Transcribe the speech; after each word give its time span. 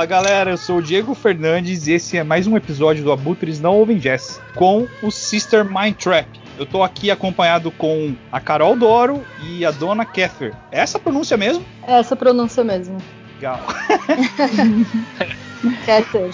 Fala 0.00 0.08
galera, 0.08 0.50
eu 0.52 0.56
sou 0.56 0.78
o 0.78 0.82
Diego 0.82 1.14
Fernandes 1.14 1.86
e 1.86 1.92
esse 1.92 2.16
é 2.16 2.24
mais 2.24 2.46
um 2.46 2.56
episódio 2.56 3.04
do 3.04 3.12
Abutres 3.12 3.60
Não 3.60 3.76
Ouvem 3.76 3.98
Jazz 3.98 4.40
com 4.54 4.88
o 5.02 5.10
Sister 5.10 5.62
Mind 5.62 5.94
Trap. 5.94 6.26
Eu 6.58 6.64
tô 6.64 6.82
aqui 6.82 7.10
acompanhado 7.10 7.70
com 7.70 8.14
a 8.32 8.40
Carol 8.40 8.74
Doro 8.74 9.22
e 9.46 9.62
a 9.62 9.70
Dona 9.70 10.06
Kether. 10.06 10.54
É 10.72 10.80
essa 10.80 10.98
pronúncia 10.98 11.36
mesmo? 11.36 11.62
É 11.86 11.98
essa 11.98 12.16
pronúncia 12.16 12.64
mesmo. 12.64 12.96
Legal. 13.34 13.60
Kether. 15.84 16.30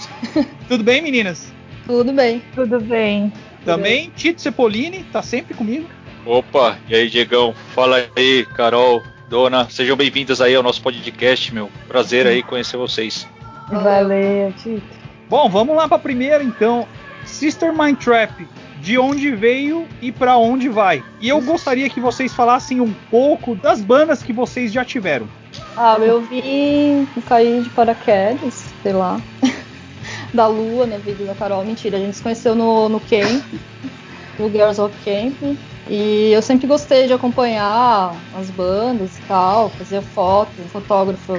Tudo 0.69 0.85
bem, 0.85 1.01
meninas? 1.01 1.51
Tudo 1.85 2.13
bem. 2.13 2.41
Tudo 2.55 2.79
bem. 2.79 3.33
Também 3.65 4.09
Tito 4.15 4.41
Cepolini 4.41 5.03
tá 5.11 5.21
sempre 5.21 5.53
comigo. 5.53 5.89
Opa, 6.25 6.77
e 6.87 6.95
aí, 6.95 7.09
Diegão? 7.09 7.53
Fala 7.75 7.97
aí, 8.15 8.45
Carol, 8.55 9.03
Dona, 9.27 9.69
sejam 9.69 9.97
bem-vindas 9.97 10.39
aí 10.39 10.55
ao 10.55 10.63
nosso 10.63 10.81
podcast, 10.81 11.53
meu. 11.53 11.69
Prazer 11.89 12.25
aí 12.25 12.41
conhecer 12.41 12.77
vocês. 12.77 13.27
Valeu, 13.69 14.53
Tito. 14.53 14.97
Bom, 15.29 15.49
vamos 15.49 15.75
lá 15.75 15.87
pra 15.87 15.99
primeira 15.99 16.43
então. 16.43 16.87
Sister 17.25 17.77
Mind 17.77 17.97
Trap, 17.97 18.47
de 18.79 18.97
onde 18.97 19.35
veio 19.35 19.85
e 20.01 20.11
para 20.11 20.37
onde 20.37 20.69
vai? 20.69 21.03
E 21.19 21.27
eu 21.27 21.41
gostaria 21.41 21.89
que 21.89 21.99
vocês 21.99 22.33
falassem 22.33 22.79
um 22.79 22.93
pouco 23.11 23.55
das 23.55 23.81
bandas 23.81 24.23
que 24.23 24.31
vocês 24.31 24.71
já 24.71 24.85
tiveram. 24.85 25.27
Ah, 25.75 25.97
eu 25.99 26.21
vim 26.21 27.07
cair 27.27 27.63
de 27.63 27.69
paraquedas, 27.71 28.65
sei 28.81 28.93
lá. 28.93 29.19
da 30.33 30.47
lua 30.47 30.85
na 30.85 30.97
vida 30.97 31.25
da 31.25 31.35
Carol. 31.35 31.65
Mentira, 31.65 31.97
a 31.97 31.99
gente 31.99 32.15
se 32.15 32.23
conheceu 32.23 32.55
no, 32.55 32.87
no 32.87 32.99
camp, 32.99 33.43
no 34.39 34.49
Girls 34.49 34.79
of 34.79 34.95
Camp. 35.03 35.57
E 35.89 36.31
eu 36.33 36.41
sempre 36.41 36.67
gostei 36.67 37.07
de 37.07 37.13
acompanhar 37.13 38.13
as 38.37 38.49
bandas 38.49 39.17
e 39.17 39.21
tal, 39.21 39.69
fazia 39.69 40.01
foto, 40.01 40.51
fotógrafo 40.71 41.37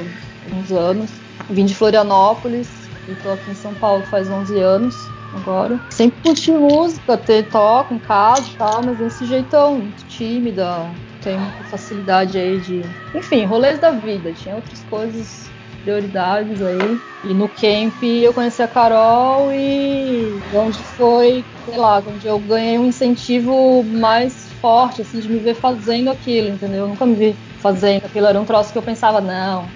uns 0.52 0.72
anos. 0.72 1.10
Vim 1.50 1.64
de 1.64 1.74
Florianópolis 1.74 2.88
e 3.08 3.14
tô 3.14 3.32
aqui 3.32 3.50
em 3.50 3.54
São 3.54 3.74
Paulo 3.74 4.04
faz 4.04 4.28
11 4.28 4.58
anos 4.58 4.94
agora. 5.32 5.78
Sempre 5.90 6.20
curti 6.22 6.52
música, 6.52 7.16
ter 7.16 7.44
toco 7.44 7.94
em 7.94 7.98
casa 7.98 8.48
e 8.48 8.56
tal, 8.56 8.82
mas 8.84 8.98
desse 8.98 9.24
jeitão, 9.24 9.90
tímida, 10.08 10.92
muita 11.26 11.64
facilidade 11.64 12.38
aí 12.38 12.58
de. 12.58 12.82
Enfim, 13.14 13.44
rolês 13.44 13.78
da 13.78 13.90
vida, 13.90 14.32
tinha 14.32 14.54
outras 14.54 14.82
coisas 14.84 15.50
prioridades 15.82 16.62
aí. 16.62 17.00
E 17.24 17.34
no 17.34 17.48
camp 17.48 18.02
eu 18.02 18.32
conheci 18.32 18.62
a 18.62 18.68
Carol 18.68 19.52
e 19.52 20.40
onde 20.52 20.82
foi, 20.84 21.44
sei 21.64 21.76
lá, 21.76 22.02
onde 22.06 22.26
eu 22.26 22.38
ganhei 22.38 22.78
um 22.78 22.86
incentivo 22.86 23.82
mais 23.84 24.50
forte, 24.60 25.02
assim, 25.02 25.20
de 25.20 25.28
me 25.28 25.38
ver 25.38 25.54
fazendo 25.54 26.10
aquilo, 26.10 26.48
entendeu? 26.48 26.84
Eu 26.84 26.88
nunca 26.88 27.04
me 27.04 27.16
vi 27.16 27.36
fazendo 27.58 28.04
aquilo. 28.04 28.26
Era 28.26 28.40
um 28.40 28.44
troço 28.44 28.72
que 28.72 28.78
eu 28.78 28.82
pensava, 28.82 29.20
não, 29.20 29.66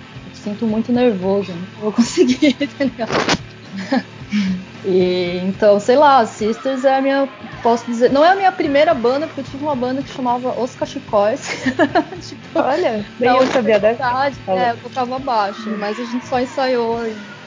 sinto 0.42 0.66
muito 0.66 0.92
nervoso, 0.92 1.52
não 1.54 1.66
vou 1.78 1.92
conseguir, 1.92 2.56
entendeu? 2.60 3.06
E, 4.84 5.38
então, 5.44 5.78
sei 5.78 5.96
lá, 5.96 6.24
Sisters 6.26 6.84
é 6.84 6.96
a 6.96 7.00
minha. 7.00 7.28
Posso 7.62 7.86
dizer. 7.86 8.10
Não 8.10 8.24
é 8.24 8.30
a 8.30 8.34
minha 8.34 8.50
primeira 8.50 8.92
banda, 8.94 9.26
porque 9.26 9.40
eu 9.40 9.44
tive 9.44 9.62
uma 9.62 9.76
banda 9.76 10.02
que 10.02 10.10
chamava 10.10 10.60
Os 10.60 10.74
Cachicóis. 10.74 11.46
tipo, 12.20 12.58
Olha, 12.58 13.06
nem 13.18 13.36
eu 13.36 13.46
sabia 13.46 13.78
dessa. 13.78 14.32
É, 14.48 14.72
eu 14.72 14.78
tocava 14.78 15.18
baixo, 15.18 15.70
mas 15.78 16.00
a 16.00 16.04
gente 16.04 16.26
só 16.26 16.40
ensaiou. 16.40 16.98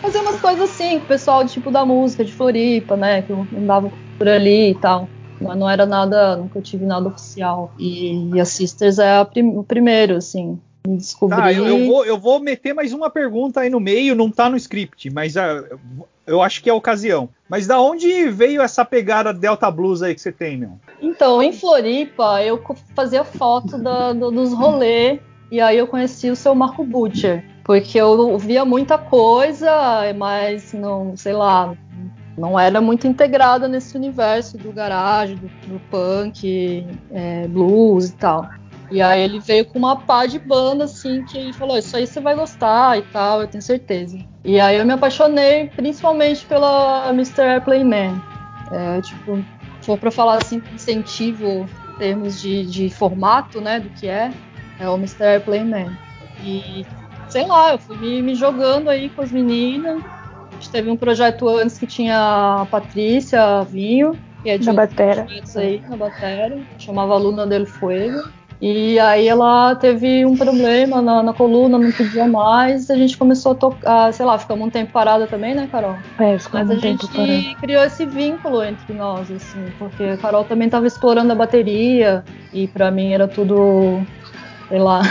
Fazia 0.01 0.21
umas 0.21 0.39
coisas 0.39 0.69
assim, 0.69 0.99
com 0.99 1.05
o 1.05 1.07
pessoal 1.07 1.45
tipo 1.45 1.71
da 1.71 1.85
música, 1.85 2.23
de 2.23 2.31
Floripa, 2.31 2.95
né? 2.95 3.21
Que 3.21 3.31
eu 3.31 3.47
andava 3.53 3.91
por 4.17 4.29
ali 4.29 4.71
e 4.71 4.75
tal. 4.75 5.09
Mas 5.41 5.57
não 5.57 5.69
era 5.69 5.85
nada, 5.85 6.37
nunca 6.37 6.61
tive 6.61 6.85
nada 6.85 7.09
oficial. 7.09 7.73
E, 7.77 8.33
e 8.33 8.39
a 8.39 8.45
Sisters 8.45 8.99
é 8.99 9.23
prim, 9.25 9.57
o 9.57 9.63
primeiro, 9.63 10.15
assim. 10.15 10.57
Descobri. 10.85 11.37
Tá, 11.37 11.51
eu, 11.51 11.65
eu, 11.65 11.85
vou, 11.85 12.05
eu 12.05 12.17
vou 12.17 12.39
meter 12.39 12.73
mais 12.73 12.93
uma 12.93 13.09
pergunta 13.09 13.61
aí 13.61 13.69
no 13.69 13.79
meio, 13.79 14.15
não 14.15 14.29
tá 14.29 14.49
no 14.49 14.57
script, 14.57 15.09
mas 15.09 15.35
uh, 15.35 15.77
eu 16.25 16.41
acho 16.41 16.61
que 16.61 16.69
é 16.69 16.71
a 16.71 16.75
ocasião. 16.75 17.29
Mas 17.49 17.67
da 17.67 17.79
onde 17.79 18.29
veio 18.29 18.61
essa 18.61 18.83
pegada 18.83 19.33
Delta 19.33 19.69
Blues 19.69 20.01
aí 20.01 20.15
que 20.15 20.21
você 20.21 20.31
tem, 20.31 20.57
meu? 20.57 20.79
Então, 21.01 21.41
em 21.41 21.53
Floripa, 21.53 22.41
eu 22.43 22.61
fazia 22.95 23.23
foto 23.23 23.77
da, 23.77 24.13
do, 24.13 24.31
dos 24.31 24.53
rolês 24.53 25.19
e 25.51 25.61
aí 25.61 25.77
eu 25.77 25.87
conheci 25.87 26.29
o 26.29 26.35
seu 26.35 26.55
Marco 26.55 26.83
Butcher. 26.83 27.43
Porque 27.63 27.97
eu 27.97 28.37
via 28.37 28.63
muita 28.63 28.97
coisa, 28.97 29.71
mas 30.15 30.71
não, 30.71 31.17
sei 31.17 31.33
lá, 31.33 31.75
não 32.37 32.59
era 32.59 32.79
muito 32.79 33.07
integrada 33.07 33.67
nesse 33.67 33.95
universo 33.97 34.57
do 34.57 34.71
garagem, 34.71 35.37
do, 35.37 35.47
do 35.67 35.79
punk, 35.89 36.85
é, 37.11 37.47
blues 37.47 38.09
e 38.09 38.13
tal. 38.13 38.47
E 38.91 39.01
aí 39.01 39.21
ele 39.21 39.39
veio 39.39 39.65
com 39.65 39.79
uma 39.79 39.95
pá 39.95 40.25
de 40.25 40.37
banda, 40.37 40.83
assim, 40.83 41.23
que 41.25 41.51
falou, 41.53 41.77
isso 41.77 41.95
aí 41.95 42.05
você 42.05 42.19
vai 42.19 42.35
gostar 42.35 42.97
e 42.97 43.01
tal, 43.03 43.41
eu 43.41 43.47
tenho 43.47 43.61
certeza. 43.61 44.17
E 44.43 44.59
aí 44.59 44.77
eu 44.77 44.85
me 44.85 44.93
apaixonei 44.93 45.69
principalmente 45.75 46.45
pela 46.45 47.09
Mr. 47.09 47.41
Airplane 47.41 47.83
Man. 47.83 48.21
É, 48.71 49.01
tipo, 49.01 49.37
se 49.81 49.85
for 49.85 49.97
pra 49.97 50.11
falar 50.11 50.37
assim, 50.37 50.61
incentivo 50.73 51.67
em 51.95 51.97
termos 51.97 52.41
de, 52.41 52.65
de 52.65 52.89
formato, 52.89 53.59
né, 53.59 53.79
do 53.79 53.89
que 53.89 54.07
é, 54.07 54.31
é 54.79 54.87
o 54.89 54.95
Mr. 54.95 55.23
Airplane 55.23 55.69
Man. 55.69 55.97
E, 56.43 56.85
sei 57.27 57.45
lá, 57.45 57.71
eu 57.71 57.79
fui 57.79 57.97
me, 57.97 58.21
me 58.21 58.35
jogando 58.35 58.89
aí 58.89 59.09
com 59.09 59.21
as 59.21 59.31
meninas. 59.31 60.03
A 60.03 60.53
gente 60.55 60.69
teve 60.69 60.89
um 60.89 60.97
projeto 60.97 61.47
antes 61.49 61.77
que 61.77 61.87
tinha 61.87 62.61
a 62.61 62.65
Patrícia 62.65 63.41
a 63.41 63.63
Vinho, 63.63 64.17
que 64.43 64.49
é 64.49 64.57
de 64.57 64.65
na 64.67 64.73
batera. 64.73 65.25
aí, 65.55 65.81
na 65.89 65.97
batera, 65.97 66.59
chamava 66.77 67.17
Luna 67.17 67.47
del 67.47 67.65
Fuego. 67.65 68.29
E 68.61 68.97
aí 68.99 69.27
ela 69.27 69.75
teve 69.75 70.25
um 70.25 70.35
problema 70.37 71.01
na, 71.01 71.21
na, 71.21 71.33
coluna, 71.33 71.77
não 71.77 71.91
podia 71.91 72.25
mais. 72.25 72.89
A 72.89 72.95
gente 72.95 73.17
começou 73.17 73.51
a 73.51 73.55
tocar, 73.55 74.13
sei 74.13 74.25
lá, 74.25 74.37
ficamos 74.37 74.67
um 74.67 74.69
tempo 74.69 74.93
parada 74.93 75.27
também, 75.27 75.53
né, 75.53 75.67
Carol? 75.71 75.97
É, 76.19 76.37
ficamos 76.39 76.69
Mas 76.69 76.77
um 76.77 76.81
tempo 76.81 77.05
a 77.05 77.25
gente 77.25 77.55
criou 77.55 77.83
esse 77.83 78.05
vínculo 78.05 78.63
entre 78.63 78.93
nós, 78.93 79.29
assim, 79.29 79.65
porque 79.77 80.03
a 80.03 80.17
Carol 80.17 80.45
também 80.45 80.67
estava 80.67 80.87
explorando 80.87 81.31
a 81.31 81.35
bateria 81.35 82.23
e 82.53 82.67
para 82.67 82.89
mim 82.89 83.11
era 83.11 83.27
tudo, 83.27 84.01
sei 84.69 84.79
lá, 84.79 85.01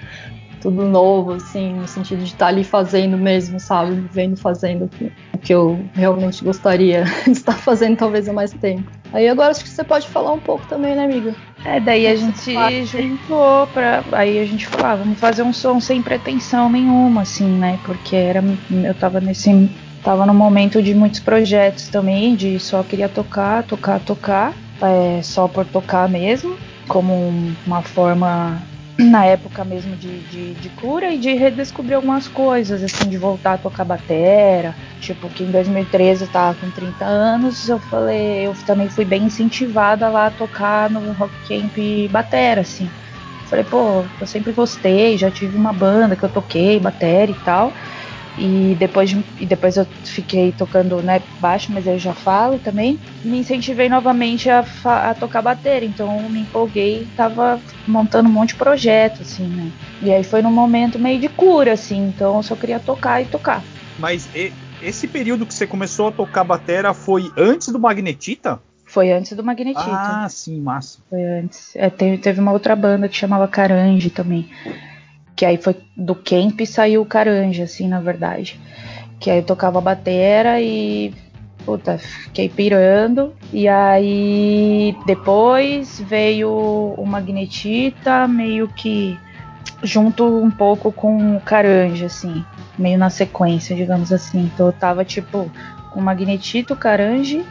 tudo 0.62 0.86
novo, 0.86 1.32
assim, 1.32 1.74
no 1.74 1.88
sentido 1.88 2.20
de 2.20 2.26
estar 2.26 2.46
tá 2.46 2.46
ali 2.46 2.62
fazendo 2.62 3.18
mesmo, 3.18 3.58
sabe? 3.58 3.92
Vivendo 3.94 4.36
fazendo 4.36 4.88
o 5.34 5.38
que 5.38 5.52
eu 5.52 5.78
realmente 5.92 6.42
gostaria 6.44 7.04
de 7.26 7.32
estar 7.32 7.58
fazendo 7.58 7.96
talvez 7.96 8.28
há 8.28 8.32
mais 8.32 8.52
tempo. 8.52 8.88
Aí 9.12 9.28
agora 9.28 9.50
acho 9.50 9.62
que 9.62 9.68
você 9.68 9.84
pode 9.84 10.08
falar 10.08 10.32
um 10.32 10.40
pouco 10.40 10.66
também, 10.66 10.94
né, 10.94 11.04
amiga? 11.04 11.34
É, 11.64 11.80
daí 11.80 12.06
a 12.06 12.14
gente 12.14 12.84
juntou 12.84 13.66
pra. 13.68 14.04
Aí 14.12 14.38
a 14.38 14.44
gente 14.44 14.66
falou, 14.66 14.86
ah, 14.86 14.96
vamos 14.96 15.18
fazer 15.18 15.42
um 15.42 15.52
som 15.52 15.80
sem 15.80 16.02
pretensão 16.02 16.68
nenhuma, 16.68 17.22
assim, 17.22 17.46
né? 17.46 17.78
Porque 17.84 18.14
era. 18.14 18.44
Eu 18.70 18.94
tava 18.94 19.20
nesse. 19.20 19.70
Tava 20.02 20.26
num 20.26 20.34
momento 20.34 20.82
de 20.82 20.94
muitos 20.94 21.20
projetos 21.20 21.88
também, 21.88 22.36
de 22.36 22.60
só 22.60 22.82
queria 22.82 23.08
tocar, 23.08 23.62
tocar, 23.62 23.98
tocar. 24.00 24.52
É, 24.82 25.22
só 25.22 25.48
por 25.48 25.64
tocar 25.64 26.06
mesmo, 26.08 26.58
como 26.86 27.32
uma 27.66 27.80
forma 27.80 28.60
na 28.98 29.24
época 29.24 29.64
mesmo 29.64 29.96
de, 29.96 30.20
de, 30.30 30.54
de, 30.54 30.68
cura 30.70 31.12
e 31.12 31.18
de 31.18 31.34
redescobrir 31.34 31.96
algumas 31.96 32.28
coisas, 32.28 32.82
assim, 32.82 33.08
de 33.08 33.18
voltar 33.18 33.54
a 33.54 33.58
tocar 33.58 33.84
batera. 33.84 34.74
Tipo, 35.00 35.28
que 35.28 35.42
em 35.42 35.50
2013 35.50 36.22
eu 36.22 36.28
tava 36.28 36.58
com 36.58 36.70
30 36.70 37.04
anos, 37.04 37.68
eu 37.68 37.78
falei, 37.78 38.46
eu 38.46 38.54
também 38.66 38.88
fui 38.88 39.04
bem 39.04 39.24
incentivada 39.24 40.08
lá 40.08 40.26
a 40.26 40.30
tocar 40.30 40.88
no 40.90 41.12
Rock 41.12 41.32
Camp 41.48 41.76
batera, 42.10 42.60
assim. 42.60 42.88
Falei, 43.46 43.64
pô, 43.64 44.04
eu 44.20 44.26
sempre 44.26 44.52
gostei, 44.52 45.18
já 45.18 45.30
tive 45.30 45.56
uma 45.56 45.72
banda 45.72 46.16
que 46.16 46.22
eu 46.22 46.28
toquei, 46.28 46.78
batera 46.80 47.30
e 47.30 47.34
tal. 47.44 47.72
E 48.36 48.74
depois, 48.74 49.10
de, 49.10 49.24
e 49.38 49.46
depois 49.46 49.76
eu 49.76 49.86
fiquei 50.02 50.52
tocando 50.52 51.00
né, 51.02 51.22
baixo, 51.40 51.72
mas 51.72 51.86
eu 51.86 51.98
já 51.98 52.12
falo 52.12 52.58
também. 52.58 52.98
Me 53.24 53.38
incentivei 53.38 53.88
novamente 53.88 54.50
a, 54.50 54.64
a 54.84 55.14
tocar 55.14 55.40
bateria, 55.42 55.88
então 55.88 56.28
me 56.28 56.40
empolguei 56.40 57.06
tava 57.16 57.60
montando 57.86 58.28
um 58.28 58.32
monte 58.32 58.50
de 58.50 58.56
projeto, 58.56 59.22
assim, 59.22 59.46
né? 59.46 59.70
E 60.02 60.12
aí 60.12 60.24
foi 60.24 60.42
num 60.42 60.52
momento 60.52 60.98
meio 60.98 61.20
de 61.20 61.28
cura, 61.28 61.72
assim, 61.72 62.08
então 62.08 62.36
eu 62.36 62.42
só 62.42 62.56
queria 62.56 62.78
tocar 62.78 63.22
e 63.22 63.26
tocar. 63.26 63.62
Mas 63.98 64.28
e, 64.34 64.52
esse 64.82 65.06
período 65.06 65.46
que 65.46 65.54
você 65.54 65.66
começou 65.66 66.08
a 66.08 66.12
tocar 66.12 66.44
bateria 66.44 66.92
foi 66.92 67.30
antes 67.36 67.68
do 67.68 67.78
Magnetita? 67.78 68.60
Foi 68.84 69.10
antes 69.10 69.32
do 69.32 69.42
Magnetita. 69.42 69.90
Ah, 69.90 70.28
sim, 70.28 70.60
massa. 70.60 70.98
Foi 71.08 71.22
antes. 71.24 71.74
É, 71.74 71.88
teve, 71.88 72.18
teve 72.18 72.40
uma 72.40 72.52
outra 72.52 72.76
banda 72.76 73.08
que 73.08 73.16
chamava 73.16 73.48
Carange 73.48 74.10
também. 74.10 74.48
Que 75.36 75.44
aí 75.44 75.56
foi 75.56 75.76
do 75.96 76.14
Camp 76.14 76.60
saiu 76.66 77.02
o 77.02 77.06
Caranja, 77.06 77.64
assim, 77.64 77.88
na 77.88 78.00
verdade. 78.00 78.60
Que 79.18 79.30
aí 79.30 79.38
eu 79.38 79.44
tocava 79.44 79.80
batera 79.80 80.60
e. 80.60 81.12
Puta, 81.64 81.98
fiquei 81.98 82.48
pirando. 82.48 83.32
E 83.52 83.66
aí 83.66 84.96
depois 85.06 86.00
veio 86.00 86.50
o 86.50 87.06
Magnetita, 87.06 88.28
meio 88.28 88.68
que 88.68 89.18
junto 89.82 90.24
um 90.24 90.50
pouco 90.50 90.92
com 90.92 91.36
o 91.36 91.40
Caranja, 91.40 92.06
assim. 92.06 92.44
Meio 92.78 92.98
na 92.98 93.10
sequência, 93.10 93.74
digamos 93.74 94.12
assim. 94.12 94.50
Então 94.52 94.66
eu 94.66 94.72
tava 94.72 95.04
tipo 95.04 95.50
com 95.90 96.00
o 96.00 96.02
Magnetita, 96.02 96.74
o 96.74 96.76
Carange. 96.76 97.44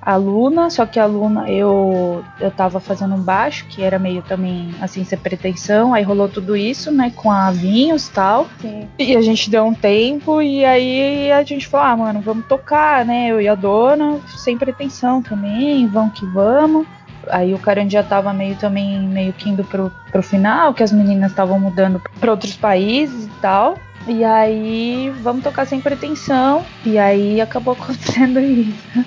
A 0.00 0.16
Luna, 0.16 0.70
só 0.70 0.86
que 0.86 1.00
a 1.00 1.06
Luna 1.06 1.50
eu 1.50 2.24
eu 2.40 2.50
tava 2.50 2.78
fazendo 2.78 3.14
um 3.14 3.20
baixo, 3.20 3.66
que 3.68 3.82
era 3.82 3.98
meio 3.98 4.22
também 4.22 4.74
assim, 4.80 5.04
sem 5.04 5.18
pretensão, 5.18 5.92
aí 5.94 6.02
rolou 6.02 6.28
tudo 6.28 6.56
isso, 6.56 6.92
né, 6.92 7.12
com 7.14 7.30
a 7.30 7.50
Vinhos 7.50 8.06
e 8.06 8.12
tal. 8.12 8.46
Sim. 8.60 8.88
E 8.98 9.16
a 9.16 9.22
gente 9.22 9.50
deu 9.50 9.64
um 9.64 9.74
tempo 9.74 10.40
e 10.40 10.64
aí 10.64 11.32
a 11.32 11.42
gente 11.42 11.66
falou, 11.66 11.86
ah, 11.86 11.96
mano, 11.96 12.20
vamos 12.20 12.46
tocar, 12.46 13.04
né? 13.04 13.28
Eu 13.28 13.40
e 13.40 13.48
a 13.48 13.54
dona, 13.54 14.20
sem 14.36 14.56
pretensão 14.56 15.22
também, 15.22 15.86
vamos 15.86 16.18
que 16.18 16.26
vamos. 16.26 16.86
Aí 17.28 17.52
o 17.54 17.58
Carandia 17.58 18.02
já 18.02 18.08
tava 18.08 18.32
meio 18.32 18.56
também, 18.56 19.00
meio 19.00 19.32
que 19.32 19.48
indo 19.48 19.64
pro, 19.64 19.90
pro 20.12 20.22
final, 20.22 20.72
que 20.72 20.82
as 20.82 20.92
meninas 20.92 21.30
estavam 21.30 21.58
mudando 21.58 22.00
para 22.20 22.30
outros 22.30 22.54
países 22.54 23.26
e 23.26 23.40
tal. 23.40 23.76
E 24.06 24.22
aí, 24.22 25.12
vamos 25.22 25.42
tocar 25.42 25.66
sem 25.66 25.80
pretensão. 25.80 26.64
E 26.84 26.96
aí 26.98 27.40
acabou 27.40 27.74
acontecendo 27.78 28.38
isso. 28.38 29.04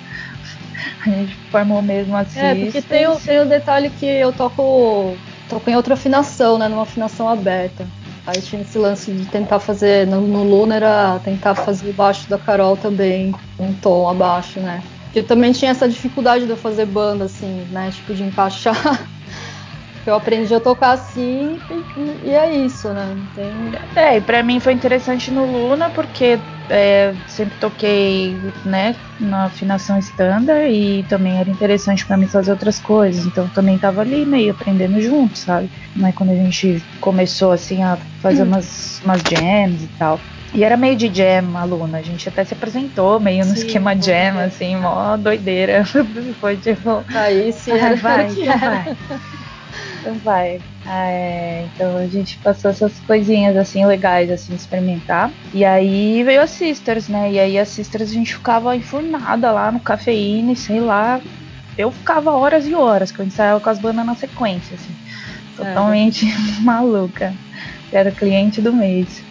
A 1.06 1.10
gente 1.10 1.34
formou 1.50 1.82
mesmo 1.82 2.16
assim. 2.16 2.38
É, 2.38 2.54
porque 2.54 2.82
tem 2.82 3.06
o, 3.06 3.16
tem 3.16 3.40
o 3.40 3.46
detalhe 3.46 3.90
que 3.90 4.06
eu 4.06 4.32
toco, 4.32 5.16
toco 5.48 5.70
em 5.70 5.76
outra 5.76 5.94
afinação, 5.94 6.58
né? 6.58 6.68
Numa 6.68 6.82
afinação 6.82 7.28
aberta. 7.28 7.86
Aí 8.26 8.40
tinha 8.40 8.62
esse 8.62 8.78
lance 8.78 9.10
de 9.12 9.26
tentar 9.26 9.58
fazer, 9.60 10.06
no, 10.06 10.20
no 10.20 10.44
Luna 10.44 10.76
era 10.76 11.18
tentar 11.20 11.54
fazer 11.54 11.88
o 11.88 11.92
baixo 11.92 12.28
da 12.28 12.38
Carol 12.38 12.76
também, 12.76 13.34
um 13.58 13.72
tom 13.74 14.08
abaixo, 14.08 14.60
né? 14.60 14.82
Porque 15.04 15.22
também 15.22 15.52
tinha 15.52 15.72
essa 15.72 15.88
dificuldade 15.88 16.44
de 16.44 16.50
eu 16.50 16.56
fazer 16.56 16.86
banda, 16.86 17.24
assim, 17.24 17.66
né? 17.70 17.90
Tipo, 17.90 18.14
de 18.14 18.22
encaixar. 18.22 19.08
eu 20.06 20.14
aprendi 20.14 20.54
a 20.54 20.60
tocar 20.60 20.92
assim 20.92 21.62
e, 21.68 22.28
e 22.30 22.30
é 22.30 22.54
isso, 22.54 22.92
né? 22.92 23.16
Tem... 23.34 23.70
É, 23.94 24.16
e 24.16 24.20
pra 24.20 24.42
mim 24.42 24.60
foi 24.60 24.72
interessante 24.72 25.30
no 25.30 25.44
Luna 25.44 25.90
porque 25.90 26.40
é, 26.68 27.16
sempre 27.26 27.58
toquei, 27.58 28.40
né, 28.64 28.96
na 29.18 29.46
afinação 29.46 29.98
standard 29.98 30.70
e 30.72 31.04
também 31.04 31.40
era 31.40 31.50
interessante 31.50 32.06
para 32.06 32.16
mim 32.16 32.28
fazer 32.28 32.52
outras 32.52 32.78
coisas, 32.78 33.26
então 33.26 33.48
também 33.48 33.78
tava 33.78 34.00
ali 34.00 34.24
meio 34.24 34.52
aprendendo 34.52 35.00
junto, 35.00 35.38
sabe? 35.38 35.70
Mas 35.94 36.14
quando 36.14 36.30
a 36.30 36.34
gente 36.36 36.86
começou 37.00 37.50
assim 37.52 37.82
a 37.82 37.98
fazer 38.20 38.44
umas, 38.44 39.00
umas 39.02 39.20
jams 39.28 39.82
e 39.82 39.88
tal. 39.98 40.24
E 40.52 40.64
era 40.64 40.76
meio 40.76 40.96
de 40.96 41.12
jam, 41.14 41.56
aluna. 41.56 41.98
A 41.98 42.02
gente 42.02 42.28
até 42.28 42.44
se 42.44 42.54
apresentou 42.54 43.20
meio 43.20 43.44
no 43.46 43.52
Sim, 43.52 43.54
esquema 43.54 43.94
jam, 44.00 44.36
assim, 44.38 44.76
mó 44.76 45.16
doideira. 45.16 45.84
Foi 46.40 46.58
tipo. 46.58 47.04
Aí 47.12 47.52
sim, 47.52 47.72
Ah, 47.80 47.94
vai, 47.94 48.30
então 48.32 48.58
era. 48.60 48.80
vai. 48.84 48.96
Então 50.00 50.14
vai. 50.14 50.60
Ah, 50.86 51.10
é, 51.10 51.66
então 51.74 51.98
a 51.98 52.06
gente 52.06 52.38
passou 52.38 52.70
essas 52.70 52.98
coisinhas 53.00 53.56
assim 53.56 53.84
legais, 53.84 54.30
assim, 54.30 54.54
de 54.54 54.60
experimentar. 54.60 55.30
E 55.52 55.64
aí 55.64 56.22
veio 56.24 56.40
a 56.42 56.46
Sisters, 56.46 57.08
né? 57.08 57.30
E 57.32 57.38
aí 57.38 57.58
a 57.58 57.64
Sisters 57.64 58.10
a 58.10 58.14
gente 58.14 58.34
ficava 58.34 58.74
enfurnada 58.74 59.52
lá 59.52 59.70
no 59.70 59.80
cafeína, 59.80 60.54
sei 60.56 60.80
lá. 60.80 61.20
Eu 61.76 61.90
ficava 61.90 62.32
horas 62.32 62.66
e 62.66 62.74
horas, 62.74 63.12
que 63.12 63.20
eu 63.20 63.26
ensaiava 63.26 63.60
com 63.60 63.70
as 63.70 63.78
bandas 63.78 64.04
na 64.04 64.14
sequência, 64.14 64.74
assim. 64.74 64.94
Totalmente 65.56 66.26
maluca. 66.62 67.34
Era 67.92 68.10
cliente 68.10 68.60
do 68.60 68.72
mês. 68.72 69.22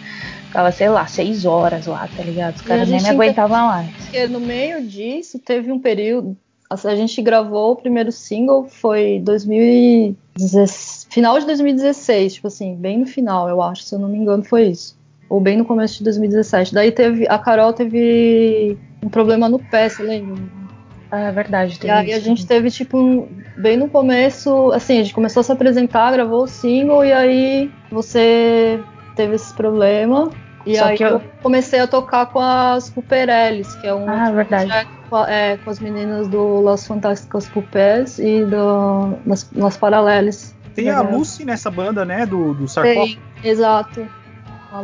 Ficava, 0.46 0.72
sei 0.72 0.88
lá, 0.88 1.06
seis 1.06 1.44
horas 1.44 1.86
lá, 1.86 2.08
tá 2.16 2.22
ligado? 2.22 2.56
Os 2.56 2.62
E 2.62 2.64
caras 2.64 2.88
nem 2.88 3.00
me 3.00 3.08
aguentavam 3.08 3.66
mais. 3.68 3.90
Porque 3.96 4.26
no 4.26 4.40
meio 4.40 4.82
disso 4.82 5.38
teve 5.38 5.70
um 5.70 5.78
período. 5.78 6.36
A 6.70 6.94
gente 6.94 7.20
gravou 7.20 7.72
o 7.72 7.76
primeiro 7.76 8.12
single, 8.12 8.64
foi 8.68 9.20
2016, 9.24 11.06
final 11.10 11.36
de 11.40 11.46
2016, 11.46 12.34
tipo 12.34 12.46
assim, 12.46 12.76
bem 12.76 12.98
no 12.98 13.06
final, 13.06 13.48
eu 13.48 13.60
acho, 13.60 13.82
se 13.82 13.92
eu 13.94 13.98
não 13.98 14.08
me 14.08 14.16
engano, 14.18 14.44
foi 14.44 14.68
isso. 14.68 14.96
Ou 15.28 15.40
bem 15.40 15.56
no 15.56 15.64
começo 15.64 15.98
de 15.98 16.04
2017. 16.04 16.72
Daí 16.72 16.92
teve. 16.92 17.26
A 17.28 17.38
Carol 17.38 17.72
teve 17.72 18.76
um 19.02 19.08
problema 19.08 19.48
no 19.48 19.58
pé, 19.58 19.88
você 19.88 20.02
lembra? 20.02 20.40
Ah, 21.10 21.20
é 21.22 21.32
verdade. 21.32 21.78
E 21.82 21.90
aí 21.90 22.12
a 22.12 22.16
isso. 22.18 22.24
gente 22.24 22.46
teve, 22.46 22.70
tipo, 22.70 22.96
um- 22.96 23.26
bem 23.56 23.76
no 23.76 23.88
começo, 23.88 24.70
assim, 24.72 24.94
a 25.00 25.02
gente 25.02 25.14
começou 25.14 25.40
a 25.40 25.44
se 25.44 25.50
apresentar, 25.52 26.12
gravou 26.12 26.44
o 26.44 26.48
single, 26.48 27.04
e 27.04 27.12
aí 27.12 27.70
você 27.90 28.80
teve 29.16 29.34
esse 29.34 29.52
problema. 29.54 30.30
E 30.66 30.76
Só 30.76 30.84
aí 30.86 30.96
que 30.96 31.02
eu- 31.04 31.08
eu... 31.08 31.22
comecei 31.42 31.80
a 31.80 31.86
tocar 31.86 32.26
com 32.26 32.38
as 32.40 32.90
Puperelles, 32.90 33.74
que 33.76 33.86
é 33.86 33.94
um 33.94 34.08
Ah, 34.08 34.20
outro 34.24 34.34
verdade. 34.36 34.66
projeto 34.66 34.88
com, 35.08 35.24
é, 35.24 35.56
com 35.56 35.70
as 35.70 35.80
meninas 35.80 36.28
do 36.28 36.60
Las 36.60 36.86
Fantásticas 36.86 37.48
Pupés 37.48 38.18
e 38.18 38.44
do 38.44 39.16
Las, 39.26 39.48
Las 39.56 39.76
Paraleles. 39.76 40.54
Tem 40.74 40.90
a. 40.90 41.00
Lucy 41.00 41.44
nessa 41.44 41.70
banda, 41.70 42.04
né? 42.04 42.26
Do, 42.26 42.54
do 42.54 42.68
sarcófago. 42.68 43.06
Tem, 43.06 43.18
exato. 43.50 44.06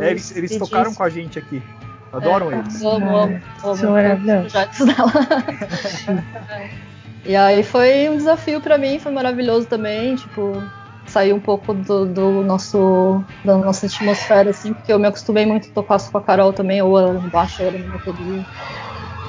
É, 0.00 0.10
eles 0.10 0.34
eles 0.36 0.56
tocaram 0.56 0.92
com 0.94 1.02
a 1.02 1.08
gente 1.10 1.38
aqui. 1.38 1.62
Adoram 2.12 2.50
É, 2.50 2.58
eles. 2.58 2.82
Amo, 2.82 3.16
amo, 3.16 3.40
amo. 3.62 4.18
Dela. 4.24 4.42
E 7.24 7.34
aí 7.34 7.62
foi 7.64 8.08
um 8.08 8.16
desafio 8.16 8.60
pra 8.60 8.78
mim, 8.78 9.00
foi 9.00 9.10
maravilhoso 9.10 9.66
também, 9.66 10.14
tipo, 10.14 10.62
sair 11.16 11.32
um 11.32 11.40
pouco 11.40 11.72
do, 11.72 12.04
do 12.04 12.42
nosso 12.42 13.22
da 13.42 13.56
nossa 13.56 13.86
atmosfera, 13.86 14.50
assim, 14.50 14.74
porque 14.74 14.92
eu 14.92 14.98
me 14.98 15.06
acostumei 15.06 15.46
muito 15.46 15.68
a 15.68 15.72
tocar 15.72 15.98
só 15.98 16.10
com 16.10 16.18
a 16.18 16.20
Carol 16.20 16.52
também, 16.52 16.82
ou 16.82 16.98
era 16.98 17.10
no 17.14 17.30
baixo, 17.30 17.62
ou 17.64 17.72
bateria. 17.72 18.42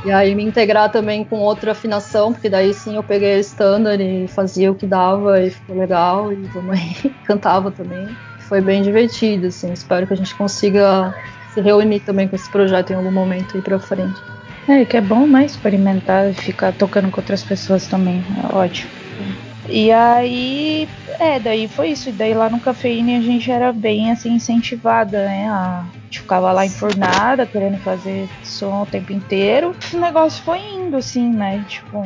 E 0.03 0.11
aí 0.11 0.35
me 0.35 0.43
integrar 0.43 0.91
também 0.91 1.23
com 1.23 1.37
outra 1.37 1.71
afinação, 1.71 2.33
porque 2.33 2.49
daí 2.49 2.73
sim 2.73 2.97
eu 2.97 3.03
peguei 3.03 3.35
a 3.35 3.39
standard 3.39 4.03
e 4.03 4.27
fazia 4.27 4.69
o 4.69 4.75
que 4.75 4.85
dava 4.85 5.41
e 5.41 5.49
ficou 5.49 5.77
legal, 5.77 6.29
e 6.33 6.35
aí, 6.35 7.15
cantava 7.23 7.71
também. 7.71 8.05
Foi 8.49 8.59
bem 8.59 8.81
divertido, 8.81 9.47
assim, 9.47 9.71
espero 9.71 10.05
que 10.05 10.13
a 10.13 10.17
gente 10.17 10.35
consiga 10.35 11.13
se 11.53 11.61
reunir 11.61 12.01
também 12.01 12.27
com 12.27 12.35
esse 12.35 12.49
projeto 12.49 12.91
em 12.91 12.95
algum 12.95 13.11
momento 13.11 13.55
aí 13.55 13.61
pra 13.61 13.79
frente. 13.79 14.21
É, 14.67 14.83
que 14.83 14.97
é 14.97 15.01
bom, 15.01 15.25
né? 15.25 15.45
Experimentar 15.45 16.29
e 16.29 16.33
ficar 16.33 16.73
tocando 16.73 17.09
com 17.09 17.21
outras 17.21 17.43
pessoas 17.43 17.87
também. 17.87 18.21
É 18.43 18.55
ótimo. 18.55 19.46
E 19.69 19.91
aí, 19.91 20.87
é, 21.19 21.39
daí 21.39 21.67
foi 21.67 21.89
isso. 21.89 22.09
E 22.09 22.11
daí 22.11 22.33
lá 22.33 22.49
no 22.49 22.59
Cafeína 22.59 23.17
a 23.17 23.21
gente 23.21 23.51
era 23.51 23.73
bem 23.73 24.11
assim 24.11 24.33
incentivada, 24.33 25.25
né? 25.25 25.49
A, 25.49 25.85
gente 26.05 26.21
ficava 26.21 26.51
lá 26.51 26.65
enfurnada, 26.65 27.45
querendo 27.45 27.77
fazer 27.79 28.29
som 28.43 28.83
o 28.83 28.85
tempo 28.85 29.11
inteiro. 29.11 29.75
O 29.93 29.97
negócio 29.97 30.43
foi 30.43 30.59
indo, 30.59 30.95
assim, 30.95 31.29
né? 31.29 31.63
Tipo, 31.67 32.03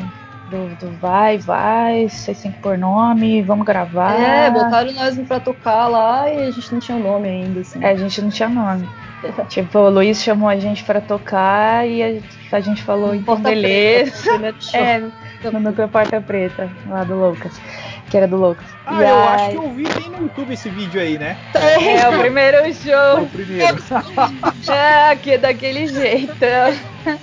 do, 0.49 0.75
do 0.75 0.97
vai, 0.97 1.37
vai, 1.37 2.09
vocês 2.09 2.41
têm 2.41 2.51
que 2.51 2.59
pôr 2.59 2.77
nome, 2.77 3.41
vamos 3.41 3.65
gravar. 3.65 4.19
É, 4.19 4.49
botaram 4.49 4.91
nós 4.91 5.17
pra 5.19 5.39
tocar 5.39 5.87
lá 5.87 6.29
e 6.29 6.47
a 6.47 6.51
gente 6.51 6.73
não 6.73 6.79
tinha 6.79 6.97
nome 6.97 7.29
ainda, 7.29 7.61
assim. 7.61 7.83
É, 7.83 7.89
a 7.89 7.95
gente 7.95 8.21
não 8.21 8.29
tinha 8.29 8.49
nome. 8.49 8.87
tipo, 9.47 9.77
o 9.77 9.89
Luiz 9.89 10.21
chamou 10.21 10.49
a 10.49 10.57
gente 10.57 10.83
pra 10.83 10.99
tocar 10.99 11.87
e 11.87 12.03
a, 12.03 12.57
a 12.57 12.59
gente 12.59 12.81
falou, 12.81 13.13
então 13.13 13.39
beleza. 13.39 14.11
Preta, 14.11 14.29
primeiro 14.29 15.11
É, 15.43 15.49
no 15.51 15.59
núcleo 15.59 15.89
Porta 15.89 16.21
Preta, 16.21 16.69
lá 16.85 17.03
do 17.03 17.15
Lucas. 17.15 17.59
Que 18.09 18.17
era 18.17 18.27
do 18.27 18.37
Lucas. 18.37 18.67
Ah, 18.85 18.93
E 19.03 19.09
eu 19.09 19.15
aí- 19.15 19.27
acho 19.27 19.49
que 19.51 19.57
eu 19.57 19.73
vi 19.73 19.83
tem 19.85 20.09
no 20.11 20.17
YouTube 20.23 20.53
esse 20.53 20.69
vídeo 20.69 21.01
aí, 21.01 21.17
né? 21.17 21.37
É, 21.55 22.07
o 22.09 22.19
primeiro 22.19 22.61
O 22.69 22.73
show. 22.73 23.27
primeiro. 23.31 23.77
É, 24.71 25.15
que 25.15 25.31
é 25.31 25.37
daquele 25.37 25.87
jeito. 25.87 26.33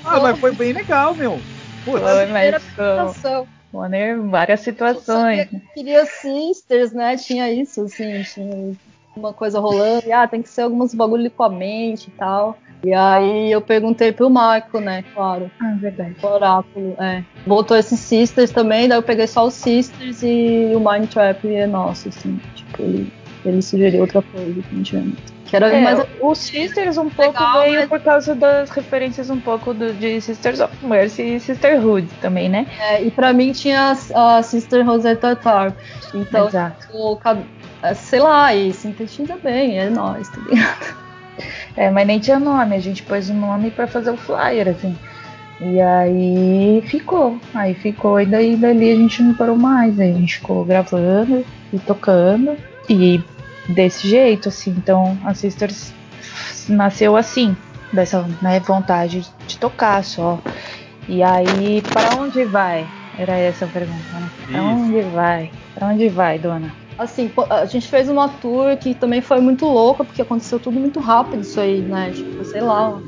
ah, 0.05 0.21
mas 0.21 0.39
foi 0.39 0.53
bem 0.53 0.73
legal, 0.73 1.15
meu. 1.15 1.39
Putz, 1.85 2.03
Foi, 2.03 2.27
mas 2.27 2.65
foi, 2.65 3.47
mano, 3.73 4.29
várias 4.31 4.61
situações. 4.61 5.49
Eu 5.53 5.61
queria 5.75 6.05
Sisters, 6.07 6.93
né? 6.93 7.17
Tinha 7.17 7.51
isso, 7.53 7.83
assim, 7.83 8.23
tinha 8.23 8.73
uma 9.17 9.33
coisa 9.33 9.61
rolando. 9.61 10.07
E, 10.07 10.13
ah, 10.13 10.27
tem 10.27 10.43
que 10.43 10.49
ser 10.49 10.63
alguns 10.63 10.93
bagulho 10.95 11.31
com 11.31 11.43
a 11.45 11.49
mente 11.49 12.09
e 12.09 12.11
tal. 12.13 12.59
E 12.85 12.95
aí 12.95 13.51
eu 13.51 13.61
perguntei 13.61 14.13
pro 14.13 14.31
Marco, 14.31 14.79
né? 14.79 15.05
Claro, 15.15 15.51
Ah, 15.61 15.75
verdade. 15.81 16.15
o 16.23 16.27
oráculo, 16.27 16.97
é. 17.01 17.25
Botou 17.47 17.77
esses 17.77 17.99
Sisters 17.99 18.51
também, 18.51 18.89
daí 18.89 18.99
eu 18.99 19.03
peguei 19.03 19.27
só 19.27 19.47
os 19.47 19.55
Sisters 19.55 20.23
e 20.23 20.71
o 20.75 20.79
Mind 20.79 21.09
Trap 21.11 21.45
é 21.53 21.67
nosso, 21.67 22.09
assim. 22.09 22.41
Tipo, 22.55 22.83
ele, 22.83 23.13
ele 23.45 23.63
sugeriu 23.63 24.01
outra 24.03 24.23
coisa 24.23 24.63
que. 24.63 25.13
Que 25.47 25.57
era 25.57 25.75
É, 25.75 25.81
mais 25.81 26.07
o 26.21 26.35
Sisters 26.35 26.99
um 26.99 27.09
pouco 27.09 27.33
Legal, 27.33 27.63
veio 27.63 27.81
mas- 27.81 27.89
por 27.89 28.01
causa 28.01 28.35
das 28.35 28.69
referências 28.71 29.31
um 29.31 29.41
pouco 29.41 29.73
do, 29.73 29.93
de 29.95 30.21
Sisters 30.21 30.61
of 30.61 30.73
Mercy 30.85 31.23
e 31.37 31.41
Sisterhood 31.41 32.07
também, 32.21 32.49
né? 32.51 32.67
É, 32.79 33.03
e 33.03 33.11
pra 33.11 33.33
mim 33.33 33.51
tinha 33.53 33.97
a, 34.15 34.37
a 34.39 34.43
Sister 34.43 34.85
Rosetta 34.87 35.35
Tarp. 35.35 35.75
Então, 36.15 36.49
Exato. 36.49 36.87
o 36.93 37.19
é, 37.83 37.95
sei 37.95 38.21
lá, 38.21 38.55
e 38.55 38.73
sintetiza 38.73 39.37
bem, 39.43 39.79
é 39.79 39.89
nóis, 39.89 40.29
tá 40.29 40.37
ligado? 40.49 41.08
É, 41.77 41.91
mas 41.91 42.07
nem 42.07 42.19
tinha 42.19 42.39
nome, 42.39 42.75
a 42.77 42.81
gente 42.81 43.03
pôs 43.03 43.31
o 43.31 43.35
nome 43.35 43.71
pra 43.71 43.87
fazer 43.87 44.11
o 44.11 44.17
flyer, 44.17 44.69
assim. 44.69 44.97
E 45.61 45.81
aí 45.81 46.83
ficou. 46.87 47.39
Aí 47.55 47.75
ficou, 47.75 48.21
e 48.21 48.27
daí 48.27 48.57
dali 48.57 48.93
a 48.93 48.97
gente 48.97 49.23
não 49.23 49.35
parou 49.35 49.57
mais. 49.57 49.99
Aí 49.99 50.11
a 50.11 50.15
gente 50.15 50.37
ficou 50.37 50.65
gravando 50.65 51.45
e 51.73 51.79
tocando. 51.79 52.57
E 52.89 53.21
desse 53.69 54.09
jeito, 54.09 54.49
assim. 54.49 54.71
Então 54.71 55.19
a 55.25 55.35
Sisters 55.35 55.93
nasceu 56.69 57.17
assim, 57.17 57.57
dessa 57.93 58.27
né, 58.43 58.61
vontade 58.61 59.27
de 59.47 59.59
tocar 59.59 60.03
só. 60.05 60.39
E 61.09 61.23
aí, 61.23 61.83
para 61.83 62.21
onde 62.21 62.45
vai? 62.45 62.87
Era 63.19 63.37
essa 63.37 63.65
a 63.65 63.69
pergunta, 63.69 64.13
né? 64.13 64.31
Pra 64.47 64.63
onde 64.63 65.01
vai? 65.01 65.51
Pra 65.75 65.89
onde 65.89 66.09
vai, 66.09 66.39
dona? 66.39 66.73
Assim, 66.99 67.31
a 67.49 67.65
gente 67.65 67.87
fez 67.89 68.09
uma 68.09 68.29
tour 68.29 68.77
que 68.77 68.95
também 68.95 69.21
foi 69.21 69.41
muito 69.41 69.65
louca, 69.67 70.05
porque 70.05 70.21
aconteceu 70.21 70.59
tudo 70.59 70.81
muito 70.81 70.99
rápido 70.99 71.43
isso 71.43 71.61
aí, 71.61 71.81
né? 71.81 72.11
Tipo, 72.11 72.45
sei 72.45 72.61
lá, 72.61 73.01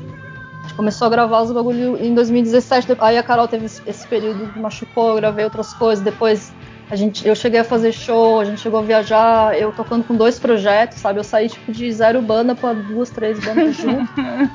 A 0.59 0.61
gente 0.63 0.75
começou 0.75 1.07
a 1.07 1.09
gravar 1.09 1.41
os 1.41 1.51
bagulho 1.51 1.97
em 1.97 2.13
2017. 2.13 2.95
Aí 2.99 3.17
a 3.17 3.23
Carol 3.23 3.47
teve 3.47 3.65
esse 3.65 4.07
período 4.07 4.51
que 4.53 4.59
machucou, 4.59 5.09
eu 5.09 5.15
gravei 5.17 5.43
outras 5.43 5.73
coisas. 5.73 6.03
Depois 6.03 6.55
a 6.89 6.95
gente, 6.95 7.27
eu 7.27 7.35
cheguei 7.35 7.59
a 7.59 7.63
fazer 7.63 7.91
show, 7.91 8.39
a 8.39 8.45
gente 8.45 8.61
chegou 8.61 8.79
a 8.79 8.83
viajar, 8.83 9.57
eu 9.57 9.71
tocando 9.73 10.03
com 10.05 10.15
dois 10.15 10.39
projetos, 10.39 10.99
sabe? 10.99 11.19
Eu 11.19 11.23
saí 11.23 11.49
tipo 11.49 11.71
de 11.71 11.91
zero 11.91 12.21
banda 12.21 12.55
para 12.55 12.73
duas, 12.73 13.09
três 13.09 13.39
bandas 13.43 13.75
juntas. 13.77 14.49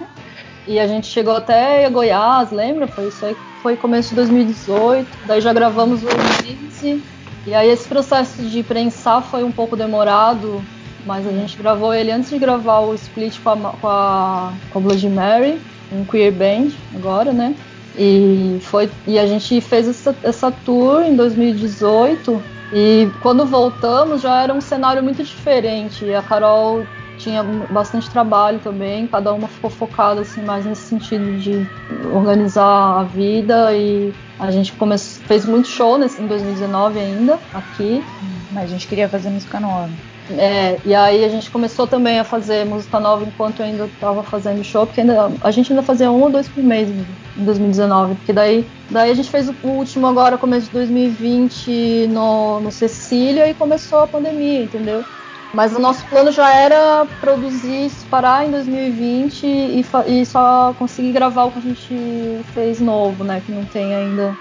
e 0.66 0.78
a 0.78 0.87
gente 0.87 1.07
chegou 1.09 1.35
até 1.37 1.88
Goiás, 1.90 2.50
lembra? 2.52 2.87
Foi 2.88 3.09
isso 3.09 3.25
aí, 3.26 3.37
foi 3.62 3.76
começo 3.76 4.11
de 4.11 4.16
2018. 4.16 5.19
Daí 5.26 5.40
já 5.40 5.52
gravamos 5.52 6.02
o 6.02 6.09
Release. 6.09 7.02
E 7.47 7.55
aí 7.55 7.71
esse 7.71 7.88
processo 7.88 8.43
de 8.43 8.62
prensar 8.62 9.23
foi 9.23 9.45
um 9.45 9.53
pouco 9.53 9.76
demorado, 9.76 10.62
mas 11.07 11.26
a 11.26 11.31
gente 11.31 11.57
gravou 11.57 11.95
ele 11.95 12.11
antes 12.11 12.31
de 12.31 12.38
gravar 12.38 12.81
o 12.81 12.95
split 12.95 13.38
com 13.41 13.50
a, 13.50 13.57
com 13.57 13.88
a, 13.88 14.53
com 14.71 14.79
a 14.79 14.83
Blood 14.83 15.09
Mary, 15.09 15.61
um 15.93 16.05
queer 16.05 16.33
band 16.33 16.71
agora, 16.95 17.33
né? 17.33 17.55
E, 17.97 18.59
foi, 18.62 18.91
e 19.07 19.19
a 19.19 19.26
gente 19.26 19.61
fez 19.61 19.88
essa, 19.88 20.15
essa 20.23 20.50
tour 20.50 21.03
em 21.03 21.15
2018 21.15 22.43
e 22.73 23.09
quando 23.23 23.47
voltamos 23.47 24.21
já 24.21 24.43
era 24.43 24.53
um 24.53 24.61
cenário 24.61 25.03
muito 25.03 25.23
diferente. 25.23 26.12
A 26.12 26.23
Carol 26.23 26.85
tinha 27.26 27.42
bastante 27.42 28.09
trabalho 28.09 28.61
também, 28.61 29.09
cada 29.09 29.35
uma 29.35 29.49
ficou 29.49 29.68
focada 29.68 30.21
assim 30.21 30.42
mais 30.42 30.64
nesse 30.64 30.83
sentido 30.83 31.37
de 31.38 31.66
organizar 32.14 33.00
a 33.00 33.02
vida 33.02 33.75
e 33.75 34.14
a 34.38 34.50
gente 34.52 34.73
começou, 34.75 35.25
fez 35.25 35.45
muito 35.45 35.66
show 35.66 35.99
nesse, 35.99 36.23
em 36.23 36.26
2019 36.28 37.00
ainda 37.00 37.38
aqui. 37.52 38.04
Mas 38.52 38.64
a 38.64 38.66
gente 38.68 38.87
queria 38.87 39.09
fazer 39.09 39.28
música 39.28 39.59
nova. 39.59 39.90
É, 40.30 40.78
e 40.85 40.95
aí 40.95 41.25
a 41.25 41.28
gente 41.28 41.50
começou 41.50 41.87
também 41.87 42.18
a 42.18 42.25
fazer 42.25 42.64
música 42.64 42.99
nova 43.00 43.25
enquanto 43.25 43.61
eu 43.61 43.66
ainda 43.66 43.85
estava 43.87 44.23
fazendo 44.23 44.62
show, 44.62 44.87
porque 44.87 45.00
ainda, 45.00 45.30
a 45.40 45.50
gente 45.50 45.73
ainda 45.73 45.83
fazia 45.83 46.11
um 46.11 46.23
ou 46.23 46.30
dois 46.30 46.49
por 46.49 46.62
mês 46.62 46.88
em 46.88 47.45
2019, 47.45 48.16
porque 48.16 48.33
daí, 48.33 48.66
daí 48.90 49.11
a 49.11 49.14
gente 49.14 49.30
fez 49.30 49.49
o 49.49 49.54
último 49.64 50.06
agora, 50.06 50.37
começo 50.37 50.66
de 50.66 50.73
2020, 50.73 52.09
no, 52.09 52.61
no 52.61 52.73
Cecília, 52.73 53.49
e 53.49 53.54
começou 53.54 54.00
a 54.00 54.06
pandemia, 54.06 54.64
entendeu? 54.64 55.04
Mas 55.53 55.75
o 55.75 55.79
nosso 55.79 56.05
plano 56.07 56.31
já 56.31 56.55
era 56.55 57.07
produzir, 57.21 57.91
parar 58.11 58.47
em 58.47 58.50
2020 58.50 59.47
e, 59.47 59.85
e 60.07 60.26
só 60.26 60.75
conseguir 60.79 61.12
gravar 61.12 61.45
o 61.45 61.53
que 61.53 61.59
a 61.59 61.62
gente 61.62 62.45
fez 62.53 62.81
novo, 62.81 63.25
né? 63.25 63.43
Que 63.45 63.53
não 63.53 63.65
tem 63.65 63.95
ainda 63.95 64.37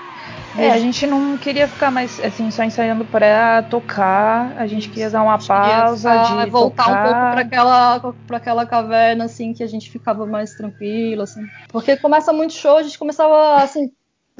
é, 0.57 0.71
a 0.71 0.77
gente 0.77 1.05
não 1.05 1.37
queria 1.37 1.67
ficar 1.67 1.91
mais 1.91 2.19
assim 2.21 2.49
só 2.49 2.63
ensaiando 2.63 3.03
para 3.05 3.63
tocar. 3.63 4.53
A 4.57 4.65
gente 4.65 4.89
queria 4.89 5.09
dar 5.09 5.21
uma 5.21 5.37
pausa 5.37 6.43
de 6.43 6.49
voltar 6.49 6.85
tocar. 6.85 6.99
um 6.99 7.03
pouco 7.03 7.19
para 7.19 7.41
aquela 7.41 8.13
para 8.25 8.37
aquela 8.37 8.65
caverna 8.65 9.25
assim 9.25 9.53
que 9.53 9.63
a 9.63 9.67
gente 9.67 9.89
ficava 9.89 10.25
mais 10.25 10.55
tranquilo 10.55 11.23
assim. 11.23 11.41
Porque 11.69 11.97
começa 11.97 12.31
muito 12.31 12.53
show, 12.53 12.77
a 12.77 12.83
gente 12.83 12.97
começava 12.97 13.61
assim, 13.61 13.91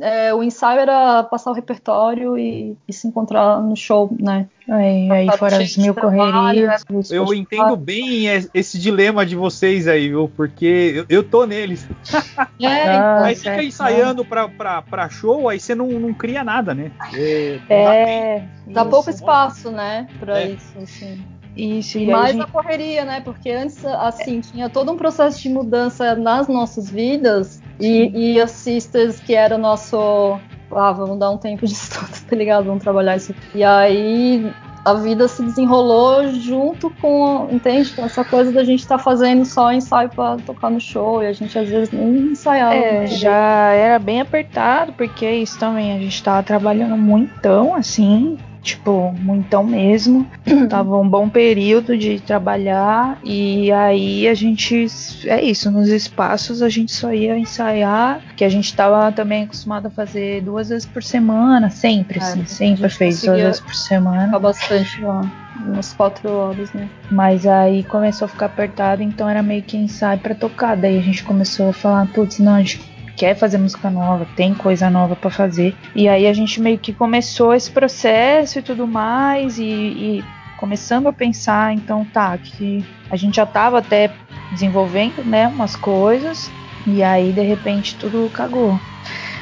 é, 0.02 0.34
o 0.34 0.44
ensaio 0.44 0.82
era 0.82 1.24
passar 1.24 1.52
o 1.52 1.54
repertório 1.54 2.38
e, 2.38 2.76
e 2.86 2.92
se 2.92 3.08
encontrar 3.08 3.62
no 3.62 3.78
show, 3.78 4.14
né? 4.20 4.48
Aí, 4.70 5.10
aí 5.10 5.38
fora 5.38 5.58
as 5.62 5.78
mil 5.78 5.96
correrias. 5.96 6.84
Né? 6.90 7.02
Eu 7.12 7.34
entendo 7.34 7.78
bem 7.78 8.26
esse 8.54 8.78
dilema 8.78 9.26
de 9.26 9.38
vocês 9.38 9.88
aí, 9.88 10.10
viu? 10.10 10.30
Porque 10.36 10.94
eu, 10.96 11.06
eu 11.08 11.24
tô 11.24 11.46
neles. 11.46 11.88
É, 12.62 12.88
ah, 12.88 13.26
aí 13.26 13.36
fica 13.36 13.62
ensaiando 13.62 14.24
pra, 14.24 14.48
pra, 14.48 14.82
pra 14.82 15.10
show, 15.10 15.50
aí 15.50 15.60
você 15.60 15.76
não, 15.76 15.88
não 15.88 16.14
cria 16.14 16.44
nada, 16.44 16.74
né? 16.74 16.92
É, 17.14 17.60
é 17.70 18.48
dá, 18.68 18.84
dá 18.84 18.90
pouco 18.90 19.10
espaço, 19.10 19.70
né? 19.70 20.08
Pra 20.20 20.40
é. 20.40 20.52
isso, 20.52 20.74
assim. 20.82 21.24
Isso, 21.56 21.98
e 21.98 22.08
mais 22.08 22.30
a, 22.30 22.32
gente... 22.34 22.44
a 22.44 22.48
correria, 22.48 23.06
né? 23.06 23.22
Porque 23.22 23.52
antes, 23.52 23.86
assim, 23.86 24.42
tinha 24.42 24.70
todo 24.70 24.92
um 24.92 24.98
processo 24.98 25.42
de 25.42 25.50
mudança 25.50 26.16
nas 26.16 26.48
nossas 26.48 26.90
vidas 26.90 27.62
e, 27.80 28.34
e 28.34 28.42
as 28.42 28.52
sisters, 28.52 29.20
que 29.20 29.34
era 29.34 29.56
o 29.56 29.58
nosso. 29.58 30.40
Ah, 30.72 30.92
vamos 30.92 31.20
dar 31.20 31.32
um 31.32 31.38
tempo 31.38 31.66
de 31.66 31.74
estudo, 31.74 32.10
tá 32.30 32.36
ligado? 32.36 32.66
Vamos 32.66 32.84
trabalhar 32.84 33.16
isso. 33.16 33.34
E 33.54 33.64
aí 33.64 34.52
a 34.86 34.94
vida 34.94 35.28
se 35.28 35.42
desenrolou 35.42 36.28
junto 36.32 36.92
com, 37.02 37.48
entende? 37.52 37.92
Com 37.92 38.06
essa 38.06 38.24
coisa 38.24 38.52
da 38.52 38.64
gente 38.64 38.82
estar 38.82 38.98
tá 38.98 39.04
fazendo 39.04 39.44
só 39.44 39.74
ensaio 39.74 40.10
para 40.10 40.38
tocar 40.38 40.70
no 40.70 40.80
show 40.80 41.24
e 41.24 41.28
a 41.28 41.34
gente 41.34 41.58
às 41.58 41.68
vezes 41.68 41.92
nem 41.92 42.32
ensaiava. 42.32 42.76
É, 42.76 43.08
já 43.08 43.72
era 43.72 43.98
bem 43.98 44.22
apertado, 44.22 44.94
porque 44.94 45.28
isso 45.28 45.58
também, 45.58 45.92
a 45.92 45.98
gente 45.98 46.22
tava 46.22 46.44
trabalhando 46.44 46.96
muitão, 46.96 47.74
assim, 47.74 48.38
tipo, 48.66 49.14
muitão 49.22 49.64
mesmo. 49.64 50.28
Tava 50.70 50.98
um 50.98 51.08
bom 51.08 51.30
período 51.30 51.96
de 51.96 52.20
trabalhar 52.20 53.20
e 53.24 53.72
aí 53.72 54.28
a 54.28 54.34
gente, 54.34 54.88
é 55.26 55.42
isso, 55.42 55.70
nos 55.70 55.88
espaços 55.88 56.62
a 56.62 56.68
gente 56.68 56.92
só 56.92 57.14
ia 57.14 57.38
ensaiar, 57.38 58.20
que 58.36 58.44
a 58.44 58.50
gente 58.50 58.76
tava 58.76 59.12
também 59.12 59.44
acostumado 59.44 59.88
a 59.88 59.90
fazer 59.90 60.42
duas 60.42 60.70
vezes 60.70 60.86
por 60.86 61.04
semana, 61.04 61.70
sempre, 61.70 62.20
é, 62.20 62.24
assim, 62.24 62.46
sempre 62.46 62.90
fez 62.90 63.22
duas 63.22 63.40
vezes 63.40 63.60
por 63.60 63.76
semana. 63.76 64.26
Ficar 64.26 64.40
bastante 64.40 65.02
lá 65.02 65.22
umas 65.58 65.94
quatro 65.94 66.30
horas, 66.30 66.72
né? 66.74 66.90
Mas 67.10 67.46
aí 67.46 67.84
começou 67.84 68.26
a 68.26 68.30
ficar 68.30 68.48
apertado, 68.48 69.02
então 69.02 69.30
era 69.30 69.42
meio 69.42 69.64
que 69.64 69.78
ensaio 69.78 70.20
para 70.20 70.36
tocar. 70.36 70.76
Daí 70.76 70.98
a 70.98 71.02
gente 71.02 71.24
começou 71.24 71.70
a 71.70 71.74
falar, 71.74 72.08
putz, 72.08 72.40
não, 72.40 72.56
a 72.56 72.60
gente 72.60 72.95
quer 73.16 73.36
fazer 73.36 73.58
música 73.58 73.90
nova, 73.90 74.28
tem 74.36 74.54
coisa 74.54 74.90
nova 74.90 75.16
para 75.16 75.30
fazer. 75.30 75.76
E 75.96 76.08
aí 76.08 76.28
a 76.28 76.34
gente 76.34 76.62
meio 76.62 76.78
que 76.78 76.94
começou 76.94 77.54
esse 77.54 77.72
processo 77.72 78.60
e 78.60 78.62
tudo 78.62 78.86
mais, 78.88 79.58
e, 79.58 79.64
e 79.64 80.24
começando 80.58 81.08
a 81.08 81.14
pensar, 81.14 81.74
então 81.74 82.06
tá, 82.06 82.38
que 82.38 82.84
a 83.10 83.16
gente 83.16 83.36
já 83.36 83.46
tava 83.46 83.80
até 83.80 84.12
desenvolvendo, 84.52 85.24
né, 85.24 85.48
umas 85.48 85.76
coisas, 85.76 86.52
e 86.88 87.04
aí 87.04 87.32
de 87.32 87.42
repente 87.42 87.96
tudo 87.96 88.30
cagou. 88.32 88.80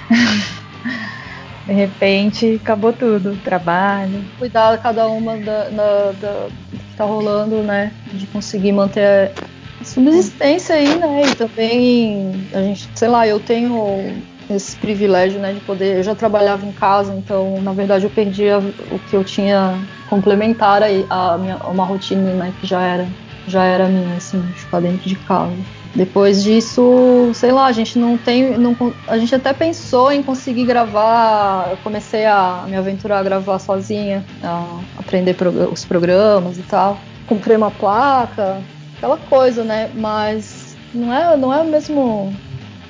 de 1.66 1.74
repente 1.74 2.60
acabou 2.62 2.92
tudo, 2.92 3.38
trabalho. 3.44 4.24
Cuidar 4.38 4.78
cada 4.82 5.08
uma 5.08 5.38
da, 5.38 5.70
da, 5.70 6.12
da, 6.12 6.48
que 6.72 6.98
tá 6.98 7.06
rolando, 7.06 7.64
né? 7.64 7.92
De 8.12 8.28
conseguir 8.28 8.72
manter 8.72 9.32
subsistência 9.84 10.76
aí, 10.76 10.96
né? 10.96 11.24
E 11.30 11.36
também 11.36 12.32
a 12.54 12.62
gente, 12.62 12.90
sei 12.96 13.08
lá, 13.08 13.28
eu 13.28 13.40
tenho 13.40 14.14
esse 14.50 14.76
privilégio, 14.78 15.40
né, 15.40 15.54
de 15.54 15.60
poder. 15.62 15.98
Eu 15.98 16.04
já 16.04 16.16
trabalhava 16.16 16.66
em 16.66 16.72
casa, 16.72 17.14
então 17.14 17.62
na 17.62 17.74
verdade 17.74 18.06
eu 18.06 18.10
perdi 18.10 18.50
a, 18.50 18.60
o 18.60 19.00
que 19.10 19.16
eu 19.16 19.24
tinha 19.24 19.80
complementar 20.10 20.82
a 21.10 21.38
minha 21.38 21.58
uma 21.58 21.86
rotina, 21.86 22.34
né, 22.34 22.54
que 22.60 22.68
já 22.68 22.82
era 22.82 23.08
já 23.48 23.64
era 23.64 23.88
minha, 23.88 24.16
assim, 24.16 24.40
de 24.40 24.54
ficar 24.54 24.80
dentro 24.80 25.08
de 25.08 25.16
casa. 25.16 25.54
Depois 25.96 26.44
disso, 26.44 27.30
sei 27.36 27.52
lá, 27.52 27.66
a 27.68 27.72
gente 27.72 28.00
não 28.00 28.18
tem, 28.18 28.58
não, 28.58 28.76
a 29.08 29.18
gente 29.18 29.36
até 29.36 29.54
pensou 29.54 30.12
em 30.12 30.24
conseguir 30.24 30.66
gravar. 30.66 31.68
Eu 31.70 31.78
comecei 31.78 32.26
a 32.26 32.64
me 32.68 32.76
aventurar 32.76 33.20
a 33.20 33.24
gravar 33.24 33.60
sozinha, 33.60 34.26
a 34.44 34.80
aprender 34.98 35.36
os 35.72 35.86
programas 35.86 36.58
e 36.58 36.64
tal. 36.64 36.98
Comprei 37.28 37.56
uma 37.56 37.70
placa, 37.70 38.60
aquela 39.04 39.18
coisa, 39.18 39.66
né? 39.66 39.92
Mas 39.94 40.78
não 40.94 41.14
é, 41.14 41.36
não 41.36 41.54
é 41.54 41.62
o 41.62 41.66
mesmo. 41.66 42.34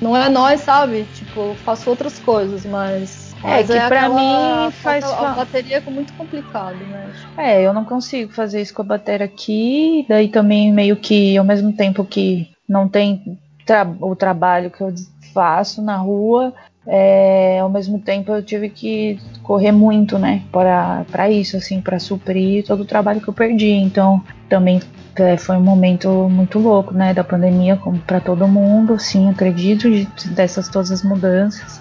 Não 0.00 0.16
é 0.16 0.28
nós, 0.28 0.60
sabe? 0.60 1.04
Tipo, 1.06 1.56
faço 1.56 1.90
outras 1.90 2.18
coisas, 2.18 2.64
mas. 2.64 3.34
É, 3.42 3.56
mas 3.56 3.66
que 3.66 3.72
é 3.72 3.88
pra 3.88 4.08
mim 4.08 4.70
faz. 4.72 5.04
A, 5.04 5.32
a 5.32 5.34
bateria 5.34 5.82
é 5.84 5.90
muito 5.90 6.12
complicado, 6.14 6.78
né? 6.86 7.10
É, 7.38 7.62
eu 7.62 7.72
não 7.72 7.84
consigo 7.84 8.32
fazer 8.32 8.60
isso 8.60 8.74
com 8.74 8.82
a 8.82 8.84
bateria 8.84 9.26
aqui, 9.26 10.06
daí 10.08 10.28
também 10.28 10.72
meio 10.72 10.96
que 10.96 11.36
ao 11.36 11.44
mesmo 11.44 11.72
tempo 11.72 12.04
que 12.04 12.48
não 12.68 12.88
tem 12.88 13.38
tra 13.66 13.86
o 14.00 14.14
trabalho 14.14 14.70
que 14.70 14.82
eu 14.82 14.94
faço 15.32 15.82
na 15.82 15.96
rua, 15.96 16.52
é, 16.86 17.58
ao 17.60 17.70
mesmo 17.70 17.98
tempo 17.98 18.32
eu 18.32 18.42
tive 18.42 18.68
que 18.68 19.18
correr 19.42 19.72
muito, 19.72 20.18
né, 20.18 20.42
para 20.50 21.30
isso, 21.30 21.56
assim, 21.56 21.80
para 21.80 21.98
suprir 21.98 22.64
todo 22.64 22.80
o 22.80 22.84
trabalho 22.84 23.20
que 23.20 23.28
eu 23.28 23.34
perdi. 23.34 23.70
Então, 23.70 24.22
também 24.48 24.80
é, 25.16 25.36
foi 25.36 25.56
um 25.56 25.62
momento 25.62 26.28
muito 26.30 26.58
louco, 26.58 26.92
né, 26.92 27.14
da 27.14 27.24
pandemia, 27.24 27.76
como 27.76 27.98
para 27.98 28.20
todo 28.20 28.46
mundo, 28.48 28.98
sim, 28.98 29.30
acredito, 29.30 29.90
de, 29.90 30.06
dessas 30.30 30.68
todas 30.68 30.90
as 30.90 31.02
mudanças. 31.02 31.80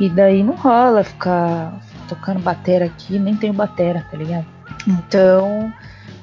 E 0.00 0.08
daí 0.08 0.42
não 0.42 0.54
rola 0.54 1.04
ficar 1.04 1.80
tocando 2.08 2.40
batera 2.40 2.86
aqui, 2.86 3.18
nem 3.18 3.36
tenho 3.36 3.52
batera, 3.52 4.04
tá 4.10 4.16
ligado? 4.16 4.46
Então, 4.86 5.72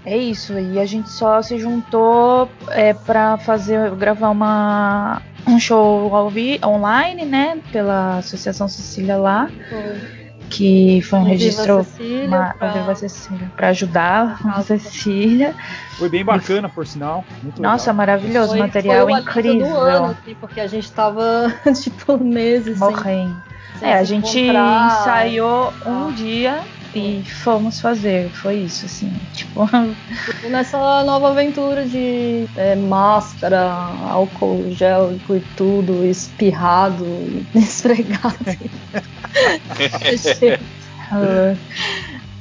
é 0.05 0.17
isso. 0.17 0.53
E 0.53 0.79
a 0.79 0.85
gente 0.85 1.09
só 1.09 1.41
se 1.41 1.57
juntou 1.57 2.49
é, 2.69 2.93
para 2.93 3.37
fazer, 3.37 3.91
gravar 3.91 4.29
uma, 4.29 5.21
um 5.49 5.59
show 5.59 6.15
ao 6.15 6.29
vi, 6.29 6.59
online, 6.63 7.25
né, 7.25 7.59
pela 7.71 8.19
Associação 8.19 8.67
Cecília 8.67 9.17
lá. 9.17 9.49
Foi 9.69 10.19
que 10.49 11.01
foi 11.03 11.19
um 11.19 11.23
registro 11.23 11.83
Cecília, 11.83 12.55
pra... 12.57 12.95
Cecília 12.95 13.51
para 13.55 13.67
ajudar 13.69 14.39
a 14.45 14.61
Cecília. 14.61 15.55
Foi 15.97 16.09
bem 16.09 16.25
bacana, 16.25 16.67
por 16.67 16.85
sinal. 16.87 17.23
Nossa, 17.59 17.91
legal. 17.91 17.95
maravilhoso, 17.95 18.49
foi, 18.49 18.59
material 18.59 19.07
foi 19.07 19.19
incrível. 19.19 19.67
Do 19.67 19.75
ano, 19.75 20.05
assim, 20.07 20.35
porque 20.35 20.59
a 20.59 20.67
gente 20.67 20.91
tava 20.91 21.53
tipo 21.81 22.17
meses 22.17 22.79
morrendo. 22.79 23.35
Sem, 23.73 23.79
sem 23.79 23.89
é, 23.89 23.93
a 23.93 24.03
gente 24.03 24.39
encontrar. 24.39 25.01
ensaiou 25.01 25.73
um 25.85 26.11
dia 26.11 26.59
e 26.95 27.23
fomos 27.23 27.79
fazer. 27.79 28.29
Foi 28.29 28.55
isso, 28.55 28.85
assim. 28.85 29.11
Tipo. 29.33 29.69
Nessa 30.49 31.03
nova 31.03 31.29
aventura 31.29 31.85
de 31.85 32.47
é, 32.55 32.75
máscara, 32.75 33.61
álcool 34.09 34.71
gel 34.71 35.13
e 35.29 35.39
tudo, 35.55 36.05
espirrado, 36.05 37.05
esfregado. 37.55 38.35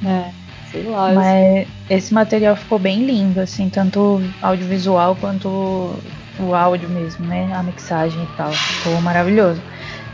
é, 0.04 0.30
sei 0.70 0.82
lá. 0.84 1.12
Mas 1.12 1.66
esse 1.90 2.12
material 2.14 2.56
ficou 2.56 2.78
bem 2.78 3.04
lindo, 3.04 3.40
assim, 3.40 3.68
tanto 3.68 4.22
audiovisual 4.42 5.16
quanto 5.16 5.48
o 6.38 6.54
áudio 6.54 6.88
mesmo, 6.88 7.26
né? 7.26 7.50
A 7.54 7.62
mixagem 7.62 8.22
e 8.22 8.36
tal. 8.36 8.52
Ficou 8.52 9.00
maravilhoso. 9.02 9.60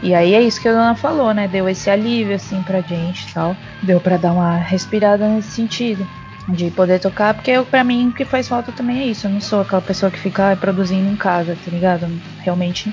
E 0.04 0.14
aí 0.14 0.34
é 0.34 0.42
isso 0.42 0.60
que 0.60 0.68
a 0.68 0.72
dona 0.72 0.94
falou, 0.94 1.32
né? 1.32 1.48
Deu 1.48 1.66
esse 1.66 1.88
alívio 1.88 2.36
assim 2.36 2.62
pra 2.62 2.82
gente 2.82 3.26
e 3.26 3.32
tal. 3.32 3.56
Deu 3.82 3.98
para 3.98 4.18
dar 4.18 4.32
uma 4.32 4.58
respirada 4.58 5.26
nesse 5.26 5.52
sentido. 5.52 6.06
De 6.46 6.70
poder 6.70 7.00
tocar, 7.00 7.32
porque 7.32 7.50
eu, 7.50 7.64
pra 7.64 7.82
mim 7.82 8.08
o 8.08 8.12
que 8.12 8.22
faz 8.22 8.46
falta 8.46 8.70
também 8.70 9.00
é 9.00 9.06
isso. 9.06 9.26
Eu 9.26 9.30
não 9.30 9.40
sou 9.40 9.62
aquela 9.62 9.80
pessoa 9.80 10.12
que 10.12 10.18
fica 10.18 10.54
produzindo 10.56 11.10
em 11.10 11.16
casa, 11.16 11.56
tá 11.64 11.70
ligado? 11.70 12.06
Realmente 12.40 12.92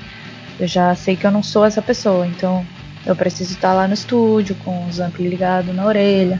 eu 0.57 0.65
já 0.65 0.95
sei 0.95 1.17
que 1.17 1.27
eu 1.27 1.31
não 1.31 1.43
sou 1.43 1.65
essa 1.65 1.81
pessoa. 1.81 2.25
Então 2.25 2.65
eu 3.05 3.13
preciso 3.13 3.51
estar 3.51 3.73
lá 3.73 3.89
no 3.89 3.93
estúdio 3.93 4.55
com 4.63 4.85
os 4.85 5.01
ampli 5.01 5.27
ligados 5.27 5.75
na 5.75 5.85
orelha. 5.85 6.39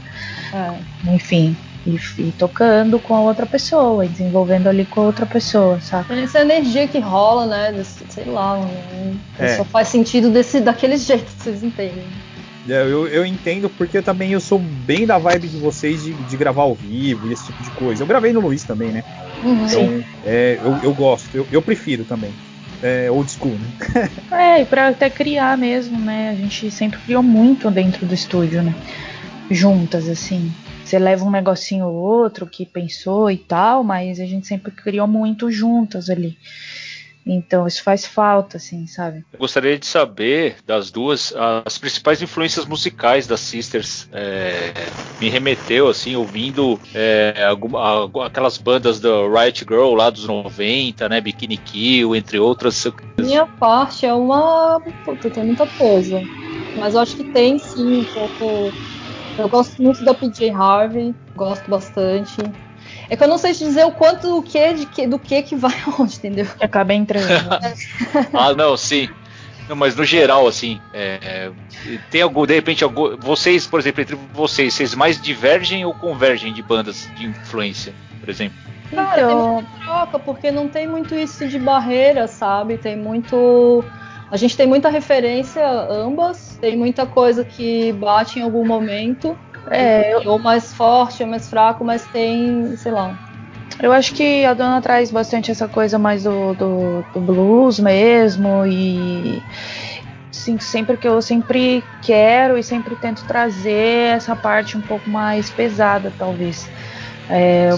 É. 0.54 1.14
Enfim, 1.14 1.54
e, 1.86 1.98
e, 2.20 2.34
tocando 2.38 3.00
com 3.00 3.16
a 3.16 3.22
outra 3.22 3.46
pessoa, 3.46 4.06
e 4.06 4.10
desenvolvendo 4.10 4.68
ali 4.68 4.86
com 4.86 5.02
a 5.02 5.04
outra 5.06 5.26
pessoa, 5.26 5.80
sabe? 5.82 6.22
Essa 6.22 6.42
energia 6.42 6.88
que 6.88 7.00
rola, 7.00 7.46
né? 7.46 7.72
Desse, 7.72 8.04
sei 8.10 8.26
lá, 8.26 8.58
né? 8.58 9.16
é. 9.40 9.58
só 9.58 9.64
faz 9.64 9.88
sentido 9.88 10.30
desse, 10.30 10.60
daquele 10.60 10.98
jeito, 10.98 11.30
vocês 11.38 11.64
entendem. 11.64 12.06
É, 12.70 12.84
eu, 12.84 13.08
eu 13.08 13.26
entendo 13.26 13.70
porque 13.70 14.02
também 14.04 14.32
eu 14.34 14.40
sou 14.40 14.60
bem 14.60 15.08
da 15.08 15.18
vibe 15.18 15.48
de 15.48 15.58
vocês 15.58 16.04
de, 16.04 16.14
de 16.14 16.38
gravar 16.38 16.62
ao 16.62 16.76
vivo 16.76 17.28
e 17.28 17.34
esse 17.34 17.46
tipo 17.48 17.64
de 17.64 17.72
coisa. 17.72 18.04
Eu 18.04 18.08
gravei 18.08 18.32
no 18.32 18.40
Luiz 18.40 18.64
também, 18.64 18.90
né? 18.90 19.04
Uhum. 19.44 19.66
Então, 19.66 20.04
é, 20.24 20.60
eu, 20.64 20.78
eu 20.84 20.94
gosto, 20.94 21.28
eu, 21.34 21.48
eu 21.52 21.62
prefiro 21.62 22.04
também 22.04 22.32
é, 22.82 23.10
old 23.12 23.30
school, 23.30 23.54
né? 23.54 24.10
é, 24.32 24.62
e 24.62 24.66
pra 24.66 24.90
até 24.90 25.10
criar 25.10 25.58
mesmo, 25.58 26.00
né? 26.00 26.30
A 26.32 26.36
gente 26.36 26.72
sempre 26.72 27.00
criou 27.00 27.24
muito 27.24 27.70
dentro 27.70 28.06
do 28.06 28.14
estúdio, 28.14 28.62
né? 28.62 28.74
Juntas, 29.50 30.08
assim. 30.10 30.52
Você 30.92 31.00
leva 31.00 31.24
um 31.24 31.32
negocinho 31.32 31.88
ou 31.88 31.96
outro 31.96 32.46
que 32.46 32.66
pensou 32.66 33.32
e 33.32 33.38
tal, 33.38 33.82
mas 33.82 34.20
a 34.20 34.26
gente 34.26 34.46
sempre 34.46 34.74
criou 34.74 35.08
muito 35.08 35.50
juntas 35.50 36.10
ali. 36.10 36.38
Então 37.26 37.66
isso 37.66 37.82
faz 37.82 38.06
falta, 38.06 38.58
assim, 38.58 38.86
sabe? 38.88 39.24
Eu 39.32 39.40
gostaria 39.40 39.80
de 39.80 39.86
saber 39.86 40.58
das 40.68 40.92
duas 40.92 41.34
as 41.66 41.78
principais 41.78 42.22
influências 42.22 42.66
musicais 42.66 43.26
das 43.26 43.40
Sisters. 43.40 44.10
É, 44.12 44.74
me 45.18 45.30
remeteu, 45.30 45.88
assim, 45.88 46.18
ouvindo 46.18 46.78
é, 46.94 47.46
alguma, 47.48 48.26
aquelas 48.26 48.58
bandas 48.58 49.00
do 49.00 49.34
Riot 49.34 49.60
Girl 49.66 49.94
lá 49.94 50.10
dos 50.10 50.26
90, 50.26 51.08
né? 51.08 51.22
Bikini 51.22 51.56
Kill, 51.56 52.18
entre 52.18 52.38
outras. 52.38 52.86
Minha 53.18 53.46
parte 53.46 54.06
é 54.06 54.14
uma. 54.14 54.82
Puta, 55.06 55.30
tem 55.30 55.46
muita 55.46 55.66
coisa. 55.68 56.22
Mas 56.76 56.96
eu 56.96 57.00
acho 57.00 57.16
que 57.16 57.24
tem 57.24 57.58
sim 57.58 58.02
um 58.02 58.04
pouco 58.04 58.74
eu 59.38 59.50
gosto 59.50 59.82
muito 59.82 60.04
da 60.04 60.14
PJ 60.14 60.50
Harvey, 60.52 61.16
gosto 61.36 61.70
bastante. 61.70 62.38
É 63.10 63.16
que 63.16 63.24
eu 63.24 63.28
não 63.28 63.38
sei 63.38 63.54
te 63.54 63.60
dizer 63.60 63.86
o 63.86 63.92
quanto 63.92 64.28
do 64.28 64.42
que, 64.42 64.74
de 64.74 64.86
que 64.86 65.08
do 65.08 65.20
que 65.20 65.42
que 65.42 65.56
vai 65.56 65.76
onde, 66.00 66.16
entendeu? 66.16 66.48
Acaba 66.60 66.94
entrando. 66.94 67.28
ah, 68.34 68.54
não, 68.54 68.76
sim. 68.78 69.10
Não, 69.70 69.76
mas 69.76 69.96
no 69.96 70.04
geral, 70.04 70.48
assim, 70.48 70.82
é, 70.94 71.50
tem 72.10 72.22
algum, 72.22 72.46
de 72.46 72.54
repente, 72.54 72.84
algum, 72.84 73.16
vocês, 73.18 73.66
por 73.66 73.80
exemplo, 73.80 74.02
entre 74.02 74.18
vocês, 74.34 74.74
vocês 74.74 74.96
mais 74.96 75.22
divergem 75.22 75.86
ou 75.86 75.94
convergem 75.94 76.52
de 76.54 76.62
bandas 76.62 77.08
de 77.16 77.26
influência, 77.26 77.94
por 78.20 78.30
exemplo? 78.30 78.58
Cara, 78.90 79.22
então... 79.22 79.38
tem 79.38 79.54
muita 79.54 79.86
troca, 79.86 80.20
porque 80.20 80.52
não 80.52 80.68
tem 80.68 80.88
muito 80.88 81.16
isso 81.16 81.48
de 81.48 81.58
barreira, 81.58 82.28
sabe? 82.28 82.78
Tem 82.78 82.98
muito 82.98 83.84
a 84.32 84.38
gente 84.38 84.56
tem 84.56 84.66
muita 84.66 84.90
referência, 84.90 85.62
ambas, 85.90 86.58
tem 86.62 86.78
muita 86.78 87.06
coisa 87.06 87.44
que 87.44 87.92
bate 87.94 88.40
em 88.40 88.42
algum 88.42 88.66
momento. 88.66 89.38
É, 89.70 90.18
ou 90.26 90.40
mais 90.40 90.74
forte, 90.74 91.22
ou 91.22 91.30
mais 91.30 91.50
fraco, 91.50 91.84
mas 91.84 92.06
tem, 92.08 92.76
sei 92.78 92.92
lá. 92.92 93.14
Eu 93.82 93.92
acho 93.92 94.14
que 94.14 94.46
a 94.46 94.54
dona 94.54 94.82
traz 94.82 95.12
bastante 95.12 95.52
essa 95.52 95.68
coisa 95.68 96.00
mais 96.00 96.24
do, 96.24 96.54
do, 96.54 97.06
do 97.14 97.20
blues 97.20 97.80
mesmo 97.80 98.66
e 98.66 99.44
sim, 100.32 100.58
sempre 100.60 100.98
que 100.98 101.08
eu 101.08 101.22
sempre 101.22 101.84
quero 102.02 102.58
e 102.58 102.64
sempre 102.64 102.96
tento 102.96 103.26
trazer 103.26 104.16
essa 104.16 104.36
parte 104.36 104.78
um 104.78 104.82
pouco 104.82 105.10
mais 105.10 105.50
pesada, 105.50 106.12
talvez. 106.18 106.70
É, 107.30 107.70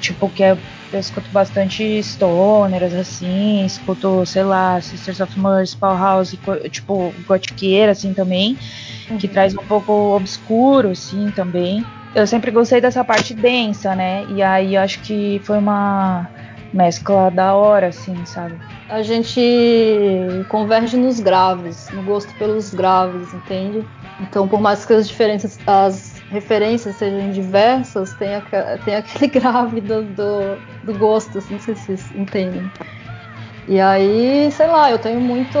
tipo, 0.00 0.28
que 0.30 0.42
é 0.44 0.56
eu 0.92 1.00
escuto 1.00 1.30
bastante 1.30 2.02
stoners, 2.02 2.94
assim, 2.94 3.64
escuto, 3.64 4.24
sei 4.26 4.44
lá, 4.44 4.80
Sisters 4.80 5.20
of 5.20 5.38
Mercy, 5.38 5.76
Powerhouse, 5.76 6.38
tipo, 6.70 7.12
gotiqueira, 7.26 7.92
assim, 7.92 8.12
também, 8.12 8.58
uhum. 9.10 9.18
que 9.18 9.26
traz 9.26 9.54
um 9.54 9.64
pouco 9.64 9.92
obscuro, 10.14 10.90
assim, 10.90 11.30
também. 11.30 11.84
Eu 12.14 12.26
sempre 12.26 12.50
gostei 12.50 12.80
dessa 12.80 13.02
parte 13.02 13.34
densa, 13.34 13.94
né, 13.94 14.26
e 14.28 14.42
aí 14.42 14.76
acho 14.76 15.00
que 15.00 15.40
foi 15.44 15.58
uma 15.58 16.28
mescla 16.72 17.30
da 17.30 17.54
hora, 17.54 17.88
assim, 17.88 18.14
sabe? 18.24 18.58
A 18.88 19.02
gente 19.02 19.40
converge 20.48 20.96
nos 20.96 21.20
graves, 21.20 21.88
no 21.92 22.02
gosto 22.02 22.32
pelos 22.34 22.72
graves, 22.72 23.32
entende? 23.32 23.86
Então, 24.20 24.46
por 24.48 24.60
mais 24.60 24.84
que 24.84 24.92
as 24.92 25.08
diferenças, 25.08 25.58
as 25.66 26.11
referências 26.32 26.96
sejam 26.96 27.30
diversas, 27.30 28.14
tem, 28.14 28.34
a, 28.34 28.42
tem 28.78 28.96
aquele 28.96 29.26
grave 29.30 29.80
do, 29.80 30.02
do, 30.04 30.62
do, 30.82 30.94
gosto, 30.94 31.38
assim, 31.38 31.52
não 31.54 31.60
sei 31.60 31.76
se 31.76 31.82
vocês 31.82 32.10
entendem. 32.12 32.70
E 33.68 33.78
aí, 33.78 34.50
sei 34.50 34.66
lá, 34.66 34.90
eu 34.90 34.98
tenho 34.98 35.20
muito 35.20 35.56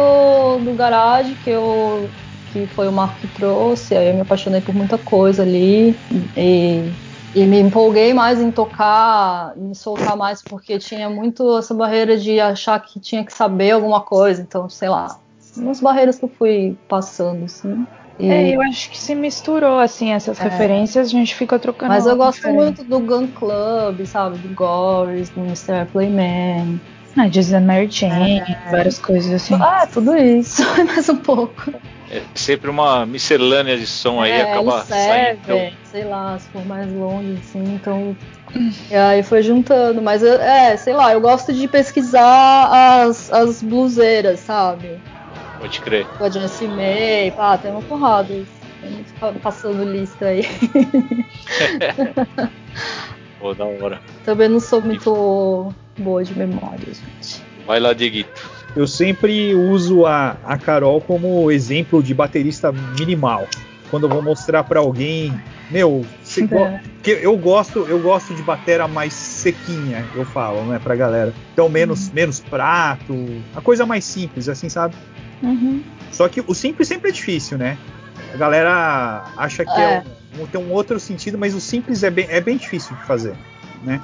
do 0.64 0.74
garage 0.74 1.36
que 1.36 1.50
eu 1.50 2.10
que 2.46 2.66
foi 2.66 2.86
o 2.86 2.92
Marco 2.92 3.20
que 3.20 3.28
trouxe, 3.28 3.96
aí 3.96 4.08
eu 4.08 4.14
me 4.14 4.20
apaixonei 4.20 4.60
por 4.60 4.74
muita 4.74 4.98
coisa 4.98 5.42
ali 5.42 5.98
e, 6.36 6.92
e 7.34 7.46
me 7.46 7.58
empolguei 7.60 8.12
mais 8.12 8.42
em 8.42 8.52
tocar, 8.52 9.56
me 9.56 9.74
soltar 9.74 10.18
mais 10.18 10.42
porque 10.42 10.78
tinha 10.78 11.08
muito 11.08 11.56
essa 11.56 11.72
barreira 11.72 12.14
de 12.18 12.38
achar 12.40 12.78
que 12.80 13.00
tinha 13.00 13.24
que 13.24 13.32
saber 13.32 13.70
alguma 13.70 14.02
coisa, 14.02 14.42
então, 14.42 14.68
sei 14.68 14.90
lá, 14.90 15.18
umas 15.56 15.80
barreiras 15.80 16.18
que 16.18 16.26
eu 16.26 16.28
fui 16.28 16.78
passando, 16.86 17.46
assim. 17.46 17.86
E... 18.22 18.30
É, 18.30 18.54
eu 18.54 18.62
acho 18.62 18.88
que 18.88 18.96
se 18.96 19.16
misturou, 19.16 19.80
assim, 19.80 20.12
essas 20.12 20.38
é. 20.38 20.44
referências, 20.44 21.08
a 21.08 21.10
gente 21.10 21.34
fica 21.34 21.58
trocando. 21.58 21.92
Mas 21.92 22.06
eu 22.06 22.16
gosto 22.16 22.36
diferente. 22.36 22.56
muito 22.56 22.84
do 22.84 23.00
Gun 23.00 23.26
Club, 23.26 24.06
sabe? 24.06 24.38
Do 24.38 24.54
Goris, 24.54 25.28
do 25.30 25.40
Mr. 25.40 25.86
Playman. 25.90 26.80
Ah, 27.16 27.26
Disney 27.26 27.60
Mary 27.60 27.90
Chain, 27.90 28.38
é. 28.38 28.70
várias 28.70 28.98
coisas 29.00 29.32
assim. 29.32 29.54
Ah, 29.60 29.88
tudo 29.92 30.16
isso, 30.16 30.62
mais 30.86 31.08
um 31.08 31.16
pouco. 31.16 31.74
É 32.08 32.22
sempre 32.32 32.70
uma 32.70 33.04
miscelânea 33.04 33.76
de 33.76 33.86
som 33.88 34.20
aí, 34.20 34.30
é, 34.30 34.52
acaba 34.52 34.84
saindo. 34.84 35.40
Então... 35.42 35.70
Sei 35.90 36.04
lá, 36.04 36.38
se 36.38 36.48
for 36.50 36.64
mais 36.64 36.90
longe, 36.92 37.38
assim, 37.40 37.74
então. 37.74 38.16
E 38.88 38.94
aí 38.94 39.22
foi 39.22 39.42
juntando, 39.42 40.00
mas 40.00 40.22
eu, 40.22 40.40
é, 40.40 40.76
sei 40.76 40.94
lá, 40.94 41.12
eu 41.12 41.20
gosto 41.20 41.52
de 41.52 41.66
pesquisar 41.66 43.02
as, 43.02 43.32
as 43.32 43.62
bluseiras, 43.62 44.40
sabe? 44.40 45.00
Pode 45.62 45.80
crer. 45.80 46.04
O 46.20 46.28
Jesse 46.28 46.66
May, 46.66 47.30
pá, 47.30 47.56
tem 47.56 47.70
uma 47.70 47.82
porrada. 47.82 48.34
Passando 49.40 49.84
lista 49.84 50.26
aí. 50.26 50.42
Pô, 53.38 53.54
da 53.54 53.64
hora. 53.64 54.00
Também 54.24 54.48
não 54.48 54.58
sou 54.58 54.82
muito 54.82 55.72
boa 55.96 56.24
de 56.24 56.36
memória, 56.36 56.86
gente. 56.86 57.40
Vai 57.64 57.78
lá, 57.78 57.92
Dieguito. 57.92 58.50
Eu 58.74 58.88
sempre 58.88 59.54
uso 59.54 60.04
a, 60.04 60.36
a 60.44 60.58
Carol 60.58 61.00
como 61.00 61.48
exemplo 61.48 62.02
de 62.02 62.12
baterista 62.12 62.72
minimal. 62.98 63.46
Quando 63.88 64.06
eu 64.06 64.10
vou 64.10 64.20
mostrar 64.20 64.64
para 64.64 64.80
alguém, 64.80 65.32
meu, 65.70 66.04
é. 66.50 66.80
eu 67.04 67.36
gosto, 67.36 67.86
eu 67.86 68.00
gosto 68.00 68.34
de 68.34 68.42
batera 68.42 68.88
mais 68.88 69.12
sequinha, 69.12 70.04
eu 70.16 70.24
falo, 70.24 70.64
né, 70.64 70.80
pra 70.82 70.96
galera. 70.96 71.32
Então 71.52 71.68
menos, 71.68 72.08
uhum. 72.08 72.14
menos 72.14 72.40
prato, 72.40 73.14
a 73.54 73.60
coisa 73.60 73.86
mais 73.86 74.04
simples, 74.04 74.48
assim, 74.48 74.68
sabe? 74.68 74.96
Uhum. 75.42 75.82
Só 76.10 76.28
que 76.28 76.42
o 76.46 76.54
simples 76.54 76.88
sempre 76.88 77.10
é 77.10 77.12
difícil, 77.12 77.58
né? 77.58 77.76
A 78.32 78.36
galera 78.36 79.24
acha 79.36 79.64
que 79.64 79.80
é. 79.80 79.94
É 79.94 80.04
um, 80.40 80.46
tem 80.46 80.60
um 80.60 80.72
outro 80.72 80.98
sentido, 80.98 81.36
mas 81.36 81.54
o 81.54 81.60
simples 81.60 82.02
é 82.02 82.10
bem, 82.10 82.26
é 82.28 82.40
bem 82.40 82.56
difícil 82.56 82.96
de 82.96 83.04
fazer, 83.04 83.34
né? 83.82 84.00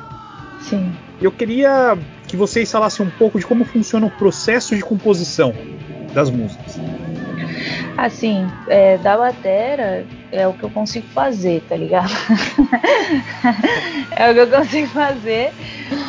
Sim. 0.61 0.92
Eu 1.20 1.33
queria 1.33 1.96
que 2.27 2.37
vocês 2.37 2.70
falassem 2.70 3.07
um 3.07 3.11
pouco 3.11 3.38
de 3.38 3.46
como 3.46 3.64
funciona 3.64 4.07
o 4.07 4.11
processo 4.11 4.77
de 4.77 4.83
composição 4.83 5.55
das 6.12 6.31
músicas. 6.31 6.79
Assim, 7.96 8.46
é, 8.68 8.98
da 8.98 9.16
batera 9.16 10.07
é 10.31 10.46
o 10.46 10.53
que 10.53 10.62
eu 10.62 10.70
consigo 10.70 11.07
fazer, 11.09 11.64
tá 11.68 11.77
ligado? 11.77 12.12
é 14.14 14.31
o 14.31 14.35
que 14.35 14.40
eu 14.40 14.48
consigo 14.48 14.87
fazer, 14.88 15.53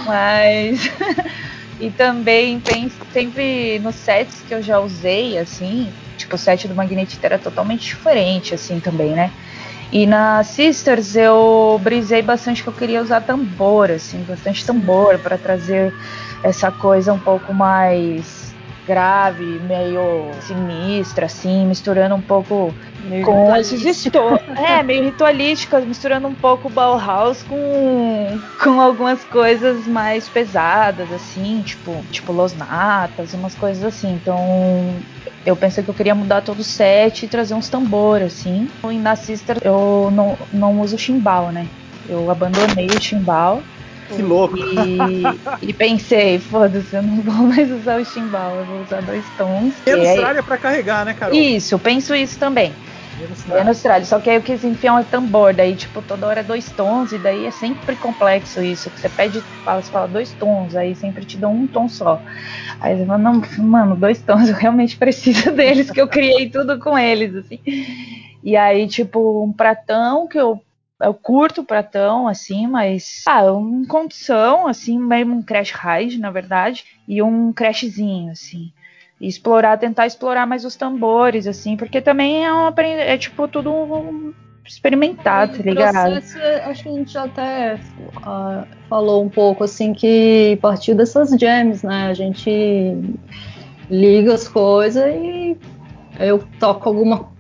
mas 0.06 0.92
e 1.80 1.90
também 1.92 2.60
tem 2.60 2.92
sempre 3.12 3.80
nos 3.80 3.96
sets 3.96 4.42
que 4.48 4.54
eu 4.54 4.62
já 4.62 4.80
usei, 4.80 5.38
assim, 5.38 5.92
tipo, 6.18 6.36
o 6.36 6.38
set 6.38 6.68
do 6.68 6.76
Magnetita 6.76 7.28
era 7.28 7.40
totalmente 7.40 7.86
diferente, 7.86 8.54
assim, 8.54 8.80
também, 8.80 9.12
né? 9.12 9.32
E 9.92 10.06
na 10.06 10.44
Sisters 10.44 11.16
eu 11.16 11.80
brisei 11.82 12.22
bastante 12.22 12.62
que 12.62 12.70
eu 12.70 12.74
queria 12.74 13.02
usar 13.02 13.22
tambor, 13.22 13.90
assim, 13.90 14.24
bastante 14.24 14.66
tambor 14.66 15.18
para 15.20 15.38
trazer 15.38 15.92
essa 16.44 16.72
coisa 16.72 17.14
um 17.14 17.20
pouco 17.20 17.54
mais 17.54 18.39
grave, 18.90 19.46
meio 19.60 20.32
sinistra, 20.42 21.28
assim, 21.28 21.68
misturando 21.68 22.16
um 22.16 22.22
pouco 22.22 22.74
meio 23.04 23.24
com 23.24 23.56
esses 23.56 23.86
estilos. 23.86 24.40
é, 24.58 24.82
meio 24.82 25.04
ritualísticas, 25.04 25.86
misturando 25.86 26.28
um 26.28 26.34
pouco 26.34 26.72
Bauhaus 26.72 27.44
com, 27.44 28.40
com 28.64 28.82
algumas 28.82 29.24
coisas 29.26 29.86
mais 29.86 30.28
pesadas, 30.28 31.12
assim, 31.12 31.62
tipo, 31.62 32.04
tipo 32.10 32.32
Los 32.32 32.56
Natas, 32.56 33.36
umas 33.36 33.54
coisas 33.54 33.84
assim. 33.84 34.12
Então, 34.16 34.40
eu 35.46 35.56
pensei 35.56 35.84
que 35.84 35.90
eu 35.92 35.94
queria 35.94 36.16
mudar 36.16 36.42
todo 36.42 36.60
o 36.60 36.64
set 36.64 37.26
e 37.26 37.28
trazer 37.28 37.54
uns 37.54 37.70
tambores, 37.70 38.40
assim. 38.40 38.68
E 38.84 38.98
na 38.98 39.16
Sister 39.16 39.58
eu 39.64 40.10
não, 40.12 40.36
não 40.52 40.82
uso 40.82 40.98
chimbal, 40.98 41.52
né? 41.52 41.68
Eu 42.10 42.32
abandonei 42.32 42.88
o 42.88 43.00
chimbal 43.00 43.62
que 44.16 44.22
louco. 44.22 44.58
E, 44.58 45.70
e 45.70 45.74
pensei, 45.74 46.40
foda-se, 46.40 46.96
eu 46.96 47.04
não 47.04 47.22
vou 47.22 47.48
mais 47.48 47.72
usar 47.72 48.00
o 48.00 48.06
chimbal, 48.06 48.60
eu 48.60 48.66
vou 48.66 48.82
usar 48.82 49.02
dois 49.02 49.30
tons. 49.38 49.76
Menos 49.86 50.08
é... 50.08 50.16
tralha 50.16 50.44
pra 50.44 50.58
carregar, 50.58 51.06
né, 51.06 51.14
Carol? 51.14 51.36
Isso, 51.36 51.78
penso 51.80 52.16
isso 52.16 52.40
também. 52.40 52.74
Menos 53.48 53.82
tralha. 53.82 54.06
Só 54.06 54.20
que 54.20 54.30
aí 54.30 54.38
eu 54.38 54.42
quis 54.42 54.64
enfiar 54.64 54.96
um 54.96 55.04
tambor, 55.04 55.54
daí, 55.54 55.76
tipo, 55.76 56.02
toda 56.02 56.26
hora 56.28 56.40
é 56.40 56.44
dois 56.44 56.72
tons, 56.72 57.12
e 57.12 57.18
daí 57.18 57.46
é 57.46 57.52
sempre 57.52 57.96
complexo 57.96 58.62
isso. 58.62 58.90
Que 58.90 59.00
você 59.00 59.10
pede, 59.10 59.44
fala, 59.64 59.82
você 59.82 59.92
fala 59.92 60.08
dois 60.08 60.34
tons, 60.34 60.76
aí 60.76 60.96
sempre 60.96 61.26
te 61.26 61.38
dão 61.38 61.54
um 61.54 61.68
tom 61.68 61.90
só. 61.90 62.22
Aí 62.80 62.98
você 62.98 63.06
fala, 63.06 63.18
não, 63.18 63.42
mano, 63.58 63.96
dois 63.96 64.22
tons, 64.22 64.48
eu 64.48 64.56
realmente 64.56 64.96
preciso 64.98 65.52
deles, 65.52 65.92
que 65.92 66.00
eu 66.00 66.08
criei 66.08 66.50
tudo 66.50 66.80
com 66.80 66.98
eles, 66.98 67.36
assim. 67.36 67.60
E 68.42 68.56
aí, 68.56 68.88
tipo, 68.88 69.44
um 69.44 69.52
pratão 69.52 70.28
que 70.28 70.40
eu 70.40 70.62
eu 71.02 71.14
curto 71.14 71.62
o 71.62 71.66
Pratão, 71.66 72.28
assim, 72.28 72.68
mas. 72.68 73.24
Ah, 73.28 73.52
um 73.52 73.86
condição, 73.86 74.68
assim, 74.68 75.00
mesmo 75.00 75.36
um 75.36 75.42
crash 75.42 75.72
ride, 75.72 76.20
na 76.20 76.30
verdade, 76.30 76.84
e 77.08 77.22
um 77.22 77.54
crashzinho, 77.54 78.32
assim. 78.32 78.72
E 79.20 79.28
explorar, 79.28 79.78
tentar 79.78 80.08
explorar 80.08 80.46
mais 80.46 80.66
os 80.66 80.76
tambores, 80.76 81.48
assim, 81.48 81.78
porque 81.78 82.02
também 82.02 82.46
é 82.46 82.54
um 82.54 82.72
é 82.78 83.18
tipo 83.18 83.48
tudo 83.48 83.72
um 83.72 84.34
experimentar, 84.66 85.50
tá 85.52 85.64
ligado? 85.64 86.12
Processo, 86.12 86.38
acho 86.70 86.84
que 86.84 86.90
a 86.90 86.92
gente 86.92 87.12
já 87.12 87.24
até 87.24 87.76
uh, 87.76 88.68
falou 88.88 89.24
um 89.24 89.30
pouco, 89.30 89.64
assim, 89.64 89.94
que 89.94 90.58
partiu 90.62 90.96
dessas 90.96 91.32
jams, 91.32 91.82
né? 91.82 92.08
A 92.08 92.14
gente 92.14 92.96
liga 93.90 94.34
as 94.34 94.48
coisas 94.48 95.04
e 95.06 95.58
eu 96.20 96.44
toco 96.60 96.88
alguma 96.88 97.32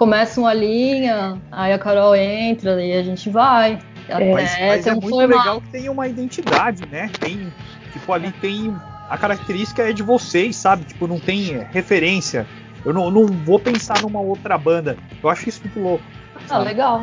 começa 0.00 0.40
uma 0.40 0.54
linha, 0.54 1.38
aí 1.52 1.74
a 1.74 1.78
Carol 1.78 2.16
entra 2.16 2.82
e 2.82 2.94
a 2.94 3.02
gente 3.02 3.28
vai. 3.28 3.78
É, 4.08 4.32
mas, 4.32 4.58
mas 4.58 4.86
é 4.86 4.92
um 4.92 4.94
muito 4.94 5.10
formato. 5.10 5.38
legal 5.38 5.60
que 5.60 5.68
tem 5.68 5.90
uma 5.90 6.08
identidade, 6.08 6.88
né? 6.90 7.10
Tem, 7.20 7.52
tipo, 7.92 8.10
ali 8.10 8.32
tem. 8.40 8.74
A 9.10 9.18
característica 9.18 9.82
é 9.82 9.92
de 9.92 10.02
vocês, 10.02 10.56
sabe? 10.56 10.84
Tipo, 10.84 11.06
não 11.06 11.20
tem 11.20 11.66
referência. 11.70 12.46
Eu 12.82 12.94
não, 12.94 13.10
não 13.10 13.26
vou 13.26 13.58
pensar 13.58 14.00
numa 14.00 14.20
outra 14.20 14.56
banda. 14.56 14.96
Eu 15.22 15.28
acho 15.28 15.50
isso 15.50 15.60
muito 15.64 15.78
louco. 15.78 16.04
Ah, 16.48 16.58
legal. 16.58 17.02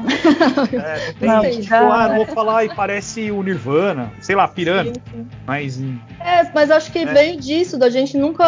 É, 0.73 1.13
não 1.23 1.41
tem, 1.41 1.53
não, 1.53 1.61
tipo, 1.61 1.75
ah, 1.75 2.07
não 2.07 2.15
vou 2.15 2.25
falar 2.25 2.65
e 2.65 2.73
parece 2.73 3.29
o 3.29 3.43
Nirvana, 3.43 4.11
sei 4.19 4.35
lá, 4.35 4.47
sim. 4.47 4.93
Mas. 5.45 5.79
É, 6.19 6.49
mas 6.51 6.71
acho 6.71 6.91
que 6.91 6.99
é. 6.99 7.05
veio 7.05 7.39
disso, 7.39 7.77
da 7.77 7.91
gente 7.91 8.17
nunca 8.17 8.43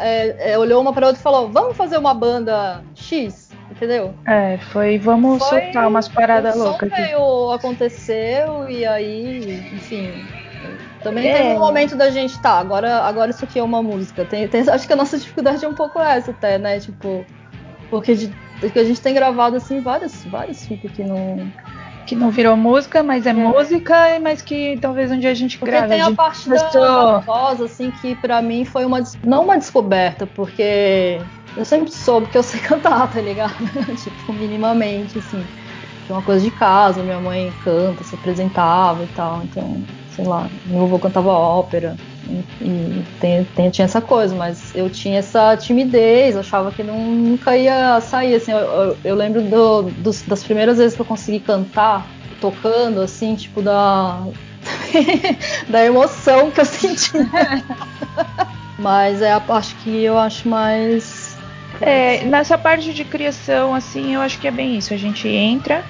é, 0.00 0.52
é, 0.52 0.58
olhou 0.58 0.80
uma 0.80 0.94
para 0.94 1.08
outra 1.08 1.20
e 1.20 1.22
falou, 1.22 1.50
vamos 1.52 1.76
fazer 1.76 1.98
uma 1.98 2.14
banda 2.14 2.82
X 2.94 3.47
entendeu? 3.78 4.12
É, 4.26 4.58
foi, 4.72 4.98
vamos 4.98 5.38
foi, 5.48 5.62
soltar 5.62 5.88
umas 5.88 6.08
paradas 6.08 6.56
loucas. 6.56 6.90
Veio, 6.90 7.52
aconteceu 7.52 8.68
e 8.68 8.84
aí, 8.84 9.72
enfim. 9.72 10.26
Também 11.02 11.28
é. 11.28 11.38
tem 11.38 11.56
um 11.56 11.60
momento 11.60 11.96
da 11.96 12.10
gente, 12.10 12.38
tá, 12.40 12.58
agora, 12.58 13.02
agora 13.02 13.30
isso 13.30 13.44
aqui 13.44 13.58
é 13.58 13.62
uma 13.62 13.82
música. 13.82 14.24
Tem, 14.24 14.48
tem, 14.48 14.68
acho 14.68 14.86
que 14.86 14.92
a 14.92 14.96
nossa 14.96 15.16
dificuldade 15.16 15.64
é 15.64 15.68
um 15.68 15.74
pouco 15.74 16.00
essa 16.00 16.32
até, 16.32 16.58
né? 16.58 16.80
Tipo, 16.80 17.24
porque, 17.88 18.14
de, 18.14 18.34
porque 18.60 18.80
a 18.80 18.84
gente 18.84 19.00
tem 19.00 19.14
gravado 19.14 19.56
assim 19.56 19.80
várias, 19.80 20.24
várias 20.24 20.66
fitas 20.66 20.90
que 20.90 21.04
não. 21.04 21.50
Que 22.04 22.16
não 22.16 22.30
virou 22.30 22.56
música, 22.56 23.02
mas 23.02 23.26
é, 23.26 23.30
é, 23.30 23.32
música, 23.34 24.18
mas 24.22 24.40
que 24.40 24.78
talvez 24.80 25.12
um 25.12 25.18
dia 25.18 25.30
a 25.30 25.34
gente 25.34 25.58
porque 25.58 25.70
grave. 25.70 25.88
Tem 25.88 26.00
a, 26.00 26.06
a 26.06 26.14
parte 26.14 26.48
da, 26.48 26.56
da 26.56 27.18
voz, 27.18 27.60
assim, 27.60 27.90
que 27.90 28.14
para 28.16 28.40
mim 28.40 28.64
foi 28.64 28.86
uma. 28.86 29.00
Não 29.24 29.44
uma 29.44 29.58
descoberta, 29.58 30.26
porque 30.26 31.20
eu 31.58 31.64
sempre 31.64 31.90
soube 31.92 32.28
que 32.30 32.38
eu 32.38 32.42
sei 32.42 32.60
cantar, 32.62 33.08
tá 33.10 33.20
ligado? 33.20 33.56
tipo, 33.96 34.32
minimamente, 34.32 35.18
assim. 35.18 35.44
Uma 36.08 36.22
coisa 36.22 36.42
de 36.42 36.50
casa, 36.50 37.02
minha 37.04 37.20
mãe 37.20 37.52
canta, 37.60 38.02
se 38.02 38.14
apresentava 38.14 39.04
e 39.04 39.08
tal, 39.08 39.42
então, 39.42 39.84
sei 40.06 40.24
lá, 40.24 40.48
meu 40.64 40.84
avô 40.84 40.98
cantava 40.98 41.28
ópera. 41.30 41.98
E, 42.26 42.44
e 42.60 43.04
tem, 43.18 43.44
tem, 43.44 43.70
tinha 43.70 43.84
essa 43.84 44.00
coisa, 44.00 44.34
mas 44.34 44.74
eu 44.74 44.88
tinha 44.88 45.18
essa 45.18 45.54
timidez, 45.56 46.34
achava 46.36 46.72
que 46.72 46.82
não, 46.82 47.12
nunca 47.12 47.56
ia 47.58 48.00
sair. 48.00 48.36
Assim, 48.36 48.52
eu, 48.52 48.58
eu, 48.58 49.00
eu 49.04 49.14
lembro 49.16 49.42
do, 49.42 49.90
dos, 49.90 50.22
das 50.22 50.42
primeiras 50.42 50.78
vezes 50.78 50.94
que 50.94 51.02
eu 51.02 51.06
consegui 51.06 51.40
cantar, 51.40 52.14
tocando, 52.40 53.00
assim, 53.02 53.34
tipo, 53.34 53.60
da, 53.60 54.24
da 55.68 55.84
emoção 55.84 56.50
que 56.50 56.60
eu 56.60 56.64
senti. 56.64 57.12
mas 58.78 59.20
é 59.20 59.32
a 59.32 59.40
parte 59.40 59.74
que 59.76 60.02
eu 60.04 60.16
acho 60.16 60.48
mais 60.48 61.17
é, 61.80 62.24
nessa 62.24 62.56
parte 62.58 62.92
de 62.92 63.04
criação, 63.04 63.74
assim, 63.74 64.14
eu 64.14 64.20
acho 64.20 64.38
que 64.38 64.48
é 64.48 64.50
bem 64.50 64.76
isso. 64.76 64.92
A 64.92 64.96
gente 64.96 65.28
entra 65.28 65.84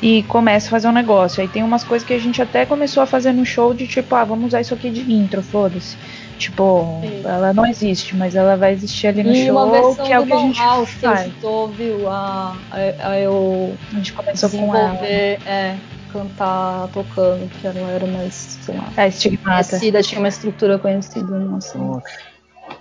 e 0.00 0.22
começa 0.24 0.66
a 0.66 0.70
fazer 0.70 0.88
um 0.88 0.92
negócio. 0.92 1.40
Aí 1.40 1.48
tem 1.48 1.62
umas 1.62 1.84
coisas 1.84 2.06
que 2.06 2.12
a 2.12 2.18
gente 2.18 2.42
até 2.42 2.66
começou 2.66 3.02
a 3.02 3.06
fazer 3.06 3.32
no 3.32 3.46
show 3.46 3.72
de 3.72 3.86
tipo, 3.86 4.14
ah, 4.14 4.24
vamos 4.24 4.46
usar 4.46 4.60
isso 4.60 4.74
aqui 4.74 4.90
de 4.90 5.12
intro, 5.12 5.42
foda-se. 5.42 5.96
Tipo, 6.38 7.00
Sim. 7.00 7.22
ela 7.24 7.52
não 7.52 7.64
existe, 7.64 8.16
mas 8.16 8.34
ela 8.34 8.56
vai 8.56 8.72
existir 8.72 9.06
ali 9.06 9.22
no 9.22 9.32
e 9.32 9.46
show, 9.46 9.96
que 9.96 10.12
é 10.12 10.18
o 10.18 10.26
que 10.26 10.32
a 10.32 10.38
gente 10.38 10.58
House, 10.58 10.90
faz. 10.94 11.32
Que 11.32 11.46
ouviu 11.46 12.08
a, 12.08 12.56
a, 12.70 13.10
a, 13.10 13.18
eu 13.20 13.74
a 13.92 13.96
gente 13.96 14.12
começou 14.12 14.50
com 14.50 14.74
ela. 14.74 14.98
É, 15.06 15.76
cantar 16.12 16.88
tocando, 16.88 17.48
que 17.48 17.66
ela 17.66 17.78
era 17.90 18.06
mais, 18.06 18.58
sei 18.60 18.76
lá, 18.76 18.88
é, 18.96 19.08
estigmata. 19.08 19.68
conhecida, 19.68 20.02
tinha 20.02 20.18
uma 20.18 20.28
estrutura 20.28 20.78
conhecida. 20.78 21.38
Nossa. 21.38 21.78
nossa. 21.78 22.31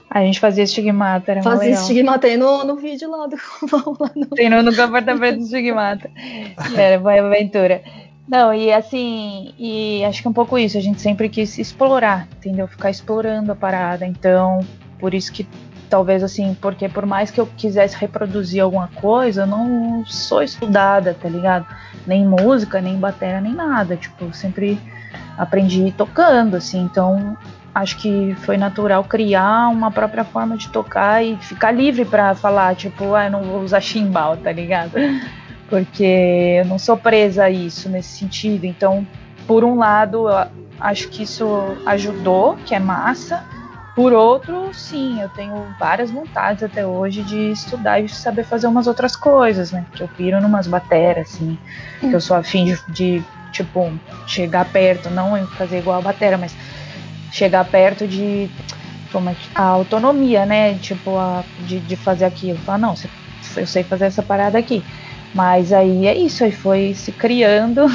A 0.10 0.22
gente 0.22 0.40
fazia 0.40 0.64
estigmata, 0.64 1.32
era 1.32 1.44
Fazia 1.44 1.72
estigmata, 1.72 2.20
tem 2.20 2.38
no, 2.38 2.64
no 2.64 2.76
vídeo 2.76 3.10
lá 3.10 3.28
do 3.28 3.36
lá 4.00 4.12
no... 4.16 4.28
Tem 4.28 4.50
no, 4.50 4.62
no 4.62 4.76
comportamento 4.76 5.38
do 5.38 5.44
estigmata. 5.44 6.10
Era 6.76 7.00
boa 7.00 7.20
aventura. 7.20 7.82
Não, 8.28 8.54
e 8.54 8.72
assim, 8.72 9.54
e 9.58 10.04
acho 10.06 10.22
que 10.22 10.28
é 10.28 10.30
um 10.30 10.34
pouco 10.34 10.58
isso, 10.58 10.78
a 10.78 10.82
gente 10.82 11.02
sempre 11.02 11.28
quis 11.28 11.58
explorar, 11.58 12.28
entendeu? 12.38 12.68
Ficar 12.68 12.90
explorando 12.90 13.52
a 13.52 13.56
parada. 13.56 14.06
Então, 14.06 14.60
por 15.00 15.14
isso 15.14 15.32
que 15.32 15.46
talvez 15.90 16.24
assim, 16.24 16.56
porque 16.62 16.88
por 16.88 17.06
mais 17.06 17.30
que 17.30 17.42
eu 17.42 17.46
quisesse 17.58 17.98
reproduzir 17.98 18.64
alguma 18.64 18.88
coisa, 18.88 19.42
eu 19.42 19.48
não 19.48 20.06
sou 20.06 20.42
estudada, 20.42 21.14
tá 21.14 21.28
ligado? 21.28 21.66
Nem 22.08 22.26
música, 22.26 22.80
nem 22.80 22.96
bateria, 22.96 23.42
nem 23.42 23.54
nada. 23.54 23.98
Tipo, 23.98 24.26
eu 24.26 24.34
sempre 24.34 24.80
aprendi 25.38 25.94
tocando, 25.98 26.56
assim, 26.56 26.82
então 26.82 27.38
acho 27.74 27.98
que 27.98 28.36
foi 28.42 28.58
natural 28.58 29.04
criar 29.04 29.70
uma 29.70 29.92
própria 29.92 30.24
forma 30.24 30.58
de 30.58 30.70
tocar 30.70 31.24
e 31.24 31.38
ficar 31.38 31.72
livre 31.72 32.06
para 32.06 32.36
falar, 32.36 32.76
tipo, 32.76 33.16
ah, 33.16 33.26
eu 33.26 33.32
não 33.32 33.44
vou 33.44 33.62
usar 33.62 33.80
chimbal, 33.80 34.38
tá 34.38 34.52
ligado? 34.52 34.92
Porque 35.70 36.60
eu 36.60 36.66
não 36.66 36.78
sou 36.78 36.98
presa 36.98 37.46
a 37.46 37.50
isso 37.50 37.88
nesse 37.88 38.18
sentido. 38.18 38.66
Então, 38.66 39.08
por 39.48 39.64
um 39.64 39.78
lado, 39.78 40.26
acho 40.78 41.08
que 41.08 41.24
isso 41.24 41.48
ajudou, 41.86 42.58
que 42.66 42.76
é 42.76 42.80
massa. 42.80 43.42
Por 43.96 44.12
outro, 44.12 44.74
sim, 44.74 45.22
eu 45.22 45.30
tenho 45.30 45.66
várias 45.80 46.12
vontades 46.12 46.64
até 46.64 46.86
hoje 46.86 47.24
de 47.24 47.52
estudar 47.52 48.00
e 48.02 48.10
saber 48.10 48.44
fazer 48.44 48.68
umas 48.68 48.88
outras 48.88 49.16
coisas, 49.16 49.72
né? 49.72 49.86
Que 49.94 50.04
eu 50.04 50.10
piro 50.10 50.42
numas 50.42 50.68
bateras, 50.68 51.34
assim, 51.34 51.58
que 52.00 52.12
eu 52.12 52.20
sou 52.20 52.36
afim 52.36 52.66
de, 52.66 52.80
de, 52.90 53.24
tipo, 53.52 53.92
chegar 54.28 54.66
perto, 54.66 55.10
não 55.10 55.46
fazer 55.48 55.80
igual 55.80 56.00
a 56.00 56.02
batera, 56.02 56.38
mas 56.38 56.56
chegar 57.32 57.66
perto 57.66 58.08
de 58.08 58.50
como 59.12 59.30
é 59.30 59.34
que, 59.34 59.50
a 59.54 59.64
autonomia, 59.64 60.46
né? 60.46 60.76
Tipo, 60.76 61.18
a, 61.18 61.44
de, 61.60 61.80
de 61.80 61.96
fazer 61.96 62.26
aquilo. 62.26 62.58
Falar, 62.60 62.78
não, 62.78 62.94
eu 63.56 63.68
sei 63.68 63.84
fazer 63.84 64.06
essa 64.06 64.24
parada 64.24 64.58
aqui. 64.58 64.84
Mas 65.34 65.72
aí 65.72 66.08
é 66.08 66.18
isso, 66.18 66.44
aí 66.44 66.52
foi 66.52 66.94
se 66.94 67.12
criando 67.12 67.86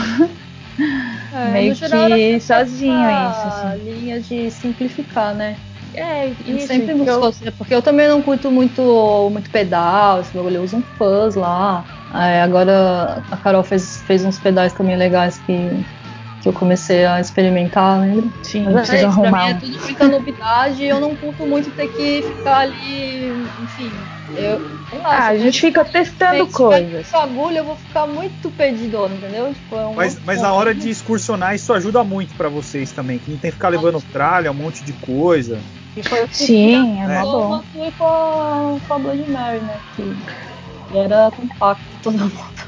é, 1.33 1.49
meio 1.53 1.75
geral, 1.75 2.09
que 2.09 2.41
sozinho 2.41 3.11
isso. 3.11 3.47
Assim. 3.47 3.85
linha 3.85 4.21
de 4.21 4.51
simplificar, 4.51 5.35
né? 5.35 5.57
É, 5.95 6.29
isso, 6.47 6.67
sempre 6.67 6.95
buscou, 6.95 7.33
eu... 7.43 7.53
porque 7.53 7.75
eu 7.75 7.81
também 7.81 8.07
não 8.09 8.21
curto 8.21 8.51
muito, 8.51 9.31
muito 9.33 9.49
pedal, 9.51 10.21
esse 10.21 10.35
bagulho, 10.35 10.57
eu 10.57 10.63
uso 10.63 10.77
um 10.77 10.83
fuzz 10.83 11.35
lá. 11.35 11.85
É, 12.19 12.43
agora 12.43 13.23
a 13.31 13.37
Carol 13.37 13.63
fez, 13.63 14.03
fez 14.07 14.25
uns 14.25 14.39
pedais 14.39 14.73
também 14.73 14.97
legais 14.97 15.39
que 15.47 15.85
que 16.47 16.49
eu 16.49 16.53
comecei 16.53 17.05
a 17.05 17.21
experimentar, 17.21 18.01
lembra? 18.01 18.31
Sim, 18.45 18.69
Mas. 18.71 18.89
Pra 18.89 19.33
mim 19.33 19.51
é 19.51 19.55
tudo 19.55 19.81
muita 19.81 20.07
novidade 20.07 20.83
e 20.85 20.89
eu 20.89 21.01
não 21.01 21.17
curto 21.17 21.45
muito 21.45 21.71
ter 21.73 21.89
que 21.89 22.23
ficar 22.23 22.59
ali, 22.59 23.33
enfim, 23.61 23.91
Eu, 24.37 24.61
ah, 25.03 25.27
a 25.27 25.37
gente 25.37 25.61
fica 25.61 25.85
testando 25.85 26.47
coisas. 26.47 27.09
Se 27.09 27.17
agulha, 27.17 27.59
eu 27.59 27.65
vou 27.65 27.75
ficar 27.75 28.07
muito 28.07 28.49
perdido, 28.51 29.07
entendeu? 29.07 29.53
Tipo, 29.53 29.77
é 29.77 29.87
um 29.89 29.95
mas, 29.95 30.21
mas 30.25 30.41
na 30.41 30.53
hora 30.53 30.73
de 30.73 30.89
excursionar, 30.89 31.57
isso 31.57 31.73
ajuda 31.73 32.05
muito 32.05 32.33
para 32.37 32.49
vocês 32.49 32.93
também, 32.93 33.19
que 33.19 33.29
não 33.29 33.39
tem 33.39 33.51
que 33.51 33.57
ficar 33.57 33.69
levando 33.69 34.01
tralha, 34.13 34.53
um 34.53 34.55
monte 34.55 34.85
de 34.85 34.93
coisa. 34.93 35.59
Sim, 36.31 37.01
é, 37.01 37.05
é 37.05 37.23
bom. 37.23 37.65
Eu 37.75 37.93
com 37.93 38.05
a, 38.05 38.79
com 38.87 38.95
a 38.95 38.99
Blood 38.99 39.31
Mary, 39.31 39.61
né? 39.61 39.81
Que 39.97 40.17
era 40.97 41.31
compacto 41.31 41.85
todo 42.03 42.19
mundo. 42.19 42.67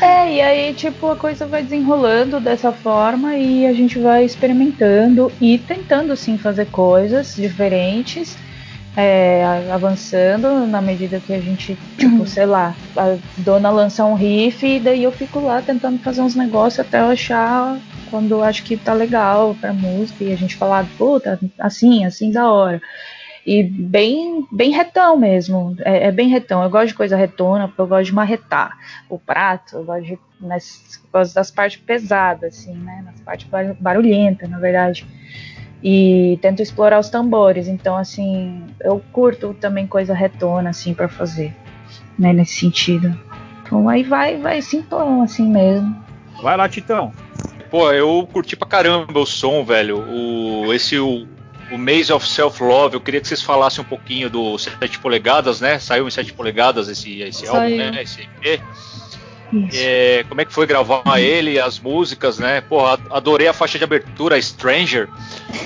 É, 0.00 0.32
e 0.32 0.40
aí, 0.40 0.74
tipo, 0.74 1.10
a 1.10 1.16
coisa 1.16 1.46
vai 1.46 1.62
desenrolando 1.62 2.40
dessa 2.40 2.72
forma 2.72 3.36
e 3.36 3.66
a 3.66 3.72
gente 3.74 3.98
vai 3.98 4.24
experimentando 4.24 5.30
e 5.38 5.58
tentando, 5.58 6.16
sim, 6.16 6.38
fazer 6.38 6.66
coisas 6.66 7.34
diferentes 7.36 8.38
é, 8.96 9.44
avançando 9.70 10.66
na 10.66 10.80
medida 10.80 11.20
que 11.20 11.32
a 11.32 11.40
gente, 11.40 11.78
tipo, 11.98 12.26
sei 12.26 12.46
lá, 12.46 12.74
a 12.96 13.16
dona 13.36 13.70
lança 13.70 14.04
um 14.04 14.14
riff 14.14 14.66
e 14.66 14.80
daí 14.80 15.04
eu 15.04 15.12
fico 15.12 15.40
lá 15.40 15.62
tentando 15.62 15.98
fazer 15.98 16.22
uns 16.22 16.34
negócios 16.34 16.80
até 16.80 17.00
eu 17.00 17.10
achar 17.10 17.78
quando 18.10 18.32
eu 18.32 18.42
acho 18.42 18.64
que 18.64 18.76
tá 18.76 18.92
legal 18.92 19.54
pra 19.60 19.72
música 19.72 20.24
e 20.24 20.32
a 20.32 20.36
gente 20.36 20.56
falar, 20.56 20.88
puta, 20.98 21.38
assim, 21.58 22.04
assim 22.04 22.32
da 22.32 22.50
hora. 22.50 22.80
E 23.46 23.62
bem, 23.62 24.46
bem 24.52 24.70
retão 24.70 25.16
mesmo. 25.16 25.74
É, 25.80 26.08
é, 26.08 26.12
bem 26.12 26.28
retão. 26.28 26.62
Eu 26.62 26.70
gosto 26.70 26.88
de 26.88 26.94
coisa 26.94 27.16
retona, 27.16 27.68
porque 27.68 27.80
eu 27.80 27.86
gosto 27.86 28.06
de 28.06 28.14
marretar 28.14 28.76
o 29.08 29.18
prato, 29.18 29.76
eu 29.76 29.84
gosto, 29.84 30.04
de, 30.04 30.18
nas, 30.40 31.02
gosto 31.12 31.34
das 31.34 31.50
partes 31.50 31.80
pesadas, 31.80 32.54
assim, 32.54 32.74
né? 32.74 33.02
Nas 33.04 33.20
partes 33.20 33.48
barulhentas, 33.80 34.48
na 34.48 34.58
verdade 34.58 35.06
e 35.82 36.38
tento 36.42 36.60
explorar 36.60 36.98
os 36.98 37.08
tambores. 37.08 37.68
Então, 37.68 37.96
assim, 37.96 38.66
eu 38.80 39.02
curto 39.12 39.54
também 39.54 39.86
coisa 39.86 40.14
retona, 40.14 40.70
assim, 40.70 40.94
para 40.94 41.08
fazer, 41.08 41.54
né, 42.18 42.32
nesse 42.32 42.54
sentido. 42.54 43.18
Então, 43.62 43.88
aí 43.88 44.02
vai, 44.02 44.36
vai 44.36 44.60
simplão, 44.60 45.22
assim 45.22 45.48
mesmo. 45.48 45.96
Vai 46.42 46.56
lá, 46.56 46.68
Titão. 46.68 47.12
Pô, 47.70 47.90
eu 47.92 48.28
curti 48.32 48.56
pra 48.56 48.66
caramba 48.66 49.18
o 49.20 49.26
som, 49.26 49.64
velho. 49.64 50.04
O, 50.08 50.74
esse, 50.74 50.98
o, 50.98 51.26
o 51.70 51.78
Maze 51.78 52.12
of 52.12 52.26
Self-Love, 52.26 52.94
eu 52.94 53.00
queria 53.00 53.20
que 53.20 53.28
vocês 53.28 53.42
falassem 53.42 53.82
um 53.82 53.86
pouquinho 53.86 54.28
do 54.28 54.58
7 54.58 54.98
polegadas, 54.98 55.60
né? 55.60 55.78
Saiu 55.78 56.06
em 56.06 56.10
7 56.10 56.32
polegadas 56.32 56.88
esse, 56.88 57.20
esse 57.22 57.46
álbum, 57.46 57.76
né? 57.76 58.02
Esse 58.02 58.22
EP. 58.42 58.60
É, 59.72 60.24
como 60.28 60.40
é 60.40 60.44
que 60.44 60.52
foi 60.52 60.64
gravar 60.64 61.02
ele, 61.18 61.58
as 61.58 61.78
músicas, 61.78 62.38
né? 62.38 62.60
Porra, 62.60 62.98
adorei 63.10 63.48
a 63.48 63.52
faixa 63.52 63.78
de 63.78 63.84
abertura, 63.84 64.40
Stranger. 64.40 65.08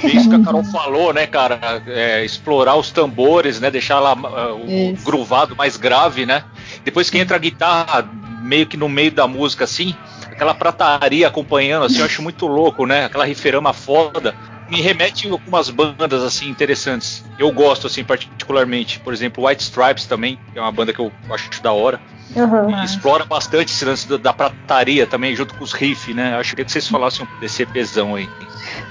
Isso 0.03 0.29
que 0.29 0.35
a 0.35 0.43
Carol 0.43 0.65
falou, 0.73 1.13
né, 1.13 1.27
cara? 1.27 1.83
É, 1.87 2.25
explorar 2.25 2.77
os 2.77 2.91
tambores, 2.91 3.61
né? 3.61 3.71
Deixar 3.71 4.01
lá 4.01 4.15
uh, 4.15 4.57
o 4.57 4.97
gruvado 5.05 5.55
mais 5.55 5.77
grave, 5.77 6.25
né? 6.25 6.45
Depois 6.83 7.11
que 7.11 7.19
entra 7.19 7.37
a 7.37 7.39
guitarra 7.39 8.09
meio 8.43 8.67
que 8.67 8.77
no 8.77 8.89
meio 8.89 9.11
da 9.11 9.27
música, 9.27 9.65
assim, 9.65 9.95
aquela 10.31 10.55
prataria 10.55 11.29
acompanhando, 11.29 11.85
assim, 11.87 11.99
eu 11.99 12.07
acho 12.07 12.23
muito 12.23 12.47
louco, 12.47 12.87
né? 12.87 13.05
Aquela 13.05 13.25
riferama 13.25 13.73
foda 13.73 14.35
me 14.69 14.81
remete 14.81 15.29
a 15.29 15.33
algumas 15.33 15.71
bandas 15.71 16.23
assim 16.23 16.49
interessantes. 16.49 17.25
Eu 17.39 17.51
gosto 17.53 17.87
assim 17.87 18.05
particularmente, 18.05 19.01
por 19.01 19.13
exemplo, 19.13 19.47
White 19.47 19.63
Stripes 19.63 20.07
também, 20.07 20.39
que 20.53 20.59
é 20.59 20.63
uma 20.63 20.73
banda 20.73 20.93
que 20.93 21.01
eu 21.01 21.13
acho 21.31 21.63
da 21.63 21.73
hora. 21.73 22.01
Uhum. 22.35 22.71
E 22.71 22.85
explora 22.85 23.25
bastante 23.25 23.73
esse 23.73 23.85
lance 23.85 24.09
da, 24.09 24.17
da 24.17 24.33
prataria 24.33 25.07
também, 25.07 25.37
junto 25.37 25.55
com 25.55 25.63
os 25.63 25.73
riffs, 25.73 26.15
né? 26.15 26.37
Acho 26.37 26.57
que 26.57 26.65
vocês 26.65 26.89
falassem 26.89 27.27
desse 27.41 27.63
EPzão 27.63 28.15
aí. 28.15 28.29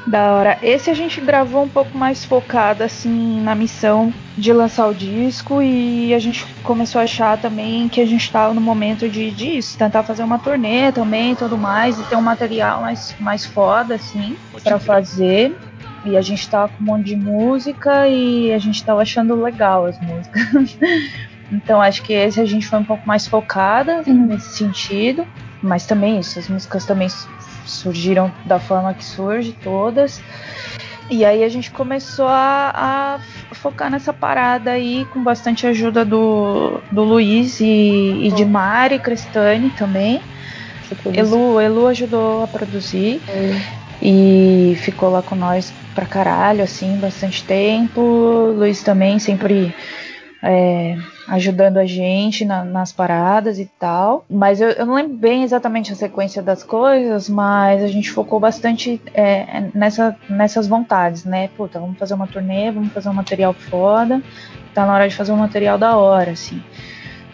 Da 0.07 0.33
hora. 0.33 0.57
Esse 0.61 0.89
a 0.89 0.93
gente 0.93 1.19
gravou 1.19 1.63
um 1.63 1.69
pouco 1.69 1.97
mais 1.97 2.23
focado, 2.23 2.83
assim, 2.83 3.41
na 3.41 3.55
missão 3.55 4.13
de 4.37 4.51
lançar 4.53 4.87
o 4.87 4.93
disco 4.93 5.61
e 5.61 6.13
a 6.13 6.19
gente 6.19 6.45
começou 6.63 6.99
a 6.99 7.03
achar 7.03 7.37
também 7.37 7.87
que 7.89 8.01
a 8.01 8.05
gente 8.05 8.23
estava 8.23 8.53
no 8.53 8.61
momento 8.61 9.07
de 9.07 9.31
disso, 9.31 9.77
tentar 9.77 10.03
fazer 10.03 10.23
uma 10.23 10.39
turnê 10.39 10.91
também 10.91 11.35
tudo 11.35 11.57
mais 11.57 11.99
e 11.99 12.03
ter 12.03 12.15
um 12.15 12.21
material 12.21 12.81
mais, 12.81 13.15
mais 13.19 13.45
foda, 13.45 13.95
assim, 13.95 14.37
para 14.63 14.79
fazer. 14.79 15.55
E 16.05 16.17
a 16.17 16.21
gente 16.21 16.49
tava 16.49 16.67
com 16.69 16.83
um 16.83 16.85
monte 16.87 17.05
de 17.05 17.15
música 17.15 18.07
e 18.07 18.51
a 18.51 18.57
gente 18.57 18.83
tava 18.83 19.01
achando 19.01 19.41
legal 19.41 19.85
as 19.85 19.99
músicas. 20.01 20.77
Então 21.53 21.81
acho 21.81 22.01
que 22.01 22.13
esse 22.13 22.41
a 22.41 22.45
gente 22.45 22.67
foi 22.67 22.79
um 22.79 22.83
pouco 22.83 23.07
mais 23.07 23.27
focada 23.27 24.01
nesse 24.05 24.57
sentido. 24.57 25.25
Mas 25.61 25.85
também 25.85 26.19
isso, 26.19 26.37
as 26.39 26.49
músicas 26.49 26.85
também 26.85 27.07
surgiram 27.65 28.31
da 28.45 28.59
forma 28.59 28.93
que 28.93 29.05
surge, 29.05 29.53
todas. 29.63 30.21
E 31.09 31.23
aí 31.23 31.43
a 31.43 31.49
gente 31.49 31.71
começou 31.71 32.27
a, 32.27 33.19
a 33.51 33.55
focar 33.55 33.89
nessa 33.89 34.11
parada 34.11 34.71
aí, 34.71 35.05
com 35.13 35.23
bastante 35.23 35.65
ajuda 35.67 36.03
do, 36.03 36.81
do 36.91 37.03
Luiz 37.03 37.59
e, 37.61 37.65
e 38.23 38.31
de 38.31 38.43
Mari 38.43 38.99
Crestani 38.99 39.69
também. 39.71 40.21
Elu, 41.13 41.61
Elu 41.61 41.87
ajudou 41.87 42.43
a 42.43 42.47
produzir. 42.47 43.21
É. 43.27 43.83
E 44.01 44.75
ficou 44.81 45.09
lá 45.09 45.21
com 45.21 45.35
nós 45.35 45.73
pra 45.95 46.05
caralho, 46.05 46.63
assim, 46.63 46.97
bastante 46.97 47.43
tempo. 47.43 48.01
Luiz 48.57 48.83
também 48.83 49.17
sempre 49.17 49.73
é, 50.43 50.97
ajudando 51.29 51.77
a 51.77 51.85
gente 51.85 52.43
na, 52.43 52.65
nas 52.65 52.91
paradas 52.91 53.57
e 53.57 53.65
tal. 53.79 54.25
Mas 54.29 54.59
eu, 54.59 54.69
eu, 54.71 54.85
não 54.85 54.95
lembro 54.95 55.15
bem 55.15 55.43
exatamente 55.43 55.93
a 55.93 55.95
sequência 55.95 56.43
das 56.43 56.61
coisas, 56.61 57.29
mas 57.29 57.81
a 57.81 57.87
gente 57.87 58.11
focou 58.11 58.41
bastante 58.41 59.01
é, 59.13 59.69
nessa, 59.73 60.15
nessas 60.29 60.67
vontades, 60.67 61.23
né? 61.23 61.47
Puta, 61.55 61.79
vamos 61.79 61.97
fazer 61.97 62.13
uma 62.13 62.27
turnê, 62.27 62.69
vamos 62.71 62.91
fazer 62.91 63.07
um 63.07 63.13
material 63.13 63.53
foda. 63.53 64.21
Tá 64.73 64.85
na 64.85 64.93
hora 64.93 65.07
de 65.07 65.15
fazer 65.15 65.31
um 65.31 65.37
material 65.37 65.77
da 65.77 65.95
hora, 65.95 66.31
assim. 66.31 66.61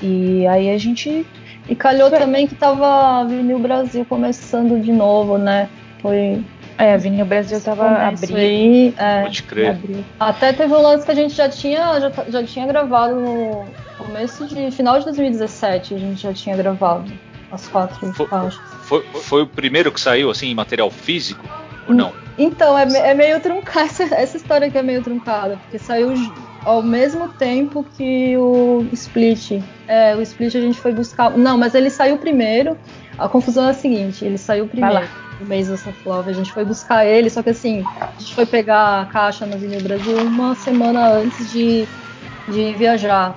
E 0.01 0.45
aí 0.45 0.69
a 0.69 0.77
gente. 0.77 1.25
E 1.67 1.75
calhou 1.75 2.09
também 2.09 2.47
que 2.47 2.55
tava 2.55 3.25
Vinil 3.25 3.59
Brasil 3.59 4.05
começando 4.05 4.79
de 4.81 4.91
novo, 4.91 5.37
né? 5.37 5.67
Foi 6.01 6.43
é, 6.79 6.97
Vinil 6.97 7.25
Brasil 7.25 7.59
tava 7.59 7.89
abrindo. 7.89 8.95
É, 8.97 9.23
Pode 9.23 9.43
crer. 9.43 9.77
Até 10.17 10.53
teve 10.53 10.73
um 10.73 10.81
lance 10.81 11.05
que 11.05 11.11
a 11.11 11.15
gente 11.15 11.35
já 11.35 11.49
tinha, 11.49 11.99
já, 11.99 12.11
já 12.29 12.43
tinha 12.43 12.65
gravado 12.65 13.15
no 13.15 13.65
começo 13.97 14.47
de. 14.47 14.71
final 14.71 14.97
de 14.97 15.03
2017, 15.03 15.93
a 15.93 15.97
gente 15.97 16.21
já 16.21 16.33
tinha 16.33 16.55
gravado 16.55 17.11
as 17.51 17.67
quatro 17.67 18.13
foi, 18.13 18.27
faixas. 18.27 18.61
Foi, 18.83 19.03
foi 19.03 19.41
o 19.41 19.47
primeiro 19.47 19.91
que 19.91 19.99
saiu, 19.99 20.31
assim, 20.31 20.47
em 20.47 20.55
material 20.55 20.89
físico? 20.89 21.43
Ou 21.85 21.93
não? 21.93 22.13
Então, 22.37 22.77
é, 22.79 22.83
é 23.09 23.13
meio 23.13 23.41
truncada. 23.41 23.81
Essa, 23.83 24.03
essa 24.15 24.37
história 24.37 24.67
aqui 24.67 24.77
é 24.77 24.81
meio 24.81 25.03
truncada, 25.03 25.57
porque 25.57 25.77
saiu 25.77 26.13
ao 26.63 26.81
mesmo 26.81 27.27
tempo 27.27 27.85
que 27.97 28.37
o 28.37 28.87
Split. 28.93 29.61
É, 29.85 30.15
o 30.15 30.21
Split 30.21 30.55
a 30.55 30.61
gente 30.61 30.79
foi 30.79 30.93
buscar. 30.93 31.31
Não, 31.31 31.57
mas 31.57 31.75
ele 31.75 31.89
saiu 31.89 32.17
primeiro. 32.17 32.77
A 33.17 33.27
confusão 33.27 33.67
é 33.67 33.71
a 33.71 33.73
seguinte: 33.73 34.23
ele 34.23 34.37
saiu 34.37 34.65
primeiro 34.65 35.05
o 35.41 35.45
Maze 35.45 35.71
of 35.73 35.93
Love. 36.05 36.29
A 36.29 36.33
gente 36.33 36.51
foi 36.51 36.65
buscar 36.65 37.05
ele, 37.05 37.29
só 37.29 37.41
que 37.41 37.49
assim, 37.49 37.83
a 37.99 38.19
gente 38.19 38.35
foi 38.35 38.45
pegar 38.45 39.01
a 39.01 39.05
caixa 39.05 39.45
no 39.45 39.57
Vinil 39.57 39.81
Brasil 39.81 40.17
uma 40.17 40.55
semana 40.55 41.09
antes 41.09 41.51
de, 41.51 41.87
de 42.47 42.73
viajar. 42.73 43.35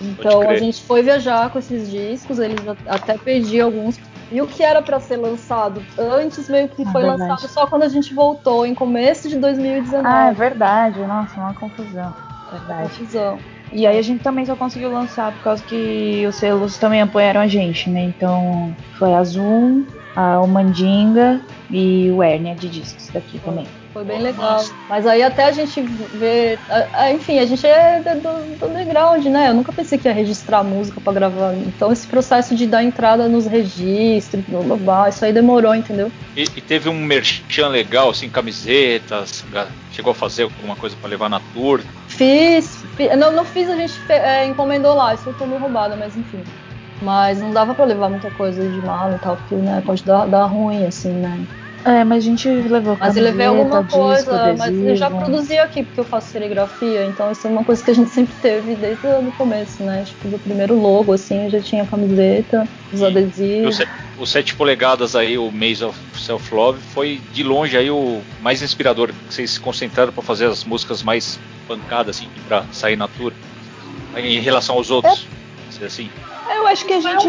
Então 0.00 0.48
a 0.48 0.56
gente 0.56 0.82
foi 0.82 1.02
viajar 1.02 1.50
com 1.50 1.58
esses 1.58 1.90
discos, 1.90 2.38
eles 2.38 2.58
até 2.86 3.16
perdi 3.16 3.60
alguns. 3.60 3.98
E 4.30 4.42
o 4.42 4.46
que 4.46 4.62
era 4.62 4.82
para 4.82 4.98
ser 4.98 5.16
lançado 5.16 5.80
antes 5.96 6.48
meio 6.48 6.68
que 6.68 6.82
é 6.82 6.84
foi 6.86 7.02
verdade. 7.02 7.30
lançado 7.30 7.48
só 7.48 7.66
quando 7.66 7.84
a 7.84 7.88
gente 7.88 8.12
voltou, 8.12 8.66
em 8.66 8.74
começo 8.74 9.28
de 9.28 9.36
2019. 9.36 10.04
Ah, 10.04 10.30
é 10.30 10.32
verdade. 10.32 10.98
Nossa, 11.00 11.38
uma 11.38 11.54
confusão. 11.54 12.12
Verdade. 12.50 12.88
Confusão. 12.88 13.38
E 13.72 13.86
aí 13.86 13.98
a 13.98 14.02
gente 14.02 14.22
também 14.22 14.44
só 14.46 14.54
conseguiu 14.54 14.90
lançar 14.92 15.32
por 15.32 15.42
causa 15.42 15.62
que 15.62 16.24
os 16.26 16.36
selos 16.36 16.78
também 16.78 17.02
apoiaram 17.02 17.40
a 17.40 17.46
gente, 17.46 17.90
né? 17.90 18.02
Então 18.04 18.74
foi 18.98 19.12
a 19.14 19.22
Zoom, 19.24 19.84
a, 20.16 20.40
o 20.40 20.48
Mandinga 20.48 21.40
e 21.70 22.10
o 22.10 22.22
Hérnia 22.22 22.54
de 22.54 22.68
discos 22.68 23.08
daqui 23.08 23.38
também. 23.38 23.66
Foi 23.92 24.04
bem 24.04 24.20
legal. 24.20 24.62
Mas 24.90 25.06
aí 25.06 25.22
até 25.22 25.44
a 25.44 25.52
gente 25.52 25.80
ver. 25.80 26.58
Enfim, 27.14 27.38
a 27.38 27.46
gente 27.46 27.66
é 27.66 28.02
do, 28.14 28.58
do 28.58 28.68
background, 28.68 29.24
né? 29.24 29.48
Eu 29.48 29.54
nunca 29.54 29.72
pensei 29.72 29.96
que 29.96 30.06
ia 30.06 30.12
registrar 30.12 30.62
música 30.62 31.00
para 31.00 31.14
gravar. 31.14 31.54
Então 31.54 31.90
esse 31.90 32.06
processo 32.06 32.54
de 32.54 32.66
dar 32.66 32.84
entrada 32.84 33.26
nos 33.26 33.46
registros, 33.46 34.44
blá, 34.46 34.76
blá, 34.76 35.08
isso 35.08 35.24
aí 35.24 35.32
demorou, 35.32 35.74
entendeu? 35.74 36.12
E, 36.36 36.42
e 36.42 36.60
teve 36.60 36.90
um 36.90 37.04
merchan 37.04 37.68
legal, 37.68 38.10
assim, 38.10 38.28
camisetas, 38.28 39.42
chegou 39.90 40.10
a 40.10 40.14
fazer 40.14 40.42
alguma 40.42 40.76
coisa 40.76 40.94
para 41.00 41.08
levar 41.08 41.30
na 41.30 41.40
tour? 41.54 41.80
Fiz, 42.06 42.84
fiz, 42.96 43.16
não, 43.16 43.32
não 43.32 43.46
fiz, 43.46 43.70
a 43.70 43.76
gente 43.76 43.94
é, 44.10 44.46
encomendou 44.46 44.94
lá, 44.94 45.14
isso 45.14 45.32
foi 45.32 45.46
meio 45.46 45.60
roubada, 45.60 45.96
mas 45.96 46.14
enfim. 46.14 46.42
Mas 47.02 47.40
não 47.40 47.50
dava 47.50 47.74
para 47.74 47.84
levar 47.84 48.08
muita 48.08 48.30
coisa 48.30 48.66
de 48.66 48.80
mala 48.80 49.16
e 49.16 49.18
tal, 49.18 49.36
porque 49.36 49.54
né, 49.54 49.82
pode 49.84 50.02
dar, 50.04 50.26
dar 50.26 50.46
ruim, 50.46 50.86
assim, 50.86 51.12
né? 51.12 51.46
É, 51.86 52.02
mas 52.02 52.24
a 52.24 52.26
gente 52.26 52.48
levou 52.48 52.96
Mas 52.98 53.16
eu 53.16 53.22
levei 53.22 53.46
alguma 53.46 53.84
coisa, 53.84 54.50
disco, 54.50 54.58
mas 54.58 54.76
eu 54.76 54.96
já 54.96 55.08
produzi 55.08 55.56
aqui, 55.56 55.84
porque 55.84 56.00
eu 56.00 56.04
faço 56.04 56.32
serigrafia, 56.32 57.06
então 57.06 57.30
isso 57.30 57.46
é 57.46 57.50
uma 57.50 57.62
coisa 57.62 57.80
que 57.80 57.92
a 57.92 57.94
gente 57.94 58.10
sempre 58.10 58.34
teve 58.42 58.74
desde 58.74 59.06
o 59.06 59.30
começo, 59.38 59.84
né? 59.84 60.02
Tipo, 60.04 60.26
do 60.26 60.38
primeiro 60.40 60.74
logo, 60.74 61.12
assim, 61.12 61.44
eu 61.44 61.50
já 61.50 61.60
tinha 61.60 61.84
a 61.84 61.86
camiseta, 61.86 62.66
os 62.92 63.04
adesivos. 63.04 63.78
O 64.18 64.26
7 64.26 64.56
polegadas 64.56 65.14
aí, 65.14 65.38
o 65.38 65.48
Maze 65.52 65.84
of 65.84 65.96
Self-Love, 66.18 66.80
foi 66.92 67.20
de 67.32 67.44
longe 67.44 67.76
aí 67.76 67.88
o 67.88 68.20
mais 68.40 68.62
inspirador, 68.62 69.12
que 69.12 69.34
vocês 69.34 69.52
se 69.52 69.60
concentraram 69.60 70.12
para 70.12 70.24
fazer 70.24 70.46
as 70.46 70.64
músicas 70.64 71.04
mais 71.04 71.38
pancadas, 71.68 72.16
assim, 72.16 72.28
para 72.48 72.64
sair 72.72 72.96
na 72.96 73.06
tour. 73.06 73.32
em 74.16 74.40
relação 74.40 74.74
aos 74.74 74.90
outros. 74.90 75.24
É. 75.80 75.84
Assim. 75.84 76.10
Eu 76.54 76.66
acho 76.66 76.84
que 76.84 76.92
a 76.92 77.00
gente. 77.00 77.28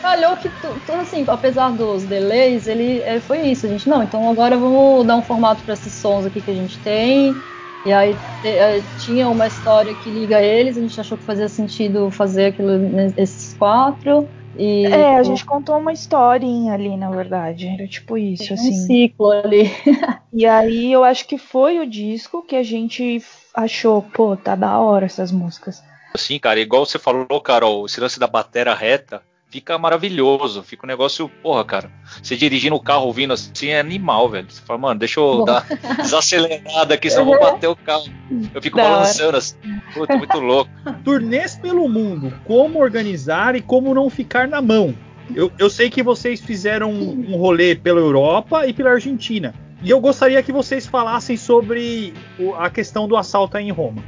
Calhou 0.00 0.36
que, 0.36 0.48
tudo 0.48 1.00
assim, 1.00 1.24
apesar 1.26 1.72
dos 1.72 2.04
delays, 2.04 2.68
ele 2.68 3.00
é, 3.00 3.18
foi 3.18 3.40
isso. 3.48 3.66
A 3.66 3.68
gente, 3.68 3.88
não, 3.88 4.00
então 4.00 4.30
agora 4.30 4.56
vamos 4.56 5.04
dar 5.04 5.16
um 5.16 5.22
formato 5.22 5.62
para 5.64 5.74
esses 5.74 5.92
sons 5.92 6.24
aqui 6.24 6.40
que 6.40 6.52
a 6.52 6.54
gente 6.54 6.78
tem. 6.78 7.42
E 7.84 7.92
aí 7.92 8.16
é, 8.44 8.80
tinha 8.98 9.28
uma 9.28 9.46
história 9.46 9.92
que 9.94 10.10
liga 10.10 10.40
eles, 10.40 10.76
a 10.76 10.80
gente 10.80 11.00
achou 11.00 11.18
que 11.18 11.24
fazia 11.24 11.48
sentido 11.48 12.10
fazer 12.10 12.46
aquilo, 12.46 12.70
esses 13.16 13.54
quatro. 13.54 14.28
E, 14.56 14.86
é, 14.86 15.16
a 15.16 15.22
gente 15.22 15.44
contou 15.44 15.78
uma 15.78 15.92
historinha 15.92 16.74
ali, 16.74 16.96
na 16.96 17.10
verdade. 17.10 17.68
Era 17.68 17.86
tipo 17.86 18.18
isso, 18.18 18.52
assim. 18.52 18.70
Um 18.70 18.86
ciclo 18.86 19.30
ali. 19.30 19.70
e 20.32 20.46
aí 20.46 20.92
eu 20.92 21.04
acho 21.04 21.26
que 21.26 21.38
foi 21.38 21.78
o 21.78 21.88
disco 21.88 22.42
que 22.42 22.56
a 22.56 22.62
gente 22.62 23.22
achou, 23.54 24.02
pô, 24.02 24.36
tá 24.36 24.54
da 24.54 24.78
hora 24.78 25.06
essas 25.06 25.30
músicas. 25.30 25.82
Sim, 26.16 26.38
cara, 26.38 26.60
igual 26.60 26.84
você 26.84 26.98
falou, 26.98 27.40
Carol, 27.40 27.86
esse 27.86 28.00
lance 28.00 28.18
da 28.18 28.26
batera 28.26 28.74
reta 28.74 29.22
fica 29.50 29.78
maravilhoso. 29.78 30.62
Fica 30.62 30.86
um 30.86 30.88
negócio, 30.88 31.28
porra, 31.42 31.64
cara. 31.64 31.90
Você 32.22 32.36
dirigindo 32.36 32.76
o 32.76 32.80
carro 32.80 33.06
ouvindo 33.06 33.32
assim 33.32 33.68
é 33.68 33.80
animal, 33.80 34.28
velho. 34.28 34.46
Você 34.48 34.60
fala, 34.62 34.78
mano, 34.78 35.00
deixa 35.00 35.20
eu 35.20 35.38
Bom. 35.38 35.44
dar 35.44 35.66
desacelerada 35.96 36.94
aqui, 36.94 37.10
senão 37.10 37.22
eu 37.22 37.38
vou 37.38 37.40
bater 37.40 37.66
o 37.68 37.76
carro. 37.76 38.06
Eu 38.54 38.62
fico 38.62 38.76
da 38.76 38.84
balançando 38.84 39.28
hora. 39.28 39.38
assim. 39.38 39.56
Puta, 39.94 40.16
muito 40.16 40.38
louco. 40.38 40.70
Turnês 41.04 41.56
pelo 41.56 41.88
mundo, 41.88 42.32
como 42.44 42.80
organizar 42.80 43.56
e 43.56 43.62
como 43.62 43.94
não 43.94 44.08
ficar 44.10 44.46
na 44.46 44.60
mão. 44.60 44.94
Eu, 45.34 45.52
eu 45.58 45.68
sei 45.68 45.90
que 45.90 46.02
vocês 46.02 46.40
fizeram 46.40 46.90
um, 46.90 47.34
um 47.34 47.36
rolê 47.36 47.74
pela 47.74 48.00
Europa 48.00 48.66
e 48.66 48.72
pela 48.72 48.90
Argentina. 48.92 49.54
E 49.82 49.90
eu 49.90 50.00
gostaria 50.00 50.42
que 50.42 50.50
vocês 50.50 50.86
falassem 50.86 51.36
sobre 51.36 52.12
a 52.58 52.68
questão 52.68 53.06
do 53.06 53.16
assalto 53.16 53.56
em 53.58 53.70
Roma. 53.70 54.02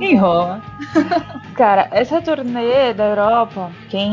Em 0.00 0.16
Roma. 0.16 0.62
Cara, 1.54 1.88
essa 1.90 2.20
turnê 2.20 2.92
da 2.92 3.04
Europa, 3.04 3.70
quem, 3.88 4.10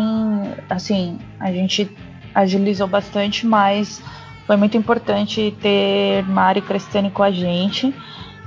assim, 0.69 1.17
a 1.39 1.51
gente 1.51 1.89
agilizou 2.33 2.87
bastante, 2.87 3.45
mas 3.45 4.01
foi 4.45 4.55
muito 4.55 4.77
importante 4.77 5.55
ter 5.61 6.23
Mari 6.27 6.59
e 6.59 6.61
Cristiane 6.61 7.11
com 7.11 7.23
a 7.23 7.31
gente 7.31 7.93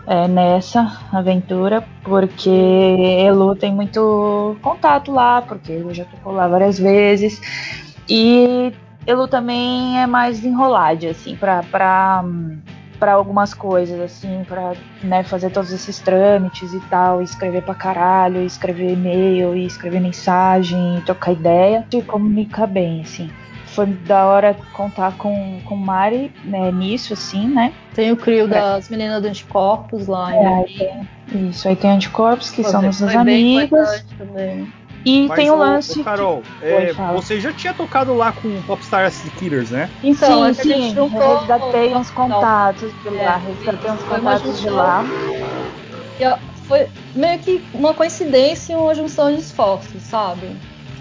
é, 0.07 0.29
nessa 0.29 1.01
aventura, 1.12 1.83
porque 2.03 2.51
Elu 2.51 3.55
tem 3.57 3.73
muito 3.73 4.57
contato 4.62 5.11
lá, 5.12 5.42
porque 5.42 5.73
ele 5.73 5.94
já 5.94 6.05
tocou 6.05 6.33
lá 6.33 6.47
várias 6.47 6.79
vezes. 6.79 7.40
E 8.09 8.73
Elu 9.07 9.29
também 9.29 10.01
é 10.01 10.07
mais 10.07 10.44
enrolado, 10.44 11.07
assim, 11.07 11.37
pra, 11.37 11.62
pra 11.62 12.25
para 13.05 13.12
algumas 13.12 13.53
coisas, 13.53 14.01
assim, 14.01 14.47
para 14.49 14.73
né, 15.03 15.23
fazer 15.23 15.51
todos 15.51 15.71
esses 15.71 15.99
trâmites 15.99 16.73
e 16.73 16.81
tal, 16.88 17.21
escrever 17.21 17.61
pra 17.61 17.75
caralho, 17.75 18.40
escrever 18.40 18.95
e-mail, 18.95 19.55
e 19.55 19.67
escrever 19.67 20.01
mensagem, 20.01 21.03
trocar 21.05 21.33
ideia, 21.33 21.87
se 21.90 22.01
comunica 22.01 22.67
bem, 22.67 23.03
assim. 23.03 23.31
Foi 23.67 23.85
da 23.85 24.25
hora 24.25 24.57
contar 24.73 25.19
com, 25.19 25.61
com 25.67 25.77
Mari 25.77 26.33
né, 26.47 26.73
nisso, 26.73 27.12
assim, 27.12 27.47
né? 27.47 27.75
Tem 27.93 28.11
o 28.11 28.17
crio 28.17 28.47
é. 28.47 28.49
das 28.49 28.88
meninas 28.88 29.21
do 29.21 29.29
anticorpos 29.29 30.07
lá. 30.07 30.35
É, 30.35 30.62
tem, 30.62 31.49
isso, 31.51 31.69
aí 31.69 31.77
tem 31.77 31.90
anticorpos, 31.90 32.51
que 32.51 32.62
Pô, 32.62 32.71
são 32.71 32.81
nossas 32.81 33.14
amigas. 33.14 34.03
Também. 34.17 34.73
E 35.05 35.29
Mas 35.29 35.37
tem 35.37 35.51
o, 35.51 35.57
lance. 35.57 36.01
Ô, 36.01 36.05
Carol, 36.05 36.43
que... 36.61 36.67
é, 36.67 36.95
você 37.12 37.38
já 37.38 37.53
tinha 37.53 37.75
tocado 37.75 38.14
lá 38.14 38.33
com 38.33 38.62
Popstar 38.62 39.11
Killers, 39.38 39.71
né? 39.71 39.90
Então, 40.03 40.53
sim, 40.55 40.62
sim. 40.62 40.97
Eu 40.97 41.09
resgatei 41.09 41.95
uns 41.95 42.11
contatos 42.11 42.90
de 43.03 43.11
lá. 43.11 43.23
É, 43.23 43.49
resgatei 43.49 43.90
uns 43.90 44.03
contatos 44.03 44.61
de 44.61 44.71
lá. 44.71 45.05
E, 46.19 46.55
foi 46.67 46.87
meio 47.14 47.38
que 47.38 47.62
uma 47.75 47.93
coincidência 47.93 48.73
e 48.73 48.77
uma 48.77 48.95
junção 48.95 49.31
de 49.33 49.40
esforços, 49.40 50.03
sabe? 50.03 50.47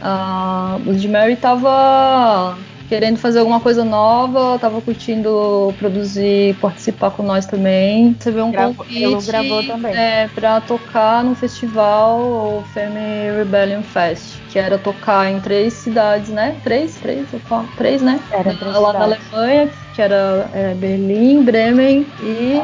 Uh, 0.02 0.90
o 0.90 0.94
de 0.94 1.08
Mary 1.08 1.38
tava 1.38 2.58
querendo 2.88 3.18
fazer 3.18 3.40
alguma 3.40 3.60
coisa 3.60 3.84
nova, 3.84 4.58
tava 4.60 4.82
curtindo 4.82 5.74
produzir, 5.80 6.56
participar 6.62 7.12
com 7.12 7.24
nós 7.24 7.46
também. 7.46 8.16
Você 8.20 8.32
vê 8.32 8.42
um 8.42 8.52
Gravo, 8.52 8.76
convite 8.76 9.26
gravou 9.28 9.64
também. 9.64 9.96
É, 9.96 10.30
pra 10.34 10.62
tocar 10.62 11.24
no 11.24 11.36
festival, 11.36 12.20
o 12.20 12.64
Femme 12.74 13.32
Rebellion 13.38 13.82
Fest, 13.82 14.40
que 14.50 14.60
era 14.60 14.78
tocar 14.78 15.32
em 15.32 15.40
três 15.40 15.74
cidades, 15.74 16.30
né? 16.30 16.56
Três, 16.64 16.96
três, 16.96 17.28
quatro, 17.48 17.70
três, 17.78 18.02
né? 18.02 18.20
Era 18.32 18.54
três 18.54 18.74
Lá 18.74 18.94
na 18.94 19.04
Alemanha, 19.04 19.70
que 19.96 20.02
era 20.02 20.50
é, 20.54 20.74
Berlim, 20.74 21.44
Bremen 21.44 22.06
e 22.22 22.62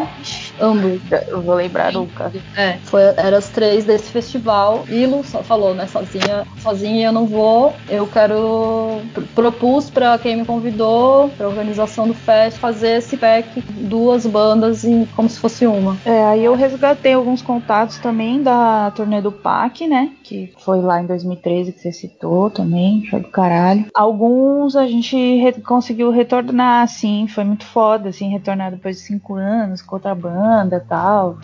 Hamburgo. 0.62 1.02
Eu 1.28 1.42
vou 1.42 1.56
lembrar 1.56 1.94
nunca. 1.94 2.32
É, 2.56 2.78
foi, 2.84 3.02
eram 3.18 3.38
as 3.38 3.50
três 3.50 3.86
desse 3.86 4.12
festival. 4.12 4.86
Ilo 4.90 5.24
só 5.24 5.42
falou, 5.42 5.74
né, 5.74 5.88
sozinha, 5.88 6.46
sozinha 6.60 7.08
eu 7.08 7.12
não 7.12 7.26
vou. 7.26 7.74
Eu 7.88 8.08
quero 8.08 9.02
propus 9.34 9.90
para 9.90 10.18
quem 10.18 10.38
me 10.38 10.46
convidou, 10.46 11.30
para 11.30 11.48
organização 11.48 12.08
do 12.08 12.14
fest, 12.14 12.58
fazer 12.58 12.98
esse 12.98 13.18
pack 13.18 13.62
duas 13.62 14.26
bandas 14.26 14.84
em, 14.84 15.06
como 15.16 15.30
se 15.30 15.40
fosse 15.40 15.66
uma. 15.66 15.98
É, 16.06 16.26
aí 16.26 16.44
eu 16.44 16.56
resgatei 16.56 17.14
alguns 17.14 17.42
contatos 17.42 17.98
também 17.98 18.42
da 18.42 18.92
turnê 18.92 19.22
do 19.22 19.32
PAC, 19.32 19.88
né, 19.88 20.12
que 20.24 20.54
foi 20.60 20.82
lá 20.82 21.02
em 21.02 21.06
2013 21.06 21.72
que 21.72 21.80
você 21.80 21.92
citou 21.92 22.50
também, 22.50 23.06
show 23.06 23.20
do 23.20 23.28
caralho. 23.30 23.86
Alguns 23.94 24.76
a 24.76 24.88
gente 24.88 25.16
re 25.16 25.54
conseguiu 25.62 26.12
retornar 26.12 26.84
assim 26.84 27.28
foi 27.28 27.44
muito 27.44 27.66
foda, 27.66 28.10
assim, 28.10 28.30
retornar 28.30 28.72
depois 28.72 28.98
de 28.98 29.04
cinco 29.04 29.36
anos 29.36 29.82
com 29.82 29.96
outra 29.96 30.16
banda 30.16 30.49
e 30.78 30.80
tal. 30.82 31.38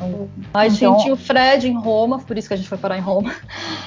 Mas 0.53 0.75
então... 0.75 0.97
tinha 0.97 1.13
o 1.13 1.17
Fred 1.17 1.67
em 1.67 1.77
Roma, 1.77 2.19
por 2.19 2.37
isso 2.37 2.47
que 2.47 2.53
a 2.53 2.57
gente 2.57 2.69
foi 2.69 2.77
parar 2.77 2.97
em 2.97 3.01
Roma. 3.01 3.31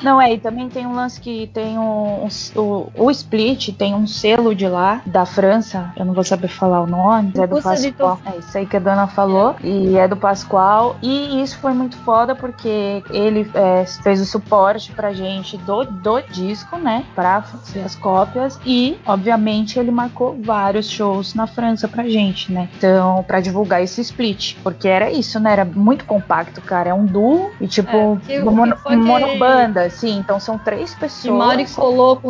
Não, 0.03 0.21
é, 0.21 0.33
e 0.33 0.39
também 0.39 0.69
tem 0.69 0.87
um 0.87 0.95
lance 0.95 1.21
que 1.21 1.49
tem 1.53 1.79
um, 1.79 2.25
um, 2.25 2.61
o, 2.61 2.93
o 2.97 3.11
Split 3.11 3.71
tem 3.77 3.95
um 3.95 4.07
selo 4.07 4.55
de 4.55 4.69
lá, 4.69 5.03
da 5.07 5.27
França, 5.27 5.93
eu 5.97 6.05
não 6.05 6.13
vou 6.13 6.25
saber 6.25 6.49
falar 6.49 6.83
o 6.83 6.87
nome, 6.87 7.33
é 7.37 7.47
do 7.47 7.61
Pascoal. 7.61 8.21
É 8.27 8.39
isso 8.39 8.57
aí 8.57 8.67
que 8.67 8.77
a 8.77 8.81
dona 8.81 9.07
falou, 9.07 9.57
e 9.63 9.97
é 9.97 10.07
do 10.07 10.17
Pascoal. 10.17 10.97
E 11.03 11.43
isso 11.43 11.59
foi 11.59 11.73
muito 11.73 11.97
foda 11.99 12.35
porque 12.35 13.03
ele 13.11 13.51
é, 13.55 13.85
fez 14.03 14.21
o 14.21 14.25
suporte 14.27 14.93
pra 14.93 15.13
gente 15.13 15.57
do, 15.59 15.85
do 15.85 16.21
disco, 16.21 16.77
né, 16.77 17.05
pra 17.15 17.43
fazer 17.43 17.81
as 17.81 17.95
cópias, 17.95 18.59
e, 18.65 18.99
obviamente, 19.07 19.79
ele 19.79 19.91
marcou 19.91 20.39
vários 20.43 20.89
shows 20.89 21.35
na 21.35 21.47
França 21.47 21.89
pra 21.89 22.09
gente, 22.09 22.53
né? 22.53 22.69
Então, 22.77 23.25
para 23.25 23.41
divulgar 23.41 23.83
esse 23.83 24.01
split. 24.01 24.57
Porque 24.63 24.89
era 24.89 25.08
isso, 25.11 25.39
né? 25.41 25.53
Era 25.53 25.65
muito 25.65 26.05
compacto, 26.05 26.61
cara. 26.61 26.91
É 26.91 26.95
um 26.95 27.05
duo 27.05 27.51
e 27.61 27.67
tipo 27.67 28.19
é, 28.29 28.41
uma 28.41 28.53
mono, 28.53 28.77
monobanda, 28.97 29.83
assim. 29.83 30.19
Então 30.19 30.39
são 30.41 30.59
três 30.59 30.95
pessoas. 30.95 31.25
E 31.25 31.31
Mari 31.31 31.67
falou 31.67 32.21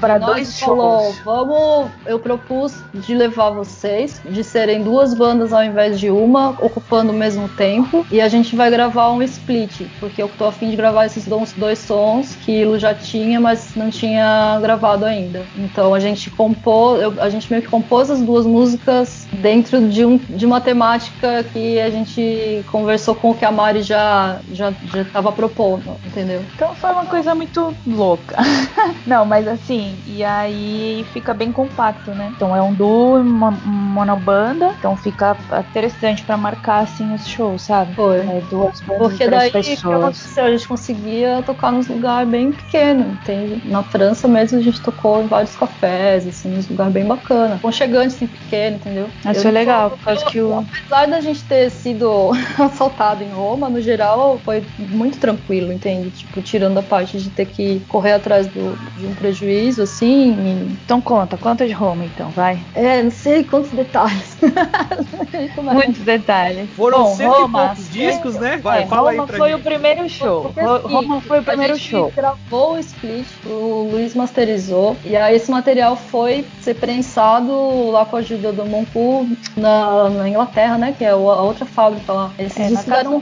para 0.00 0.18
dois 0.18 0.58
falou, 0.58 1.00
shows. 1.00 1.18
Vamos, 1.24 1.90
eu 2.06 2.18
propus 2.18 2.74
de 2.94 3.14
levar 3.14 3.50
vocês, 3.50 4.20
de 4.24 4.42
serem 4.42 4.82
duas 4.82 5.14
bandas 5.14 5.52
ao 5.52 5.62
invés 5.62 5.98
de 5.98 6.10
uma, 6.10 6.50
ocupando 6.60 7.12
o 7.12 7.14
mesmo 7.14 7.48
tempo. 7.48 8.06
E 8.10 8.20
a 8.20 8.28
gente 8.28 8.56
vai 8.56 8.70
gravar 8.70 9.10
um 9.10 9.22
split, 9.22 9.86
porque 10.00 10.22
eu 10.22 10.28
tô 10.38 10.46
afim 10.46 10.70
de 10.70 10.76
gravar 10.76 11.06
esses 11.06 11.26
dois 11.56 11.78
sons 11.78 12.36
que 12.36 12.52
Ilo 12.52 12.78
já 12.78 12.94
tinha, 12.94 13.40
mas 13.40 13.74
não 13.76 13.90
tinha 13.90 14.58
gravado 14.60 15.04
ainda. 15.04 15.42
Então 15.56 15.94
a 15.94 16.00
gente 16.00 16.30
compôs, 16.30 17.18
a 17.18 17.28
gente 17.28 17.50
meio 17.50 17.62
que 17.62 17.68
compôs 17.68 18.10
as 18.10 18.20
duas 18.20 18.46
músicas 18.46 18.62
músicas 18.62 19.26
dentro 19.32 19.88
de, 19.88 20.04
um, 20.04 20.16
de 20.16 20.46
uma 20.46 20.60
temática 20.60 21.44
que 21.52 21.80
a 21.80 21.90
gente 21.90 22.11
conversou 22.70 23.14
com 23.14 23.30
o 23.30 23.34
que 23.34 23.44
a 23.44 23.50
Mari 23.50 23.82
já 23.82 24.38
já 24.52 24.72
estava 24.94 25.32
propondo, 25.32 25.96
entendeu? 26.04 26.44
Então 26.54 26.74
foi 26.74 26.90
uma 26.90 27.06
coisa 27.06 27.34
muito 27.34 27.74
louca. 27.86 28.36
Não, 29.06 29.24
mas 29.24 29.48
assim, 29.48 29.96
e 30.06 30.22
aí 30.22 31.06
fica 31.12 31.32
bem 31.32 31.52
compacto, 31.52 32.10
né? 32.12 32.32
Então 32.36 32.54
é 32.54 32.62
um 32.62 32.72
duo, 32.72 33.20
uma, 33.20 33.50
monobanda, 33.50 34.74
então 34.78 34.96
fica 34.96 35.36
interessante 35.70 36.22
para 36.22 36.36
marcar 36.36 36.82
assim 36.82 37.14
os 37.14 37.26
shows, 37.26 37.62
sabe? 37.62 37.94
Foi. 37.94 38.18
É, 38.18 38.42
duas 38.50 38.80
bandas 38.80 39.08
Porque 39.08 39.28
daí 39.28 39.50
pessoas. 39.50 40.38
a 40.38 40.50
gente 40.50 40.68
conseguia 40.68 41.42
tocar 41.44 41.72
nos 41.72 41.88
lugares 41.88 42.28
bem 42.28 42.52
pequenos, 42.52 43.06
entende? 43.06 43.62
Na 43.64 43.82
França 43.82 44.28
mesmo 44.28 44.58
a 44.58 44.62
gente 44.62 44.80
tocou 44.80 45.22
em 45.22 45.26
vários 45.26 45.54
cafés, 45.56 46.26
assim, 46.26 46.50
nos 46.50 46.68
lugares 46.68 46.92
bem 46.92 47.06
bacana. 47.06 47.58
Conchegante, 47.60 48.14
assim, 48.14 48.26
pequeno 48.26 48.72
entendeu? 48.76 49.08
Isso 49.30 49.46
é 49.46 49.50
legal, 49.50 49.90
por 49.90 50.00
causa 50.00 50.24
que 50.26 50.40
o. 50.40 50.58
Apesar 50.58 51.06
da 51.06 51.20
gente 51.20 51.42
ter 51.44 51.70
sido 51.70 52.01
assaltado 52.58 53.22
em 53.22 53.30
Roma, 53.30 53.68
no 53.68 53.80
geral 53.80 54.40
foi 54.44 54.64
muito 54.78 55.18
tranquilo, 55.18 55.72
entende? 55.72 56.10
Tipo, 56.10 56.42
tirando 56.42 56.78
a 56.78 56.82
parte 56.82 57.18
de 57.18 57.30
ter 57.30 57.46
que 57.46 57.80
correr 57.88 58.12
atrás 58.12 58.46
do, 58.46 58.76
de 58.98 59.06
um 59.06 59.14
prejuízo, 59.14 59.82
assim. 59.82 60.32
E... 60.32 60.72
Então 60.84 61.00
conta, 61.00 61.36
conta 61.36 61.66
de 61.66 61.72
Roma 61.72 62.04
então, 62.04 62.30
vai. 62.30 62.58
É, 62.74 63.02
não 63.02 63.10
sei 63.10 63.44
quantos 63.44 63.70
detalhes. 63.70 64.36
Muitos 65.62 66.02
detalhes. 66.02 66.68
Foram 66.70 67.14
Bom, 67.16 67.28
Roma, 67.28 67.74
discos, 67.90 68.34
né? 68.36 68.58
Vai, 68.58 68.82
é, 68.82 68.86
fala 68.86 69.10
Roma 69.12 69.26
aí 69.28 69.36
foi 69.36 69.48
mim. 69.50 69.54
o 69.54 69.58
primeiro 69.60 70.08
show. 70.08 70.42
Porque, 70.42 70.60
assim, 70.60 70.94
Roma 70.94 71.20
foi 71.20 71.40
o 71.40 71.42
primeiro 71.42 71.74
a 71.74 71.76
gente 71.76 71.90
show. 71.90 72.12
gravou 72.14 72.74
o 72.74 72.78
split, 72.78 73.26
o 73.46 73.88
Luiz 73.92 74.14
masterizou, 74.14 74.96
e 75.04 75.16
aí 75.16 75.36
esse 75.36 75.50
material 75.50 75.96
foi 75.96 76.44
ser 76.60 76.74
prensado 76.74 77.90
lá 77.90 78.04
com 78.04 78.16
a 78.16 78.18
ajuda 78.20 78.52
do 78.52 78.64
Moncu 78.66 79.28
na, 79.56 80.08
na, 80.10 80.28
Inglaterra, 80.28 80.78
né? 80.78 80.94
Que 80.96 81.04
é 81.04 81.10
a 81.10 81.16
outra 81.16 81.64
fábrica 81.64 81.91
lá. 82.08 82.30
É, 82.38 83.08
um. 83.08 83.20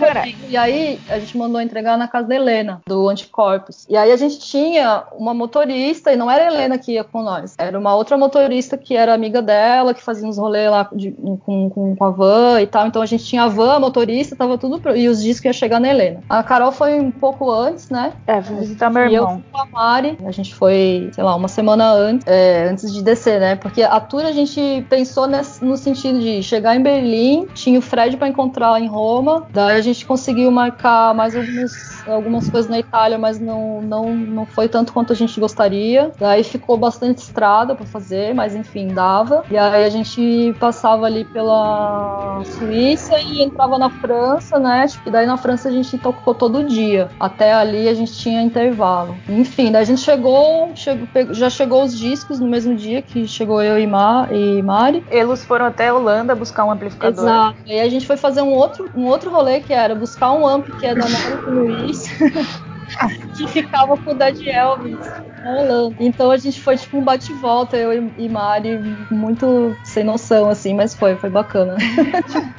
E 0.48 0.56
aí 0.56 0.98
a 1.08 1.18
gente 1.18 1.36
mandou 1.36 1.60
entregar 1.60 1.96
na 1.96 2.08
casa 2.08 2.28
da 2.28 2.34
Helena, 2.34 2.80
do 2.86 3.08
Anticorpos. 3.08 3.86
E 3.88 3.96
aí 3.96 4.10
a 4.12 4.16
gente 4.16 4.38
tinha 4.40 5.04
uma 5.16 5.32
motorista, 5.34 6.12
e 6.12 6.16
não 6.16 6.30
era 6.30 6.44
a 6.44 6.46
Helena 6.46 6.78
que 6.78 6.92
ia 6.92 7.04
com 7.04 7.22
nós, 7.22 7.54
era 7.58 7.78
uma 7.78 7.94
outra 7.94 8.16
motorista 8.16 8.76
que 8.76 8.96
era 8.96 9.14
amiga 9.14 9.40
dela, 9.42 9.94
que 9.94 10.02
fazia 10.02 10.26
uns 10.28 10.38
rolês 10.38 10.70
lá 10.70 10.88
de- 10.92 11.12
com, 11.44 11.68
com, 11.70 11.96
com 11.96 12.04
a 12.04 12.10
van 12.10 12.60
e 12.60 12.66
tal. 12.66 12.86
Então 12.86 13.02
a 13.02 13.06
gente 13.06 13.24
tinha 13.24 13.44
a 13.44 13.48
van, 13.48 13.74
a 13.74 13.80
motorista, 13.80 14.36
tava 14.36 14.56
tudo. 14.58 14.80
pro- 14.80 14.96
E 14.96 15.08
os 15.08 15.22
discos 15.22 15.44
iam 15.44 15.52
chegar 15.52 15.80
na 15.80 15.88
Helena. 15.88 16.20
A 16.28 16.42
Carol 16.42 16.72
foi 16.72 16.98
um 17.00 17.10
pouco 17.10 17.50
antes, 17.50 17.88
né? 17.90 18.12
É, 18.26 18.40
fui 18.42 18.56
visitar 18.56 18.90
meu 18.90 19.02
E 19.08 19.14
eu 19.14 19.22
irmão. 19.22 19.34
fui 19.36 19.44
com 19.50 19.58
a 19.58 19.66
Mari, 19.66 20.18
a 20.24 20.30
gente 20.30 20.54
foi, 20.54 21.10
sei 21.12 21.24
lá, 21.24 21.34
uma 21.34 21.48
semana 21.48 21.90
antes, 21.92 22.26
é, 22.26 22.68
antes 22.70 22.92
de 22.92 23.02
descer, 23.02 23.40
né? 23.40 23.56
Porque 23.56 23.82
a 23.82 23.98
tour 24.00 24.24
a 24.24 24.32
gente 24.32 24.84
pensou 24.88 25.26
nesse- 25.26 25.64
no 25.64 25.76
sentido 25.76 26.18
de 26.20 26.42
chegar 26.42 26.76
em 26.76 26.82
Berlim, 26.82 27.46
tinha 27.54 27.78
o 27.78 27.82
Fred 27.82 28.16
pra 28.16 28.28
encontrar 28.28 28.49
em 28.78 28.86
Roma, 28.86 29.46
daí 29.50 29.76
a 29.76 29.80
gente 29.80 30.04
conseguiu 30.04 30.50
marcar 30.50 31.14
mais 31.14 31.34
alguns, 31.34 32.08
algumas 32.08 32.48
coisas 32.48 32.70
na 32.70 32.78
Itália, 32.78 33.18
mas 33.18 33.38
não, 33.38 33.80
não, 33.82 34.14
não 34.14 34.46
foi 34.46 34.68
tanto 34.68 34.92
quanto 34.92 35.12
a 35.12 35.16
gente 35.16 35.38
gostaria. 35.38 36.10
Daí 36.18 36.44
ficou 36.44 36.76
bastante 36.76 37.18
estrada 37.18 37.74
pra 37.74 37.86
fazer, 37.86 38.34
mas 38.34 38.54
enfim, 38.54 38.88
dava. 38.88 39.44
E 39.50 39.56
aí 39.56 39.84
a 39.84 39.90
gente 39.90 40.54
passava 40.58 41.06
ali 41.06 41.24
pela 41.24 42.42
Suíça 42.44 43.18
e 43.18 43.42
entrava 43.42 43.78
na 43.78 43.90
França, 43.90 44.58
né? 44.58 44.86
Tipo, 44.86 45.08
e 45.08 45.12
daí 45.12 45.26
na 45.26 45.36
França 45.36 45.68
a 45.68 45.72
gente 45.72 45.96
tocou 45.98 46.34
todo 46.34 46.64
dia. 46.64 47.08
Até 47.18 47.52
ali 47.52 47.88
a 47.88 47.94
gente 47.94 48.12
tinha 48.12 48.42
intervalo. 48.42 49.16
Enfim, 49.28 49.70
daí 49.70 49.82
a 49.82 49.84
gente 49.84 50.00
chegou, 50.00 50.70
chegou 50.74 51.08
já 51.30 51.50
chegou 51.50 51.82
os 51.82 51.96
discos 51.96 52.40
no 52.40 52.46
mesmo 52.46 52.74
dia 52.74 53.02
que 53.02 53.26
chegou 53.26 53.62
eu 53.62 53.78
e, 53.78 53.86
Ma, 53.86 54.28
e 54.30 54.62
Mari. 54.62 55.04
Eles 55.10 55.44
foram 55.44 55.66
até 55.66 55.88
a 55.88 55.94
Holanda 55.94 56.34
buscar 56.34 56.64
um 56.64 56.70
amplificador. 56.70 57.24
Exato. 57.24 57.56
E 57.66 57.72
aí 57.72 57.80
a 57.80 57.88
gente 57.88 58.06
foi 58.06 58.16
fazer 58.16 58.39
um 58.42 58.52
outro, 58.52 58.90
um 58.94 59.04
outro 59.04 59.30
rolê 59.30 59.60
que 59.60 59.72
era 59.72 59.94
buscar 59.94 60.32
um 60.32 60.46
amp 60.46 60.68
que 60.78 60.86
é 60.86 60.94
da 60.94 61.08
Mari 61.08 61.42
Luiz. 61.46 62.04
que 63.36 63.46
ficava 63.48 63.96
com 63.96 64.10
o 64.10 64.14
da 64.14 64.30
de 64.30 64.48
Elvis 64.50 64.98
na 65.42 65.50
Holanda. 65.50 65.96
Então 66.00 66.30
a 66.30 66.36
gente 66.36 66.60
foi 66.60 66.76
tipo 66.76 66.98
um 66.98 67.02
bate-volta, 67.02 67.76
eu 67.76 68.10
e- 68.18 68.28
Mari, 68.28 68.78
muito 69.10 69.76
sem 69.82 70.04
noção, 70.04 70.48
assim, 70.48 70.74
mas 70.74 70.94
foi, 70.94 71.16
foi 71.16 71.30
bacana. 71.30 71.76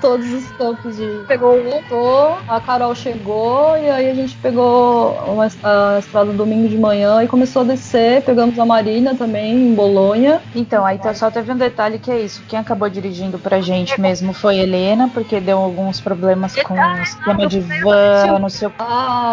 Todos 0.00 0.32
os 0.32 0.50
campos 0.52 0.96
de. 0.96 1.24
Pegou 1.26 1.58
o 1.58 1.62
voltou, 1.70 2.38
a 2.48 2.60
Carol 2.60 2.94
chegou, 2.94 3.76
e 3.76 3.90
aí 3.90 4.10
a 4.10 4.14
gente 4.14 4.34
pegou 4.36 5.12
uma, 5.26 5.46
a 5.62 5.98
estrada 5.98 6.32
domingo 6.32 6.68
de 6.68 6.78
manhã 6.78 7.22
e 7.22 7.28
começou 7.28 7.62
a 7.62 7.64
descer. 7.66 8.22
Pegamos 8.22 8.58
a 8.58 8.64
Marina 8.64 9.14
também, 9.14 9.52
em 9.54 9.74
Bolonha. 9.74 10.40
Então, 10.54 10.84
aí 10.86 10.98
tá- 10.98 11.12
só 11.14 11.30
teve 11.30 11.52
um 11.52 11.56
detalhe 11.56 11.98
que 11.98 12.10
é 12.10 12.20
isso. 12.20 12.42
Quem 12.48 12.58
acabou 12.58 12.88
dirigindo 12.88 13.38
pra 13.38 13.60
gente 13.60 14.00
mesmo 14.00 14.32
foi 14.32 14.56
Helena, 14.58 15.10
porque 15.12 15.40
deu 15.40 15.58
alguns 15.58 16.00
problemas 16.00 16.54
com 16.62 16.74
o 16.74 17.02
esquema 17.02 17.46
de 17.46 17.60
van, 17.60 18.38
não 18.40 18.48
sei 18.48 18.68
o 18.68 18.70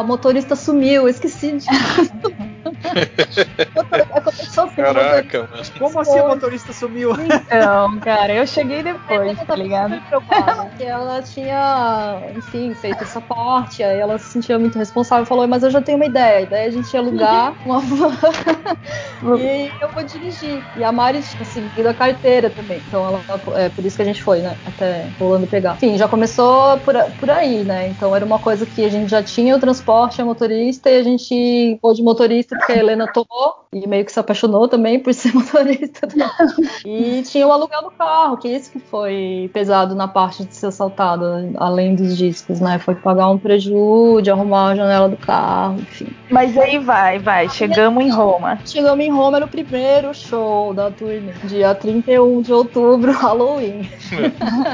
Motorista 0.05 0.55
sumiu, 0.55 1.07
esqueci 1.07 1.57
de. 1.57 1.65
Aconteceu 4.13 4.63
assim, 4.65 4.81
a 4.81 4.87
motorista 4.87 4.93
Caraca, 4.93 5.49
mano. 5.51 5.63
Como 5.79 5.99
assim 5.99 6.19
o 6.19 6.27
motorista 6.27 6.73
sumiu? 6.73 7.11
Então, 7.13 7.99
cara, 7.99 8.33
eu 8.33 8.45
cheguei 8.45 8.83
depois, 8.83 9.37
tá 9.43 9.55
ligado? 9.55 10.01
porque 10.73 10.83
ela 10.83 11.21
tinha, 11.21 12.21
enfim, 12.35 12.73
feito 12.73 13.03
essa 13.03 13.21
parte, 13.21 13.83
aí 13.83 13.99
ela 13.99 14.17
se 14.17 14.31
sentia 14.31 14.57
muito 14.59 14.77
responsável, 14.77 15.25
falou, 15.25 15.47
mas 15.47 15.63
eu 15.63 15.69
já 15.69 15.81
tenho 15.81 15.97
uma 15.97 16.05
ideia, 16.05 16.37
a 16.37 16.41
ideia 16.41 16.65
é 16.65 16.67
a 16.67 16.71
gente 16.71 16.95
alugar 16.95 17.55
uma 17.65 17.79
van 17.79 18.11
e 19.39 19.71
eu 19.81 19.89
vou 19.89 20.03
dirigir. 20.03 20.63
E 20.75 20.83
a 20.83 20.91
Mari 20.91 21.21
tinha 21.21 21.37
conseguido 21.37 21.89
a 21.89 21.93
carteira 21.93 22.49
também, 22.49 22.81
então 22.85 23.05
ela, 23.07 23.23
é 23.55 23.69
por 23.69 23.85
isso 23.85 23.95
que 23.95 24.01
a 24.01 24.05
gente 24.05 24.23
foi, 24.23 24.41
né, 24.41 24.57
até 24.65 25.07
Rolando 25.19 25.47
pegar. 25.47 25.75
Enfim, 25.75 25.97
já 25.97 26.07
começou 26.07 26.77
por, 26.79 26.95
por 27.19 27.29
aí, 27.29 27.63
né, 27.63 27.87
então 27.87 28.15
era 28.15 28.25
uma 28.25 28.39
coisa 28.39 28.65
que 28.65 28.83
a 28.83 28.89
gente 28.89 29.09
já 29.09 29.23
tinha 29.23 29.55
o 29.55 29.59
transporte, 29.59 30.21
a 30.21 30.25
motorista, 30.25 30.89
e 30.89 30.97
a 30.97 31.03
gente 31.03 31.77
pôde 31.81 32.01
motorista 32.01 32.55
porque 32.57 32.72
a 32.73 32.77
Helena 32.77 33.07
tomou, 33.07 33.65
e 33.71 33.87
meio 33.87 34.05
que 34.05 34.11
se 34.11 34.19
apaixonou 34.19 34.67
também 34.67 34.99
por 34.99 35.13
ser 35.13 35.33
motorista. 35.33 36.07
E 36.85 37.21
tinha 37.23 37.47
o 37.47 37.51
aluguel 37.51 37.83
do 37.83 37.91
carro, 37.91 38.37
que 38.37 38.47
isso 38.47 38.71
que 38.71 38.79
foi 38.79 39.49
pesado 39.53 39.95
na 39.95 40.07
parte 40.07 40.45
de 40.45 40.55
ser 40.55 40.67
assaltado, 40.67 41.25
além 41.57 41.95
dos 41.95 42.17
discos, 42.17 42.59
né? 42.59 42.79
Foi 42.79 42.95
pagar 42.95 43.29
um 43.29 43.37
prejuízo, 43.37 44.21
de 44.21 44.31
arrumar 44.31 44.71
a 44.71 44.75
janela 44.75 45.09
do 45.09 45.17
carro, 45.17 45.75
enfim. 45.79 46.07
Mas 46.29 46.57
aí 46.57 46.79
vai, 46.79 47.19
vai, 47.19 47.49
chegamos 47.49 48.03
em 48.03 48.09
Roma. 48.09 48.59
Chegamos 48.65 49.03
em 49.03 49.11
Roma, 49.11 49.37
era 49.37 49.45
o 49.45 49.49
primeiro 49.49 50.13
show 50.13 50.73
da 50.73 50.91
turnê, 50.91 51.31
dia 51.45 51.73
31 51.75 52.41
de 52.41 52.53
outubro, 52.53 53.11
Halloween. 53.13 53.89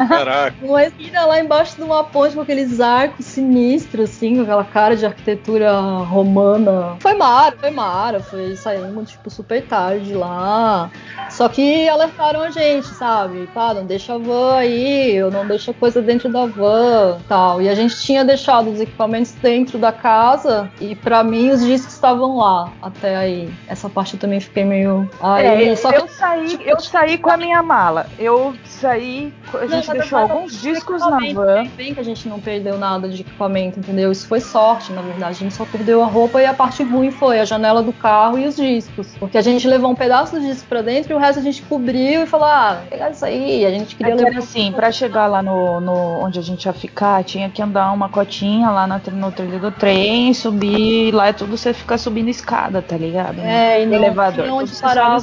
Caraca. 0.08 0.56
Uma 0.62 0.84
esquina 0.84 1.26
lá 1.26 1.40
embaixo 1.40 1.76
de 1.76 1.84
uma 1.84 2.04
ponte 2.04 2.36
com 2.36 2.42
aqueles 2.42 2.80
arcos 2.80 3.26
sinistros, 3.26 4.10
assim, 4.10 4.36
com 4.36 4.44
aquela 4.44 4.64
cara 4.64 4.96
de 4.96 5.06
arquitetura 5.06 5.80
romana. 5.80 6.96
Foi 7.00 7.14
mara, 7.14 7.56
foi 7.58 7.72
mara, 7.90 8.20
foi 8.20 8.56
saímos, 8.56 9.10
tipo, 9.10 9.30
super 9.30 9.66
tarde 9.66 10.14
lá. 10.14 10.92
Só 11.30 11.50
que 11.50 11.90
alertaram 11.90 12.42
a 12.42 12.50
gente, 12.50 12.88
sabe? 12.88 13.48
Pá, 13.54 13.74
não 13.74 13.86
deixa 13.86 14.14
a 14.14 14.18
van 14.18 14.56
aí, 14.56 15.20
não 15.32 15.48
deixa 15.48 15.74
coisa 15.74 16.02
dentro 16.02 16.32
da 16.32 16.46
van 16.46 17.18
tal. 17.28 17.62
E 17.62 17.68
a 17.68 17.76
gente 17.76 18.00
tinha 18.02 18.24
deixado 18.24 18.70
os 18.70 18.80
equipamentos 18.80 19.32
dentro 19.34 19.78
da 19.78 19.92
casa, 19.92 20.70
e 20.80 20.96
pra 20.96 21.24
mim 21.24 21.50
os 21.50 21.64
discos 21.64 21.94
estavam 21.94 22.38
lá 22.38 22.72
até 22.82 23.16
aí. 23.16 23.54
Essa 23.68 23.90
parte 23.90 24.14
eu 24.14 24.20
também 24.20 24.40
fiquei 24.40 24.64
meio. 24.64 25.10
Aí, 25.22 25.70
É, 25.70 25.76
só 25.76 25.92
que 25.92 25.98
eu 25.98 26.08
saí, 26.08 26.60
eu 26.66 26.80
saí 26.80 27.18
com 27.18 27.32
a 27.32 27.38
minha 27.38 27.64
mala. 27.64 28.08
Eu 28.18 28.54
saí, 28.66 29.34
a 29.54 29.66
gente 29.66 29.88
Não, 29.88 29.94
deixou 29.96 30.20
alguns 30.20 30.62
discos 30.62 31.02
na 31.02 31.20
van. 31.34 31.60
Ainda 31.60 31.70
bem 31.76 31.94
que 31.94 32.00
a 32.00 32.04
gente 32.04 32.28
não 32.28 32.40
perdeu 32.40 32.78
nada 32.78 33.08
de 33.10 33.22
equipamento, 33.22 33.80
entendeu? 33.80 34.12
Isso 34.12 34.28
foi 34.28 34.40
sorte, 34.40 34.92
na 34.92 35.02
verdade. 35.02 35.32
A 35.32 35.34
gente 35.34 35.54
só 35.54 35.66
perdeu 35.66 36.04
a 36.04 36.06
roupa 36.06 36.42
e 36.42 36.46
a 36.46 36.54
parte 36.54 36.84
ruim 36.84 37.12
foi 37.12 37.40
a 37.40 37.46
janela 37.46 37.79
do 37.84 37.94
carro 37.94 38.38
e 38.38 38.48
os 38.48 38.56
discos. 38.56 39.08
Porque 39.20 39.38
a 39.38 39.42
gente 39.42 39.68
levou 39.68 39.90
um 39.92 39.96
pedaço 39.96 40.36
do 40.36 40.42
disco 40.42 40.68
pra 40.68 40.82
dentro 40.82 41.12
e 41.12 41.16
o 41.16 41.20
resto 41.20 41.40
a 41.40 41.44
gente 41.44 41.62
cobriu 41.64 42.24
e 42.24 42.26
falou: 42.26 42.46
ah, 42.48 42.82
pegar 42.90 43.12
isso 43.12 43.26
aí. 43.26 43.66
A 43.66 43.70
gente 43.72 43.96
queria 43.96 44.14
É 44.14 44.16
levar. 44.16 44.30
era 44.30 44.40
assim, 44.40 44.72
pra 44.72 44.92
chegar 44.92 45.28
lá 45.28 45.42
no, 45.42 45.80
no- 45.80 46.24
onde 46.24 46.40
a 46.40 46.42
gente 46.42 46.66
ia 46.66 46.74
ficar, 46.74 47.24
tinha 47.24 47.50
que 47.50 47.62
andar 47.62 47.92
uma 47.92 48.10
cotinha 48.10 48.70
lá 48.70 48.86
na, 48.88 49.02
no 49.12 49.32
trilho 49.32 49.60
do 49.60 49.72
trem, 49.72 50.34
subir, 50.34 51.12
lá 51.14 51.28
é 51.28 51.34
tudo 51.34 51.58
você 51.58 51.74
ficar 51.74 51.98
subindo 51.98 52.30
escada, 52.30 52.82
tá 52.82 52.98
ligado? 52.98 53.40
É, 53.42 53.82
e 53.82 53.86
não 53.86 53.96
elevador, 53.96 54.44
tinha 54.46 54.54
onde 54.56 54.76
parar 54.76 55.20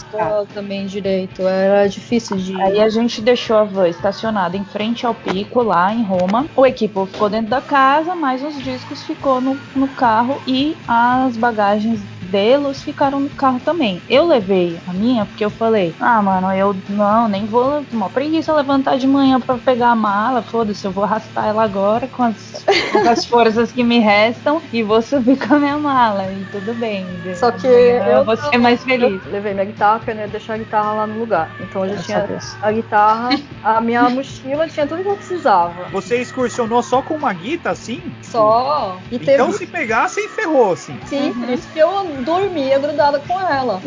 também 0.52 0.86
direito. 0.86 1.42
Era 1.46 1.88
difícil 1.88 2.36
de. 2.36 2.60
Aí 2.60 2.80
a 2.80 2.88
gente 2.88 3.20
deixou 3.20 3.56
a 3.58 3.64
van 3.64 3.88
estacionada 3.88 4.56
em 4.56 4.64
frente 4.64 5.06
ao 5.06 5.14
pico 5.14 5.62
lá 5.62 5.92
em 5.92 6.02
Roma. 6.02 6.46
O 6.56 6.66
equipo 6.66 7.06
ficou 7.06 7.28
dentro 7.28 7.48
da 7.48 7.60
casa, 7.60 8.14
mas 8.14 8.42
os 8.42 8.58
discos 8.62 9.02
ficou 9.04 9.40
no, 9.40 9.58
no 9.74 9.88
carro 9.88 10.40
e 10.46 10.76
as 10.86 11.36
bagagens 11.36 12.00
deles 12.26 12.82
ficaram 12.82 13.20
no 13.20 13.30
carro 13.30 13.60
também. 13.60 14.02
Eu 14.08 14.26
levei 14.26 14.78
a 14.86 14.92
minha 14.92 15.24
porque 15.26 15.44
eu 15.44 15.50
falei: 15.50 15.94
"Ah, 16.00 16.20
mano, 16.22 16.52
eu 16.52 16.76
não, 16.88 17.28
nem 17.28 17.46
vou, 17.46 17.84
uma 17.92 18.08
preguiça 18.10 18.52
levantar 18.52 18.96
de 18.98 19.06
manhã 19.06 19.40
pra 19.40 19.56
pegar 19.56 19.90
a 19.90 19.96
mala, 19.96 20.42
foda-se, 20.42 20.84
eu 20.84 20.90
vou 20.92 21.04
arrastar 21.04 21.46
ela 21.46 21.64
agora 21.64 22.06
com 22.08 22.22
as, 22.22 22.64
com 22.92 23.08
as 23.08 23.24
forças 23.26 23.72
que 23.72 23.82
me 23.82 23.98
restam 23.98 24.60
e 24.72 24.82
vou 24.82 25.00
subir 25.02 25.36
com 25.38 25.54
a 25.54 25.58
minha 25.58 25.78
mala 25.78 26.24
e 26.30 26.44
tudo 26.50 26.74
bem. 26.74 27.06
Só 27.34 27.50
que 27.50 27.66
eu 27.66 28.24
vou 28.24 28.36
ser 28.36 28.58
mais 28.58 28.82
feliz. 28.82 29.24
Eu 29.26 29.32
levei 29.32 29.54
minha 29.54 29.66
guitarra, 29.66 29.98
porque 29.98 30.10
eu 30.10 30.14
não 30.14 30.22
ia 30.22 30.28
deixar 30.28 30.54
a 30.54 30.58
guitarra 30.58 30.92
lá 30.92 31.06
no 31.06 31.18
lugar. 31.18 31.50
Então 31.60 31.84
eu 31.84 31.88
já 31.90 31.94
Graças 31.94 32.06
tinha 32.06 32.18
a 32.18 32.26
Deus. 32.26 32.56
a 32.62 32.72
guitarra, 32.72 33.28
a 33.62 33.80
minha 33.80 34.08
mochila, 34.10 34.68
tinha 34.68 34.86
tudo 34.86 35.02
que 35.02 35.08
eu 35.08 35.16
precisava. 35.16 35.88
Você 35.92 36.20
excursionou 36.20 36.82
só 36.82 37.02
com 37.02 37.14
uma 37.14 37.32
guita 37.32 37.70
assim? 37.70 38.02
Só. 38.22 38.98
E 39.10 39.18
teve 39.18 39.32
Então 39.34 39.52
se 39.52 39.66
pegasse, 39.66 40.26
ferrou 40.28 40.72
assim. 40.72 40.98
Sim, 41.06 41.32
por 41.34 41.48
isso 41.48 41.68
que 41.72 41.78
eu 41.78 41.90
dormia 42.22 42.78
grudada 42.78 43.18
com 43.20 43.40
ela. 43.40 43.80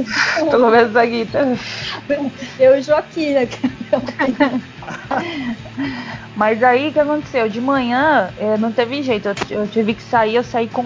Pelo 0.49 0.69
menos 0.69 0.95
a 0.95 1.05
guitarra. 1.05 1.57
Eu 2.59 2.77
e 2.77 2.81
Joaquim, 2.81 3.33
né? 3.33 3.47
Mas 6.35 6.63
aí 6.63 6.89
o 6.89 6.93
que 6.93 6.99
aconteceu? 6.99 7.49
De 7.49 7.59
manhã 7.59 8.29
eh, 8.39 8.57
não 8.57 8.71
teve 8.71 9.01
jeito. 9.03 9.27
Eu, 9.27 9.35
eu 9.61 9.67
tive 9.67 9.93
que 9.93 10.01
sair, 10.03 10.35
eu 10.35 10.43
saí 10.43 10.67
com, 10.67 10.85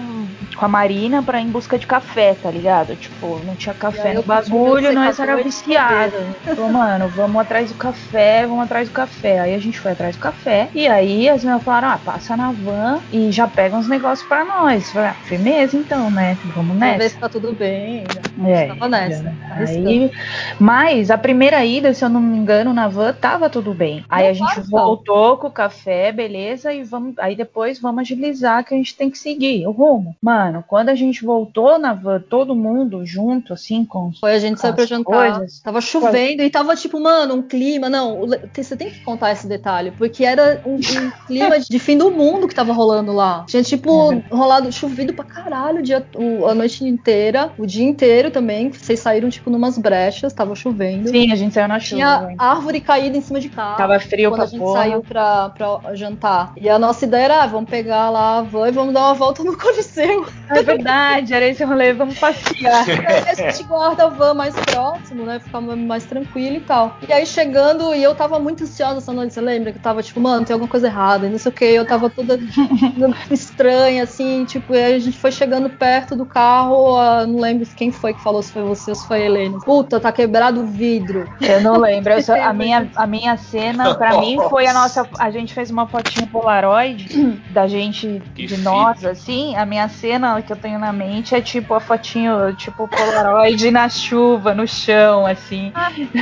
com 0.56 0.64
a 0.64 0.68
Marina 0.68 1.22
pra 1.22 1.40
ir 1.40 1.44
em 1.44 1.48
busca 1.50 1.78
de 1.78 1.86
café, 1.86 2.34
tá 2.34 2.50
ligado? 2.50 2.96
Tipo, 2.96 3.40
não 3.44 3.54
tinha 3.54 3.74
café 3.74 4.12
no 4.14 4.22
bagulho, 4.22 4.88
ver 4.88 4.92
nós 4.94 5.14
secador 5.16 5.34
era 5.34 5.42
viciado. 5.44 6.12
cabelo. 6.12 6.34
Falou, 6.56 6.72
mano, 6.72 7.08
vamos 7.08 7.40
atrás 7.40 7.68
do 7.70 7.76
café, 7.76 8.46
vamos 8.46 8.64
atrás 8.64 8.88
do 8.88 8.92
café. 8.92 9.40
Aí 9.40 9.54
a 9.54 9.58
gente 9.58 9.78
foi 9.78 9.92
atrás 9.92 10.16
do 10.16 10.20
café. 10.20 10.68
E 10.74 10.88
aí 10.88 11.28
as 11.28 11.44
meninas 11.44 11.62
falaram: 11.62 11.88
ah, 11.90 11.98
passa 12.04 12.36
na 12.36 12.50
van 12.50 13.00
e 13.12 13.30
já 13.30 13.46
pega 13.46 13.76
uns 13.76 13.88
negócios 13.88 14.26
pra 14.26 14.44
nós. 14.44 14.90
Falei, 14.90 15.10
ah, 15.10 15.14
firmeza 15.24 15.76
então, 15.76 16.10
né? 16.10 16.36
Vamos 16.46 16.76
Pra 16.78 16.92
ver 16.92 16.98
nessa. 16.98 17.08
se 17.10 17.20
tá 17.20 17.28
tudo 17.28 17.52
bem. 17.52 18.04
É, 18.44 18.66
Tava 18.68 18.88
nessa. 18.88 19.32
Aí, 19.52 20.10
mas 20.58 21.10
a 21.10 21.18
primeira 21.18 21.64
ida, 21.64 21.94
se 21.94 22.04
eu 22.04 22.08
não 22.08 22.20
me 22.20 22.36
engano, 22.36 22.72
na 22.72 22.88
van 22.88 23.12
tava 23.12 23.48
tudo 23.48 23.72
bem. 23.72 23.93
Aí 24.08 24.24
Não, 24.24 24.30
a 24.30 24.32
gente 24.54 24.58
não. 24.70 24.80
voltou 24.80 25.36
com 25.36 25.46
o 25.48 25.50
café, 25.50 26.10
beleza, 26.12 26.72
e 26.72 26.82
vamos. 26.82 27.14
Aí 27.18 27.34
depois 27.36 27.78
vamos 27.78 28.00
agilizar 28.00 28.64
que 28.64 28.74
a 28.74 28.76
gente 28.76 28.94
tem 28.96 29.10
que 29.10 29.18
seguir 29.18 29.66
o 29.66 29.70
rumo. 29.70 30.16
Mano, 30.22 30.64
quando 30.66 30.88
a 30.88 30.94
gente 30.94 31.24
voltou 31.24 31.78
na 31.78 31.92
van, 31.92 32.20
todo 32.20 32.54
mundo 32.54 33.04
junto, 33.04 33.52
assim, 33.52 33.84
com 33.84 34.12
Foi 34.20 34.34
a 34.34 34.38
gente 34.38 34.60
saiu 34.60 34.74
pra 34.74 34.86
jantar. 34.86 35.32
coisas. 35.34 35.60
Tava 35.60 35.80
chovendo 35.80 36.42
e 36.42 36.50
tava 36.50 36.74
tipo, 36.76 36.98
mano, 37.00 37.34
um 37.34 37.42
clima. 37.42 37.88
Não, 37.88 38.20
você 38.54 38.76
tem 38.76 38.90
que 38.90 39.00
contar 39.00 39.32
esse 39.32 39.46
detalhe, 39.46 39.90
porque 39.92 40.24
era 40.24 40.60
um, 40.64 40.74
um 40.76 40.78
clima 41.26 41.58
de 41.60 41.78
fim 41.78 41.96
do 41.96 42.10
mundo 42.10 42.48
que 42.48 42.54
tava 42.54 42.72
rolando 42.72 43.12
lá. 43.12 43.44
Tinha, 43.48 43.62
tipo, 43.62 44.12
É 44.12 44.22
rolado, 44.30 44.70
chovido 44.72 45.12
pra 45.12 45.24
caralho 45.24 45.78
o 45.80 45.82
dia, 45.82 46.04
o- 46.16 46.46
a 46.46 46.54
noite 46.54 46.84
inteira, 46.84 47.52
o 47.58 47.66
dia 47.66 47.84
inteiro 47.84 48.30
também. 48.30 48.70
Vocês 48.70 49.00
saíram, 49.00 49.28
tipo, 49.28 49.50
numas 49.50 49.76
brechas, 49.78 50.32
tava 50.32 50.54
chovendo. 50.54 51.08
Sim, 51.08 51.30
a 51.32 51.36
gente 51.36 51.54
saiu 51.54 51.68
na 51.68 51.78
chuva. 51.80 51.96
Tinha 51.96 52.34
árvore 52.38 52.80
caída 52.80 53.16
em 53.16 53.20
cima 53.20 53.40
de 53.40 53.48
carro. 53.76 53.88
Tava 53.90 54.00
frio 54.00 54.30
quando 54.30 54.36
pra 54.40 54.44
a 54.44 54.48
gente 54.48 54.60
porra. 54.60 54.82
saiu 54.82 55.02
pra, 55.02 55.48
pra 55.50 55.94
jantar. 55.94 56.52
E 56.56 56.68
a 56.68 56.78
nossa 56.78 57.04
ideia 57.04 57.24
era, 57.24 57.42
ah, 57.42 57.46
vamos 57.46 57.68
pegar 57.70 58.10
lá 58.10 58.38
a 58.38 58.42
van 58.42 58.68
e 58.68 58.72
vamos 58.72 58.92
dar 58.94 59.00
uma 59.02 59.14
volta 59.14 59.42
no 59.44 59.56
Coliseu. 59.58 60.26
É 60.50 60.62
verdade, 60.62 61.32
era 61.34 61.46
esse 61.46 61.64
rolê, 61.64 61.92
vamos 61.92 62.18
passear. 62.18 62.84
Aí 62.88 63.30
a 63.30 63.34
gente 63.50 63.62
guarda 63.64 64.04
a 64.04 64.08
van 64.08 64.34
mais 64.34 64.54
próximo, 64.54 65.24
né? 65.24 65.38
Ficar 65.38 65.60
mais 65.60 66.04
tranquilo 66.04 66.56
e 66.56 66.60
tal. 66.60 66.96
E 67.08 67.12
aí 67.12 67.24
chegando, 67.26 67.94
e 67.94 68.02
eu 68.02 68.14
tava 68.14 68.38
muito 68.38 68.64
ansiosa 68.64 68.98
essa 68.98 69.12
noite, 69.12 69.34
você 69.34 69.40
lembra? 69.40 69.72
Que 69.72 69.78
eu 69.78 69.82
tava 69.82 70.02
tipo, 70.02 70.20
mano, 70.20 70.44
tem 70.44 70.52
alguma 70.54 70.70
coisa 70.70 70.86
errada, 70.86 71.26
e 71.26 71.30
não 71.30 71.38
sei 71.38 71.50
o 71.50 71.54
que. 71.54 71.64
Eu 71.64 71.86
tava 71.86 72.08
toda 72.10 72.38
estranha, 73.30 74.02
assim, 74.04 74.44
tipo, 74.44 74.74
e 74.74 74.78
aí 74.82 74.94
a 74.94 74.98
gente 74.98 75.18
foi 75.18 75.32
chegando 75.32 75.68
perto 75.70 76.14
do 76.16 76.26
carro, 76.26 76.96
ah, 76.96 77.26
não 77.26 77.40
lembro 77.40 77.66
quem 77.76 77.90
foi 77.90 78.12
que 78.14 78.22
falou, 78.22 78.42
se 78.42 78.52
foi 78.52 78.62
você 78.62 78.90
ou 78.90 78.94
se 78.94 79.06
foi 79.06 79.22
a 79.22 79.26
Helena. 79.26 79.58
Puta, 79.60 79.98
tá 79.98 80.12
quebrado 80.12 80.60
o 80.62 80.66
vidro. 80.66 81.28
Eu 81.40 81.60
não 81.60 81.78
lembro. 81.78 82.12
eu 82.12 82.22
só- 82.22 82.34
a, 82.40 82.52
minha, 82.52 82.88
a 82.94 83.06
minha 83.06 83.36
cena, 83.36 83.63
pra 83.96 84.20
mim, 84.20 84.36
foi 84.48 84.66
a 84.66 84.72
nossa. 84.72 85.06
A 85.18 85.30
gente 85.30 85.52
fez 85.54 85.70
uma 85.70 85.86
fotinha 85.86 86.26
Polaroid 86.26 87.40
da 87.50 87.66
gente, 87.66 88.22
Que 88.34 88.46
de 88.46 88.56
fita. 88.56 88.70
nós, 88.70 89.04
assim. 89.04 89.56
A 89.56 89.64
minha 89.64 89.88
cena 89.88 90.40
que 90.42 90.52
eu 90.52 90.56
tenho 90.56 90.78
na 90.78 90.92
mente 90.92 91.34
é 91.34 91.40
tipo 91.40 91.74
a 91.74 91.80
fotinho, 91.80 92.54
tipo 92.56 92.86
Polaroid 92.88 93.70
na 93.70 93.88
chuva, 93.88 94.54
no 94.54 94.66
chão, 94.66 95.26
assim. 95.26 95.72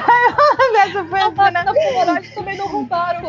Essa 0.84 1.04
foi 1.04 1.20
a 1.20 1.30
cena. 1.30 1.62
Na 1.64 1.72
Polaroid 1.72 2.28
também 2.34 2.56
não 2.56 2.66
roubaram. 2.68 3.22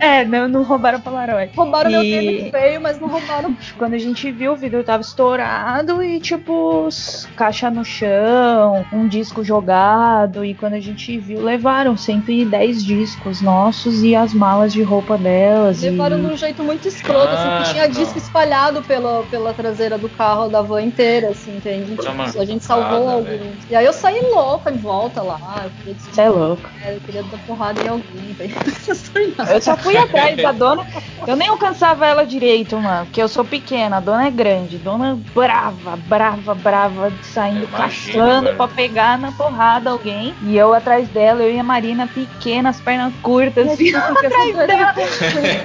É, 0.00 0.24
não, 0.24 0.48
não 0.48 0.62
roubaram 0.62 1.00
Polaroid. 1.00 1.52
Roubaram 1.56 1.90
meu 1.90 2.02
E- 2.02 2.10
tênis 2.10 2.50
feio, 2.50 2.80
mas 2.80 3.00
não 3.00 3.08
roubaram. 3.08 3.56
Quando 3.76 3.94
a 3.94 3.98
gente 3.98 4.30
viu, 4.30 4.52
o 4.52 4.56
vidro 4.56 4.82
tava 4.84 5.02
estourado 5.02 6.02
e, 6.02 6.20
tipo, 6.20 6.88
caixa 7.36 7.70
no 7.70 7.84
chão, 7.84 8.84
um 8.92 9.06
disco 9.08 9.42
jogado. 9.44 10.44
E 10.44 10.54
quando 10.54 10.74
a 10.74 10.80
gente 10.80 11.18
viu, 11.18 11.42
levaram 11.42 11.96
110 11.96 12.84
discos 12.84 13.37
nossos 13.40 14.02
e 14.02 14.14
as 14.14 14.32
malas 14.34 14.72
de 14.72 14.82
roupa 14.82 15.16
delas. 15.18 15.82
e- 15.82 15.90
Levaram 15.90 16.20
de 16.20 16.26
um 16.26 16.36
jeito 16.36 16.62
muito 16.62 16.86
escroto, 16.88 17.28
assim, 17.28 17.64
que 17.64 17.72
tinha 17.72 17.88
disco 17.88 18.18
espalhado 18.18 18.82
pela, 18.82 19.22
pela 19.24 19.52
traseira 19.54 19.96
do 19.98 20.08
carro 20.08 20.48
da 20.48 20.62
van 20.62 20.82
inteira, 20.82 21.30
assim, 21.30 21.56
entende? 21.56 21.96
Tipo, 21.96 22.40
a 22.40 22.44
gente 22.44 22.64
salvou 22.64 23.06
mancada, 23.06 23.12
alguns. 23.34 23.56
E 23.70 23.76
aí 23.76 23.84
eu 23.84 23.92
saí 23.92 24.20
louca 24.34 24.70
de 24.72 24.78
volta 24.78 25.22
lá. 25.22 25.38
Eu 25.64 25.70
queria, 25.70 25.94
des- 25.94 26.14
Cê 26.14 26.20
é 26.22 26.28
louco. 26.28 26.62
é, 26.84 26.94
eu 26.96 27.00
queria 27.00 27.22
dar 27.22 27.38
porrada 27.46 27.82
em 27.82 27.88
alguém, 27.88 28.32
velho. 28.32 28.54
Eu 29.50 29.60
só 29.60 29.76
fui 29.76 29.96
atrás 29.96 30.36
da 30.36 30.52
dona. 30.52 30.86
Eu 31.26 31.36
nem 31.36 31.48
alcançava 31.48 32.06
ela 32.06 32.24
direito, 32.24 32.76
mano. 32.78 33.06
Porque 33.06 33.20
eu 33.20 33.28
sou 33.28 33.44
pequena, 33.44 33.96
a 33.96 34.00
dona 34.00 34.26
é 34.26 34.30
grande. 34.30 34.78
Dona 34.78 35.18
brava, 35.34 35.96
brava, 36.06 36.54
brava, 36.54 37.12
saindo 37.22 37.66
caçando 37.68 38.44
velho. 38.46 38.56
pra 38.56 38.68
pegar 38.68 39.18
na 39.18 39.32
porrada 39.32 39.90
alguém. 39.90 40.34
E 40.42 40.56
eu 40.56 40.72
atrás 40.72 41.08
dela, 41.08 41.42
eu 41.42 41.52
e 41.52 41.58
a 41.58 41.62
Marina 41.64 42.06
pequena, 42.06 42.70
as 42.70 42.80
pernas 42.80 43.12
curtas, 43.28 43.68
assim, 43.68 43.94
atrás 43.94 44.56
dela. 44.56 44.94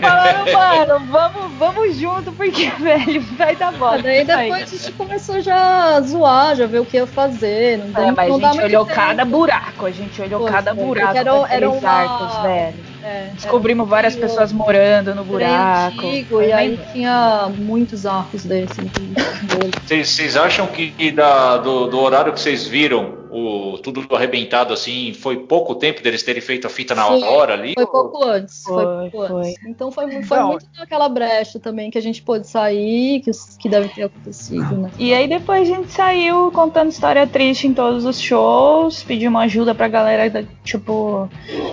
Falaram, 0.02 0.46
mano, 1.00 1.06
vamos, 1.12 1.52
vamos 1.58 1.96
junto, 1.98 2.32
porque, 2.34 2.70
velho, 2.80 3.22
vai 3.38 3.56
dar 3.56 3.72
bosta. 3.74 4.04
Daí 4.04 4.26
depois 4.26 4.64
a 4.64 4.66
gente 4.66 4.92
começou 4.94 5.42
já 5.42 5.96
a 5.96 6.02
zoar, 6.02 6.56
já 6.56 6.66
ver 6.66 6.80
o 6.80 6.86
que 6.86 6.98
ia 6.98 7.08
fazer. 7.08 7.78
Não, 7.80 8.02
É, 8.02 8.06
tem- 8.06 8.12
mas 8.14 8.30
não 8.30 8.36
a 8.36 8.40
dá 8.40 8.52
gente 8.52 8.64
olhou 8.66 8.86
tempo. 8.86 8.96
cada 9.00 9.26
buraco, 9.26 9.86
a 9.86 9.92
gente 9.92 10.22
olhou 10.22 10.42
Foi, 10.42 10.52
cada 10.52 10.76
foi, 10.76 10.84
buraco 10.86 11.08
porque 11.08 11.20
era- 11.54 11.70
uma- 11.70 11.90
arcos, 11.90 12.42
velho. 12.44 12.94
É, 13.04 13.30
Descobrimos 13.34 13.88
várias 13.90 14.16
pessoas 14.16 14.54
morando 14.54 15.14
no 15.14 15.26
buraco. 15.26 16.06
antigo, 16.08 16.42
e 16.42 16.54
aí 16.54 16.80
tinha 16.94 17.50
muitos 17.58 18.06
arcos 18.06 18.46
desses. 18.46 18.78
Vocês 19.86 20.10
vocês 20.10 20.38
acham 20.38 20.68
que 20.68 21.12
da- 21.12 21.58
do, 21.58 21.88
do 21.88 22.00
horário 22.00 22.32
que 22.32 22.40
vocês 22.40 22.66
viram 22.66 23.23
o, 23.34 23.78
tudo 23.80 24.06
arrebentado 24.16 24.74
assim, 24.74 25.14
foi 25.14 25.38
pouco 25.38 25.76
tempo 25.76 26.02
deles 26.02 26.22
terem 26.24 26.42
feito 26.42 26.68
a 26.68 26.70
fita 26.70 26.94
na 26.94 27.06
Foi. 27.06 27.24
hora 27.24 27.54
ali? 27.54 27.74
Foi 27.76 27.86
pouco 27.88 28.24
antes. 28.24 28.64
Foi, 28.64 28.84
Foi, 28.84 29.10
pouco 29.10 29.28
foi. 29.28 29.42
antes. 29.50 29.66
Então 29.66 29.92
foi, 29.92 30.22
foi 30.24 30.40
muito 30.44 30.66
naquela 30.78 31.10
brecha 31.10 31.60
também 31.60 31.90
que 31.90 31.98
a 31.98 32.02
gente 32.02 32.22
pôde 32.22 32.48
sair, 32.48 33.22
que, 33.22 33.32
que 33.60 33.68
deve 33.70 33.90
ter 33.90 34.04
acontecido, 34.04 34.78
né? 34.78 34.92
E 35.00 35.14
aí 35.14 35.28
depois 35.28 35.62
a 35.62 35.76
gente 35.76 35.92
saiu 35.92 36.52
contando 36.52 36.90
história 36.90 37.26
triste 37.26 37.68
em 37.68 37.74
todos 37.74 38.06
os 38.06 38.20
shows, 38.20 39.04
pedimos 39.04 39.42
ajuda 39.42 39.74
pra 39.74 39.88
galera, 39.88 40.30
da- 40.30 40.44
tipo, 40.64 41.28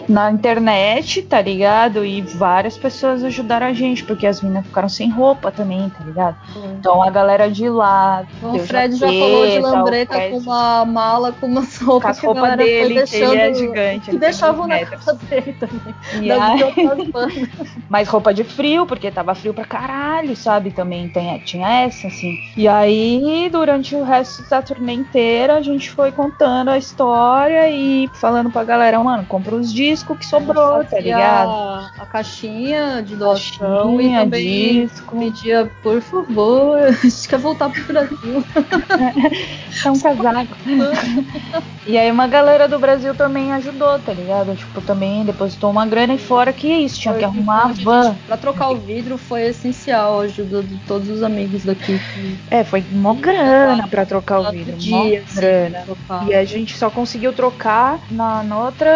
na 0.08 0.30
internet, 0.30 1.22
tá 1.22 1.40
ligado? 1.40 2.04
E 2.04 2.20
várias 2.22 2.76
pessoas 2.78 3.22
ajudaram 3.24 3.66
a 3.66 3.72
gente, 3.72 4.04
porque 4.04 4.26
as 4.26 4.40
meninas 4.40 4.66
ficaram 4.66 4.88
sem 4.88 5.10
roupa 5.10 5.50
também, 5.52 5.88
tá 5.90 6.04
ligado? 6.04 6.36
Então 6.78 7.02
a 7.02 7.10
galera 7.10 7.50
de 7.50 7.68
lá. 7.68 8.24
Então, 8.38 8.52
deu 8.52 8.62
o 8.62 8.66
Fred 8.66 8.96
já 8.96 9.06
falou 9.06 9.46
de 9.46 9.58
lambreta 9.58 10.14
Fred- 10.14 10.30
com 10.32 10.38
uma 10.38 10.84
mala 10.84 11.32
com 11.32 11.49
umas 11.50 11.78
Com 11.78 11.84
roupas 11.86 12.10
as 12.12 12.20
que 12.20 12.26
a 12.26 12.28
roupas 12.28 12.56
dele, 12.56 13.02
que 13.06 13.16
ele 13.16 13.28
é 13.38 13.50
deixando. 13.50 13.54
gigante. 13.58 14.10
que 14.10 14.18
deixavam 14.18 14.66
na 14.66 14.84
casa 14.86 15.14
dele 15.14 15.54
também. 15.58 15.94
E 16.22 16.28
bandas. 16.28 17.48
Mas 17.88 18.08
roupa 18.08 18.32
de 18.32 18.44
frio, 18.44 18.86
porque 18.86 19.10
tava 19.10 19.34
frio 19.34 19.52
pra 19.52 19.64
caralho, 19.64 20.36
sabe? 20.36 20.70
Também 20.70 21.08
tem, 21.08 21.38
tinha 21.40 21.68
essa, 21.82 22.06
assim. 22.06 22.38
E 22.56 22.68
aí, 22.68 23.48
durante 23.50 23.94
o 23.94 24.04
resto 24.04 24.48
da 24.48 24.62
turnê 24.62 24.92
inteira, 24.92 25.56
a 25.56 25.62
gente 25.62 25.90
foi 25.90 26.12
contando 26.12 26.68
a 26.70 26.78
história 26.78 27.68
e 27.70 28.08
falando 28.14 28.50
pra 28.50 28.64
galera, 28.64 28.98
mano, 29.02 29.24
compra 29.26 29.54
os 29.54 29.72
discos 29.72 30.16
que 30.18 30.26
sobrou, 30.26 30.84
tá 30.84 31.00
ligado? 31.00 31.50
A 31.98 32.06
caixinha 32.06 33.02
de 33.02 33.16
doação 33.16 34.00
e 34.00 34.04
Caixinha, 34.04 34.20
também 34.20 34.86
disco. 34.86 35.18
pedia, 35.18 35.70
por 35.82 36.00
favor, 36.00 36.78
a 36.78 36.92
gente 36.92 37.28
quer 37.28 37.38
voltar 37.38 37.68
pro 37.70 37.84
Brasil. 37.84 38.44
É 39.84 39.90
um 39.90 39.98
casaco. 39.98 40.56
e 41.86 41.98
aí 41.98 42.10
uma 42.10 42.26
galera 42.26 42.68
do 42.68 42.78
Brasil 42.78 43.14
também 43.14 43.52
ajudou, 43.52 43.98
tá 43.98 44.12
ligado? 44.12 44.54
Tipo, 44.54 44.80
também 44.80 45.24
depositou 45.24 45.70
uma 45.70 45.86
grana 45.86 46.14
e 46.14 46.18
fora 46.18 46.52
que 46.52 46.70
é 46.70 46.78
isso, 46.78 47.00
tinha 47.00 47.14
que 47.14 47.20
Foi 47.20 47.28
arrumar 47.28 47.64
a 47.64 47.72
van. 47.72 48.16
Pra 48.26 48.36
trocar 48.36 48.70
o 48.70 48.76
vidro 48.76 49.18
foi 49.18 49.42
essencial 49.48 50.20
a 50.20 50.24
ajuda 50.24 50.62
de 50.62 50.76
todos 50.86 51.08
os 51.08 51.22
amigos 51.22 51.64
daqui. 51.64 51.98
que 52.14 52.38
É, 52.50 52.64
foi 52.64 52.84
mó 52.92 53.14
grana 53.14 53.88
pra 53.88 54.04
trocar 54.06 54.40
o 54.40 54.50
vidro, 54.50 54.76
Dia, 54.76 55.24
grana. 55.34 55.84
E 56.28 56.34
a 56.34 56.44
gente 56.44 56.76
só 56.76 56.90
conseguiu 56.90 57.32
trocar 57.32 57.98
na, 58.10 58.42
no 58.42 58.64
outro 58.64 58.86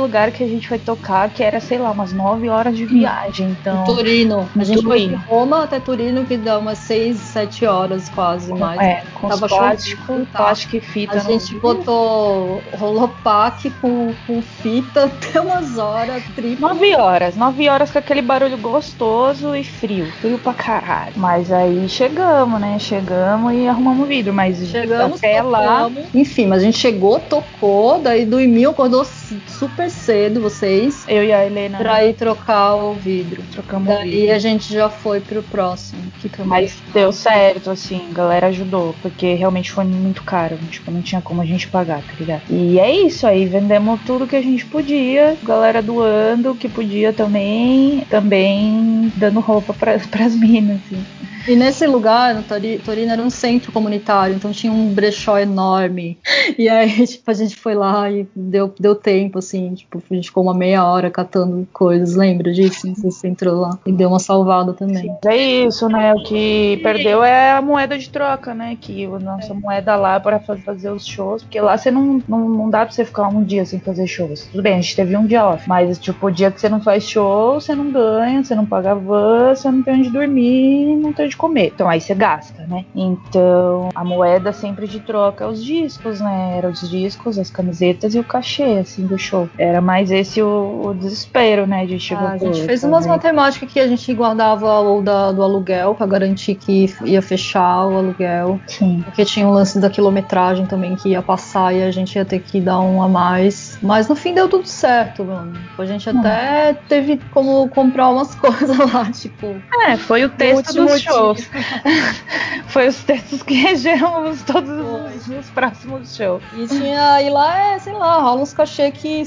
lugar 0.00 0.30
que 0.30 0.42
a 0.44 0.48
gente 0.48 0.68
foi 0.68 0.78
tocar, 0.78 1.28
que 1.30 1.42
era, 1.42 1.60
sei 1.60 1.78
lá, 1.78 1.90
umas 1.90 2.12
9 2.12 2.48
horas 2.48 2.76
de 2.76 2.84
viagem. 2.84 3.56
Então, 3.60 3.82
Em 3.82 3.86
Turino. 3.86 4.48
A 4.56 4.64
gente 4.64 4.82
foi 4.82 5.00
de 5.00 5.06
Turino. 5.06 5.24
Roma 5.28 5.64
até 5.64 5.80
Turino, 5.80 6.24
que 6.24 6.36
dá 6.36 6.58
umas 6.58 6.78
6, 6.78 7.16
7 7.16 7.66
horas 7.66 8.08
quase 8.08 8.52
mais. 8.52 8.80
é, 8.80 9.02
com 9.14 9.28
Tava 9.28 9.48
plástico, 9.48 10.26
plástico 10.32 10.76
e 10.76 10.80
fita. 10.80 11.16
A 11.16 11.20
gente 11.20 11.54
vidro. 11.54 11.77
Botou 11.78 12.62
rolopack 12.76 13.70
com, 13.80 14.12
com 14.26 14.42
fita 14.42 15.04
até 15.04 15.40
umas 15.40 15.78
horas, 15.78 16.22
triplo. 16.34 16.68
9 16.68 16.94
horas, 16.96 17.36
9 17.36 17.68
horas 17.68 17.90
com 17.90 17.98
aquele 17.98 18.22
barulho 18.22 18.56
gostoso 18.58 19.54
e 19.54 19.64
frio, 19.64 20.10
frio 20.20 20.38
pra 20.38 20.52
caralho. 20.54 21.12
Mas 21.16 21.52
aí 21.52 21.88
chegamos, 21.88 22.60
né? 22.60 22.78
Chegamos 22.78 23.52
e 23.54 23.66
arrumamos 23.66 24.04
o 24.04 24.08
vidro, 24.08 24.32
mas 24.32 24.58
Chegamos, 24.68 25.18
até 25.18 25.42
lá. 25.42 25.84
tocamos. 25.84 26.14
Enfim, 26.14 26.46
mas 26.46 26.62
a 26.62 26.64
gente 26.64 26.78
chegou, 26.78 27.18
tocou, 27.20 28.00
daí 28.00 28.24
dormiu, 28.24 28.70
acordou 28.70 29.04
super 29.46 29.90
cedo, 29.90 30.40
vocês, 30.40 31.04
Eu 31.08 31.24
e 31.24 31.32
a 31.32 31.44
Helena 31.44 31.78
pra 31.78 32.04
ir 32.04 32.14
trocar 32.14 32.74
o 32.76 32.94
vidro. 32.94 33.42
trocamos 33.52 33.88
o 33.88 33.96
Daí 33.98 34.10
vidro. 34.10 34.34
a 34.34 34.38
gente 34.38 34.72
já 34.72 34.88
foi 34.88 35.20
pro 35.20 35.42
próximo. 35.42 35.98
Que 36.20 36.28
também 36.28 36.46
Mas 36.48 36.76
deu 36.92 37.12
certo, 37.12 37.70
assim, 37.70 38.08
a 38.10 38.14
galera 38.14 38.46
ajudou, 38.48 38.94
porque 39.02 39.34
realmente 39.34 39.70
foi 39.70 39.84
muito 39.84 40.22
caro, 40.22 40.56
tipo, 40.70 40.90
não 40.90 41.02
tinha 41.02 41.20
como 41.20 41.40
a 41.40 41.44
gente 41.44 41.67
pagar, 41.68 42.02
tá 42.02 42.12
ligado? 42.18 42.42
E 42.50 42.78
é 42.78 42.90
isso 42.90 43.26
aí, 43.26 43.46
vendemos 43.46 44.00
tudo 44.04 44.26
que 44.26 44.36
a 44.36 44.42
gente 44.42 44.64
podia, 44.66 45.36
galera 45.42 45.82
doando 45.82 46.52
o 46.52 46.56
que 46.56 46.68
podia 46.68 47.12
também, 47.12 48.04
também 48.08 49.12
dando 49.16 49.40
roupa 49.40 49.74
pra, 49.74 49.98
pras 50.10 50.34
minas, 50.34 50.80
assim. 50.86 51.04
E 51.48 51.56
nesse 51.56 51.86
lugar, 51.86 52.34
no 52.34 52.42
Tori- 52.42 52.78
Torino, 52.78 53.10
era 53.12 53.22
um 53.22 53.30
centro 53.30 53.72
comunitário, 53.72 54.34
então 54.36 54.52
tinha 54.52 54.70
um 54.72 54.92
brechó 54.92 55.38
enorme. 55.38 56.18
E 56.58 56.68
aí, 56.68 56.90
tipo, 57.06 57.30
a 57.30 57.34
gente 57.34 57.56
foi 57.56 57.74
lá 57.74 58.10
e 58.10 58.26
deu, 58.36 58.72
deu 58.78 58.94
tempo, 58.94 59.38
assim, 59.38 59.74
tipo, 59.74 60.02
a 60.10 60.14
gente 60.14 60.26
ficou 60.28 60.42
uma 60.42 60.52
meia 60.54 60.84
hora 60.84 61.10
catando 61.10 61.66
coisas, 61.72 62.14
lembra 62.14 62.52
disso? 62.52 62.92
Você 63.02 63.28
entrou 63.28 63.60
lá. 63.62 63.78
E 63.86 63.92
deu 63.92 64.08
uma 64.10 64.18
salvada 64.18 64.74
também. 64.74 65.10
É 65.24 65.36
isso, 65.36 65.88
né? 65.88 66.12
O 66.14 66.22
que 66.22 66.78
perdeu 66.82 67.24
é 67.24 67.52
a 67.52 67.62
moeda 67.62 67.96
de 67.98 68.10
troca, 68.10 68.52
né? 68.54 68.76
Que 68.78 69.06
a 69.06 69.18
nossa 69.18 69.54
moeda 69.54 69.96
lá 69.96 70.20
para 70.20 70.38
fa- 70.40 70.56
fazer 70.58 70.90
os 70.90 71.06
shows, 71.06 71.42
porque 71.42 71.60
lá 71.60 71.78
você 71.78 71.90
não, 71.90 72.22
não, 72.28 72.48
não 72.48 72.68
dá 72.70 72.80
pra 72.84 72.90
você 72.90 73.04
ficar 73.06 73.28
um 73.28 73.42
dia 73.42 73.64
sem 73.64 73.80
fazer 73.80 74.06
shows. 74.06 74.44
Tudo 74.52 74.62
bem, 74.62 74.74
a 74.74 74.80
gente 74.80 74.94
teve 74.96 75.16
um 75.16 75.26
dia 75.26 75.46
off, 75.46 75.66
mas 75.66 75.98
tipo, 75.98 76.26
o 76.26 76.30
dia 76.30 76.50
que 76.50 76.60
você 76.60 76.68
não 76.68 76.80
faz 76.82 77.04
show, 77.08 77.54
você 77.60 77.74
não 77.74 77.90
ganha, 77.90 78.44
você 78.44 78.54
não 78.54 78.66
paga 78.66 78.94
van, 78.94 79.54
você 79.54 79.70
não 79.70 79.82
tem 79.82 79.94
onde 79.94 80.10
dormir, 80.10 80.96
não 80.96 81.12
tem 81.12 81.24
onde 81.26 81.37
comer. 81.38 81.72
Então 81.74 81.88
aí 81.88 82.00
você 82.00 82.14
gasta, 82.14 82.66
né? 82.66 82.84
Então 82.94 83.88
a 83.94 84.04
moeda 84.04 84.52
sempre 84.52 84.86
de 84.86 85.00
troca 85.00 85.44
é 85.44 85.46
os 85.46 85.64
discos, 85.64 86.20
né? 86.20 86.54
Era 86.58 86.68
os 86.68 86.88
discos, 86.88 87.38
as 87.38 87.50
camisetas 87.50 88.14
e 88.14 88.18
o 88.18 88.24
cachê, 88.24 88.78
assim, 88.80 89.06
do 89.06 89.18
show. 89.18 89.48
Era 89.56 89.80
mais 89.80 90.10
esse 90.10 90.42
o, 90.42 90.82
o 90.86 90.94
desespero, 90.94 91.66
né? 91.66 91.86
De 91.86 91.98
tipo, 91.98 92.20
Ah, 92.20 92.32
a 92.32 92.38
gente 92.38 92.62
fez 92.64 92.80
tá 92.82 92.88
umas 92.88 93.04
vendo? 93.04 93.12
matemáticas 93.12 93.72
que 93.72 93.80
a 93.80 93.86
gente 93.86 94.12
guardava 94.12 94.80
o 94.80 95.00
da, 95.02 95.32
do 95.32 95.42
aluguel 95.42 95.94
pra 95.94 96.06
garantir 96.06 96.54
que 96.56 96.92
ia 97.04 97.22
fechar 97.22 97.86
o 97.86 97.96
aluguel. 97.96 98.60
Sim. 98.66 99.02
Porque 99.04 99.24
tinha 99.24 99.46
o 99.46 99.52
lance 99.52 99.78
da 99.78 99.88
quilometragem 99.88 100.66
também 100.66 100.96
que 100.96 101.10
ia 101.10 101.22
passar 101.22 101.74
e 101.74 101.82
a 101.82 101.90
gente 101.90 102.16
ia 102.16 102.24
ter 102.24 102.40
que 102.40 102.60
dar 102.60 102.80
um 102.80 103.02
a 103.02 103.08
mais. 103.08 103.78
Mas 103.82 104.08
no 104.08 104.16
fim 104.16 104.34
deu 104.34 104.48
tudo 104.48 104.66
certo, 104.66 105.24
mano. 105.24 105.52
A 105.78 105.84
gente 105.86 106.08
até 106.10 106.74
teve 106.88 107.20
como 107.32 107.68
comprar 107.68 108.08
umas 108.10 108.34
coisas 108.36 108.76
lá, 108.76 109.10
tipo. 109.12 109.54
É, 109.86 109.96
foi 109.96 110.24
o 110.24 110.28
texto 110.28 110.74
dos 110.74 111.00
dia. 111.00 111.12
Shows. 111.36 111.48
foi 112.68 112.88
os 112.88 113.02
textos 113.02 113.42
que 113.42 113.54
regeram 113.60 114.30
os- 114.30 114.42
todos 114.42 114.68
os, 114.70 115.28
os 115.28 115.50
próximos 115.50 116.14
shows. 116.16 116.42
E 116.56 116.66
tinha. 116.66 117.22
E 117.22 117.30
lá 117.30 117.74
é, 117.74 117.78
sei 117.78 117.92
lá, 117.92 118.20
rola 118.20 118.42
uns 118.42 118.52
cachê 118.52 118.90
que 118.90 119.22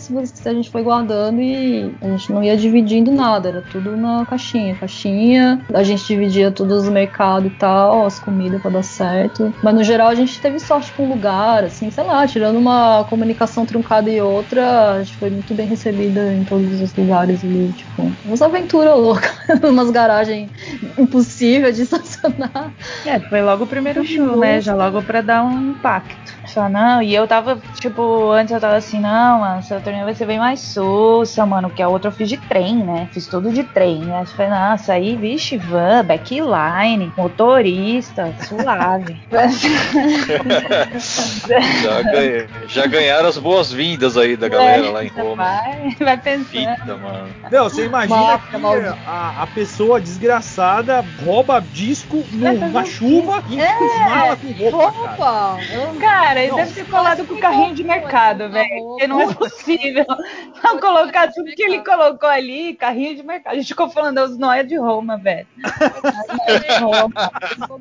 a 0.46 0.54
gente 0.54 0.70
foi 0.70 0.84
guardando 0.84 1.42
e 1.42 1.94
a 2.02 2.08
gente 2.08 2.32
não 2.32 2.44
ia 2.44 2.56
dividindo 2.58 3.12
nada, 3.12 3.50
era 3.50 3.62
tudo 3.62 3.96
na 3.98 4.26
caixinha. 4.26 4.76
Caixinha, 4.76 5.62
a 5.74 5.84
gente 5.84 6.06
dividia 6.06 6.52
todos 6.52 6.84
os 6.84 6.90
mercados 6.90 7.52
e 7.52 7.56
tal, 7.56 8.06
as 8.06 8.20
comidas 8.20 8.62
pra 8.62 8.72
dar 8.72 8.84
certo. 8.84 9.54
Mas 9.64 9.74
no 9.76 9.84
geral 9.84 10.08
a 10.10 10.16
gente 10.16 10.40
teve 10.40 10.60
sorte 10.60 10.92
com 10.94 11.06
o 11.06 11.10
lugar, 11.10 11.64
assim, 11.64 11.90
sei 11.92 12.04
lá, 12.04 12.26
tirando 12.28 12.58
uma 12.58 13.06
comunicação 13.10 13.66
truncada 13.66 14.10
e 14.10 14.22
outra, 14.22 14.94
a 14.94 15.04
gente 15.04 15.18
foi 15.18 15.30
muito 15.30 15.54
bem 15.54 15.68
recebida 15.68 16.34
em 16.34 16.44
todos 16.44 16.80
os 16.82 16.94
lugares 16.96 17.44
ali, 17.44 17.74
tipo, 17.76 18.12
umas 18.26 18.42
aventuras 18.42 18.96
loucas, 18.98 19.32
umas 19.64 19.90
garagens 19.92 20.50
impossíveis 20.98 21.76
de 21.76 21.81
estacionar. 21.84 22.72
É, 23.06 23.20
foi 23.20 23.42
logo 23.42 23.64
o 23.64 23.68
primeiro 23.68 24.06
show, 24.06 24.38
né? 24.38 24.62
Já 24.62 24.76
logo 24.76 25.02
pra 25.02 25.22
dar 25.22 25.44
um 25.44 25.72
impacto. 25.72 26.41
Não, 26.70 27.02
e 27.02 27.14
eu 27.14 27.28
tava, 27.28 27.58
tipo, 27.80 28.30
antes 28.32 28.54
eu 28.54 28.60
tava 28.60 28.76
assim, 28.76 29.00
não, 29.00 29.40
mano, 29.40 29.60
essa 29.60 29.80
turnê 29.80 30.04
vai 30.04 30.14
ser 30.14 30.26
bem 30.26 30.40
mais 30.40 30.60
sussa, 30.60 31.46
mano, 31.46 31.70
porque 31.70 31.82
a 31.82 31.88
outra 31.88 32.10
eu 32.10 32.12
fiz 32.14 32.28
de 32.30 32.38
trem, 32.38 32.76
né? 32.78 33.08
Fiz 33.14 33.28
tudo 33.28 33.52
de 33.52 33.64
trem, 33.64 34.00
né? 34.00 34.22
Eu 34.22 34.26
falei, 34.28 34.52
nossa, 34.52 34.94
aí, 34.94 35.16
vixe, 35.16 35.58
van, 35.58 36.04
backline, 36.04 37.12
motorista, 37.18 38.34
suave. 38.48 39.16
Já, 41.84 42.02
ganhei- 42.04 42.48
já 42.68 42.86
ganharam 42.88 43.30
as 43.30 43.38
boas-vindas 43.38 44.18
aí 44.18 44.36
da 44.36 44.48
galera 44.48 44.90
lá 44.92 45.04
em 45.04 45.08
Roma. 45.10 45.44
Vai, 45.44 45.96
vai 46.00 46.18
pensando. 46.18 46.46
Fita, 46.48 46.98
mano. 46.98 47.30
Não, 47.52 47.64
você 47.66 47.86
imagina 47.86 48.40
que 48.50 48.56
a, 49.06 49.44
a 49.44 49.48
pessoa 49.48 50.00
desgraçada 50.02 51.04
rouba 51.24 51.60
disco 51.62 52.24
no- 52.32 52.54
na 52.72 52.82
o 52.82 52.86
chuva 52.86 53.44
e 53.50 53.60
esmala 53.60 54.36
com 54.38 54.52
roupa, 54.52 54.94
cara. 54.94 55.14
Opa! 55.14 55.58
eu- 55.74 56.00
Cara, 56.00 56.41
ele 56.42 56.52
Não, 56.52 56.58
deve 56.58 56.74
ter 56.74 56.90
colado 56.90 57.26
com 57.26 57.34
o 57.34 57.40
carrinho 57.40 57.76
de 57.76 57.84
mercado, 57.84 58.50
velho. 58.50 58.70
Porque 58.84 59.08
não 59.08 59.22
é 59.22 59.34
possível 59.34 60.06
não 60.64 60.80
colocar 60.80 61.32
tudo 61.32 61.52
que 61.52 61.64
ele 61.64 61.80
colocou 61.80 62.30
ali, 62.30 62.74
carrinho 62.76 63.16
de 63.16 63.24
mercado. 63.24 63.54
A 63.54 63.56
gente 63.56 63.68
ficou 63.68 63.90
falando 63.90 64.16
das 64.16 64.38
noias 64.38 64.68
de 64.68 64.78
Roma, 64.78 65.18
velho. 65.18 65.48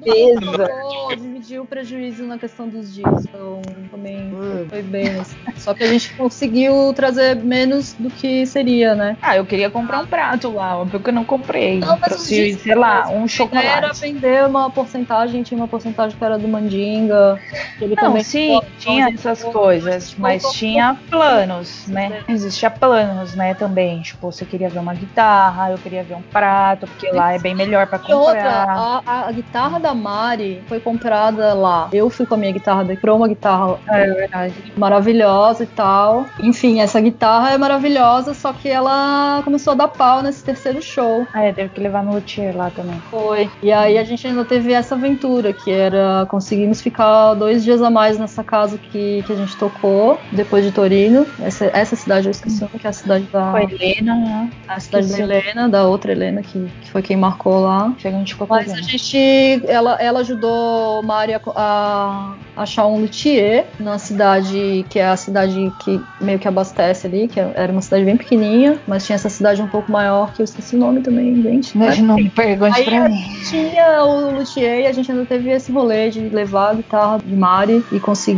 Peso. 0.04 1.16
dividiu 1.16 1.62
o 1.62 1.66
prejuízo 1.66 2.24
na 2.24 2.38
questão 2.38 2.68
dos 2.68 2.94
dias, 2.94 3.24
então 3.24 3.62
também 3.90 4.32
foi 4.68 4.82
bem. 4.82 5.20
assim. 5.20 5.36
Só 5.56 5.74
que 5.74 5.84
a 5.84 5.88
gente 5.88 6.14
conseguiu 6.14 6.92
trazer 6.94 7.36
menos 7.36 7.94
do 7.94 8.10
que 8.10 8.46
seria, 8.46 8.94
né? 8.94 9.16
Ah, 9.22 9.36
eu 9.36 9.44
queria 9.44 9.70
comprar 9.70 10.00
um 10.00 10.06
prato 10.06 10.52
lá, 10.52 10.78
óbvio 10.78 11.00
que 11.00 11.08
eu 11.10 11.14
não 11.14 11.24
comprei. 11.24 11.78
Não, 11.80 11.98
mas 11.98 12.14
os 12.20 12.28
discos, 12.28 12.62
sei 12.62 12.74
lá, 12.74 13.08
um 13.08 13.26
ideia 13.26 13.62
era 13.62 13.94
chocolate. 13.94 14.00
vender 14.00 14.46
uma 14.46 14.70
porcentagem, 14.70 15.42
tinha 15.42 15.58
uma 15.58 15.68
porcentagem 15.68 16.16
que 16.16 16.24
era 16.24 16.38
do 16.38 16.48
Mandinga. 16.48 17.40
que 17.78 17.84
Ele 17.84 17.94
Não, 17.96 18.02
também 18.04 18.22
sim, 18.22 18.49
então 18.58 18.68
tinha 18.78 19.06
a 19.06 19.10
gente 19.10 19.18
essas 19.20 19.38
ficou- 19.38 19.52
coisas, 19.52 20.14
mas 20.18 20.42
ficou- 20.42 20.54
tinha 20.56 20.96
planos, 21.10 21.86
né? 21.86 22.22
Existia 22.28 22.70
planos, 22.70 23.34
né, 23.34 23.54
também. 23.54 24.00
Tipo, 24.02 24.30
você 24.32 24.44
queria 24.44 24.68
ver 24.68 24.78
uma 24.78 24.94
guitarra, 24.94 25.70
eu 25.70 25.78
queria 25.78 26.02
ver 26.02 26.14
um 26.14 26.22
prato, 26.22 26.86
porque 26.86 27.10
lá 27.10 27.32
é 27.34 27.38
bem 27.38 27.54
melhor 27.54 27.86
pra 27.86 28.00
E 28.08 28.12
outra, 28.12 28.34
comprar. 28.34 29.02
a, 29.06 29.28
a 29.28 29.32
guitarra 29.32 29.78
da 29.78 29.94
Mari 29.94 30.62
foi 30.68 30.80
comprada 30.80 31.52
lá. 31.54 31.88
Eu 31.92 32.08
fui 32.10 32.26
com 32.26 32.34
a 32.34 32.38
minha 32.38 32.52
guitarra, 32.52 32.84
comprou 32.84 33.16
uma 33.16 33.28
guitarra 33.28 33.78
É 33.88 34.06
verdade. 34.06 34.72
maravilhosa 34.76 35.64
e 35.64 35.66
tal. 35.66 36.26
Enfim, 36.40 36.80
essa 36.80 37.00
guitarra 37.00 37.50
é 37.52 37.58
maravilhosa, 37.58 38.34
só 38.34 38.52
que 38.52 38.68
ela 38.68 39.40
começou 39.44 39.72
a 39.72 39.76
dar 39.76 39.88
pau 39.88 40.22
nesse 40.22 40.42
terceiro 40.44 40.80
show. 40.82 41.26
Ah, 41.32 41.42
é, 41.42 41.52
teve 41.52 41.70
que 41.70 41.80
levar 41.80 42.02
no 42.02 42.12
luthier 42.14 42.56
lá 42.56 42.70
também. 42.70 43.00
Foi. 43.10 43.50
E 43.62 43.72
aí 43.72 43.98
a 43.98 44.04
gente 44.04 44.26
ainda 44.26 44.44
teve 44.44 44.72
essa 44.72 44.94
aventura, 44.94 45.52
que 45.52 45.70
era 45.70 46.26
conseguimos 46.28 46.80
ficar 46.80 47.34
dois 47.34 47.62
dias 47.64 47.82
a 47.82 47.90
mais 47.90 48.18
nessa 48.18 48.39
casa 48.44 48.78
que, 48.78 49.22
que 49.26 49.32
a 49.32 49.36
gente 49.36 49.56
tocou, 49.56 50.18
depois 50.32 50.64
de 50.64 50.72
Torino. 50.72 51.26
Essa, 51.40 51.66
essa 51.66 51.96
cidade 51.96 52.26
eu 52.26 52.30
esqueci, 52.30 52.58
o 52.58 52.66
nome, 52.66 52.78
que 52.78 52.86
é 52.86 52.90
a 52.90 52.92
cidade 52.92 53.24
da. 53.32 53.52
A 53.52 53.62
Helena, 53.62 54.14
né? 54.14 54.50
A 54.68 54.80
cidade 54.80 55.08
da. 55.08 55.18
Helena, 55.18 55.68
da 55.68 55.86
outra 55.86 56.12
Helena, 56.12 56.42
que, 56.42 56.70
que 56.82 56.90
foi 56.90 57.02
quem 57.02 57.16
marcou 57.16 57.60
lá. 57.60 57.94
Chega, 57.98 58.16
a 58.16 58.18
gente 58.18 58.34
ficou 58.34 58.46
Mas 58.48 58.66
a 58.66 58.70
fazendo. 58.70 58.88
gente, 58.88 59.62
ela, 59.66 59.96
ela 60.00 60.20
ajudou 60.20 61.02
Mari 61.02 61.34
a, 61.34 61.40
a 61.54 62.34
achar 62.56 62.86
um 62.86 63.00
luthier 63.00 63.66
na 63.78 63.98
cidade, 63.98 64.84
que 64.88 64.98
é 64.98 65.08
a 65.08 65.16
cidade 65.16 65.72
que 65.80 66.00
meio 66.20 66.38
que 66.38 66.48
abastece 66.48 67.06
ali, 67.06 67.28
que 67.28 67.40
era 67.40 67.72
uma 67.72 67.82
cidade 67.82 68.04
bem 68.04 68.16
pequenininha, 68.16 68.78
mas 68.86 69.06
tinha 69.06 69.16
essa 69.16 69.28
cidade 69.28 69.62
um 69.62 69.68
pouco 69.68 69.90
maior, 69.90 70.32
que 70.32 70.42
eu 70.42 70.44
esqueci 70.44 70.76
o 70.76 70.78
nome 70.78 71.00
também, 71.00 71.42
gente. 71.42 71.76
Mas 71.76 71.98
não 71.98 72.16
me 72.16 72.28
pergunte 72.28 72.82
pra 72.84 73.06
a 73.06 73.08
mim. 73.08 73.22
Tinha 73.48 74.04
o 74.04 74.38
luthier 74.38 74.80
e 74.80 74.86
a 74.86 74.92
gente 74.92 75.10
ainda 75.10 75.24
teve 75.24 75.50
esse 75.50 75.72
rolê 75.72 76.10
de 76.10 76.20
levar 76.28 76.70
a 76.70 76.74
guitarra 76.74 77.18
de 77.24 77.34
Mari 77.34 77.84
e 77.92 78.00
conseguir 78.00 78.29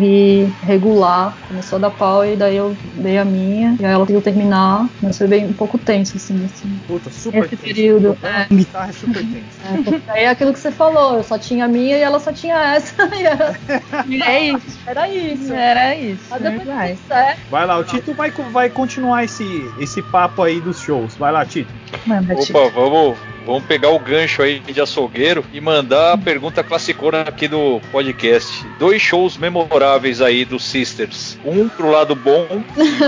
regular. 0.62 1.36
Começou 1.48 1.76
a 1.76 1.80
dar 1.80 1.90
pau 1.90 2.24
e 2.24 2.36
daí 2.36 2.56
eu 2.56 2.76
dei 2.94 3.18
a 3.18 3.24
minha, 3.24 3.76
e 3.80 3.84
aí 3.84 3.92
ela 3.92 4.00
conseguiu 4.00 4.22
terminar, 4.22 4.88
mas 5.00 5.18
foi 5.18 5.26
bem 5.26 5.46
um 5.46 5.52
pouco 5.52 5.78
tenso, 5.78 6.16
assim, 6.16 6.44
assim. 6.44 6.78
Puta, 6.86 7.10
super 7.10 7.44
Esse 7.44 7.56
tenso. 7.56 7.62
período, 7.62 8.08
Tocar 8.14 8.48
com 8.48 8.56
guitarra 8.56 8.88
é 8.88 8.92
super 8.92 9.24
tenso. 9.24 10.02
É, 10.14 10.24
é 10.24 10.28
aquilo 10.28 10.52
que 10.52 10.58
você 10.58 10.70
falou, 10.70 11.16
eu 11.16 11.22
só 11.22 11.38
tinha 11.38 11.64
a 11.64 11.68
minha 11.68 11.96
e 11.96 12.00
ela 12.00 12.18
só 12.20 12.32
tinha 12.32 12.56
essa, 12.74 12.94
e 13.14 13.26
era, 13.26 13.56
É 14.24 14.40
isso. 14.40 14.78
era 14.86 15.08
isso. 15.08 15.52
Era 15.52 15.94
isso. 15.96 16.22
Mas 16.30 16.42
depois 16.42 16.66
vai. 16.66 16.88
deu 16.88 16.98
certo. 17.08 17.40
Vai 17.50 17.66
lá, 17.66 17.78
o 17.78 17.84
Tito 17.84 18.14
vai, 18.14 18.30
vai 18.30 18.70
continuar 18.70 19.24
esse, 19.24 19.70
esse 19.78 20.02
papo 20.02 20.42
aí 20.42 20.60
dos 20.60 20.80
shows. 20.80 21.14
Vai 21.16 21.32
lá, 21.32 21.44
Tito. 21.44 21.72
Manda, 22.06 22.34
Tito. 22.36 22.56
Opa, 22.58 22.70
vamos, 22.74 23.18
vamos 23.44 23.64
pegar 23.64 23.90
o 23.90 23.98
gancho 23.98 24.42
aí 24.42 24.60
de 24.60 24.80
açougueiro 24.80 25.44
e 25.52 25.60
mandar 25.60 26.12
a 26.12 26.18
pergunta 26.18 26.62
classicona 26.62 27.22
aqui 27.22 27.48
do 27.48 27.80
podcast. 27.90 28.66
Dois 28.78 29.00
shows 29.00 29.36
memoráveis 29.36 30.20
aí 30.20 30.44
dos 30.44 30.64
Sisters. 30.64 31.38
Um 31.44 31.68
pro 31.68 31.90
lado 31.90 32.14
bom, 32.14 32.46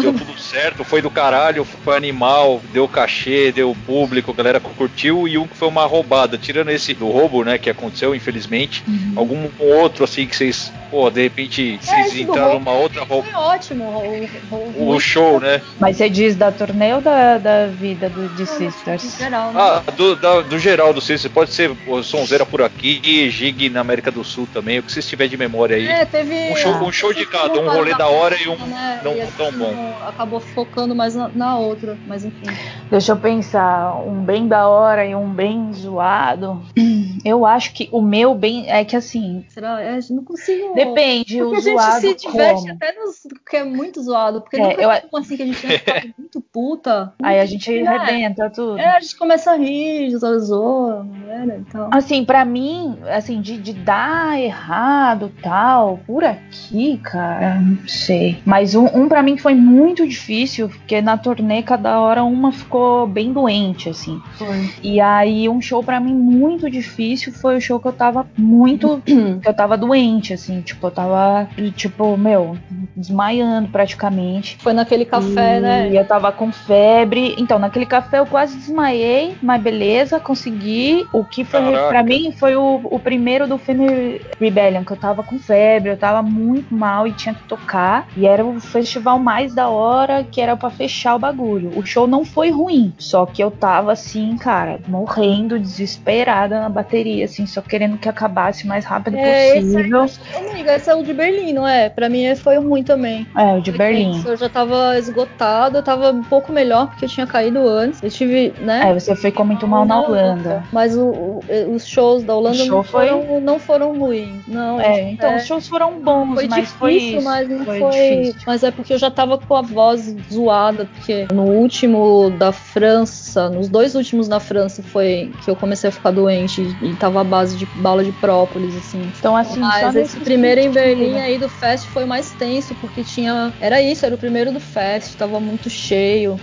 deu 0.00 0.12
tudo 0.12 0.38
certo, 0.38 0.84
foi 0.84 1.00
do 1.00 1.10
caralho, 1.10 1.64
foi 1.64 1.96
animal, 1.96 2.60
deu 2.72 2.86
cachê, 2.88 3.52
deu 3.52 3.76
público, 3.86 4.30
a 4.30 4.34
galera 4.34 4.60
curtiu, 4.60 5.26
e 5.28 5.38
um 5.38 5.46
que 5.46 5.56
foi 5.56 5.68
uma 5.68 5.84
roubada. 5.86 6.36
Tirando 6.36 6.70
esse 6.70 6.94
do 6.94 7.08
roubo, 7.08 7.44
né, 7.44 7.58
que 7.58 7.70
aconteceu, 7.70 8.14
infelizmente. 8.14 8.84
Algum 9.16 9.48
outro, 9.58 10.04
assim, 10.04 10.26
que 10.26 10.36
vocês, 10.36 10.72
pô, 10.90 11.10
de 11.10 11.22
repente, 11.22 11.78
vocês 11.80 12.06
esse 12.06 12.16
do 12.16 12.22
entraram 12.22 12.50
roubo 12.52 12.64
numa 12.64 12.76
outra 12.76 13.04
roupa. 13.04 13.28
Foi 13.30 13.40
ótimo. 13.40 13.84
O, 13.84 14.84
o, 14.84 14.94
O 14.94 15.00
show, 15.00 15.40
né? 15.40 15.60
Mas 15.78 15.96
você 15.96 16.08
diz 16.08 16.36
da 16.36 16.50
turnê 16.50 16.94
ou 16.94 17.00
da, 17.00 17.38
da 17.38 17.66
vida 17.66 18.08
do, 18.08 18.28
de 18.34 18.42
Em 18.42 18.46
Sisters? 18.46 19.16
geral, 19.18 19.52
né? 19.52 19.60
Ah, 19.60 19.82
do, 19.92 20.16
da- 20.24 20.40
do 20.40 20.58
geral 20.58 20.92
do 20.94 21.00
Sisters, 21.00 21.32
pode 21.32 21.52
ser 21.52 21.70
o 21.86 22.02
Sonzeira 22.02 22.46
por 22.46 22.62
aqui, 22.62 23.28
Gig 23.30 23.68
na 23.68 23.80
América 23.80 24.10
do 24.10 24.24
Sul 24.24 24.48
também, 24.52 24.78
o 24.78 24.82
que 24.82 24.90
vocês 24.90 25.06
tiverem 25.06 25.30
de 25.30 25.36
memória 25.36 25.76
aí. 25.76 25.86
É, 25.86 26.04
teve. 26.06 26.50
Um 26.50 26.56
show, 26.56 26.72
um 26.72 26.92
show 26.92 27.12
de 27.12 27.26
cada, 27.26 27.60
um 27.60 27.68
rolê 27.70 27.94
da 27.94 28.08
hora 28.08 28.34
e 28.40 28.48
um 28.48 28.56
não 29.04 29.14
e 29.16 29.26
tão 29.36 29.46
gente 29.46 29.58
bom. 29.58 29.94
Acabou 30.06 30.40
focando 30.40 30.94
mais 30.94 31.14
na, 31.14 31.28
na 31.28 31.58
outra, 31.58 31.98
mas 32.06 32.24
enfim. 32.24 32.46
Deixa 32.90 33.12
eu 33.12 33.16
pensar, 33.16 33.94
um 34.06 34.24
bem 34.24 34.48
da 34.48 34.66
hora 34.68 35.04
e 35.06 35.14
um 35.14 35.28
bem 35.32 35.72
zoado. 35.72 36.62
Eu 37.24 37.46
acho 37.46 37.72
que 37.72 37.88
o 37.90 38.02
meu 38.02 38.34
bem 38.34 38.70
é 38.70 38.84
que 38.84 38.94
assim, 38.94 39.44
Será? 39.48 39.80
É, 39.80 39.98
não 40.10 40.22
consigo. 40.24 40.74
Depende, 40.74 41.38
porque 41.38 41.42
o 41.42 41.52
a 41.52 41.60
gente 41.60 41.72
zoado 41.72 42.00
se 42.00 42.14
diverte 42.16 42.60
como? 42.62 42.72
até 42.74 42.92
nos 42.92 43.14
que 43.48 43.56
é 43.56 43.64
muito 43.64 44.02
zoado. 44.02 44.40
Porque 44.42 44.56
É, 44.56 44.60
nunca 44.62 44.82
eu- 44.82 44.90
é 44.92 45.02
assim 45.14 45.36
que 45.36 45.42
a 45.42 45.46
gente 45.46 45.56
fica 45.56 46.02
muito 46.18 46.40
puta. 46.40 47.12
Aí 47.22 47.40
a 47.40 47.46
gente 47.46 47.70
né? 47.80 47.88
arrebenta 47.88 48.50
tudo. 48.50 48.78
É, 48.78 48.96
a 48.96 49.00
gente 49.00 49.16
começa 49.16 49.52
a 49.52 49.56
rir, 49.56 50.13
zoa, 50.16 50.38
zoa, 50.38 51.06
galera, 51.20 51.56
então. 51.58 51.90
Assim, 51.92 52.24
pra 52.24 52.44
mim, 52.44 52.96
assim, 53.08 53.40
de, 53.40 53.58
de 53.58 53.72
dar 53.72 54.40
errado 54.40 55.30
tal, 55.42 55.98
por 56.06 56.24
aqui, 56.24 56.98
cara, 57.02 57.60
não 57.60 57.88
sei. 57.88 58.38
Mas 58.44 58.74
um, 58.74 58.86
um 58.86 59.08
para 59.08 59.22
mim 59.22 59.36
que 59.36 59.42
foi 59.42 59.54
muito 59.54 60.06
difícil, 60.06 60.68
porque 60.68 61.00
na 61.00 61.16
turnê 61.16 61.62
cada 61.62 62.00
hora 62.00 62.24
uma 62.24 62.52
ficou 62.52 63.06
bem 63.06 63.32
doente, 63.32 63.88
assim. 63.88 64.20
Foi. 64.36 64.70
E 64.82 65.00
aí 65.00 65.48
um 65.48 65.60
show 65.60 65.82
pra 65.82 66.00
mim 66.00 66.14
muito 66.14 66.70
difícil 66.70 67.32
foi 67.32 67.56
o 67.56 67.60
show 67.60 67.80
que 67.80 67.88
eu 67.88 67.92
tava 67.92 68.26
muito, 68.36 69.02
que 69.04 69.48
eu 69.48 69.54
tava 69.54 69.76
doente, 69.76 70.32
assim, 70.32 70.60
tipo, 70.60 70.86
eu 70.86 70.90
tava, 70.90 71.48
tipo, 71.74 72.16
meu, 72.16 72.56
desmaiando 72.96 73.68
praticamente. 73.68 74.56
Foi 74.60 74.72
naquele 74.72 75.04
café, 75.04 75.58
e 75.58 75.60
né? 75.60 75.90
eu 75.92 76.04
tava 76.04 76.30
com 76.32 76.52
febre. 76.52 77.34
Então, 77.38 77.58
naquele 77.58 77.86
café 77.86 78.18
eu 78.18 78.26
quase 78.26 78.56
desmaiei, 78.56 79.36
mas 79.42 79.62
beleza, 79.62 80.03
consegui. 80.20 81.06
O 81.12 81.24
que 81.24 81.44
foi 81.44 81.60
pra 81.88 82.02
mim 82.02 82.32
foi 82.32 82.56
o, 82.56 82.80
o 82.84 82.98
primeiro 82.98 83.46
do 83.46 83.58
filme 83.58 84.20
Rebellion, 84.40 84.84
que 84.84 84.92
eu 84.92 84.96
tava 84.96 85.22
com 85.22 85.38
febre, 85.38 85.90
eu 85.90 85.96
tava 85.96 86.22
muito 86.22 86.74
mal 86.74 87.06
e 87.06 87.12
tinha 87.12 87.34
que 87.34 87.42
tocar. 87.44 88.06
E 88.16 88.26
era 88.26 88.44
o 88.44 88.60
festival 88.60 89.18
mais 89.18 89.54
da 89.54 89.68
hora, 89.68 90.24
que 90.24 90.40
era 90.40 90.56
pra 90.56 90.70
fechar 90.70 91.14
o 91.14 91.18
bagulho. 91.18 91.72
O 91.76 91.84
show 91.84 92.06
não 92.06 92.24
foi 92.24 92.50
ruim, 92.50 92.92
só 92.98 93.26
que 93.26 93.42
eu 93.42 93.50
tava 93.50 93.92
assim, 93.92 94.36
cara, 94.36 94.80
morrendo, 94.88 95.58
desesperada 95.58 96.60
na 96.60 96.68
bateria, 96.68 97.24
assim, 97.24 97.46
só 97.46 97.60
querendo 97.60 97.98
que 97.98 98.08
acabasse 98.08 98.64
o 98.64 98.68
mais 98.68 98.84
rápido 98.84 99.16
É, 99.16 99.58
esse 99.58 99.76
aí, 99.76 99.90
possível. 99.90 100.50
amiga, 100.50 100.74
esse 100.76 100.90
é 100.90 100.94
o 100.94 101.02
de 101.02 101.12
Berlim, 101.12 101.52
não 101.52 101.66
é? 101.66 101.88
Pra 101.88 102.08
mim 102.08 102.34
foi 102.36 102.56
ruim 102.58 102.82
também. 102.82 103.26
É, 103.36 103.54
o 103.54 103.60
de 103.60 103.70
Foi 103.70 103.78
Berlim. 103.78 104.12
tenso, 104.12 104.28
Eu 104.28 104.36
já 104.36 104.48
tava 104.48 104.98
esgotada, 104.98 105.78
eu 105.78 105.82
tava 105.82 106.10
um 106.10 106.22
pouco 106.22 106.52
melhor 106.52 106.88
porque 106.88 107.04
eu 107.04 107.08
tinha 107.08 107.26
caído 107.26 107.66
antes. 107.68 108.02
Eu 108.02 108.10
tive, 108.10 108.52
né? 108.60 108.90
É, 108.90 108.94
você 108.94 109.14
ficou 109.16 109.44
muito 109.44 109.66
mal 109.66 109.84
na 109.84 109.93
Holanda. 110.00 110.64
Mas 110.72 110.96
o- 110.96 111.02
o- 111.04 111.40
os 111.74 111.86
shows 111.86 112.22
da 112.24 112.34
Holanda 112.34 112.56
show 112.58 112.76
não, 112.76 112.82
foi- 112.82 113.08
foram, 113.08 113.40
não 113.40 113.58
foram 113.58 113.98
ruins. 113.98 114.42
Não, 114.46 114.80
É, 114.80 115.10
então 115.10 115.30
é, 115.32 115.36
os 115.36 115.46
shows 115.46 115.68
foram 115.68 116.00
bons, 116.00 116.34
foi 116.34 116.46
mas 116.48 116.54
difícil, 116.60 116.78
foi 116.78 116.92
isso. 116.94 117.24
mas 117.24 117.48
não 117.48 117.64
foi. 117.64 117.78
foi 117.78 117.90
difícil. 117.90 118.40
Mas 118.46 118.62
é 118.64 118.70
porque 118.70 118.92
eu 118.92 118.98
já 118.98 119.10
tava 119.10 119.38
com 119.38 119.54
a 119.54 119.62
voz 119.62 120.14
zoada, 120.32 120.86
porque 120.86 121.26
no 121.32 121.44
último 121.44 122.30
da 122.38 122.52
França, 122.52 123.48
nos 123.48 123.68
dois 123.68 123.94
últimos 123.94 124.28
da 124.28 124.40
França 124.40 124.82
foi 124.82 125.32
que 125.42 125.50
eu 125.50 125.56
comecei 125.56 125.88
a 125.88 125.92
ficar 125.92 126.10
doente 126.10 126.76
e, 126.80 126.90
e 126.90 126.94
tava 126.96 127.20
à 127.20 127.24
base 127.24 127.56
de 127.56 127.66
bala 127.66 128.04
de 128.04 128.12
própolis, 128.12 128.76
assim. 128.76 129.10
Então, 129.18 129.36
assim, 129.36 129.60
só 129.60 129.68
Mas 129.86 129.96
esse 129.96 130.20
primeiro 130.20 130.60
em. 130.60 130.70
Berlim 130.70 131.18
aí 131.18 131.38
do 131.38 131.48
Fest 131.48 131.86
foi 131.88 132.04
mais 132.04 132.30
tenso, 132.32 132.74
porque 132.76 133.02
tinha. 133.04 133.52
Era 133.60 133.80
isso, 133.80 134.04
era 134.04 134.14
o 134.14 134.18
primeiro 134.18 134.52
do 134.52 134.60
Fest, 134.60 135.16
tava 135.16 135.38
muito 135.40 135.70
cheio. 135.70 136.38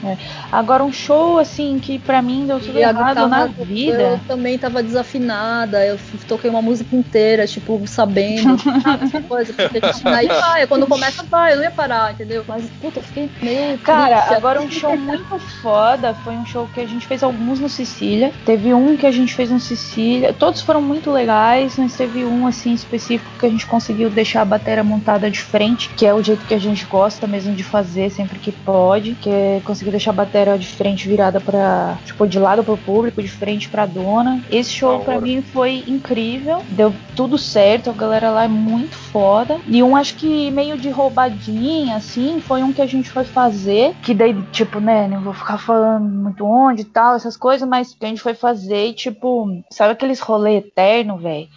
Agora, 0.52 0.84
um 0.84 0.92
show, 0.92 1.38
assim, 1.38 1.80
que 1.80 2.00
pra 2.00 2.22
mim 2.22 2.46
deu 2.48 2.60
tudo 2.60 2.78
E 2.78 2.82
errado 2.82 3.30
guitarra 3.48 3.56
na 3.58 3.62
Eu 3.62 3.66
vida. 3.66 4.22
também 4.28 4.58
tava 4.58 4.84
desafinada, 4.84 5.86
eu 5.86 6.00
toquei 6.28 6.50
uma 6.50 6.62
música 6.62 6.96
inteira, 6.96 7.46
tipo, 7.48 7.82
sabendo, 7.86 8.58
sabe, 8.82 9.22
coisa, 9.24 9.54
porque 9.54 9.80
gente 9.80 10.08
aí 10.08 10.28
vai, 10.28 10.68
quando 10.68 10.88
começa, 10.88 11.24
vai, 11.24 11.54
eu 11.54 11.58
não 11.58 11.64
ia 11.64 11.72
parar, 11.72 12.12
entendeu? 12.14 12.44
Mas, 12.48 12.64
puta, 12.82 13.00
eu 13.00 13.04
fiquei 13.04 13.30
meio. 13.42 13.78
Cara, 13.80 14.18
triste, 14.18 14.36
agora 14.36 14.60
assim. 14.60 14.68
um 14.68 14.72
show 14.72 14.98
muito 14.98 15.40
foda 15.62 16.14
foi 16.14 16.34
um 16.34 16.46
show 16.46 16.70
que 16.74 16.80
a 16.80 16.88
gente 16.88 17.06
fez 17.08 17.24
alguns 17.24 17.60
no 17.60 17.70
Sicília. 17.70 18.32
Teve 18.46 18.74
um 18.74 18.98
que 18.98 19.06
a 19.06 19.12
gente 19.12 19.34
fez 19.34 19.50
no 19.50 19.60
Sicília. 19.60 20.34
Todos 20.34 20.62
foram 20.62 20.82
muito 20.82 21.12
legais, 21.12 21.78
mas 21.78 21.96
teve 21.96 22.26
um 22.26 22.48
assim 22.48 22.74
específico 22.74 23.30
que 23.40 23.46
a 23.46 23.50
gente 23.50 23.66
conseguiu 23.66 24.10
deixar 24.10 24.42
a 24.42 24.46
bateria 24.46 24.84
montada 24.84 25.30
de 25.30 25.40
frente, 25.40 25.90
que 25.90 26.06
é 26.06 26.14
o 26.14 26.24
jeito 26.24 26.46
que 26.46 26.54
a 26.54 26.60
gente 26.60 26.86
gosta 26.86 27.28
mesmo 27.28 27.54
de 27.54 27.64
fazer 27.64 28.10
sempre 28.10 28.40
que 28.40 28.52
pode, 28.52 29.16
que 29.16 29.30
é 29.30 29.62
conseguir 29.64 29.92
deixar 29.92 30.12
a 30.12 30.16
bateria 30.16 30.58
de 30.58 30.68
frente 30.68 31.08
virada 31.08 31.40
pra. 31.40 31.98
tipo, 32.06 32.28
de 32.28 32.40
lado 32.40 32.64
pro 32.64 32.78
público, 32.78 33.22
de 33.22 33.30
frente 33.32 33.70
pra 33.70 33.86
dona. 33.86 34.42
Esse 34.50 34.72
show 34.72 35.00
hora. 35.00 35.22
mim 35.22 35.42
foi 35.42 35.84
incrível, 35.88 36.62
deu 36.70 36.94
tudo 37.16 37.38
certo, 37.38 37.90
a 37.90 37.94
galera 37.94 38.32
lá 38.32 38.46
é 38.46 38.48
muito 38.48 38.96
foda. 38.96 39.60
E 39.68 39.84
um 39.84 39.96
acho 39.96 40.16
que 40.16 40.50
meio 40.52 40.78
de 40.78 40.90
roubadinha, 40.90 41.96
assim, 41.96 42.40
foi 42.40 42.64
um 42.64 42.74
que 42.74 42.82
a 42.82 42.86
gente 42.86 43.10
foi 43.10 43.24
fazer, 43.24 43.94
que 44.02 44.14
daí, 44.14 44.34
tipo, 44.52 44.80
né, 44.80 45.08
não 45.08 45.22
vou 45.22 45.34
ficar 45.34 45.58
falando 45.58 46.04
muito 46.04 46.46
onde 46.46 46.82
e 46.82 46.86
tal, 46.86 47.16
essas 47.16 47.38
coisas, 47.38 47.68
mas 47.68 47.94
que 47.94 48.06
a 48.06 48.10
gente 48.10 48.22
foi 48.22 48.34
fazer 48.34 48.88
e, 48.88 48.94
tipo, 48.94 49.62
sabe 49.70 49.94
aqueles 49.94 50.20
rolê 50.20 50.58
eterno, 50.58 51.18
velho? 51.18 51.48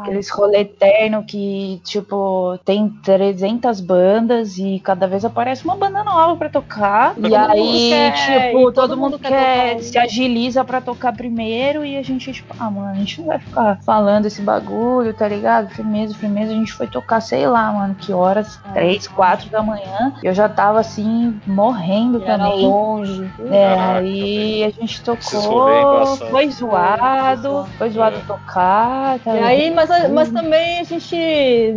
Aqueles 0.00 0.28
rolê 0.30 0.60
eterno 0.60 1.24
que, 1.24 1.80
tipo, 1.84 2.58
tem 2.64 2.88
300 3.02 3.80
bandas 3.80 4.58
e 4.58 4.80
cada 4.80 5.06
vez 5.06 5.24
aparece 5.24 5.64
uma 5.64 5.76
banda 5.76 6.02
nova 6.04 6.36
pra 6.36 6.48
tocar. 6.48 7.14
Todo 7.14 7.28
e 7.28 7.34
aí, 7.34 7.90
quer, 7.90 8.12
tipo, 8.12 8.58
e 8.58 8.62
todo, 8.64 8.74
todo 8.74 8.96
mundo 8.96 9.04
mundo 9.14 9.18
quer 9.18 9.54
quer, 9.54 9.82
se 9.82 9.98
agiliza 9.98 10.64
pra 10.64 10.80
tocar 10.80 11.13
primeiro 11.14 11.84
e 11.84 11.96
a 11.96 12.02
gente, 12.02 12.32
tipo, 12.32 12.54
ah, 12.58 12.70
mano, 12.70 12.90
a 12.90 12.94
gente 12.94 13.20
não 13.20 13.28
vai 13.28 13.38
ficar 13.38 13.78
falando 13.84 14.26
esse 14.26 14.42
bagulho, 14.42 15.12
tá 15.14 15.26
ligado? 15.28 15.68
Firmeza, 15.70 16.14
firmeza. 16.14 16.52
A 16.52 16.54
gente 16.54 16.72
foi 16.72 16.86
tocar, 16.86 17.20
sei 17.20 17.46
lá, 17.46 17.72
mano, 17.72 17.94
que 17.94 18.12
horas? 18.12 18.60
Ah. 18.64 18.72
Três, 18.72 19.06
quatro 19.06 19.48
da 19.50 19.62
manhã. 19.62 20.12
Eu 20.22 20.34
já 20.34 20.48
tava 20.48 20.80
assim, 20.80 21.40
morrendo 21.46 22.20
E 22.20 22.24
era 22.24 22.38
também. 22.44 22.66
longe. 22.66 23.30
É, 23.50 23.74
Caraca, 23.74 23.98
aí 23.98 24.64
a 24.64 24.70
gente 24.70 25.00
é 25.00 25.04
tocou, 25.04 25.70
embaçado. 25.78 26.30
foi 26.30 26.50
zoado, 26.50 27.66
foi 27.78 27.90
zoado 27.90 28.16
É. 28.16 28.20
tocar. 28.20 29.18
tá 29.20 29.34
E 29.34 29.38
aí, 29.42 29.70
mas, 29.70 29.88
mas 30.10 30.30
também 30.30 30.80
a 30.80 30.84
gente 30.84 31.14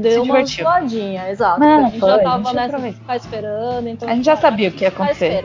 deu 0.01 0.23
uma 0.23 0.35
divertiu. 0.43 0.65
zoadinha, 0.65 1.29
exato. 1.29 1.59
Não, 1.59 1.85
a 1.85 1.89
gente 1.89 1.99
foi, 1.99 2.09
já 2.09 2.15
a 2.15 2.19
tava 2.23 2.43
gente 2.43 2.55
nessa 2.55 2.79
ficar 2.79 3.15
esperando. 3.15 3.87
Então, 3.87 4.09
A 4.09 4.13
gente 4.15 4.25
já 4.25 4.35
cara, 4.35 4.41
sabia 4.49 4.69
o 4.69 4.71
que 4.71 4.83
ia 4.83 4.91
ficar 4.91 5.03
acontecer. 5.05 5.43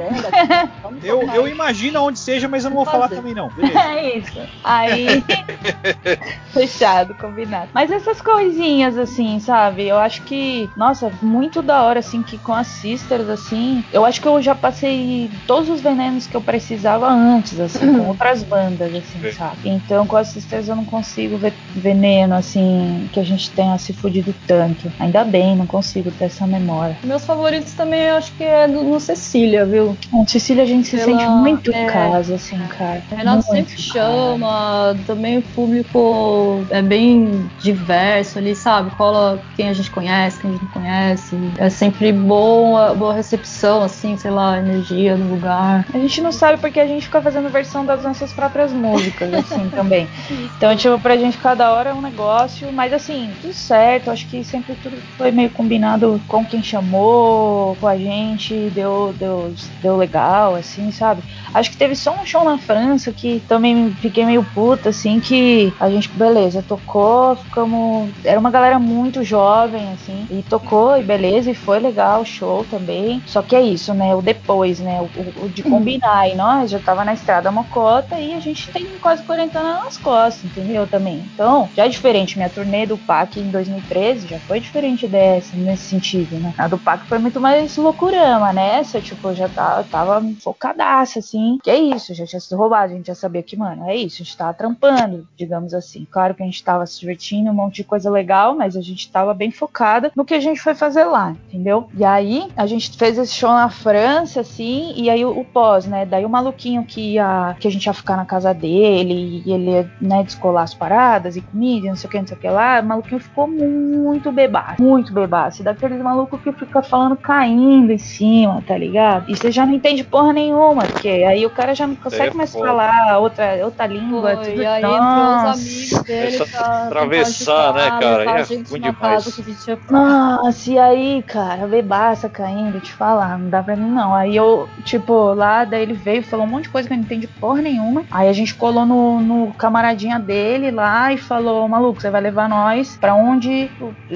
vamos 0.83 1.05
Eu, 1.05 1.23
eu 1.33 1.49
imagino 1.49 2.03
onde 2.03 2.19
seja, 2.19 2.49
mas 2.49 2.65
eu 2.65 2.71
não 2.71 2.77
vou 2.77 2.87
falar 2.87 3.09
também 3.09 3.35
não. 3.35 3.49
Beleza. 3.51 3.79
É 3.83 4.19
isso. 4.19 4.39
Aí. 4.63 5.25
Fechado, 6.53 7.15
combinado. 7.15 7.71
Mas 7.73 7.91
essas 7.91 8.21
coisinhas, 8.21 8.99
assim, 8.99 9.41
sabe? 9.41 9.87
Eu 9.89 9.99
acho 9.99 10.23
que, 10.25 10.71
nossa, 10.77 11.11
muito 11.23 11.63
da 11.63 11.83
hora, 11.83 12.01
assim, 12.01 12.23
que 12.23 12.39
com 12.39 12.53
as 12.53 12.67
sisters, 12.67 13.29
assim. 13.29 13.83
Eu 13.91 14.05
acho 14.05 14.21
que 14.21 14.29
eu 14.29 14.41
já 14.43 14.55
passei 14.55 15.31
todos 15.47 15.69
os 15.71 15.81
venenos 15.81 16.27
que 16.27 16.37
eu 16.37 16.43
precisava 16.43 17.09
antes, 17.09 17.59
assim, 17.59 17.93
com 17.93 18.09
outras 18.09 18.43
bandas, 18.43 18.95
assim, 18.95 19.21
Sim. 19.23 19.33
sabe? 19.33 19.69
Então 19.69 20.07
com 20.07 20.17
as 20.17 20.29
sisters 20.29 20.69
eu 20.69 20.77
não 20.77 20.85
consigo 20.85 21.39
ver 21.39 21.55
veneno, 21.75 22.35
assim, 22.35 23.09
que 23.13 23.19
a 23.21 23.25
gente 23.25 23.55
tenha 23.55 23.77
se 23.79 23.93
fudido 23.95 24.35
tanto. 24.47 24.93
Ainda 24.99 25.25
bem, 25.25 25.57
não 25.57 25.67
consigo 25.67 26.11
ter 26.11 26.27
essa 26.27 26.47
memória. 26.47 26.99
Meus 27.05 27.25
favoritos 27.25 27.73
também 27.75 28.01
eu 28.03 28.17
acho 28.17 28.35
que 28.37 28.45
é 28.45 28.69
do, 28.69 28.83
no 28.83 29.01
Cecília, 29.01 29.65
viu? 29.65 29.97
Com 30.11 30.27
Cecília 30.27 30.63
a 30.65 30.67
gente 30.67 30.87
se 30.89 30.97
Pela- 30.99 31.05
sente 31.19 31.27
muito 31.29 31.71
em 31.73 31.75
é. 31.75 31.87
casa, 31.87 32.35
assim, 32.35 32.59
cara. 32.69 33.03
Renato 33.11 33.47
Muito, 33.49 33.71
sempre 33.71 33.72
cara. 33.77 34.11
chama, 34.11 34.97
também 35.07 35.39
o 35.39 35.43
público 35.43 36.65
é 36.71 36.83
bem 36.83 37.51
diverso 37.61 38.39
ali, 38.39 38.55
sabe? 38.55 38.91
Cola 38.97 39.43
quem 39.57 39.69
a 39.69 39.73
gente 39.73 39.91
conhece, 39.91 40.41
quem 40.41 40.51
a 40.51 40.53
gente 40.53 40.63
não 40.63 40.71
conhece. 40.71 41.37
É 41.59 41.71
sempre 41.71 42.13
boa, 42.13 42.95
boa 42.95 43.15
recepção, 43.15 43.83
assim, 43.83 44.17
sei 44.17 44.31
lá, 44.31 44.59
energia 44.59 45.17
do 45.17 45.29
lugar. 45.29 45.87
A 45.93 45.99
gente 45.99 46.21
não 46.21 46.33
sabe 46.33 46.61
porque 46.61 46.81
a 46.81 46.87
gente 46.87 47.07
fica 47.07 47.21
fazendo 47.23 47.49
versão 47.49 47.85
das 47.85 48.03
nossas 48.03 48.33
próprias 48.33 48.73
músicas, 48.73 49.33
assim, 49.35 49.69
também. 49.71 50.09
Então, 50.57 50.75
tipo, 50.77 50.99
pra 50.99 51.17
gente 51.17 51.39
cada 51.39 51.73
hora 51.73 51.91
é 51.91 51.95
um 51.95 52.01
negócio, 52.01 52.73
mas 52.73 52.93
assim, 52.93 53.31
tudo 53.41 53.53
certo. 53.53 54.11
Acho 54.11 54.27
que 54.29 54.45
sempre 54.45 54.75
tudo 54.77 54.97
foi 55.17 55.31
meio 55.31 55.51
combinado 55.51 56.21
com 56.27 56.45
quem 56.45 56.63
chamou, 56.63 57.77
com 57.77 57.87
a 57.87 57.97
gente, 57.97 58.71
deu, 58.71 59.15
deu, 59.19 59.55
deu 59.81 59.97
legal, 59.97 60.55
assim, 60.55 60.91
sabe? 60.91 61.23
Acho 61.55 61.71
que 61.71 61.77
teve 61.77 61.95
só 61.95 62.15
um 62.21 62.27
show 62.27 62.45
na 62.45 62.59
França 62.59 63.13
que 63.13 63.41
também 63.49 63.62
fiquei 64.01 64.25
meio 64.25 64.45
puta, 64.45 64.89
assim, 64.91 65.21
que 65.21 65.75
a 65.79 65.91
gente, 65.91 66.11
beleza, 66.17 66.63
tocou, 66.63 67.37
ficamos. 67.37 68.13
Era 68.25 68.39
uma 68.41 68.51
galera 68.51 68.79
muito 68.79 69.23
jovem, 69.25 69.93
assim, 69.93 70.27
e 70.31 70.43
tocou, 70.43 70.97
e 70.97 71.03
beleza, 71.03 71.51
e 71.51 71.55
foi 71.55 71.79
legal 71.79 72.23
o 72.23 72.25
show 72.25 72.65
também. 72.65 73.23
Só 73.27 73.43
que 73.43 73.55
é 73.57 73.63
isso, 73.63 73.95
né? 73.95 74.15
O 74.15 74.23
depois, 74.23 74.81
né? 74.81 75.01
O, 75.01 75.45
o- 75.45 75.49
de 75.49 75.63
combinar. 75.63 76.29
E 76.29 76.35
nós 76.35 76.71
já 76.71 76.81
tava 76.81 77.05
na 77.05 77.15
estrada 77.15 77.51
mocota 77.53 78.19
e 78.21 78.35
a 78.35 78.41
gente 78.41 78.71
tem 78.73 78.99
quase 78.99 79.25
40 79.25 79.59
anos 79.59 79.85
nas 79.85 79.99
costas, 79.99 80.45
entendeu? 80.45 80.87
Também. 80.87 81.31
Então, 81.33 81.71
já 81.77 81.85
é 81.87 81.89
diferente. 81.89 82.37
Minha 82.37 82.51
turnê 82.51 82.87
do 82.87 82.99
PAC 82.99 83.41
em 83.41 83.51
2013 83.51 84.27
já 84.29 84.41
foi 84.41 84.61
diferente 84.61 85.07
dessa, 85.09 85.57
nesse 85.57 85.85
sentido, 85.89 86.39
né? 86.41 86.53
A 86.59 86.69
do 86.69 86.79
PAC 86.79 87.07
foi 87.09 87.19
muito 87.19 87.41
mais 87.41 87.77
loucurama, 87.77 88.53
né? 88.53 88.79
Essa, 88.81 89.01
tipo, 89.01 89.33
já 89.35 89.49
tava, 89.49 89.85
tava 89.85 90.23
focadaça, 90.43 91.19
assim. 91.19 91.59
Que 91.63 91.71
é 91.71 91.77
isso, 91.79 92.15
já 92.15 92.27
tinha 92.27 92.41
sido 92.41 92.57
roubado. 92.57 92.93
A 92.93 92.97
gente 92.97 93.07
já 93.07 93.15
sabia 93.15 93.43
que, 93.43 93.52
mano, 93.57 93.89
é 93.89 93.97
isso. 93.97 94.23
A 94.23 94.25
gente 94.25 94.37
tava 94.37 94.55
trampando, 94.55 95.27
digamos 95.37 95.75
assim. 95.75 96.07
Claro 96.11 96.35
que 96.35 96.43
a 96.43 96.47
gente 96.47 96.63
tava 96.63 96.87
se 96.87 96.99
divertindo, 97.01 97.51
um 97.51 97.55
monte 97.55 97.77
de 97.77 97.85
coisa 97.85 98.11
legal, 98.11 98.55
mas 98.55 98.77
a 98.77 98.81
gente 98.83 99.11
tava 99.11 99.35
bem 99.35 99.51
focada 99.51 100.11
no 100.17 100.25
que 100.25 100.35
a 100.35 100.41
gente 100.41 100.61
foi 100.61 100.75
fazer 100.75 101.05
lá, 101.05 101.35
entendeu? 101.49 101.89
E 101.97 102.05
aí, 102.05 102.49
a 102.57 102.67
gente 102.67 102.97
fez 102.97 103.19
esse 103.19 103.35
show 103.35 103.51
na 103.51 103.69
França, 103.69 104.41
assim, 104.41 104.93
e 104.97 105.09
aí 105.11 105.25
o, 105.25 105.39
o 105.39 105.45
pós, 105.45 105.87
né? 105.87 106.05
Daí 106.07 106.25
o 106.25 106.29
maluquinho 106.29 106.85
que 106.85 107.15
ia, 107.15 107.57
que 107.59 107.69
a 107.69 107.71
gente 107.71 107.87
ia 107.87 107.93
ficar 107.93 108.17
na 108.17 108.25
casa 108.25 108.53
dele, 108.55 109.43
e 109.45 109.53
ele 109.53 109.71
ia, 109.71 109.91
né, 110.01 110.23
descolar 110.23 110.63
as 110.63 110.75
paradas 110.75 111.37
e 111.37 111.41
comida, 111.41 111.89
não 111.89 111.97
sei 111.97 112.09
o 112.09 112.11
que, 112.11 112.19
não 112.21 112.27
sei 112.27 112.37
o 112.37 112.41
que 112.41 112.49
lá, 112.49 112.81
o 112.81 112.85
maluquinho 112.85 113.21
ficou 113.21 113.47
muito 113.49 114.31
bebaço, 114.33 114.83
muito 114.83 115.13
bebaço. 115.13 115.63
Daqueles 115.63 116.01
malucos 116.01 116.41
que 116.41 116.53
fica 116.53 116.83
falando 116.83 117.17
caindo 117.17 117.93
em 117.93 117.99
cima, 117.99 118.63
tá 118.67 118.77
ligado? 118.77 119.31
E 119.31 119.37
você 119.37 119.51
já 119.51 119.65
não 119.67 119.75
entende 119.75 120.05
porra 120.05 120.33
nenhuma, 120.33 120.83
porque 120.85 121.09
aí 121.09 121.45
o 121.47 121.51
cara 121.51 121.75
já 121.75 121.87
não 121.87 121.95
consegue 121.95 122.33
É 122.33 122.35
mais 122.35 122.53
foda. 122.53 122.67
falar 122.67 123.19
outra, 123.19 123.42
outra 123.65 123.87
língua. 123.87 124.37
Foi, 124.37 124.45
tudo 124.45 124.63
e 124.63 124.67
aí 124.67 124.83
entrou 124.83 124.97
os 124.97 125.43
Nossa. 125.43 125.53
amigos 125.53 126.03
dele 126.03 126.39
pra 126.39 126.87
atravessar, 126.87 127.75
né, 127.75 127.91
cara? 128.01 128.25
É 128.25 128.29
a 128.29 128.43
gente 128.43 128.71
ruim 128.71 128.81
demais. 128.81 129.25
casa 129.25 129.33
que 129.33 129.41
a 129.41 129.45
gente 129.45 129.69
ia 129.69 129.79
Nossa, 129.91 130.71
e 130.71 130.79
aí, 130.79 131.23
cara, 131.27 131.67
bebaça 131.67 132.29
caindo, 132.29 132.81
te 132.81 132.93
falar, 132.93 133.39
não 133.39 133.49
dá 133.49 133.63
pra 133.63 133.77
mim 133.77 133.91
não. 133.91 134.15
Aí 134.15 134.37
eu, 134.37 134.69
tipo, 134.85 135.35
lá, 135.35 135.65
daí 135.65 135.83
ele 135.83 135.95
veio, 135.95 136.23
falou 136.23 136.47
um 136.47 136.49
monte 136.49 136.65
de 136.65 136.71
coisa 136.71 136.89
que 136.89 136.95
eu 136.95 136.99
não 136.99 137.05
entendi 137.05 137.27
porra 137.27 137.63
nenhuma. 137.63 138.05
Aí 138.11 138.29
a 138.29 138.33
gente 138.33 138.55
colou 138.55 138.87
no, 138.87 139.21
no 139.21 139.53
camaradinha 139.55 140.19
dele 140.19 140.71
lá 140.71 141.13
e 141.13 141.19
falou, 141.19 141.69
maluco, 141.69 142.01
você 142.01 142.11
vai 142.11 142.21
levar 142.21 142.49
nós 142.49 142.97
pra 142.97 143.15
onde 143.15 143.71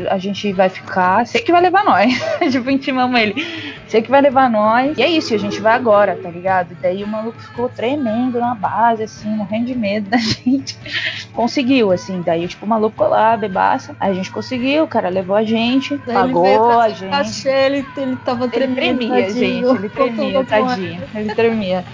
a 0.09 0.19
gente 0.19 0.53
vai 0.53 0.69
ficar? 0.69 1.27
Você 1.27 1.41
que 1.41 1.53
vai 1.53 1.61
levar 1.61 1.85
nós. 1.85 2.13
tipo, 2.51 2.71
intimamos 2.71 3.19
ele. 3.21 3.76
Você 3.87 4.03
que 4.03 4.11
vai 4.11 4.21
levar 4.21 4.51
nós. 4.51 4.99
E 4.99 5.03
é 5.03 5.09
isso, 5.09 5.33
a 5.33 5.39
gente 5.39 5.61
vai 5.61 5.75
agora, 5.75 6.17
tá 6.21 6.29
ligado? 6.29 6.73
E 6.73 6.75
daí 6.75 7.05
o 7.05 7.07
maluco 7.07 7.41
ficou 7.41 7.69
tremendo 7.69 8.39
na 8.41 8.55
base, 8.55 9.05
assim, 9.05 9.29
morrendo 9.29 9.67
de 9.67 9.75
medo 9.77 10.11
da 10.11 10.17
gente. 10.19 10.77
Conseguiu, 11.33 11.93
assim. 11.93 12.21
Daí, 12.25 12.49
tipo, 12.49 12.67
o 12.67 12.69
maluco 12.69 12.93
ficou 12.93 13.09
lá, 13.09 13.37
bebaça. 13.37 13.95
Aí 14.01 14.11
a 14.11 14.15
gente 14.15 14.31
conseguiu, 14.31 14.85
o 14.85 14.89
cara 14.89 15.09
levou 15.09 15.37
a 15.37 15.45
gente, 15.45 15.97
pagou 15.99 16.47
ele 16.47 16.59
pra 16.59 16.79
a 16.81 16.89
gente. 16.89 17.11
cachê, 17.11 17.49
ele, 17.49 17.87
ele 17.97 18.17
tava 18.17 18.45
Ele 18.45 18.53
tremendo. 18.53 18.99
tremia, 18.99 19.27
tadinho. 19.27 19.69
gente. 19.69 19.79
Ele 19.79 19.89
tremia, 19.89 20.45
tadinho. 20.45 21.03
Ele 21.15 21.35
tremia. 21.35 21.85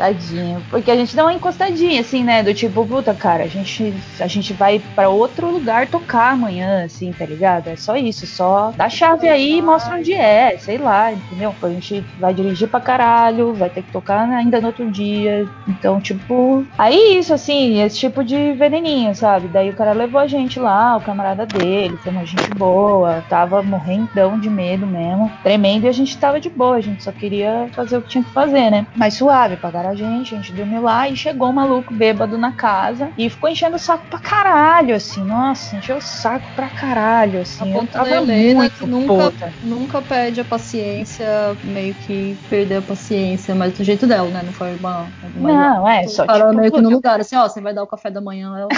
Tadinho. 0.00 0.62
Porque 0.70 0.90
a 0.90 0.96
gente 0.96 1.14
dá 1.14 1.24
uma 1.24 1.34
encostadinha, 1.34 2.00
assim, 2.00 2.24
né? 2.24 2.42
Do 2.42 2.54
tipo, 2.54 2.86
puta, 2.86 3.12
cara, 3.12 3.44
a 3.44 3.46
gente, 3.46 3.92
a 4.18 4.26
gente 4.26 4.54
vai 4.54 4.80
pra 4.94 5.10
outro 5.10 5.50
lugar 5.50 5.88
tocar 5.88 6.32
amanhã, 6.32 6.84
assim, 6.84 7.12
tá 7.12 7.26
ligado? 7.26 7.68
É 7.68 7.76
só 7.76 7.96
isso, 7.96 8.26
só 8.26 8.72
dá 8.74 8.88
chave 8.88 9.28
aí 9.28 9.58
e 9.58 9.62
mostra 9.62 9.96
onde 9.96 10.14
é, 10.14 10.56
sei 10.56 10.78
lá, 10.78 11.12
entendeu? 11.12 11.54
A 11.62 11.68
gente 11.68 12.02
vai 12.18 12.32
dirigir 12.32 12.66
pra 12.66 12.80
caralho, 12.80 13.52
vai 13.52 13.68
ter 13.68 13.82
que 13.82 13.92
tocar 13.92 14.26
ainda 14.26 14.58
no 14.58 14.68
outro 14.68 14.90
dia. 14.90 15.46
Então, 15.68 16.00
tipo. 16.00 16.64
Aí 16.78 17.18
isso, 17.18 17.34
assim, 17.34 17.82
esse 17.82 17.98
tipo 17.98 18.24
de 18.24 18.54
veneninho, 18.54 19.14
sabe? 19.14 19.48
Daí 19.48 19.68
o 19.68 19.76
cara 19.76 19.92
levou 19.92 20.18
a 20.18 20.26
gente 20.26 20.58
lá, 20.58 20.96
o 20.96 21.02
camarada 21.02 21.44
dele, 21.44 21.98
foi 21.98 22.10
uma 22.10 22.24
gente 22.24 22.48
boa, 22.54 23.22
tava 23.28 23.62
morrendão 23.62 24.40
de 24.40 24.48
medo 24.48 24.86
mesmo, 24.86 25.30
tremendo, 25.42 25.84
e 25.84 25.88
a 25.88 25.92
gente 25.92 26.16
tava 26.16 26.40
de 26.40 26.48
boa, 26.48 26.76
a 26.76 26.80
gente 26.80 27.02
só 27.02 27.12
queria 27.12 27.68
fazer 27.74 27.98
o 27.98 28.02
que 28.02 28.08
tinha 28.08 28.24
que 28.24 28.30
fazer, 28.30 28.70
né? 28.70 28.86
Mas 28.96 29.14
suave, 29.14 29.56
pagaram 29.56 29.89
gente, 29.94 30.34
a 30.34 30.36
gente 30.38 30.52
dormiu 30.52 30.82
lá 30.82 31.08
e 31.08 31.16
chegou 31.16 31.48
um 31.48 31.52
maluco 31.52 31.94
bêbado 31.94 32.38
na 32.38 32.52
casa 32.52 33.12
e 33.16 33.28
ficou 33.28 33.48
enchendo 33.48 33.76
o 33.76 33.78
saco 33.78 34.06
pra 34.08 34.18
caralho, 34.18 34.94
assim, 34.94 35.24
nossa, 35.24 35.76
encheu 35.76 35.96
o 35.96 36.00
saco 36.00 36.50
pra 36.54 36.68
caralho, 36.70 37.40
assim. 37.40 37.72
A 37.72 37.78
Eu 37.78 37.86
tava 37.86 38.10
Helena, 38.10 38.60
muito 38.60 38.78
que 38.78 38.86
nunca, 38.86 39.30
puta. 39.30 39.54
nunca 39.62 40.02
perde 40.02 40.40
a 40.40 40.44
paciência, 40.44 41.26
meio 41.62 41.94
que 41.94 42.38
perder 42.48 42.76
a 42.76 42.82
paciência, 42.82 43.54
mas 43.54 43.72
do 43.72 43.84
jeito 43.84 44.06
dela, 44.06 44.30
né? 44.30 44.42
Não 44.42 44.52
foi 44.52 44.74
uma. 44.74 45.10
uma 45.22 45.52
Não, 45.52 45.88
é, 45.88 46.06
só 46.06 46.24
parando 46.26 46.50
tipo, 46.50 46.60
meio 46.60 46.72
que 46.72 46.80
no 46.80 46.90
lugar, 46.90 47.20
assim, 47.20 47.36
ó, 47.36 47.48
você 47.48 47.60
vai 47.60 47.74
dar 47.74 47.82
o 47.82 47.86
café 47.86 48.10
da 48.10 48.20
manhã. 48.20 48.56
Ela... 48.58 48.68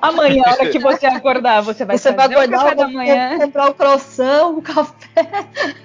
amanhã, 0.00 0.42
a 0.46 0.52
hora 0.52 0.70
que 0.70 0.78
você 0.78 1.06
acordar, 1.06 1.60
você 1.62 1.84
vai 1.84 1.98
você 1.98 2.12
vai 2.12 2.28
fazer 2.28 2.36
o 2.36 2.38
acordar, 2.38 2.62
café 2.62 2.74
da 2.74 2.88
manhã. 2.88 3.38
comprar 3.38 3.70
o 3.70 3.74
croissant, 3.74 4.46
o 4.56 4.62
café. 4.62 4.92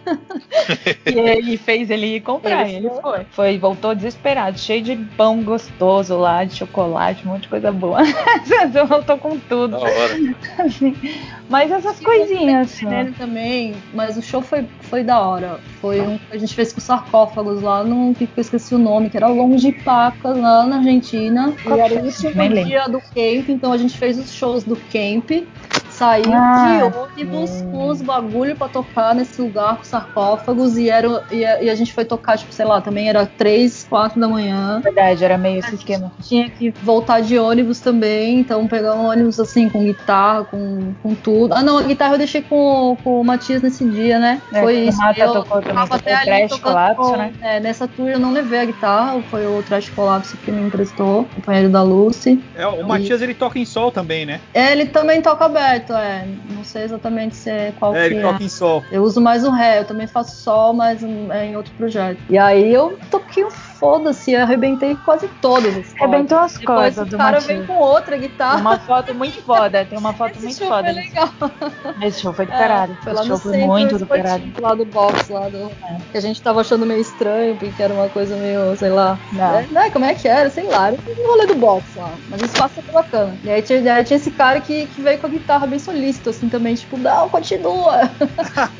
E 1.05 1.19
ele 1.19 1.57
fez 1.57 1.89
ele 1.89 2.15
ir 2.15 2.21
comprar. 2.21 2.67
Ele 2.67 2.87
Ele, 2.87 2.89
foi. 3.01 3.25
Foi, 3.31 3.46
voltou 3.55 3.93
desesperado, 3.93 4.57
cheio 4.57 4.81
de 4.81 4.95
pão 5.15 5.43
gostoso 5.43 6.17
lá, 6.17 6.43
de 6.43 6.55
chocolate, 6.55 7.23
um 7.27 7.31
monte 7.31 7.43
de 7.43 7.49
coisa 7.49 7.71
boa. 7.71 7.99
voltou 8.89 9.17
com 9.19 9.37
tudo. 9.37 9.73
Da 9.73 9.79
hora. 9.79 10.35
assim. 10.57 10.95
Mas 11.47 11.71
essas 11.71 11.99
coisinhas. 11.99 12.71
só. 12.71 12.89
nele 12.89 13.11
também, 13.11 13.75
mas 13.93 14.17
o 14.17 14.21
show 14.21 14.41
foi, 14.41 14.65
foi 14.81 15.03
da 15.03 15.19
hora. 15.19 15.59
Foi 15.79 16.01
um 16.01 16.17
que 16.17 16.35
a 16.35 16.37
gente 16.39 16.55
fez 16.55 16.73
com 16.73 16.81
sarcófagos 16.81 17.61
lá 17.61 17.83
no 17.83 18.15
que 18.15 18.23
eu 18.25 18.41
esqueci 18.41 18.73
o 18.73 18.79
nome, 18.79 19.09
que 19.09 19.17
era 19.17 19.27
Longe 19.27 19.71
de 19.71 19.83
Pacas, 19.83 20.37
lá 20.37 20.65
na 20.65 20.77
Argentina. 20.77 21.53
E 21.65 21.71
era 21.71 21.89
que 21.89 21.95
o 21.95 21.99
é? 21.99 22.03
último 22.03 22.65
dia 22.65 22.87
do 22.87 22.99
camp, 22.99 23.49
então 23.49 23.71
a 23.71 23.77
gente 23.77 23.95
fez 23.97 24.17
os 24.17 24.33
shows 24.33 24.63
do 24.63 24.75
camp. 24.75 25.29
Saiu 25.97 26.31
Ah, 26.31 26.53
de 26.63 27.21
ônibus 27.23 27.49
sim. 27.49 27.71
com 27.71 27.87
os 27.87 28.01
bagulho 28.03 28.55
pra 28.55 28.67
tocar 28.69 29.15
nesse 29.15 29.41
lugar 29.41 29.77
com 29.77 29.83
sarcófagos 29.83 30.77
e, 30.77 30.89
era, 30.89 31.23
e, 31.31 31.43
a, 31.43 31.63
e 31.63 31.69
a 31.71 31.75
gente 31.75 31.91
foi 31.93 32.05
tocar, 32.05 32.37
tipo, 32.37 32.53
sei 32.53 32.65
lá, 32.65 32.79
também 32.81 33.09
era 33.09 33.25
3, 33.25 33.83
4 33.89 34.19
da 34.19 34.27
manhã. 34.27 34.79
Verdade, 34.83 35.23
era 35.25 35.37
meio 35.37 35.59
esse 35.59 35.73
esquema. 35.75 36.11
Tinha 36.21 36.49
que 36.51 36.71
voltar 36.83 37.21
de 37.21 37.37
ônibus 37.39 37.79
também, 37.79 38.39
então 38.39 38.67
pegar 38.67 38.93
um 38.95 39.07
ônibus 39.09 39.39
assim, 39.39 39.69
com 39.69 39.83
guitarra, 39.83 40.43
com, 40.45 40.93
com 41.01 41.15
tudo. 41.15 41.53
Ah, 41.53 41.63
não, 41.63 41.79
a 41.79 41.83
guitarra 41.83 42.13
eu 42.13 42.17
deixei 42.19 42.41
com, 42.43 42.95
com 43.03 43.21
o 43.21 43.23
Matias 43.23 43.61
nesse 43.63 43.83
dia, 43.89 44.19
né? 44.19 44.39
É, 44.53 44.61
foi 44.61 44.75
isso. 44.81 44.97
Mata 44.99 45.19
eu 45.19 45.33
tocou 45.33 45.61
também, 45.61 45.81
tocou 45.81 45.97
até 45.97 46.13
ali 46.15 46.25
Trash 46.25 46.49
tocando 46.51 46.61
Colapso, 46.73 47.11
com- 47.11 47.17
né? 47.17 47.31
é, 47.41 47.59
nessa 47.59 47.87
tour 47.87 48.07
eu 48.09 48.19
não 48.19 48.31
levei 48.31 48.59
a 48.59 48.65
guitarra, 48.65 49.19
foi 49.31 49.47
o 49.47 49.63
Trash 49.63 49.89
Collapse 49.89 50.37
que 50.37 50.51
me 50.51 50.61
emprestou, 50.61 51.23
companheiro 51.25 51.69
da 51.69 51.81
Lucy. 51.81 52.39
É, 52.55 52.67
o 52.67 52.87
Matias 52.87 53.21
ele 53.21 53.33
toca 53.33 53.57
em 53.57 53.65
sol 53.65 53.91
também, 53.91 54.25
né? 54.25 54.39
É, 54.53 54.71
Ele 54.71 54.85
também 54.85 55.21
toca 55.21 55.45
aberto, 55.45 55.86
é. 55.95 56.27
Não 56.49 56.63
sei 56.63 56.83
exatamente 56.83 57.35
se 57.35 57.49
é 57.49 57.73
qual 57.79 57.95
É, 57.95 58.07
que 58.07 58.15
ele 58.15 58.19
é. 58.19 58.21
toca 58.31 58.43
em 58.43 58.49
sol. 58.49 58.83
Eu 58.91 59.03
uso 59.03 59.21
mais 59.21 59.43
o 59.43 59.51
ré, 59.51 59.79
eu 59.79 59.85
também 59.85 60.07
faço 60.07 60.35
sol, 60.35 60.73
mas 60.73 61.01
em 61.03 61.55
outro 61.55 61.73
projeto. 61.73 62.19
E 62.29 62.37
aí 62.37 62.73
eu 62.73 62.97
toquei 63.09 63.45
um 63.45 63.51
foda-se, 63.79 64.35
arrebentei 64.35 64.97
quase 65.05 65.27
todas 65.41 65.75
as. 65.77 65.93
Arrebentou 66.01 66.39
as 66.39 66.53
Depois 66.57 66.65
cordas 66.95 67.13
o 67.13 67.17
cara 67.17 67.39
vem 67.39 67.65
com 67.65 67.73
outra 67.77 68.17
guitarra. 68.17 68.59
uma 68.59 68.79
foto 68.79 69.13
muito 69.13 69.41
foda, 69.43 69.85
tem 69.85 69.97
uma 69.97 70.13
foto 70.13 70.31
Esse 70.37 70.43
muito 70.45 70.57
show 70.57 70.67
foda. 70.67 70.83
foi 70.83 70.93
legal. 70.93 71.29
Esse 72.01 72.21
show 72.21 72.33
foi 72.33 72.45
do 72.45 72.53
É, 72.53 72.57
caralho. 72.57 72.97
Foi 73.03 73.13
lá 73.13 73.21
Esse 73.21 73.29
no 73.29 73.35
show 73.35 73.43
foi 73.43 73.51
centro 73.53 73.67
muito 73.67 73.97
do 73.97 74.05
caralho. 74.07 74.53
lá 74.59 74.73
do 74.75 74.85
box, 74.85 75.29
lá 75.29 75.49
do. 75.49 75.71
Que 76.11 76.17
a 76.17 76.21
gente 76.21 76.41
tava 76.41 76.61
achando 76.61 76.85
meio 76.85 77.01
estranho, 77.01 77.55
porque 77.55 77.81
era 77.81 77.93
uma 77.93 78.09
coisa 78.09 78.35
meio, 78.35 78.75
sei 78.77 78.89
lá. 78.89 79.17
Não. 79.33 79.59
É, 79.59 79.67
né, 79.71 79.89
como 79.91 80.05
é 80.05 80.13
que 80.13 80.27
era? 80.27 80.49
Sei 80.49 80.63
lá, 80.65 80.89
um 80.91 81.27
rolê 81.27 81.45
do 81.45 81.55
box 81.55 81.83
lá. 81.95 82.09
Mas 82.29 82.41
o 82.41 82.45
espaço 82.45 82.73
era 82.79 82.91
bacana. 82.91 83.37
E 83.43 83.49
aí 83.49 83.61
tinha, 83.61 83.93
aí 83.95 84.03
tinha 84.03 84.17
esse 84.17 84.31
cara 84.31 84.59
que, 84.59 84.85
que 84.87 85.01
veio 85.01 85.17
com 85.19 85.27
a 85.27 85.29
guitarra 85.29 85.67
bem 85.67 85.79
solícito, 85.79 86.29
assim, 86.29 86.49
também, 86.49 86.75
tipo, 86.75 86.97
não, 86.97 87.29
continua. 87.29 88.09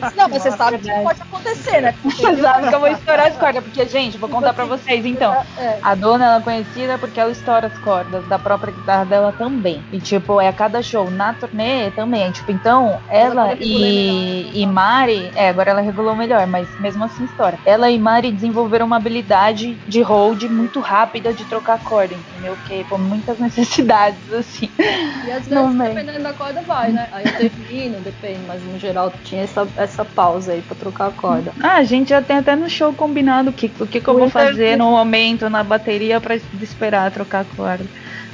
Disse, 0.01 0.15
não, 0.17 0.29
mas 0.29 0.41
você 0.41 0.51
sabe 0.51 0.77
que 0.77 0.85
verdade. 0.85 1.03
pode 1.03 1.21
acontecer, 1.21 1.81
né? 1.81 1.93
Que 2.17 2.73
eu 2.75 2.79
vou 2.79 2.89
estourar 2.89 3.27
as 3.27 3.35
cordas, 3.37 3.63
porque, 3.63 3.85
gente, 3.85 4.17
vou 4.17 4.29
contar 4.29 4.53
pra 4.53 4.65
vocês 4.65 4.86
então. 4.95 5.33
É. 5.57 5.79
A 5.81 5.95
dona 5.95 6.25
ela 6.25 6.37
é 6.37 6.41
conhecida 6.41 6.97
porque 6.97 7.19
ela 7.19 7.31
estoura 7.31 7.67
as 7.67 7.77
cordas 7.77 8.25
da 8.27 8.39
própria 8.39 8.73
guitarra 8.73 9.05
dela 9.05 9.31
também. 9.33 9.83
E, 9.91 9.99
tipo, 9.99 10.39
é 10.39 10.47
a 10.47 10.53
cada 10.53 10.81
show. 10.81 11.09
Na 11.11 11.33
turnê 11.33 11.91
também. 11.91 12.31
Tipo, 12.31 12.51
então, 12.51 12.99
ela 13.09 13.47
melhor, 13.47 13.57
e, 13.61 14.43
né? 14.45 14.51
e 14.53 14.65
Mari. 14.65 15.31
É, 15.35 15.49
agora 15.49 15.71
ela 15.71 15.81
regulou 15.81 16.15
melhor, 16.15 16.45
mas 16.47 16.67
mesmo 16.79 17.03
assim 17.03 17.25
estoura. 17.25 17.59
Ela 17.65 17.89
e 17.89 17.99
Mari 17.99 18.31
desenvolveram 18.31 18.85
uma 18.85 18.97
habilidade 18.97 19.79
de 19.87 20.01
hold 20.01 20.43
muito 20.43 20.79
rápida 20.79 21.33
de 21.33 21.45
trocar 21.45 21.79
corda, 21.83 22.13
entendeu? 22.13 22.55
Porque 22.55 22.83
com 22.85 22.97
muitas 22.97 23.37
necessidades, 23.39 24.31
assim. 24.31 24.69
E 24.79 25.31
às 25.31 25.39
vezes, 25.39 25.47
Não, 25.49 25.73
mas- 25.73 25.93
dependendo 25.93 26.23
da 26.23 26.33
corda, 26.33 26.61
vai, 26.61 26.91
né? 26.91 27.07
Aí 27.11 27.25
eu 27.25 27.49
termino, 27.49 27.99
depende, 28.01 28.39
mas 28.47 28.63
no 28.63 28.77
geral 28.77 29.11
tinha 29.23 29.43
essa, 29.43 29.67
essa 29.75 30.05
pausa 30.05 30.53
aí 30.53 30.61
pra 30.61 30.75
trocar 30.75 31.07
a 31.07 31.11
corda. 31.11 31.53
Ah, 31.61 31.77
a 31.77 31.83
gente 31.83 32.09
já 32.09 32.21
tem 32.21 32.37
até 32.37 32.55
no 32.55 32.69
show 32.69 32.93
combinado 32.93 33.49
o 33.49 33.53
que, 33.53 33.71
o 33.79 33.87
que, 33.87 33.99
que 33.99 34.07
eu 34.07 34.17
vou 34.17 34.29
fazer 34.29 34.76
no 34.77 34.91
momento 34.91 35.49
na 35.49 35.63
bateria 35.63 36.21
pra 36.21 36.35
esperar 36.35 37.11
trocar 37.11 37.41
a 37.41 37.45
corda. 37.45 37.85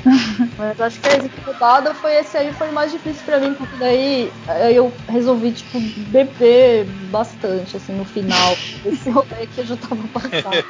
Mas 0.58 0.80
acho 0.80 1.00
que 1.02 1.10
a 1.10 1.18
dificuldade 1.18 1.94
foi 1.96 2.16
esse 2.16 2.38
aí, 2.38 2.54
foi 2.54 2.72
mais 2.72 2.92
difícil 2.92 3.24
pra 3.26 3.40
mim, 3.40 3.54
porque 3.54 3.76
daí 3.78 4.32
aí 4.48 4.76
eu 4.76 4.94
resolvi, 5.08 5.52
tipo, 5.52 5.80
beber 5.80 6.86
bastante, 6.86 7.78
assim, 7.78 7.94
no 7.94 8.06
final 8.06 8.58
desse 8.84 9.10
rolê 9.10 9.48
que 9.48 9.62
eu 9.62 9.66
já 9.66 9.78
tava 9.78 10.08
passando. 10.08 10.64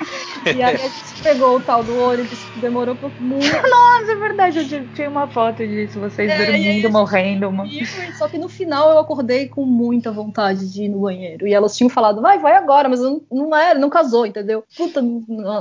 E 0.45 0.61
aí 0.61 0.75
a 0.75 0.87
gente 0.87 1.21
pegou 1.23 1.57
o 1.57 1.61
tal 1.61 1.83
do 1.83 1.97
ônibus, 1.97 2.43
que 2.53 2.59
demorou 2.59 2.95
por 2.95 3.11
muito 3.19 3.51
Nossa, 3.51 4.11
é 4.11 4.15
verdade, 4.19 4.59
eu 4.59 4.87
tinha- 4.93 5.09
uma 5.09 5.27
foto 5.27 5.65
disso, 5.67 5.99
vocês 5.99 6.29
É, 6.29 6.45
dormindo, 6.45 6.89
morrendo. 6.89 7.49
Uma... 7.49 7.67
só 8.13 8.27
que 8.27 8.37
no 8.37 8.49
final 8.49 8.89
eu 8.91 8.99
acordei 8.99 9.47
com 9.47 9.65
muita 9.65 10.11
vontade 10.11 10.71
de 10.71 10.83
ir 10.83 10.89
no 10.89 10.99
banheiro. 11.01 11.47
E 11.47 11.53
elas 11.53 11.75
tinham 11.75 11.89
falado, 11.89 12.21
vai, 12.21 12.39
vai 12.39 12.55
agora, 12.55 12.87
mas 12.89 12.99
não, 12.99 13.21
não 13.31 13.55
era, 13.55 13.77
não 13.79 13.89
casou, 13.89 14.25
entendeu? 14.25 14.63
Puta, 14.75 15.01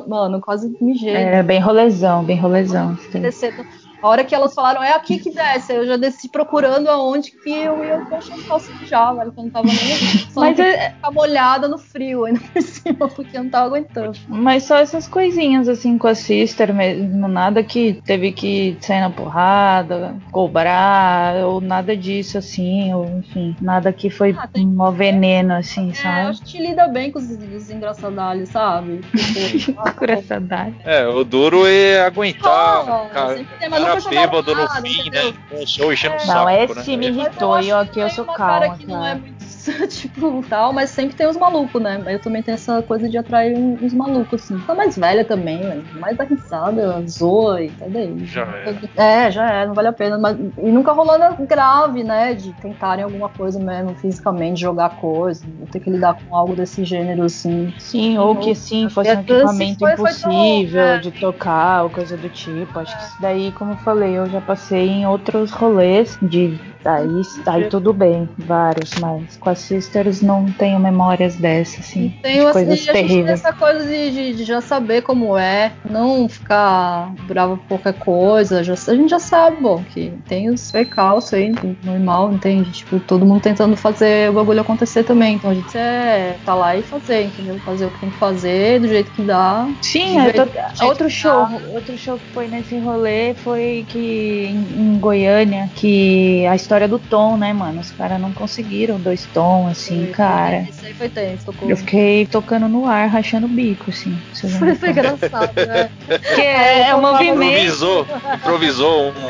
mano, 0.06 0.40
quase 0.40 0.74
mijei. 0.80 1.14
É, 1.14 1.42
bem 1.42 1.60
rolezão, 1.60 2.24
bem 2.24 2.38
rolezão. 2.38 2.96
sim. 3.10 3.20
A 4.02 4.08
hora 4.08 4.24
que 4.24 4.34
elas 4.34 4.52
falaram, 4.52 4.82
é 4.82 4.92
aqui 4.92 5.18
que 5.18 5.30
desce, 5.30 5.72
eu 5.72 5.86
já 5.86 5.96
desci 5.96 6.28
procurando 6.28 6.88
aonde 6.88 7.30
que 7.30 7.50
eu 7.50 7.84
ia 7.84 7.96
achar 8.12 8.36
calça 8.48 8.72
de 8.74 8.86
já, 8.90 9.12
velho, 9.14 9.32
que 9.32 9.38
eu 9.38 9.44
não 9.44 9.50
tava 9.50 9.66
nem. 9.68 9.76
Só 10.32 10.40
Mas, 10.40 10.58
não 10.58 10.64
é, 10.64 10.90
ficar 10.90 11.10
molhada 11.12 11.68
no 11.68 11.78
frio 11.78 12.24
ainda 12.24 12.40
por 12.40 12.60
cima, 12.62 13.08
porque 13.08 13.36
eu 13.38 13.44
não 13.44 13.50
tava 13.50 13.66
aguentando. 13.66 14.12
mas 14.28 14.64
só 14.64 14.78
essas 14.78 15.06
coisinhas 15.06 15.68
assim 15.68 15.96
com 15.96 16.08
a 16.08 16.14
Sister 16.16 16.74
mesmo, 16.74 17.28
nada 17.28 17.62
que 17.62 18.00
teve 18.04 18.32
que 18.32 18.76
sair 18.80 19.00
na 19.00 19.10
porrada, 19.10 20.16
cobrar, 20.32 21.36
ou 21.46 21.60
nada 21.60 21.96
disso 21.96 22.38
assim, 22.38 22.92
ou 22.92 23.06
enfim, 23.18 23.54
nada 23.60 23.92
que 23.92 24.10
foi 24.10 24.34
Ah, 24.38 24.48
tem- 24.52 24.66
um 24.66 24.90
veneno 24.92 25.54
assim, 25.54 25.90
É, 25.90 25.94
sabe? 25.94 26.30
acho 26.30 26.42
que 26.44 26.58
lida 26.58 26.88
bem 26.88 27.12
com 27.12 27.18
os, 27.18 27.30
os 27.30 27.70
engraçadalhos, 27.70 28.48
sabe? 28.48 29.00
Tipo, 29.58 29.80
Engraçadalho. 30.02 30.74
É, 30.84 31.06
o 31.06 31.22
duro 31.24 31.66
é 31.66 32.00
aguentar. 32.04 32.84
rola, 32.84 33.10
cara, 33.10 33.44
cara 33.70 33.91
cara 33.92 34.00
jogar 34.00 34.20
bêbado 34.26 34.54
no 34.54 34.68
fim, 34.82 35.00
entendeu? 35.00 35.34
né? 35.50 35.66
Show 35.66 35.92
enchendo 35.92 36.14
o 36.14 36.18
Não, 36.18 36.26
saco, 36.26 36.50
esse 36.50 36.90
né? 36.90 36.96
me 36.96 37.08
irritou 37.08 37.58
e 37.60 37.64
que 37.64 37.70
aqui 37.72 38.00
eu 38.00 38.10
sou 38.10 38.24
calma, 38.24 38.36
cara 38.36 38.76
que 38.76 38.86
não 38.86 39.04
é 39.04 39.08
cara. 39.10 39.20
muito 39.20 39.42
tipo 39.88 40.44
tal, 40.48 40.72
mas 40.72 40.90
sempre 40.90 41.14
tem 41.14 41.26
os 41.28 41.36
malucos, 41.36 41.80
né? 41.80 42.02
Eu 42.06 42.20
também 42.20 42.42
tenho 42.42 42.54
essa 42.54 42.82
coisa 42.82 43.08
de 43.08 43.16
atrair 43.16 43.56
uns 43.56 43.94
malucos, 43.94 44.42
assim. 44.42 44.58
Tá 44.58 44.74
mais 44.74 44.96
velha 44.98 45.24
também, 45.24 45.60
velho. 45.62 45.84
Mais 46.00 46.16
da 46.16 46.24
risada, 46.24 47.00
zoa 47.06 47.62
e 47.62 47.70
tá 47.70 47.86
daí. 47.88 48.24
Já 48.26 48.42
é. 48.42 49.26
É, 49.26 49.30
já 49.30 49.52
é, 49.52 49.66
não 49.66 49.74
vale 49.74 49.88
a 49.88 49.92
pena. 49.92 50.18
Mas, 50.18 50.36
e 50.58 50.70
nunca 50.70 50.92
rolou 50.92 51.16
nada 51.16 51.36
grave, 51.46 52.02
né? 52.02 52.34
De 52.34 52.52
tentarem 52.54 53.04
alguma 53.04 53.28
coisa 53.28 53.60
mesmo 53.60 53.94
fisicamente, 53.94 54.60
jogar 54.60 54.90
coisa, 54.96 55.44
ter 55.70 55.78
que 55.78 55.90
lidar 55.90 56.14
com 56.14 56.34
algo 56.36 56.56
desse 56.56 56.84
gênero, 56.84 57.22
assim. 57.22 57.72
Sim, 57.78 58.18
ou 58.18 58.36
que 58.36 58.54
sim, 58.56 58.88
fosse 58.88 59.10
um 59.14 59.20
equipamento 59.20 59.78
foi- 59.78 59.96
foi 59.96 60.12
tão- 60.14 60.32
impossível 60.32 60.82
é. 60.82 60.98
de 60.98 61.10
trocar 61.12 61.84
ou 61.84 61.90
coisa 61.90 62.16
do 62.16 62.28
tipo. 62.28 62.78
Acho 62.80 62.96
que 62.96 63.02
isso 63.04 63.16
daí, 63.20 63.52
como 63.52 63.72
eu 63.72 63.76
falei, 63.84 64.18
eu 64.18 64.26
já 64.26 64.40
passei 64.40 64.88
em 64.88 65.06
outros 65.06 65.50
rolês 65.50 66.18
de. 66.22 66.58
Aí, 66.84 67.22
aí 67.46 67.64
tudo 67.68 67.92
bem, 67.92 68.28
vários, 68.38 68.90
mas 69.00 69.36
com 69.36 69.50
as 69.50 69.58
Sisters 69.60 70.20
não 70.20 70.46
tenho 70.46 70.78
memórias 70.80 71.36
dessas, 71.36 71.80
assim. 71.80 72.12
Tem 72.22 72.34
de 72.34 72.40
assim, 72.40 72.52
coisas 72.52 72.72
a 72.72 72.74
gente 72.76 72.92
tem 72.92 73.06
terríveis. 73.06 73.40
essa 73.40 73.52
coisa 73.52 73.84
de, 73.86 74.10
de- 74.10 74.34
de 74.34 74.44
já 74.44 74.60
saber 74.60 75.02
como 75.02 75.36
é, 75.38 75.72
não 75.88 76.28
ficar 76.28 77.12
bravo 77.26 77.56
por 77.56 77.68
qualquer 77.80 77.94
coisa. 77.94 78.64
já- 78.64 78.74
a 78.74 78.94
gente 78.94 79.10
já 79.10 79.18
sabe, 79.18 79.58
bom, 79.60 79.82
que 79.92 80.12
tem 80.28 80.50
os 80.50 80.70
percalços 80.72 81.32
aí, 81.34 81.54
normal, 81.84 82.32
entende? 82.32 82.70
Tipo, 82.72 82.98
todo 83.00 83.24
mundo 83.24 83.40
tentando 83.42 83.76
fazer 83.76 84.30
o 84.30 84.32
bagulho 84.32 84.60
acontecer 84.60 85.04
também. 85.04 85.34
Então 85.36 85.50
a 85.50 85.54
gente 85.54 85.76
é 85.78 86.36
tá 86.44 86.54
lá 86.54 86.74
e 86.76 86.82
fazer, 86.82 87.26
entendeu? 87.26 87.58
Fazer 87.60 87.86
o 87.86 87.90
que 87.90 88.00
tem 88.00 88.10
que 88.10 88.16
fazer, 88.16 88.80
do 88.80 88.88
jeito 88.88 89.10
que 89.12 89.22
dá. 89.22 89.68
Sim, 89.82 90.20
jeito- 90.22 90.46
tô- 90.78 90.86
outro 90.86 91.04
que 91.06 91.10
show, 91.12 91.32
dá. 91.46 91.60
outro 91.74 91.96
show 91.96 92.18
que 92.18 92.24
foi 92.34 92.48
nesse 92.48 92.76
rolê 92.78 93.34
foi 93.34 93.84
que 93.88 94.46
em, 94.50 94.80
em 94.96 94.98
Goiânia, 94.98 95.70
que 95.76 96.44
a 96.46 96.56
história 96.56 96.71
do 96.88 96.98
tom, 96.98 97.36
né, 97.36 97.52
mano? 97.52 97.80
Os 97.80 97.90
caras 97.90 98.20
não 98.20 98.32
conseguiram 98.32 98.98
dois 98.98 99.26
tons, 99.32 99.70
assim, 99.72 100.04
Foi- 100.04 100.14
cara. 100.14 100.60
Isso 100.68 100.84
aí 100.84 100.94
foi 100.94 101.08
tenso, 101.08 101.44
tocou. 101.46 101.68
Eu 101.68 101.76
fiquei 101.76 102.26
tocando 102.26 102.68
no 102.68 102.86
ar, 102.86 103.08
rachando 103.08 103.46
o 103.46 103.48
bico, 103.48 103.90
assim. 103.90 104.16
Foi, 104.58 104.74
foi 104.74 104.90
engraçado, 104.90 105.52
né? 105.56 105.90
Porque 106.06 106.40
é, 106.40 106.88
é 106.88 106.94
um 106.94 107.00
movimento. 107.00 107.42
Improvisou, 107.52 108.06
improvisou 108.34 109.08
um. 109.08 109.28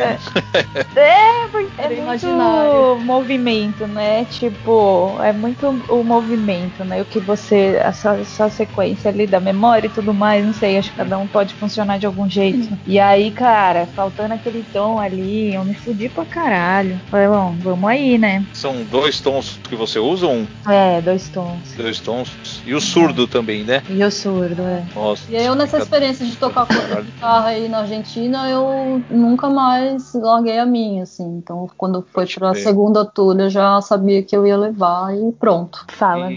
É, 0.97 1.49
porque 1.51 1.71
é 1.79 1.87
muito 1.89 2.03
imaginário. 2.03 2.99
movimento, 3.01 3.87
né? 3.87 4.27
Tipo, 4.31 5.17
é 5.23 5.33
muito 5.33 5.67
o 5.89 6.03
movimento, 6.03 6.85
né? 6.85 7.03
O 7.03 7.05
que 7.05 7.19
você. 7.21 7.77
Essa, 7.83 8.17
essa 8.21 8.49
sequência 8.49 9.11
ali 9.11 9.27
da 9.27 9.41
memória 9.41 9.87
e 9.87 9.91
tudo 9.91 10.13
mais, 10.15 10.45
não 10.45 10.53
sei, 10.53 10.79
acho 10.79 10.91
que 10.91 10.97
cada 10.97 11.19
um 11.19 11.27
pode 11.27 11.55
funcionar 11.55 11.99
de 11.99 12.07
algum 12.07 12.29
jeito. 12.29 12.77
E 12.87 12.99
aí, 12.99 13.31
cara, 13.31 13.87
faltando 13.95 14.35
aquele 14.35 14.65
tom 14.73 14.99
ali, 14.99 15.55
eu 15.55 15.65
me 15.65 15.75
fudi 15.75 16.09
pra 16.09 16.25
caralho. 16.25 17.01
Falei, 17.11 17.27
bom, 17.33 17.57
vamos 17.61 17.89
aí, 17.89 18.19
né? 18.19 18.45
São 18.53 18.85
dois 18.85 19.19
tons 19.19 19.59
que 19.65 19.75
você 19.75 19.99
usa, 19.99 20.27
um, 20.27 20.47
É, 20.69 21.01
dois 21.01 21.31
tons. 21.31 21.73
dois 21.75 21.99
tons. 21.99 22.31
E 22.67 22.75
o 22.75 22.81
surdo 22.81 23.27
também, 23.27 23.65
né? 23.65 23.83
E 23.89 24.05
o 24.05 24.11
surdo, 24.11 24.63
é. 24.63 24.85
Nossa. 24.95 25.23
E 25.31 25.37
eu 25.37 25.55
nessa 25.55 25.79
experiência 25.79 26.27
de 26.27 26.37
tocar 26.37 26.67
com 26.67 26.75
a 26.75 27.01
guitarra 27.01 27.47
aí 27.47 27.69
na 27.71 27.81
Argentina, 27.81 28.51
eu 28.51 29.03
nunca 29.09 29.49
mais 29.49 30.13
larguei 30.13 30.59
a 30.59 30.67
minha, 30.67 31.05
assim. 31.05 31.25
Então 31.39 31.71
quando 31.77 32.05
foi 32.13 32.27
pra 32.27 32.55
segunda 32.55 33.03
tour, 33.05 33.39
eu 33.41 33.49
já 33.49 33.81
sabia 33.81 34.23
que 34.23 34.37
eu 34.37 34.47
ia 34.47 34.57
levar 34.57 35.15
e 35.17 35.33
pronto. 35.33 35.87
Fala. 35.89 36.31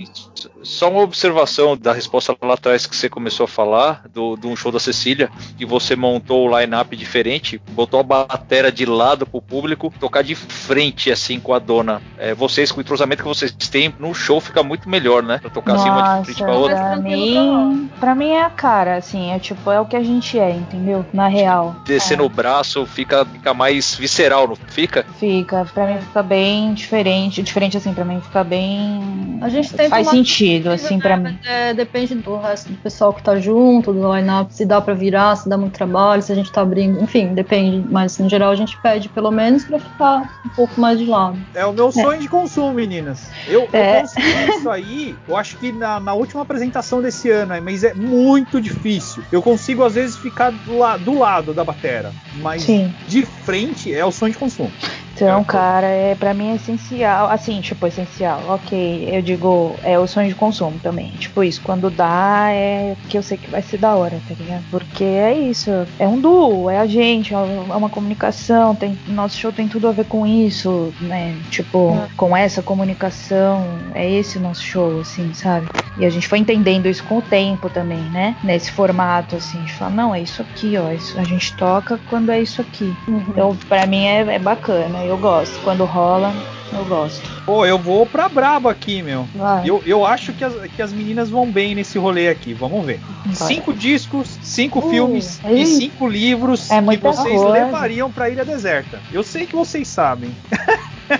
Só 0.65 0.89
uma 0.89 1.01
observação 1.01 1.77
da 1.77 1.93
resposta 1.93 2.35
lá 2.41 2.55
atrás 2.55 2.85
que 2.85 2.95
você 2.95 3.07
começou 3.07 3.45
a 3.45 3.47
falar, 3.47 4.03
do, 4.13 4.35
de 4.35 4.47
um 4.47 4.55
show 4.55 4.71
da 4.71 4.79
Cecília, 4.79 5.29
que 5.57 5.65
você 5.65 5.95
montou 5.95 6.49
o 6.49 6.59
line-up 6.59 6.95
diferente, 6.95 7.61
botou 7.71 7.99
a 7.99 8.03
batera 8.03 8.71
de 8.71 8.85
lado 8.85 9.25
pro 9.25 9.41
público, 9.41 9.93
tocar 9.99 10.23
de 10.23 10.35
frente, 10.35 11.11
assim, 11.11 11.39
com 11.39 11.53
a 11.53 11.59
dona. 11.59 12.01
É, 12.17 12.33
vocês, 12.33 12.71
com 12.71 12.79
o 12.79 12.81
entrosamento 12.81 13.21
que 13.21 13.27
vocês 13.29 13.51
têm, 13.51 13.93
no 13.99 14.13
show 14.13 14.41
fica 14.41 14.63
muito 14.63 14.89
melhor, 14.89 15.21
né? 15.23 15.37
Pra 15.37 15.49
tocar 15.49 15.75
assim, 15.75 15.89
uma 15.89 16.19
de 16.19 16.25
frente 16.25 16.43
pra 16.43 16.53
outra. 16.53 16.75
pra 16.75 16.95
mim, 16.97 17.89
pra 17.99 18.15
mim 18.15 18.29
é 18.29 18.41
a 18.41 18.49
cara, 18.49 18.97
assim, 18.97 19.31
é 19.31 19.39
tipo, 19.39 19.69
é 19.71 19.79
o 19.79 19.85
que 19.85 19.95
a 19.95 20.03
gente 20.03 20.37
é, 20.39 20.49
entendeu? 20.51 21.05
Na 21.13 21.27
real. 21.27 21.75
Descer 21.85 22.15
É. 22.15 22.17
no 22.17 22.27
braço 22.27 22.85
fica, 22.85 23.23
fica 23.25 23.53
mais 23.53 23.95
visceral, 23.95 24.47
não 24.47 24.55
fica? 24.55 25.05
Fica, 25.19 25.65
pra 25.73 25.85
mim 25.87 26.01
fica 26.01 26.23
bem 26.23 26.73
diferente. 26.73 27.43
Diferente 27.43 27.77
assim, 27.77 27.93
pra 27.93 28.03
mim 28.03 28.19
fica 28.21 28.43
bem. 28.43 29.39
A 29.41 29.49
gente 29.49 29.69
tenta 29.69 29.89
Faz 29.89 30.07
uma- 30.07 30.13
sentido, 30.13 30.54
assim, 30.73 30.99
pra 30.99 31.17
mim. 31.17 31.37
É, 31.45 31.73
depende 31.73 32.15
do 32.15 32.37
resto 32.37 32.69
do 32.71 32.77
pessoal 32.77 33.13
que 33.13 33.21
tá 33.23 33.39
junto, 33.39 33.91
do 33.93 34.13
line-up, 34.15 34.53
se 34.53 34.65
dá 34.65 34.79
pra 34.81 34.93
virar, 34.93 35.35
se 35.35 35.47
dá 35.49 35.57
muito 35.57 35.73
trabalho, 35.73 36.21
se 36.21 36.31
a 36.31 36.35
gente 36.35 36.51
tá 36.51 36.61
abrindo, 36.61 37.01
enfim, 37.01 37.33
depende. 37.33 37.85
Mas 37.89 38.17
no 38.19 38.29
geral 38.29 38.51
a 38.51 38.55
gente 38.55 38.77
pede 38.77 39.09
pelo 39.09 39.31
menos 39.31 39.63
pra 39.65 39.79
ficar 39.79 40.21
um 40.45 40.49
pouco 40.55 40.79
mais 40.79 40.97
de 40.99 41.05
lado. 41.05 41.37
É 41.53 41.65
o 41.65 41.73
meu 41.73 41.91
sonho 41.91 42.19
de 42.19 42.27
consumo, 42.27 42.73
meninas. 42.73 43.29
Eu, 43.47 43.61
eu 43.61 43.69
É. 43.79 44.01
consegui 44.01 44.27
isso 44.57 44.69
aí, 44.69 45.15
eu 45.27 45.35
acho 45.37 45.57
que 45.57 45.71
na, 45.71 45.99
na 45.99 46.13
última 46.13 46.41
apresentação 46.41 47.01
desse 47.01 47.29
ano, 47.29 47.53
mas 47.63 47.83
é 47.83 47.93
muito 47.93 48.59
difícil. 48.61 49.23
Eu 49.31 49.41
consigo, 49.41 49.83
às 49.83 49.95
vezes, 49.95 50.15
ficar 50.17 50.51
do, 50.51 50.77
la- 50.77 50.97
do 50.97 51.17
lado 51.17 51.53
da 51.53 51.63
batera, 51.63 52.11
mas 52.41 52.63
Sim. 52.63 52.93
de 53.07 53.23
frente 53.25 53.93
é 53.93 54.03
o 54.05 54.11
sonho 54.11 54.31
de 54.31 54.37
consumo. 54.37 54.71
Então, 55.15 55.41
É, 55.41 55.43
cara, 55.45 55.87
é 55.87 56.15
para 56.15 56.33
mim 56.33 56.51
é 56.51 56.55
essencial, 56.55 57.29
assim, 57.29 57.61
tipo, 57.61 57.87
essencial. 57.87 58.41
OK, 58.49 59.09
eu 59.11 59.21
digo, 59.21 59.75
é 59.83 59.97
o 59.97 60.05
sonho 60.07 60.27
de 60.27 60.35
consumo 60.35 60.77
também. 60.83 61.11
Tipo 61.11 61.43
isso, 61.43 61.61
quando 61.63 61.89
dá 61.89 62.47
é 62.51 62.95
que 63.09 63.17
eu 63.17 63.23
sei 63.23 63.37
que 63.37 63.49
vai 63.49 63.61
ser 63.61 63.77
da 63.77 63.95
hora, 63.95 64.19
tá 64.27 64.35
ligado? 64.37 64.63
Porque 64.69 65.03
é 65.03 65.33
isso, 65.33 65.69
é 65.97 66.07
um 66.07 66.19
duo, 66.19 66.69
é 66.69 66.79
a 66.79 66.85
gente, 66.85 67.33
é 67.33 67.37
uma 67.37 67.89
comunicação, 67.89 68.75
tem 68.75 68.97
nosso 69.07 69.37
show 69.37 69.51
tem 69.51 69.67
tudo 69.67 69.87
a 69.87 69.91
ver 69.91 70.05
com 70.05 70.25
isso, 70.27 70.93
né? 71.01 71.35
Tipo, 71.49 71.95
É. 71.95 72.07
com 72.17 72.35
essa 72.35 72.61
comunicação, 72.61 73.65
é 73.93 74.09
esse 74.09 74.37
o 74.37 74.41
nosso 74.41 74.61
show, 74.63 74.99
assim, 74.99 75.33
sabe? 75.33 75.67
E 75.97 76.05
a 76.05 76.09
gente 76.09 76.27
foi 76.27 76.39
entendendo 76.39 76.87
isso 76.87 77.03
com 77.05 77.19
o 77.19 77.21
tempo 77.21 77.69
também, 77.69 78.01
né? 78.11 78.35
Nesse 78.43 78.71
formato, 78.71 79.35
assim, 79.37 79.57
a 79.57 79.61
gente 79.61 79.73
fala, 79.73 79.91
não, 79.91 80.13
é 80.13 80.19
isso 80.21 80.41
aqui, 80.41 80.75
ó, 80.77 80.91
isso, 80.91 81.17
a 81.19 81.23
gente 81.23 81.53
toca 81.55 81.99
quando 82.09 82.31
é 82.31 82.41
isso 82.41 82.59
aqui. 82.61 82.93
Então, 83.07 83.55
pra 83.69 83.85
mim 83.85 84.05
é, 84.05 84.19
é 84.35 84.39
bacana, 84.39 85.04
eu 85.07 85.17
gosto. 85.17 85.59
Quando 85.63 85.85
rola, 85.85 86.33
eu 86.73 86.83
gosto. 86.85 87.21
Pô, 87.45 87.65
eu 87.65 87.77
vou 87.77 88.05
pra 88.05 88.27
braba 88.27 88.71
aqui, 88.71 89.01
meu. 89.01 89.27
Vai. 89.35 89.69
Eu, 89.69 89.81
eu 89.85 90.05
acho 90.05 90.33
que 90.33 90.43
as, 90.43 90.53
que 90.75 90.81
as 90.81 90.91
meninas 90.91 91.29
vão 91.29 91.49
bem 91.49 91.75
nesse 91.75 91.97
rolê 91.97 92.27
aqui. 92.29 92.53
Vamos 92.53 92.85
ver. 92.85 92.99
Vai. 93.25 93.35
Cinco 93.35 93.73
discos, 93.73 94.27
cinco 94.41 94.79
Uh, 94.79 94.89
filmes 94.89 95.39
aí. 95.43 95.61
e 95.61 95.65
cinco 95.65 96.07
livros 96.07 96.69
É 96.71 96.81
que 96.81 96.97
vocês 96.97 97.39
coisa. 97.41 97.49
levariam 97.49 98.11
pra 98.11 98.29
Ilha 98.29 98.43
Deserta. 98.45 98.99
Eu 99.11 99.23
sei 99.23 99.45
que 99.45 99.55
vocês 99.55 99.87
sabem. 99.87 100.31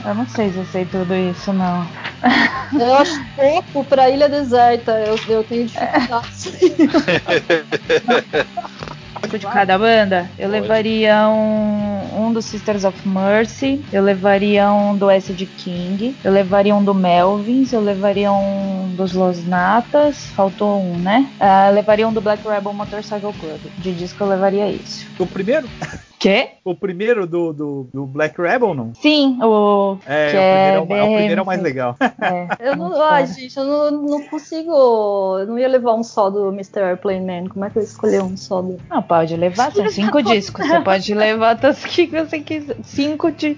Eu 0.04 0.16
não 0.16 0.28
sei 0.28 0.50
se 0.52 0.58
eu 0.58 0.66
sei 0.66 0.86
tudo 0.86 1.14
isso, 1.16 1.54
não. 1.54 1.86
Eu 2.74 2.96
acho 2.96 3.24
pouco 3.36 3.84
pra 3.84 4.10
ilha 4.10 4.28
deserta, 4.28 4.94
eu, 4.94 5.16
eu 5.28 5.44
tenho 5.44 5.68
dificuldade. 5.68 6.26
De 9.30 9.40
cada 9.40 9.78
banda, 9.78 10.30
eu 10.38 10.50
Pode. 10.50 10.62
levaria 10.62 11.28
um, 11.30 11.95
um 12.26 12.34
do 12.34 12.42
Sisters 12.42 12.84
of 12.84 13.08
Mercy, 13.08 13.84
eu 13.92 14.04
levaria 14.04 14.72
um 14.72 14.98
do 14.98 15.10
Acid 15.10 15.46
King, 15.58 16.16
eu 16.24 16.32
levaria 16.32 16.76
um 16.76 16.84
do 16.84 16.94
Melvins, 16.94 17.72
eu 17.72 17.82
levaria 17.82 18.32
um 18.32 18.85
dos 18.96 19.14
Los 19.14 19.46
Natas, 19.46 20.26
faltou 20.36 20.82
um, 20.82 20.98
né? 20.98 21.30
Ah, 21.40 21.70
eu 21.70 21.76
levaria 21.76 22.08
um 22.08 22.14
do 22.14 22.22
Black 22.22 22.48
Rebel 22.48 22.74
Motorcycle 22.74 23.34
Club. 23.34 23.60
De 23.78 23.94
disco 23.94 24.24
eu 24.24 24.28
levaria 24.28 24.68
isso. 24.70 25.06
O 25.20 25.28
primeiro? 25.28 25.68
Quê? 26.18 26.52
O 26.64 26.74
primeiro 26.74 27.28
do, 27.28 27.54
do, 27.54 27.90
do 27.94 28.06
Black 28.06 28.42
Rebel, 28.42 28.74
não? 28.74 28.94
Sim, 28.96 29.38
o. 29.44 29.98
É, 30.08 30.32
Que 30.32 30.38
o, 30.38 30.42
primeiro 30.42 30.76
é, 30.76 30.80
o, 30.80 30.94
é 30.94 31.00
é 31.00 31.04
o 31.04 31.16
primeiro 31.18 31.40
é 31.40 31.44
o 31.44 31.46
mais 31.46 31.62
legal. 31.62 31.96
É, 32.60 32.70
Eu 32.70 32.76
não, 32.76 33.00
ai, 33.04 33.28
gente, 33.28 33.56
eu 33.56 33.64
não, 33.64 33.92
não 33.92 34.24
consigo. 34.24 35.38
Eu 35.40 35.46
não 35.48 35.60
ia 35.60 35.68
levar 35.68 35.94
um 35.94 36.04
só 36.04 36.30
do 36.30 36.48
Mr. 36.50 36.80
Airplane 36.80 37.22
Man. 37.22 37.50
Como 37.50 37.64
é 37.66 37.70
que 37.70 37.78
eu 37.78 37.84
escolhi 37.84 38.20
um 38.20 38.36
só 38.36 38.62
do. 38.62 38.78
Não, 38.90 39.04
pode 39.04 39.36
levar, 39.36 39.72
são 39.72 39.88
cinco 39.90 40.24
discos. 40.24 40.66
Você 40.66 40.80
pode 40.80 41.14
levar 41.14 41.60
todos 41.60 41.86
que 41.86 42.08
você 42.08 42.40
quiser. 42.40 42.78
Cinco 42.84 43.32
de. 43.32 43.58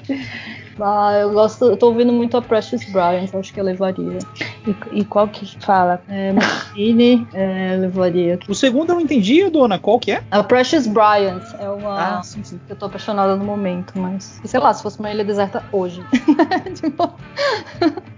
Ah, 0.81 1.13
eu 1.21 1.31
gosto. 1.31 1.65
Eu 1.65 1.77
tô 1.77 1.87
ouvindo 1.87 2.11
muito 2.13 2.35
a 2.37 2.41
Precious 2.41 2.83
Bryant, 2.91 3.29
acho 3.33 3.53
que 3.53 3.59
eu 3.59 3.63
levaria. 3.63 4.19
E, 4.65 4.99
e 4.99 5.05
qual 5.05 5.27
que 5.27 5.45
fala? 5.59 6.01
É, 6.07 6.31
Martini, 6.33 7.27
é, 7.33 7.75
eu 7.75 7.81
levaria. 7.81 8.39
O 8.47 8.53
segundo 8.55 8.89
eu 8.89 8.95
não 8.95 9.01
entendi, 9.01 9.49
dona. 9.49 9.79
Qual 9.79 9.99
que 9.99 10.11
é? 10.11 10.21
A 10.31 10.43
Precious 10.43 10.87
Bryant 10.87 11.41
é 11.59 11.69
uma. 11.69 12.19
Ah, 12.19 12.23
sim, 12.23 12.43
sim. 12.43 12.59
Eu 12.69 12.75
tô 12.75 12.85
apaixonada 12.85 13.35
no 13.35 13.43
momento, 13.45 13.93
mas. 13.95 14.39
Sei 14.43 14.59
lá, 14.59 14.73
se 14.73 14.83
fosse 14.83 14.99
uma 14.99 15.11
ilha 15.11 15.23
deserta 15.23 15.63
hoje. 15.71 16.01
Tipo, 16.77 17.09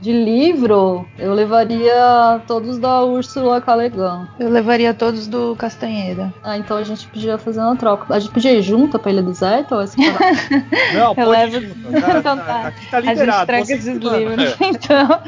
de 0.01 0.11
livro, 0.11 1.05
eu 1.17 1.33
levaria 1.33 2.41
todos 2.47 2.77
da 2.79 3.03
Úrsula 3.03 3.61
Calegan. 3.61 4.25
Eu 4.39 4.49
levaria 4.49 4.93
todos 4.93 5.27
do 5.27 5.55
Castanheira. 5.55 6.33
Ah, 6.43 6.57
então 6.57 6.77
a 6.77 6.83
gente 6.83 7.07
podia 7.07 7.37
fazer 7.37 7.59
uma 7.59 7.75
troca. 7.75 8.13
A 8.13 8.19
gente 8.19 8.31
podia 8.33 8.51
ir 8.53 8.61
junto 8.61 8.97
pra 8.99 9.11
ilha 9.11 9.21
deserta 9.23 9.75
ou 9.75 9.81
é 9.81 9.87
separado? 9.87 10.37
Não, 10.93 11.15
pode 11.15 11.29
levo- 11.29 11.57
ir 11.57 11.61
junto. 11.61 11.79
Tá, 11.99 12.35
tá. 12.53 12.67
aqui 12.67 12.85
tá 12.91 12.97
A 12.97 13.01
gente 13.01 13.09
liberado. 13.19 13.51
vocês 13.51 13.69
esses 13.69 13.93
mandam. 14.03 14.17
livros. 14.19 14.55
Então, 14.61 15.21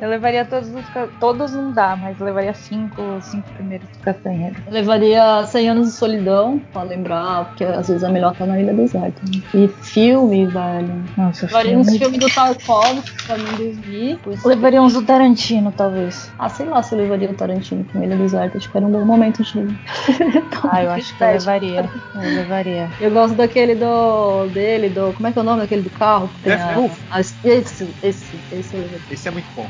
eu 0.00 0.08
levaria 0.10 0.44
todos 0.44 0.68
os. 0.68 0.84
Todos 1.18 1.52
não 1.52 1.72
dá, 1.72 1.96
mas 1.96 2.18
levaria 2.20 2.54
cinco, 2.54 3.02
cinco 3.20 3.48
primeiros 3.54 3.88
do 3.88 3.98
Castanheira. 3.98 4.54
Eu 4.66 4.72
levaria 4.72 5.44
100 5.46 5.68
anos 5.70 5.86
de 5.88 5.92
solidão, 5.94 6.60
pra 6.72 6.82
lembrar, 6.82 7.46
porque 7.46 7.64
às 7.64 7.88
vezes 7.88 8.02
é 8.02 8.08
melhor 8.08 8.32
estar 8.32 8.46
na 8.46 8.60
ilha 8.60 8.72
deserta. 8.72 9.20
né? 9.24 9.42
E 9.54 9.68
filme, 9.82 10.46
velho. 10.46 11.04
Nossa, 11.16 11.46
Levaria 11.46 11.70
filme. 11.72 11.84
uns 11.90 11.96
filmes 11.98 12.18
do 12.20 12.28
Tarkovsky 12.32 13.26
pra 13.26 13.38
mim 13.38 13.44
dormir. 13.56 14.18
Levaria 14.44 14.82
uns 14.82 14.92
do 14.92 15.02
Tarantino, 15.02 15.72
talvez. 15.76 16.30
Ah, 16.38 16.48
sei 16.48 16.66
lá 16.66 16.82
se 16.82 16.94
eu 16.94 16.98
levaria 17.00 17.30
o 17.30 17.34
Tarantino 17.34 17.84
pra 17.84 18.04
ilha 18.04 18.16
deserta. 18.16 18.56
Acho 18.58 18.70
que 18.70 18.76
era 18.76 18.86
um 18.86 18.90
bom 18.92 19.04
momento 19.04 19.42
de. 19.42 19.58
Ah, 20.70 20.82
eu 20.82 20.90
acho 20.90 21.16
que 21.16 21.22
eu 21.22 21.28
levaria. 21.28 21.88
Eu 22.14 22.20
levaria. 22.20 22.90
Eu 23.00 23.10
gosto 23.10 23.34
daquele 23.34 23.74
do. 23.74 24.46
dele, 24.52 24.88
do. 24.88 25.12
Como 25.14 25.26
é 25.28 25.32
que 25.32 25.38
é 25.38 25.42
o 25.42 25.44
nome 25.44 25.60
daquele 25.62 25.82
do 25.82 25.90
carro? 25.90 26.28
Que 26.28 26.42
tem 26.42 26.56
Death 26.56 26.67
a- 27.10 27.20
esse, 27.20 27.94
esse, 28.02 28.40
esse 28.50 28.74
eu 28.76 28.80
levaria. 28.82 29.06
Esse 29.10 29.28
é 29.28 29.30
muito 29.30 29.48
bom. 29.54 29.66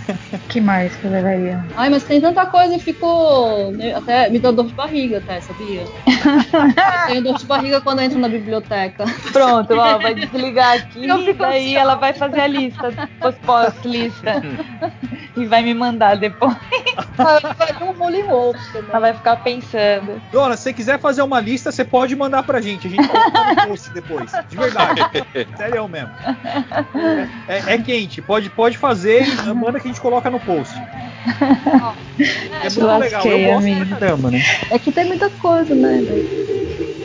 que 0.48 0.60
mais 0.60 0.94
que 0.96 1.04
eu 1.06 1.10
levaria? 1.10 1.64
Ai, 1.76 1.88
mas 1.90 2.04
tem 2.04 2.20
tanta 2.20 2.46
coisa 2.46 2.74
e 2.76 2.78
ficou. 2.80 3.72
né, 3.72 3.94
Até 3.94 4.28
me 4.28 4.38
deu 4.38 4.52
dor 4.52 4.66
de 4.66 4.74
barriga, 4.74 5.18
até, 5.18 5.40
sabia? 5.40 5.82
eu 5.82 7.06
tenho 7.08 7.22
dor 7.22 7.36
de 7.38 7.46
barriga 7.46 7.80
quando 7.80 8.00
eu 8.00 8.04
entro 8.06 8.18
na 8.18 8.28
biblioteca. 8.28 9.04
Pronto, 9.32 9.74
ó, 9.74 9.98
vai 9.98 10.14
desligar 10.16 10.76
aqui 10.76 11.06
Eu 11.08 11.18
fico 11.24 11.38
daí 11.38 11.62
ansiosa. 11.68 11.78
ela 11.80 11.94
vai 11.96 12.12
fazer 12.12 12.40
a 12.40 12.46
lista, 12.46 12.92
pós- 13.20 13.38
pós-lista. 13.38 14.42
e 15.36 15.46
vai 15.46 15.62
me 15.62 15.74
mandar 15.74 16.16
depois. 16.16 16.56
Vai 17.16 17.40
um 17.82 17.92
wolf 18.26 18.56
também. 18.72 18.90
Ela 18.90 19.00
vai 19.00 19.14
ficar 19.14 19.36
pensando. 19.36 20.20
Dona, 20.30 20.56
se 20.56 20.64
você 20.64 20.72
quiser 20.72 20.98
fazer 20.98 21.22
uma 21.22 21.40
lista, 21.40 21.70
você 21.72 21.84
pode 21.84 22.14
mandar 22.16 22.42
pra 22.42 22.60
gente. 22.60 22.86
A 22.86 22.90
gente 22.90 23.06
coloca 23.08 23.54
no 23.54 23.68
post 23.68 23.90
depois. 23.92 24.32
De 24.48 24.56
verdade. 24.56 25.00
Sério 25.56 25.88
mesmo. 25.88 26.10
É, 27.48 27.74
é 27.74 27.78
quente. 27.78 28.20
Pode, 28.20 28.50
pode 28.50 28.76
fazer 28.76 29.22
e 29.22 29.54
manda 29.54 29.78
que 29.78 29.86
a 29.86 29.90
gente 29.90 30.00
coloca 30.00 30.28
no 30.30 30.40
post. 30.40 30.74
É 32.62 32.70
muito 32.70 32.98
legal. 32.98 33.26
Eu 33.26 33.38
gosto 33.46 33.58
amigo. 33.58 33.86
pra 33.86 33.98
caramba, 33.98 34.30
né? 34.30 34.38
É 34.70 34.78
que 34.78 34.90
tem 34.92 35.04
muita 35.04 35.30
coisa, 35.30 35.74
né? 35.74 36.02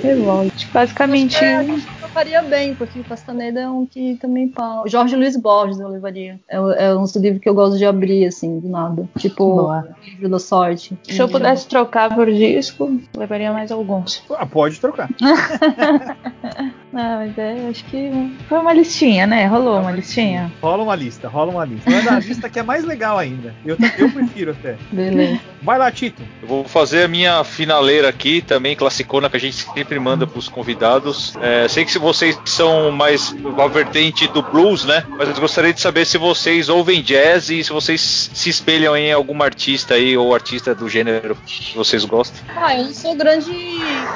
Revolte. 0.04 0.68
Basicamente, 0.74 1.44
É, 1.44 1.62
eu 1.62 2.01
faria 2.14 2.42
bem, 2.42 2.76
porque 2.76 3.00
o 3.00 3.04
Castaneda 3.04 3.62
é 3.62 3.70
um 3.70 3.86
que 3.86 4.16
também 4.16 4.50
fala. 4.50 4.88
Jorge 4.88 5.16
Luiz 5.16 5.36
Borges 5.36 5.80
eu 5.80 5.88
levaria. 5.88 6.40
É, 6.48 6.58
é 6.86 6.96
um 6.96 7.06
livro 7.16 7.40
que 7.40 7.50
eu 7.50 7.54
gosto 7.54 7.78
de 7.78 7.86
abrir, 7.86 8.26
assim, 8.26 8.60
do 8.60 8.70
nada. 8.70 9.08
Tipo, 9.18 9.56
Boa. 9.56 9.88
livro 10.04 10.30
da 10.30 10.40
sorte. 10.40 10.98
se 11.04 11.20
eu 11.20 11.28
pudesse 11.28 11.68
trocar 11.68 12.14
por 12.14 12.32
disco, 12.32 13.00
levaria 13.16 13.52
mais 13.52 13.72
alguns. 13.72 14.24
Ah, 14.32 14.46
pode 14.46 14.80
trocar. 14.80 15.10
Não, 16.92 17.20
mas 17.20 17.38
é, 17.38 17.70
acho 17.70 17.86
que 17.86 18.12
foi 18.50 18.60
uma 18.60 18.74
listinha, 18.74 19.26
né? 19.26 19.46
Rolou 19.46 19.80
uma 19.80 19.92
listinha. 19.92 20.52
Rola 20.62 20.84
uma 20.84 20.96
lista, 20.96 21.30
rola 21.30 21.52
uma 21.52 21.64
lista. 21.64 21.90
Manda 21.90 22.16
a 22.16 22.20
lista 22.20 22.50
que 22.50 22.60
é 22.60 22.64
mais 22.64 22.84
legal 22.84 23.18
ainda. 23.18 23.56
Eu, 23.66 23.78
eu 23.98 24.12
prefiro 24.12 24.52
até. 24.52 24.76
Beleza. 24.92 25.40
Vai 25.62 25.78
lá, 25.78 25.90
Tito. 25.90 26.22
Eu 26.42 26.48
vou 26.48 26.64
fazer 26.66 27.04
a 27.04 27.08
minha 27.08 27.44
finaleira 27.46 28.10
aqui, 28.10 28.42
também 28.42 28.76
classicona, 28.76 29.30
que 29.30 29.38
a 29.38 29.40
gente 29.40 29.56
sempre 29.56 30.00
manda 30.00 30.28
pros 30.28 30.50
convidados. 30.50 31.34
É, 31.42 31.68
sei 31.70 31.86
que 31.86 31.92
se 31.92 32.00
vocês 32.02 32.38
são 32.46 32.92
mais 32.92 33.32
uma 33.32 33.70
vertente 33.70 34.28
do 34.28 34.42
blues, 34.42 34.84
né? 34.86 35.04
Mas 35.18 35.30
eu 35.30 35.36
gostaria 35.36 35.74
de 35.74 35.80
saber 35.80 36.06
se 36.06 36.18
vocês 36.18 36.68
ouvem 36.70 37.02
jazz 37.02 37.50
e 37.50 37.64
se 37.64 37.72
vocês 37.72 38.30
se 38.34 38.50
espelham 38.50 38.96
em 38.98 39.12
algum 39.12 39.42
artista 39.42 39.94
aí, 39.94 40.18
ou 40.18 40.34
artista 40.34 40.74
do 40.76 40.90
gênero 40.90 41.38
que 41.46 41.78
vocês 41.78 42.04
gostam. 42.06 42.40
Ah, 42.56 42.76
eu 42.78 42.86
não 42.86 42.94
sou 42.94 43.16
grande 43.16 43.52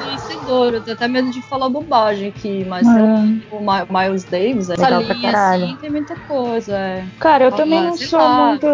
conhecedor, 0.03 0.73
eu 0.73 0.81
tenho 0.81 0.95
até 0.95 1.07
medo 1.07 1.29
de 1.31 1.41
falar 1.43 1.69
bobagem 1.69 2.29
aqui, 2.29 2.65
mas 2.67 2.87
Ah. 2.87 3.25
o 3.51 3.59
Mi- 3.59 3.87
Miles 3.89 4.23
Davis, 4.23 4.69
essa 4.69 4.81
Legal 4.83 5.03
pra 5.03 5.13
linha 5.13 5.31
caralho. 5.31 5.65
assim, 5.65 5.75
tem 5.77 5.89
muita 5.89 6.15
coisa. 6.15 6.75
É. 6.77 7.03
Cara, 7.19 7.45
eu 7.45 7.49
Ah, 7.49 7.51
também 7.51 7.81
não 7.81 7.95
sou 7.97 8.19
lá. 8.19 8.49
muito 8.49 8.67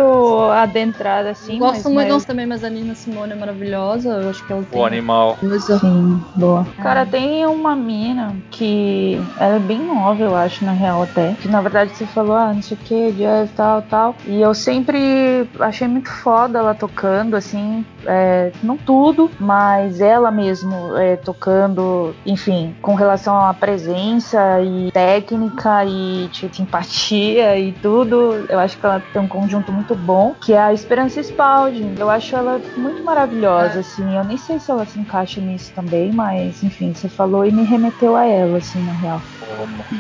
adentrada 0.52 1.32
assim. 1.32 1.54
eu 1.54 1.60
gosto 1.60 1.84
mas, 1.86 1.94
muito, 1.94 2.14
mas... 2.14 2.26
também, 2.26 2.46
mas 2.46 2.64
a 2.64 2.70
Nina 2.70 2.96
Simone 2.96 3.34
é 3.34 3.36
maravilhosa, 3.36 4.10
eu 4.22 4.30
acho 4.30 4.46
que 4.46 4.54
ela 4.54 4.64
tem 4.64 4.80
O 4.80 4.86
animal. 4.86 5.38
coisa. 5.40 5.80
Sim, 5.80 6.22
boa. 6.36 6.66
Cara, 6.82 7.06
tem 7.06 7.46
uma 7.46 7.76
mina 7.76 8.36
que 8.50 9.01
ela 9.38 9.56
é 9.56 9.60
bem 9.60 9.80
nova, 9.80 10.22
eu 10.22 10.36
acho, 10.36 10.66
na 10.66 10.72
real 10.72 11.04
até. 11.04 11.34
Que 11.42 11.48
na 11.48 11.62
verdade 11.62 11.92
você 11.96 12.06
falou, 12.06 12.36
ah, 12.36 12.54
não 12.54 12.62
sei 12.62 12.78
o 12.78 12.80
que, 12.80 13.12
jazz, 13.14 13.50
tal, 13.56 13.82
tal. 13.84 14.16
E 14.26 14.42
eu 14.42 14.54
sempre 14.54 15.48
achei 15.60 15.88
muito 15.88 16.10
foda 16.10 16.60
ela 16.60 16.74
tocando, 16.74 17.36
assim, 17.36 17.86
é, 18.06 18.52
não 18.64 18.78
tudo, 18.78 19.30
mas 19.40 20.02
ela 20.02 20.32
mesmo 20.32 20.98
é, 20.98 21.16
tocando, 21.16 22.14
enfim, 22.26 22.76
com 22.82 22.96
relação 22.96 23.38
à 23.38 23.54
presença 23.54 24.62
e 24.62 24.92
técnica 24.92 25.86
e 25.86 26.28
tipo, 26.32 26.56
simpatia 26.56 27.58
e 27.58 27.72
tudo. 27.74 28.46
Eu 28.50 28.60
acho 28.60 28.78
que 28.78 28.86
ela 28.86 29.02
tem 29.14 29.22
um 29.22 29.28
conjunto 29.28 29.72
muito 29.72 29.96
bom, 29.96 30.36
que 30.42 30.54
é 30.54 30.60
a 30.60 30.74
Esperança 30.74 31.22
Spalding. 31.22 31.96
Eu 31.98 32.10
acho 32.10 32.36
ela 32.36 32.60
muito 32.78 33.04
maravilhosa, 33.04 33.80
assim. 33.80 34.16
Eu 34.16 34.24
nem 34.24 34.38
sei 34.38 34.60
se 34.60 34.72
ela 34.72 34.86
se 34.86 35.00
encaixa 35.00 35.42
nisso 35.42 35.72
também, 35.74 36.12
mas 36.12 36.64
enfim, 36.64 36.94
você 36.94 37.10
falou 37.10 37.46
e 37.46 37.52
me 37.52 37.64
remeteu 37.64 38.16
a 38.16 38.26
ela, 38.26 38.58
assim, 38.58 38.82
na 38.92 39.00
real. 39.00 39.22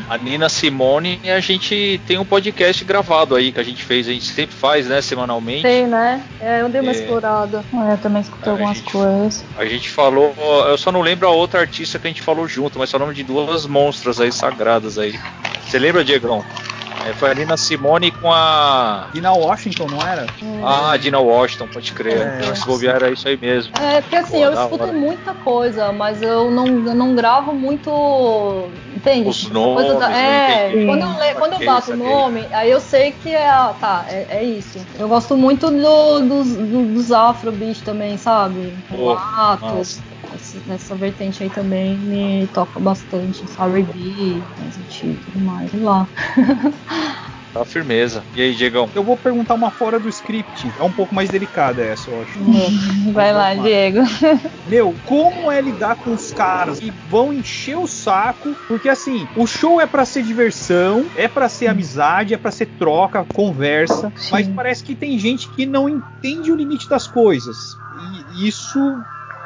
A 0.09 0.17
Nina 0.17 0.49
Simone, 0.49 1.19
a 1.29 1.39
gente 1.39 1.99
tem 2.07 2.17
um 2.17 2.25
podcast 2.25 2.83
gravado 2.85 3.35
aí 3.35 3.51
que 3.51 3.59
a 3.59 3.63
gente 3.63 3.83
fez, 3.83 4.07
a 4.07 4.11
gente 4.11 4.25
sempre 4.25 4.55
faz, 4.55 4.87
né, 4.87 5.01
semanalmente. 5.01 5.63
Tem, 5.63 5.85
né? 5.87 6.21
É, 6.39 6.61
eu 6.61 6.69
dei 6.69 6.81
uma 6.81 6.91
É. 6.91 6.95
explorada. 6.95 7.63
É, 7.73 7.93
Eu 7.93 7.97
também 7.97 8.21
escutei 8.21 8.49
A 8.49 8.51
algumas 8.55 8.77
gente- 8.77 8.91
coisas. 8.91 9.45
A 9.57 9.65
gente 9.65 9.89
falou, 9.89 10.33
eu 10.67 10.77
só 10.77 10.91
não 10.91 11.01
lembro 11.01 11.27
a 11.27 11.31
outra 11.31 11.59
artista 11.59 11.99
que 11.99 12.07
a 12.07 12.09
gente 12.09 12.21
falou 12.21 12.47
junto, 12.47 12.79
mas 12.79 12.93
o 12.93 12.99
nome 12.99 13.13
de 13.13 13.23
duas 13.23 13.65
monstras 13.65 14.19
aí 14.21 14.31
sagradas 14.31 14.97
aí. 14.97 15.19
Você 15.65 15.77
lembra, 15.79 16.03
Diegão? 16.03 16.43
É, 17.07 17.13
foi 17.13 17.31
a 17.31 17.33
Nina 17.33 17.57
Simone 17.57 18.11
com 18.11 18.31
a. 18.31 19.07
Dina 19.13 19.31
Washington, 19.33 19.87
não 19.89 20.01
era? 20.01 20.25
Ah, 20.63 20.91
a 20.91 20.97
Dina 20.97 21.19
Washington, 21.19 21.67
pode 21.67 21.91
crer. 21.93 22.21
É, 22.21 22.55
Se 22.55 22.65
bobear 22.65 22.95
era 22.97 23.09
isso 23.11 23.27
aí 23.27 23.37
mesmo. 23.41 23.71
É, 23.81 24.01
porque 24.01 24.15
assim, 24.15 24.37
Pô, 24.37 24.43
eu 24.45 24.53
da 24.55 24.63
escuto 24.63 24.83
hora. 24.83 24.93
muita 24.93 25.33
coisa, 25.33 25.91
mas 25.91 26.21
eu 26.21 26.51
não, 26.51 26.65
eu 26.67 26.93
não 26.95 27.15
gravo 27.15 27.53
muito. 27.53 28.69
Entende? 28.95 29.27
Os 29.29 29.49
nomes, 29.49 29.85
eu 29.87 30.03
é, 30.03 30.69
entendi. 30.69 30.85
quando 30.85 31.01
eu, 31.01 31.19
le- 31.19 31.33
quando 31.35 31.53
eu 31.53 31.65
bato 31.65 31.91
o 31.93 31.97
nome, 31.97 32.47
aí 32.51 32.69
eu 32.69 32.79
sei 32.79 33.11
que 33.11 33.29
é. 33.29 33.49
ah, 33.49 33.75
Tá, 33.79 34.05
é, 34.09 34.27
é 34.29 34.43
isso. 34.43 34.79
Eu 34.99 35.07
gosto 35.07 35.35
muito 35.35 35.71
do- 35.71 36.19
dos, 36.21 36.55
do- 36.55 36.93
dos 36.93 37.11
afrobeat 37.11 37.81
também, 37.83 38.15
sabe? 38.17 38.73
Pô, 38.89 39.13
Latos. 39.13 39.99
Essa, 40.51 40.73
essa 40.73 40.95
vertente 40.95 41.43
aí 41.43 41.49
também 41.49 41.97
me 41.97 42.47
toca 42.47 42.79
bastante. 42.79 43.45
R&B, 43.57 44.43
mais 44.59 44.77
antigo 44.77 45.13
e 45.13 45.31
tudo 45.31 45.39
mais. 45.39 45.73
Lá. 45.73 46.07
Tá 47.53 47.65
firmeza. 47.65 48.23
E 48.33 48.41
aí, 48.41 48.55
Diegão? 48.55 48.89
Eu 48.95 49.03
vou 49.03 49.17
perguntar 49.17 49.55
uma 49.55 49.69
fora 49.71 49.99
do 49.99 50.07
script. 50.07 50.71
É 50.79 50.83
um 50.83 50.91
pouco 50.91 51.13
mais 51.13 51.29
delicada 51.29 51.83
essa, 51.83 52.09
eu 52.09 52.21
acho. 52.21 52.39
Vai 53.11 53.33
lá. 53.33 53.53
Diego. 53.55 53.99
Meu, 54.65 54.95
como 55.05 55.51
é 55.51 55.59
lidar 55.59 55.97
com 55.97 56.13
os 56.13 56.31
caras 56.31 56.79
que 56.79 56.93
vão 57.09 57.33
encher 57.33 57.77
o 57.77 57.87
saco? 57.87 58.55
Porque 58.69 58.87
assim, 58.87 59.27
o 59.35 59.45
show 59.45 59.81
é 59.81 59.85
pra 59.85 60.05
ser 60.05 60.23
diversão, 60.23 61.05
é 61.13 61.27
pra 61.27 61.49
ser 61.49 61.67
amizade, 61.67 62.33
é 62.33 62.37
pra 62.37 62.51
ser 62.51 62.67
troca, 62.67 63.25
conversa, 63.25 64.13
Sim. 64.15 64.29
mas 64.31 64.47
parece 64.47 64.81
que 64.81 64.95
tem 64.95 65.19
gente 65.19 65.49
que 65.49 65.65
não 65.65 65.89
entende 65.89 66.53
o 66.53 66.55
limite 66.55 66.87
das 66.87 67.05
coisas. 67.05 67.57
E 68.33 68.47
isso 68.47 68.79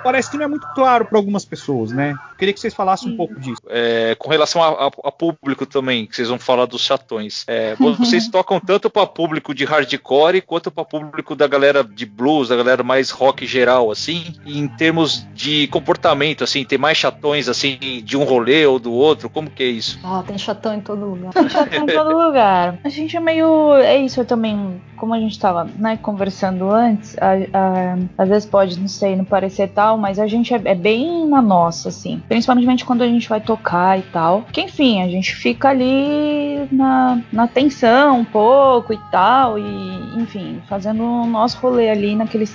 parece 0.06 0.30
que 0.30 0.38
não 0.38 0.46
é 0.46 0.48
muito 0.48 0.68
claro 0.76 1.04
pra 1.04 1.18
algumas 1.18 1.44
pessoas, 1.46 1.92
né? 1.92 2.14
Queria 2.38 2.54
que 2.54 2.60
vocês 2.60 2.74
falassem 2.74 3.12
um 3.14 3.18
pouco 3.18 3.40
disso. 3.40 3.62
É, 3.70 4.16
com 4.20 4.30
relação 4.30 4.62
a, 4.62 4.88
a- 4.88 4.92
a 5.06 5.12
público 5.12 5.66
também, 5.66 6.06
que 6.06 6.16
vocês 6.16 6.28
vão 6.30 6.38
falar 6.40 6.66
dos 6.66 6.82
chatões. 6.82 7.44
É, 7.48 7.76
vocês 7.76 8.28
tocam 8.28 8.60
tanto 8.60 8.90
para 8.90 9.06
público 9.08 9.54
de 9.54 9.64
hardcore 9.66 10.42
quanto 10.42 10.70
para 10.70 10.84
público 10.84 11.36
da 11.36 11.48
galera 11.48 11.84
de 11.84 12.06
blues, 12.06 12.50
da 12.50 12.56
galera 12.56 12.84
mais 12.84 13.10
rock 13.10 13.46
geral, 13.46 13.90
assim. 13.92 14.34
E 14.46 14.60
em 14.60 14.68
termos 14.68 15.26
de 15.34 15.68
comportamento, 15.68 16.44
assim, 16.44 16.64
tem 16.66 16.78
mais 16.78 16.98
chatões 16.98 17.48
assim 17.48 17.78
de 18.04 18.18
um 18.18 18.24
rolê 18.24 18.66
ou 18.66 18.80
do 18.80 18.92
outro. 18.94 19.30
Como 19.30 19.50
que 19.50 19.64
é 19.64 19.68
isso? 19.68 20.00
Ah, 20.04 20.24
tem 20.26 20.38
chatão 20.38 20.74
em 20.74 20.82
todo 20.82 21.06
lugar. 21.06 21.32
Já 21.50 21.66
tá 21.66 21.78
em 21.78 21.86
todo 21.86 22.18
lugar. 22.18 22.80
A 22.84 22.90
gente 22.90 23.16
é 23.16 23.20
meio. 23.20 23.74
É 23.76 23.98
isso, 23.98 24.20
eu 24.20 24.26
também. 24.26 24.82
Como 24.98 25.14
a 25.14 25.20
gente 25.20 25.38
tava 25.38 25.66
né, 25.78 25.98
conversando 26.02 26.70
antes, 26.72 27.18
a- 27.18 27.34
a- 27.54 27.98
às 28.18 28.30
vezes 28.30 28.46
pode, 28.46 28.80
não 28.80 28.88
sei, 28.88 29.16
não 29.16 29.26
parecer 29.26 29.68
tal, 29.70 29.98
mas 29.98 30.20
a 30.20 30.28
gente 30.28 30.54
é, 30.54 30.62
é 30.66 30.76
bem 30.76 31.28
na 31.28 31.42
nossa, 31.42 31.90
assim. 31.90 32.22
Principalmente 32.28 32.84
quando 32.86 33.04
a 33.04 33.08
gente 33.08 33.28
vai 33.30 33.40
tocar 33.42 33.98
e 34.00 34.02
tal. 34.04 34.44
Que 34.52 34.62
enfim, 34.62 35.02
a 35.04 35.08
gente 35.08 35.36
fica 35.36 35.70
ali 35.70 36.68
na, 36.72 37.20
na 37.32 37.48
tensão 37.48 38.20
um 38.20 38.26
pouco 38.26 38.94
e 38.94 38.98
tal. 39.12 39.58
E, 39.60 40.14
enfim, 40.18 40.62
fazendo 40.68 41.04
o 41.04 41.26
nosso 41.26 41.58
rolê 41.60 41.90
ali 41.90 42.16
naquele, 42.16 42.48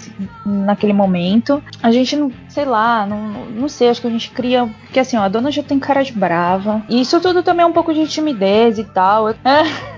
naquele 0.44 0.92
momento. 0.92 1.62
A 1.82 1.90
gente 1.92 2.16
não, 2.16 2.32
sei 2.48 2.64
lá, 2.64 3.06
não, 3.06 3.18
não 3.46 3.68
sei, 3.68 3.88
acho 3.88 4.00
que 4.00 4.06
a 4.06 4.10
gente 4.10 4.30
cria. 4.30 4.68
Porque 4.82 5.00
assim, 5.00 5.16
ó, 5.16 5.22
a 5.22 5.28
dona 5.28 5.50
já 5.50 5.62
tem 5.62 5.78
cara 5.78 6.02
de 6.02 6.12
brava. 6.12 6.82
E 6.88 7.00
isso 7.00 7.20
tudo 7.20 7.42
também 7.42 7.62
é 7.62 7.66
um 7.66 7.72
pouco 7.72 7.94
de 7.94 8.06
timidez 8.08 8.78
e 8.78 8.84
tal. 8.84 9.28
Eu- 9.28 9.36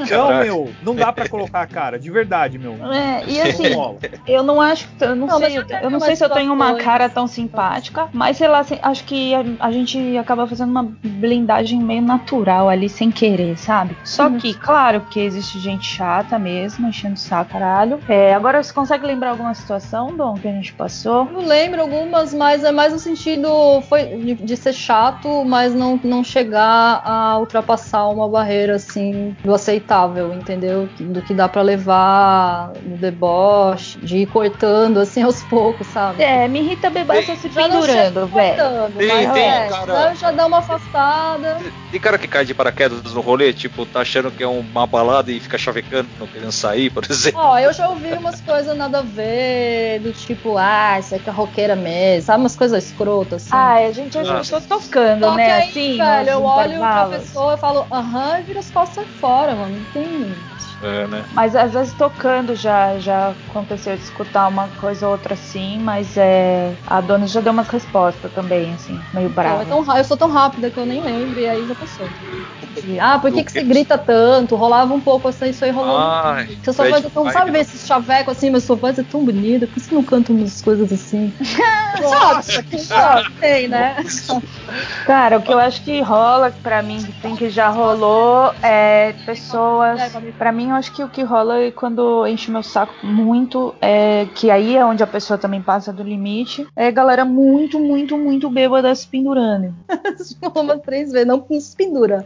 Então, 0.00 0.28
meu, 0.38 0.70
não 0.82 0.94
dá 0.94 1.12
pra 1.12 1.28
colocar 1.28 1.62
a 1.62 1.66
cara, 1.66 1.98
de 1.98 2.10
verdade, 2.10 2.58
meu. 2.58 2.74
É, 2.92 3.24
e 3.26 3.40
assim, 3.40 3.70
Não 3.70 3.96
eu 4.26 4.42
não 4.42 4.60
acho, 4.60 4.86
eu 5.00 5.16
não, 5.16 5.26
Não, 5.26 5.38
sei, 5.38 5.58
eu 5.58 5.64
eu, 5.82 5.90
não 5.90 5.98
sei 6.00 6.14
se 6.14 6.24
eu 6.24 6.28
tenho 6.30 6.52
uma 6.52 6.74
cara 6.74 7.08
tão 7.08 7.26
simpática, 7.26 8.08
mas 8.12 8.36
sei 8.36 8.48
lá, 8.48 8.58
assim, 8.60 8.78
acho 8.82 9.04
que 9.04 9.15
a, 9.34 9.66
a 9.66 9.70
gente 9.72 10.16
acaba 10.16 10.46
fazendo 10.46 10.70
uma 10.70 10.88
blindagem 11.02 11.80
meio 11.82 12.02
natural 12.02 12.68
ali 12.68 12.88
sem 12.88 13.10
querer, 13.10 13.56
sabe? 13.56 13.96
Só 14.04 14.26
Uhum. 14.26 14.38
que, 14.38 14.54
claro, 14.54 15.00
que 15.10 15.20
existe 15.20 15.58
gente 15.58 15.86
chata 15.86 16.38
mesmo, 16.38 16.88
enchendo 16.88 17.14
o 17.14 17.18
saco, 17.18 17.52
caralho. 17.52 17.98
É, 18.08 18.34
agora 18.34 18.62
você 18.62 18.72
consegue 18.72 19.06
lembrar 19.06 19.30
alguma 19.30 19.54
situação, 19.54 20.16
Dom, 20.16 20.34
que 20.34 20.48
a 20.48 20.52
gente 20.52 20.72
passou? 20.72 21.28
Eu 21.32 21.46
lembro 21.46 21.80
algumas, 21.80 22.34
mas 22.34 22.64
é 22.64 22.72
mais 22.72 22.92
no 22.92 22.98
sentido 22.98 23.48
foi 23.88 24.04
de, 24.04 24.34
de 24.34 24.56
ser 24.56 24.72
chato, 24.72 25.44
mas 25.44 25.74
não, 25.74 25.98
não 26.02 26.22
chegar 26.24 27.02
a 27.04 27.38
ultrapassar 27.38 28.08
uma 28.08 28.28
barreira 28.28 28.76
assim 28.76 29.34
do 29.44 29.54
aceitável, 29.54 30.32
entendeu? 30.32 30.88
Do 30.98 31.22
que 31.22 31.32
dá 31.34 31.48
pra 31.48 31.62
levar 31.62 32.72
no 32.84 32.96
deboche, 32.96 33.98
de 33.98 34.18
ir 34.18 34.26
cortando 34.26 34.98
assim 34.98 35.22
aos 35.22 35.42
poucos, 35.42 35.86
sabe? 35.88 36.22
É, 36.22 36.46
me 36.48 36.60
irrita 36.60 36.90
bebaça 36.90 37.34
se 37.36 37.48
não 37.48 37.54
pendurando, 37.54 38.26
velho. 38.28 39.05
Tem- 39.06 39.24
mas 39.26 39.32
tem, 39.32 39.48
é, 39.50 39.68
cara. 39.68 40.14
já 40.14 40.30
dá 40.30 40.46
uma 40.46 40.58
afastada. 40.58 41.58
Tem 41.90 42.00
cara 42.00 42.18
que 42.18 42.28
cai 42.28 42.44
de 42.44 42.54
paraquedas 42.54 43.14
no 43.14 43.20
rolê, 43.20 43.52
tipo, 43.52 43.86
tá 43.86 44.00
achando 44.00 44.30
que 44.30 44.42
é 44.42 44.46
uma 44.46 44.86
balada 44.86 45.30
e 45.32 45.40
fica 45.40 45.56
chavecando, 45.58 46.08
não 46.18 46.26
querendo 46.26 46.52
sair, 46.52 46.90
por 46.90 47.04
exemplo. 47.10 47.40
Ó, 47.40 47.58
eu 47.58 47.72
já 47.72 47.88
ouvi 47.88 48.12
umas 48.12 48.40
coisas 48.40 48.76
nada 48.76 48.98
a 48.98 49.02
ver, 49.02 50.00
do 50.00 50.12
tipo, 50.12 50.56
ah, 50.58 50.98
isso 50.98 51.14
aqui 51.14 51.28
é 51.28 51.32
roqueira 51.32 51.76
mesmo, 51.76 52.26
sabe? 52.26 52.40
Umas 52.42 52.56
coisas 52.56 52.84
escrotas 52.84 53.42
assim. 53.46 53.50
Ai, 53.56 53.86
a 53.86 53.92
gente 53.92 54.12
já 54.14 54.38
Ah. 54.38 54.42
tô 54.42 54.60
tocando, 54.60 55.24
Só 55.26 55.34
né? 55.34 55.52
aí, 55.52 55.70
assim, 55.70 55.96
velho, 55.98 56.30
eu 56.30 56.42
olho 56.44 56.78
pra 56.78 57.06
pessoa 57.06 57.54
e 57.54 57.58
falo, 57.58 57.86
aham, 57.92 58.40
e 58.40 58.42
vira 58.42 58.58
as 58.60 58.70
costas 58.70 59.06
fora, 59.20 59.54
mano. 59.54 59.76
Não 59.78 59.84
tem. 59.86 60.34
É, 60.82 61.06
né? 61.06 61.24
Mas 61.32 61.56
às 61.56 61.72
vezes 61.72 61.92
tocando 61.94 62.54
já, 62.54 62.98
já 62.98 63.30
aconteceu 63.48 63.96
de 63.96 64.02
escutar 64.02 64.48
uma 64.48 64.68
coisa 64.68 65.06
ou 65.06 65.12
outra 65.12 65.34
assim, 65.34 65.78
mas 65.80 66.16
é. 66.16 66.74
A 66.86 67.00
dona 67.00 67.26
já 67.26 67.40
deu 67.40 67.52
umas 67.52 67.68
respostas 67.68 68.30
também, 68.32 68.72
assim, 68.72 69.00
meio 69.12 69.28
brava. 69.28 69.62
é 69.62 69.64
tão 69.64 69.96
eu 69.96 70.04
sou 70.04 70.16
tão 70.16 70.30
rápida 70.30 70.70
que 70.70 70.78
eu 70.78 70.86
nem 70.86 71.02
lembro, 71.02 71.40
e 71.40 71.46
aí 71.46 71.66
já 71.66 71.74
passou. 71.74 72.08
Ah, 73.00 73.18
por 73.18 73.32
que, 73.32 73.44
que 73.44 73.52
você 73.52 73.62
grita 73.62 73.96
tanto? 73.96 74.56
Rolava 74.56 74.92
um 74.92 75.00
pouco 75.00 75.28
assim, 75.28 75.50
isso 75.50 75.64
aí 75.64 75.70
rolou. 75.70 75.96
Ai, 75.98 76.58
sua 76.62 76.74
bad 76.74 76.90
voz 76.90 77.04
é 77.04 77.10
tão. 77.10 77.30
Sabe 77.30 77.50
ver 77.50 77.58
não. 77.58 77.60
esses 77.60 77.86
chavecos 77.86 78.36
assim, 78.36 78.50
mas 78.50 78.64
sua 78.64 78.76
voz 78.76 78.98
é 78.98 79.02
tão 79.02 79.24
bonita, 79.24 79.66
por 79.66 79.74
que 79.74 79.80
você 79.80 79.94
não 79.94 80.02
canta 80.02 80.32
umas 80.32 80.60
coisas 80.60 80.92
assim? 80.92 81.32
Nossa, 82.02 82.62
que. 82.62 82.76
Tem, 83.40 83.68
né? 83.68 83.96
Cara, 85.06 85.38
o 85.38 85.42
que 85.42 85.52
eu 85.52 85.58
acho 85.58 85.82
que 85.82 86.00
rola 86.00 86.50
pra 86.50 86.82
mim, 86.82 87.02
que 87.02 87.12
tem 87.12 87.36
que 87.36 87.48
já 87.48 87.68
rolou, 87.68 88.52
é 88.62 89.14
pessoas. 89.24 90.00
Pra 90.38 90.52
mim, 90.52 90.65
eu 90.70 90.76
acho 90.76 90.92
que 90.92 91.02
o 91.02 91.08
que 91.08 91.22
rola 91.22 91.58
é 91.58 91.70
quando 91.70 92.26
enche 92.26 92.50
meu 92.50 92.62
saco 92.62 92.94
muito, 93.04 93.74
é 93.80 94.26
que 94.34 94.50
aí 94.50 94.76
é 94.76 94.84
onde 94.84 95.02
a 95.02 95.06
pessoa 95.06 95.38
também 95.38 95.62
passa 95.62 95.92
do 95.92 96.02
limite, 96.02 96.66
é 96.76 96.90
galera 96.90 97.24
muito, 97.24 97.78
muito, 97.78 98.16
muito 98.16 98.50
bêbada 98.50 98.94
se 98.94 99.06
pendurando. 99.06 99.74
Umas 100.54 100.80
três 100.82 101.12
vezes, 101.12 101.26
não 101.26 101.44
se 101.60 101.76
pendura. 101.76 102.24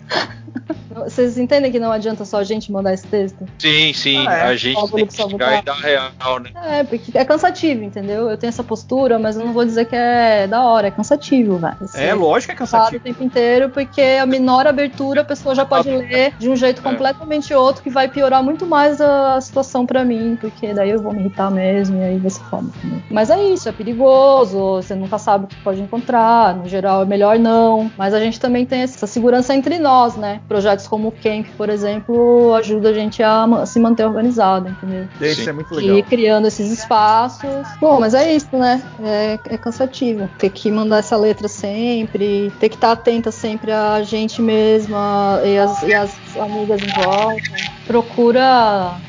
Vocês 0.91 1.39
entendem 1.39 1.71
que 1.71 1.79
não 1.79 1.93
adianta 1.93 2.25
só 2.25 2.39
a 2.39 2.45
gente 2.45 2.71
mandar 2.73 2.93
esse 2.93 3.07
texto? 3.07 3.47
Sim, 3.59 3.93
sim, 3.93 4.27
Ah, 4.27 4.35
é. 4.35 4.43
a 4.43 4.57
gente 4.57 4.75
Bagulho 4.75 5.07
tem 5.07 5.07
que 5.07 5.31
chegar 5.31 5.59
e 5.59 5.63
dar 5.63 5.75
real, 5.75 6.41
né? 6.41 6.51
É, 6.65 6.85
porque 6.85 7.17
é 7.17 7.25
cansativo, 7.25 7.85
entendeu? 7.85 8.29
Eu 8.29 8.37
tenho 8.37 8.49
essa 8.49 8.65
postura, 8.65 9.19
mas 9.19 9.37
eu 9.37 9.47
não 9.47 9.53
vou 9.53 9.65
dizer 9.65 9.87
que 9.87 9.97
é 9.97 10.47
da 10.47 10.63
hora, 10.65 10.89
é 10.89 10.91
cansativo, 10.91 11.59
velho. 11.59 11.77
É, 11.95 12.13
lógico 12.15 12.55
que 12.57 12.63
é 12.63 12.67
fala 12.67 12.85
o 12.85 12.87
cansativo. 12.87 13.05
tempo 13.05 13.23
inteiro, 13.25 13.71
porque 13.71 14.01
a 14.01 14.27
menor 14.27 14.67
abertura 14.67 15.21
a 15.23 15.25
pessoa 15.25 15.55
já 15.55 15.65
pode 15.65 15.89
ler 15.91 16.35
de 16.39 16.49
um 16.49 16.57
jeito 16.57 16.83
completamente 16.83 17.55
outro, 17.55 17.83
que 17.83 17.91
vai 17.91 18.09
piorar 18.09 18.30
muito 18.43 18.67
mais 18.67 19.01
a 19.01 19.41
situação 19.41 19.85
pra 19.87 20.05
mim, 20.05 20.37
porque 20.41 20.73
daí 20.73 20.91
eu 20.91 21.01
vou 21.03 21.13
me 21.13 21.21
irritar 21.21 21.51
mesmo, 21.51 21.97
e 21.99 22.03
aí 22.05 22.19
vai 22.19 22.31
ser 22.31 22.43
foda. 22.45 22.69
entendeu? 22.79 23.01
Mas 23.11 23.31
é 23.31 23.43
isso, 23.43 23.69
é 23.69 23.73
perigoso, 23.73 24.59
você 24.77 24.95
nunca 24.95 25.19
sabe 25.19 25.45
o 25.45 25.49
que 25.49 25.57
pode 25.57 25.81
encontrar, 25.81 26.55
no 26.57 26.69
geral 26.69 27.03
é 27.03 27.05
melhor 27.05 27.39
não, 27.39 27.91
mas 27.99 28.15
a 28.15 28.21
gente 28.21 28.39
também 28.39 28.65
tem 28.65 28.83
essa 28.83 29.07
segurança 29.07 29.55
entre 29.55 29.79
nós, 29.79 30.17
né? 30.17 30.41
Projetos 30.49 30.87
como 30.87 31.09
o 31.09 31.13
Camp, 31.13 31.47
por 31.57 31.69
exemplo, 31.69 32.55
ajuda 32.55 32.91
a 32.91 32.93
gente 32.93 33.23
a 33.23 33.65
se 33.67 33.79
manter 33.81 34.05
organizado, 34.07 34.69
entendeu? 34.69 35.07
Isso 35.21 35.49
é 35.49 35.53
muito 35.53 35.81
E 35.81 35.87
legal. 35.91 36.03
criando 36.09 36.47
esses 36.47 36.71
espaços. 36.71 37.51
Bom, 37.81 37.99
mas 38.01 38.15
é 38.15 38.33
isso, 38.35 38.49
né? 38.53 38.83
É, 39.03 39.39
é 39.49 39.57
cansativo. 39.59 40.29
Ter 40.39 40.51
que 40.51 40.71
mandar 40.71 40.99
essa 40.99 41.17
letra 41.17 41.49
sempre, 41.49 42.53
ter 42.61 42.69
que 42.69 42.75
estar 42.77 42.93
atenta 42.93 43.31
sempre 43.31 43.73
a 43.73 44.03
gente 44.03 44.43
mesma 44.43 45.41
e 45.45 45.59
as, 45.59 45.83
e 45.83 45.95
as 45.95 46.11
amigas 46.39 46.81
em 46.83 47.03
volta. 47.03 47.81
Procura 47.87 48.20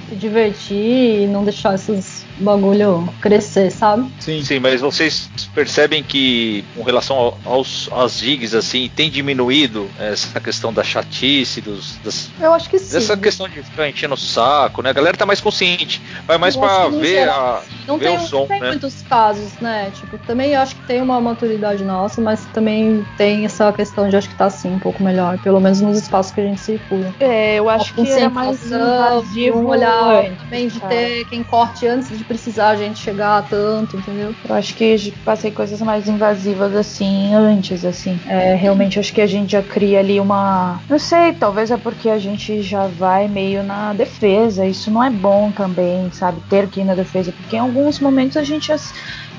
se 0.09 0.15
divertir 0.15 1.23
e 1.23 1.27
não 1.27 1.43
deixar 1.43 1.75
esses 1.75 2.25
bagulho 2.37 3.07
crescer, 3.21 3.69
sabe? 3.71 4.11
Sim. 4.19 4.43
Sim, 4.43 4.59
mas 4.59 4.81
vocês 4.81 5.29
percebem 5.53 6.01
que, 6.03 6.63
com 6.75 6.81
relação 6.83 7.15
ao- 7.17 7.37
aos, 7.45 7.87
às 7.91 8.17
gigs, 8.17 8.55
assim, 8.55 8.89
tem 8.95 9.09
diminuído 9.11 9.87
essa 9.99 10.39
questão 10.39 10.73
da 10.73 10.83
chatice, 10.83 11.61
dos, 11.61 11.97
das, 12.03 12.29
Eu 12.39 12.53
acho 12.53 12.69
que 12.69 12.79
sim. 12.79 12.93
dessa 12.93 13.15
questão 13.15 13.47
de 13.47 13.61
ficar 13.61 13.87
enchendo 13.87 14.15
o 14.15 14.17
saco, 14.17 14.81
né? 14.81 14.89
A 14.89 14.93
galera 14.93 15.15
tá 15.17 15.25
mais 15.25 15.39
consciente, 15.41 16.01
vai 16.27 16.37
mais 16.37 16.55
no 16.55 16.99
ver 16.99 17.19
geral, 17.19 17.57
a. 17.57 17.63
Não 17.91 17.97
ver 17.97 18.05
tem, 18.05 18.17
o 18.17 18.19
som, 18.21 18.39
não 18.39 18.47
tem 18.47 18.61
né? 18.61 18.67
muitos 18.69 19.01
casos, 19.01 19.59
né? 19.59 19.91
Tipo, 19.91 20.17
também 20.17 20.53
eu 20.53 20.61
acho 20.61 20.75
que 20.75 20.81
tem 20.87 21.01
uma 21.01 21.19
maturidade 21.19 21.83
nossa, 21.83 22.21
mas 22.21 22.45
também 22.45 23.05
tem 23.17 23.45
essa 23.45 23.71
questão 23.73 24.07
de 24.07 24.15
acho 24.15 24.29
que 24.29 24.35
tá 24.35 24.45
assim 24.45 24.69
um 24.69 24.79
pouco 24.79 25.03
melhor, 25.03 25.37
pelo 25.39 25.59
menos 25.59 25.81
nos 25.81 25.97
espaços 25.97 26.31
que 26.31 26.41
a 26.41 26.45
gente 26.45 26.61
circula. 26.61 27.13
É, 27.19 27.55
eu 27.55 27.69
acho 27.69 27.93
que 27.93 28.09
era 28.09 28.29
mais 28.29 28.65
invasivo 28.65 29.59
um 29.59 29.67
olhar 29.67 30.25
antes, 30.25 30.43
também 30.43 30.67
de 30.67 30.79
cara. 30.79 30.93
ter 30.93 31.25
quem 31.25 31.43
corte 31.43 31.87
antes 31.87 32.17
de 32.17 32.23
precisar 32.23 32.69
a 32.69 32.75
gente 32.75 32.99
chegar 32.99 33.47
tanto, 33.49 33.97
entendeu? 33.97 34.33
Eu 34.47 34.55
acho 34.55 34.73
que 34.75 35.11
passei 35.25 35.51
coisas 35.51 35.81
mais 35.81 36.07
invasivas 36.07 36.75
assim 36.75 37.33
antes, 37.33 37.83
assim. 37.83 38.19
É, 38.27 38.55
realmente 38.55 38.99
acho 38.99 39.13
que 39.13 39.21
a 39.21 39.27
gente 39.27 39.51
já 39.51 39.61
cria 39.61 39.99
ali 39.99 40.19
uma. 40.19 40.79
Não 40.89 40.99
sei, 40.99 41.33
talvez 41.33 41.71
é 41.71 41.77
porque 41.77 42.09
a 42.09 42.17
gente 42.17 42.61
já 42.61 42.87
vai 42.87 43.27
meio 43.27 43.63
na 43.63 43.93
defesa. 43.93 44.65
Isso 44.65 44.91
não 44.91 45.03
é 45.03 45.09
bom 45.09 45.51
também, 45.51 46.09
sabe? 46.11 46.41
Ter 46.49 46.67
que 46.67 46.81
ir 46.81 46.83
na 46.83 46.95
defesa. 46.95 47.31
Porque 47.31 47.55
em 47.55 47.59
alguns 47.81 47.99
momentos 47.99 48.37
a 48.37 48.43
gente 48.43 48.67
já, 48.67 48.75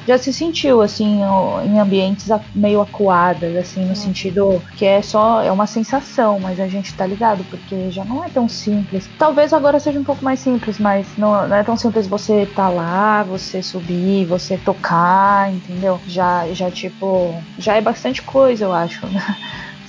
já 0.07 0.19
se 0.19 0.33
sentiu 0.33 0.83
assim, 0.83 1.21
em 1.65 1.79
ambientes 1.79 2.29
meio 2.55 2.81
acuadas, 2.81 3.57
assim, 3.57 3.85
no 3.87 3.95
sentido 3.95 4.63
que 4.77 4.85
é 4.85 5.01
só. 5.01 5.43
É 5.43 5.51
uma 5.51 5.67
sensação, 5.67 6.39
mas 6.41 6.59
a 6.61 6.67
gente 6.67 6.95
tá 6.97 7.07
ligado, 7.07 7.45
porque 7.45 7.91
já 7.91 8.05
não 8.05 8.25
é 8.25 8.29
tão 8.29 8.49
simples. 8.49 9.09
Talvez 9.17 9.53
agora 9.53 9.79
seja 9.79 9.99
um 9.99 10.05
pouco 10.05 10.25
mais 10.25 10.41
simples, 10.41 10.79
mas 10.79 11.17
não, 11.17 11.49
não 11.49 11.57
é 11.57 11.63
tão 11.63 11.77
simples 11.77 12.07
você 12.07 12.47
tá 12.47 12.69
lá, 12.69 13.23
você 13.23 13.63
subir, 13.63 14.27
você 14.27 14.59
tocar, 14.59 15.51
entendeu? 15.53 16.01
Já, 16.07 16.47
já 16.53 16.71
tipo, 16.71 17.43
já 17.57 17.77
é 17.77 17.81
bastante 17.81 18.23
coisa, 18.23 18.65
eu 18.65 18.73
acho. 18.73 19.01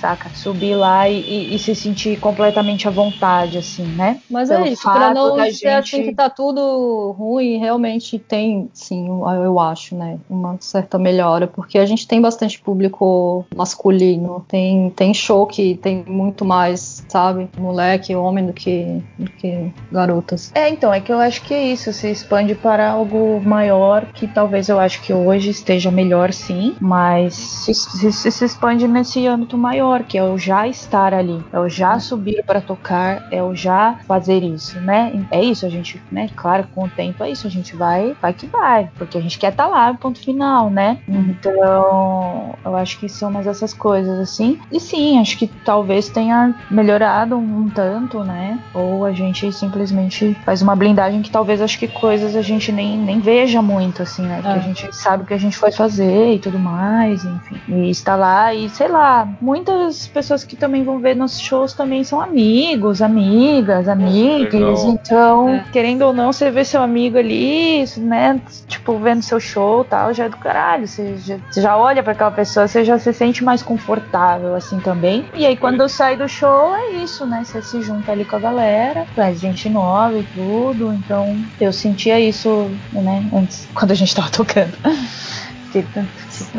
Saca? 0.03 0.29
Subir 0.35 0.75
lá 0.75 1.07
e, 1.07 1.21
e- 1.21 1.55
e 1.55 1.59
se 1.59 1.73
sentir 1.73 2.19
completamente 2.19 2.89
à 2.89 2.91
vontade, 2.91 3.57
assim, 3.57 3.85
né? 3.85 4.19
Mas 4.29 4.49
Pelo 4.49 4.65
é 4.65 4.69
isso, 4.69 4.83
pra 4.83 5.13
não 5.13 5.37
dizer 5.37 5.69
assim 5.69 5.97
gente- 5.97 6.09
que 6.09 6.13
tá 6.15 6.29
tudo 6.29 7.15
ruim, 7.17 7.55
realmente 7.57 8.19
tem, 8.19 8.69
sim, 8.73 9.07
eu 9.07 9.57
acho, 9.61 9.95
né, 9.95 10.17
uma 10.29 10.57
certa 10.59 10.99
melhora, 10.99 11.47
porque 11.47 11.77
a 11.77 11.85
gente 11.85 12.05
tem 12.05 12.19
bastante 12.19 12.59
público 12.59 13.45
masculino, 13.55 14.43
tem, 14.45 14.89
tem 14.89 15.13
show 15.13 15.47
que 15.47 15.75
tem 15.75 16.03
muito 16.05 16.43
mais, 16.43 17.05
sabe, 17.07 17.47
moleque, 17.57 18.13
homem 18.13 18.45
do 18.45 18.51
que, 18.51 19.01
do 19.17 19.31
que 19.31 19.71
garotas. 19.89 20.51
É, 20.53 20.67
então, 20.69 20.93
é 20.93 20.99
que 20.99 21.13
eu 21.13 21.19
acho 21.19 21.41
que 21.43 21.53
é 21.53 21.63
isso, 21.63 21.93
se 21.93 22.11
expande 22.11 22.55
para 22.55 22.91
algo 22.91 23.39
maior, 23.41 24.05
que 24.13 24.27
talvez 24.27 24.67
eu 24.67 24.79
acho 24.81 25.01
que 25.01 25.13
hoje 25.13 25.49
esteja 25.49 25.89
melhor 25.89 26.33
sim, 26.33 26.75
mas 26.81 27.35
se- 27.35 27.73
se- 27.73 28.31
se 28.31 28.43
expande 28.45 28.85
nesse 28.85 29.25
âmbito 29.25 29.57
maior, 29.57 29.92
que 30.01 30.17
é 30.17 30.23
o 30.23 30.37
já 30.37 30.67
estar 30.67 31.13
ali, 31.13 31.43
é 31.53 31.59
o 31.59 31.69
já 31.69 31.99
subir 31.99 32.43
para 32.43 32.59
tocar, 32.59 33.27
é 33.29 33.43
o 33.43 33.53
já 33.53 33.99
fazer 34.07 34.41
isso, 34.41 34.79
né? 34.79 35.11
É 35.29 35.43
isso, 35.43 35.65
a 35.65 35.69
gente, 35.69 36.01
né? 36.11 36.29
Claro, 36.35 36.65
com 36.73 36.85
o 36.85 36.89
tempo 36.89 37.23
é 37.23 37.29
isso, 37.29 37.45
a 37.45 37.49
gente 37.49 37.75
vai, 37.75 38.15
vai 38.19 38.33
que 38.33 38.47
vai, 38.47 38.89
porque 38.97 39.17
a 39.17 39.21
gente 39.21 39.37
quer 39.37 39.51
estar 39.51 39.67
lá, 39.67 39.93
ponto 39.93 40.19
final, 40.19 40.69
né? 40.69 40.97
Então, 41.07 42.55
eu 42.63 42.75
acho 42.75 42.99
que 42.99 43.07
são 43.09 43.29
mais 43.31 43.47
essas 43.47 43.73
coisas, 43.73 44.19
assim. 44.19 44.59
E 44.71 44.79
sim, 44.79 45.19
acho 45.19 45.37
que 45.37 45.47
talvez 45.47 46.09
tenha 46.09 46.55
melhorado 46.69 47.35
um 47.37 47.69
tanto, 47.69 48.23
né? 48.23 48.59
Ou 48.73 49.05
a 49.05 49.11
gente 49.11 49.51
simplesmente 49.51 50.35
faz 50.45 50.61
uma 50.61 50.75
blindagem 50.75 51.21
que 51.21 51.29
talvez 51.29 51.61
acho 51.61 51.77
que 51.77 51.87
coisas 51.87 52.35
a 52.35 52.41
gente 52.41 52.71
nem, 52.71 52.97
nem 52.97 53.19
veja 53.19 53.61
muito, 53.61 54.01
assim, 54.01 54.23
né? 54.23 54.35
Porque 54.41 54.49
É. 54.49 54.53
a 54.53 54.59
gente 54.59 54.95
sabe 54.95 55.23
o 55.23 55.25
que 55.25 55.33
a 55.33 55.37
gente 55.37 55.57
foi 55.57 55.71
fazer 55.71 56.35
e 56.35 56.39
tudo 56.39 56.57
mais, 56.59 57.23
enfim. 57.23 57.59
E 57.67 57.89
está 57.89 58.15
lá 58.15 58.53
e, 58.53 58.69
sei 58.69 58.87
lá, 58.87 59.27
muita 59.41 59.82
outras 59.83 60.07
pessoas 60.07 60.43
que 60.43 60.55
também 60.55 60.83
vão 60.83 60.99
ver 60.99 61.15
nossos 61.15 61.39
shows 61.39 61.73
também 61.73 62.03
são 62.03 62.21
amigos, 62.21 63.01
amigas, 63.01 63.87
amigas. 63.87 64.53
legal. 64.83 64.89
Então, 64.93 65.49
É. 65.49 65.65
querendo 65.71 66.03
ou 66.03 66.13
não, 66.13 66.31
você 66.31 66.49
vê 66.49 66.63
seu 66.63 66.81
amigo 66.81 67.17
ali, 67.17 67.85
né? 67.97 68.39
Tipo, 68.67 68.97
vendo 68.97 69.21
seu 69.21 69.39
show 69.39 69.81
e 69.81 69.85
tal, 69.85 70.13
já 70.13 70.25
é 70.25 70.29
do 70.29 70.37
caralho. 70.37 70.87
Você 70.87 71.17
já, 71.17 71.37
você 71.49 71.61
já 71.61 71.77
olha 71.77 72.01
pra 72.01 72.13
aquela 72.13 72.31
pessoa, 72.31 72.67
você 72.67 72.83
já 72.83 72.97
se 72.97 73.11
sente 73.13 73.43
mais 73.43 73.61
confortável 73.61 74.55
assim 74.55 74.79
também. 74.79 75.25
E 75.33 75.45
aí, 75.45 75.55
quando 75.57 75.81
eu 75.81 75.89
saio 75.89 76.17
do 76.17 76.27
show, 76.27 76.73
é 76.75 76.91
isso, 77.03 77.25
né? 77.25 77.43
Você 77.45 77.61
se 77.61 77.81
junta 77.81 78.11
ali 78.11 78.25
com 78.25 78.35
a 78.35 78.39
galera, 78.39 79.05
faz 79.15 79.39
gente 79.39 79.69
nova 79.69 80.17
e 80.17 80.23
tudo. 80.23 80.93
Então, 80.93 81.37
eu 81.59 81.73
sentia 81.73 82.19
isso, 82.19 82.69
né? 82.91 83.23
Antes, 83.33 83.67
quando 83.73 83.91
a 83.91 83.95
gente 83.95 84.15
tava 84.15 84.29
tocando. 84.29 84.73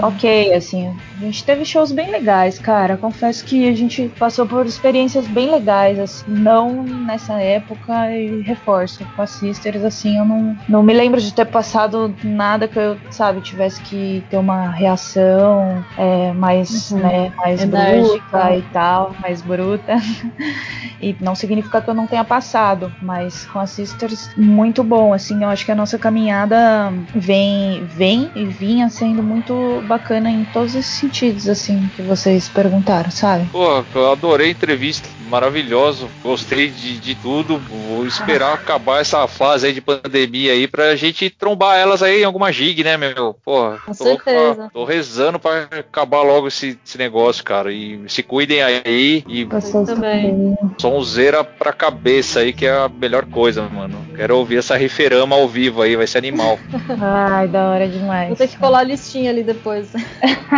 Ok, 0.03 0.53
assim, 0.55 0.89
a 0.89 1.25
gente 1.25 1.45
teve 1.45 1.65
shows 1.65 1.93
bem 1.93 2.11
legais, 2.11 2.59
cara. 2.59 2.97
Confesso 2.97 3.45
que 3.45 3.69
a 3.69 3.75
gente 3.75 4.09
passou 4.19 4.47
por 4.47 4.67
experiências 4.67 5.27
bem 5.27 5.51
legais, 5.51 5.99
assim, 5.99 6.25
não 6.27 6.83
nessa 6.85 7.41
época 7.41 8.11
e 8.13 8.43
reforço 8.43 9.05
com 9.15 9.23
as 9.23 9.31
Sisters, 9.31 9.83
assim, 9.85 10.19
eu 10.19 10.25
não, 10.25 10.57
não 10.69 10.83
me 10.83 10.93
lembro 10.93 11.21
de 11.21 11.33
ter 11.33 11.45
passado 11.47 12.15
nada 12.23 12.69
que 12.69 12.79
eu, 12.79 12.97
sabe, 13.11 13.41
tivesse 13.41 13.81
que 13.83 14.25
ter 14.31 14.37
uma 14.37 14.71
reação 14.71 15.85
é, 15.99 16.33
mais, 16.33 16.91
Uhum. 16.91 16.99
né, 16.99 17.33
mais 17.37 17.61
Enérgica. 17.63 18.03
bruta 18.39 18.57
e 18.57 18.63
tal, 18.63 19.15
mais 19.21 19.41
bruta. 19.43 19.95
e 21.01 21.15
não 21.21 21.35
significa 21.35 21.81
que 21.81 21.91
eu 21.91 21.95
não 21.95 22.07
tenha 22.07 22.25
passado, 22.25 22.93
mas 23.03 23.45
com 23.47 23.59
as 23.59 23.71
Sisters, 23.71 24.31
muito 24.37 24.85
bom, 24.85 25.13
assim, 25.13 25.43
eu 25.43 25.49
acho 25.49 25.65
que 25.65 25.73
a 25.73 25.75
nossa 25.75 25.99
caminhada 25.99 26.93
vem, 27.15 27.85
vem 27.87 28.31
e 28.35 28.47
vinha 28.47 28.89
sendo 28.89 29.23
muito 29.23 29.64
bacana 29.87 30.31
em 30.31 30.45
todos 30.45 30.75
esses 30.75 30.95
sentidos, 30.99 31.49
assim, 31.49 31.89
que 31.97 32.03
vocês 32.03 32.49
perguntaram, 32.49 33.11
sabe? 33.11 33.47
Pô, 33.51 33.85
eu 33.95 34.13
adorei 34.13 34.49
a 34.49 34.51
entrevista, 34.51 35.09
maravilhoso. 35.29 36.09
Gostei 36.23 36.69
de, 36.71 36.99
de 36.99 37.15
tudo. 37.17 37.59
Vou 37.89 38.07
esperar 38.07 38.55
acabar 38.55 39.01
essa 39.01 39.27
fase 39.27 39.67
aí 39.67 39.73
de 39.73 39.81
pandemia 39.81 40.53
aí 40.53 40.67
pra 40.67 40.95
gente 40.97 41.31
trombar 41.31 41.77
elas 41.79 42.03
aí 42.03 42.23
em 42.23 42.25
alguma 42.25 42.53
gig, 42.53 42.83
né, 42.85 42.97
meu? 42.97 43.35
Pô, 43.45 43.73
Com 43.85 43.93
tô, 43.93 44.05
certeza. 44.05 44.71
tô 44.73 44.85
rezando 44.85 45.39
pra 45.39 45.69
acabar 45.71 46.23
logo 46.23 46.49
esse, 46.49 46.79
esse 46.85 46.99
negócio, 46.99 47.43
cara. 47.45 47.73
E 47.73 48.01
se 48.09 48.23
cuidem 48.23 48.63
aí 48.63 49.25
e 49.29 49.47
também. 49.87 50.57
sonzeira 50.79 51.43
pra 51.45 51.73
cabeça 51.73 52.41
aí, 52.41 52.53
que 52.53 52.67
é 52.67 52.71
a 52.73 52.89
melhor 52.89 53.25
coisa, 53.27 53.63
mano. 53.63 54.05
Quero 54.15 54.37
ouvir 54.37 54.59
essa 54.59 54.77
referama 54.77 55.35
ao 55.37 55.49
vivo 55.49 55.83
aí, 55.83 55.97
vai 55.97 56.07
ser 56.07 56.19
animal. 56.19 56.59
Ai, 57.01 57.49
da 57.49 57.69
hora 57.71 57.89
demais. 57.89 58.29
Vou 58.29 58.37
ter 58.37 58.49
que 58.49 58.57
colar 58.57 58.81
a 58.81 58.85
listinha 58.85 59.31
ali 59.31 59.43
depois. 59.55 59.91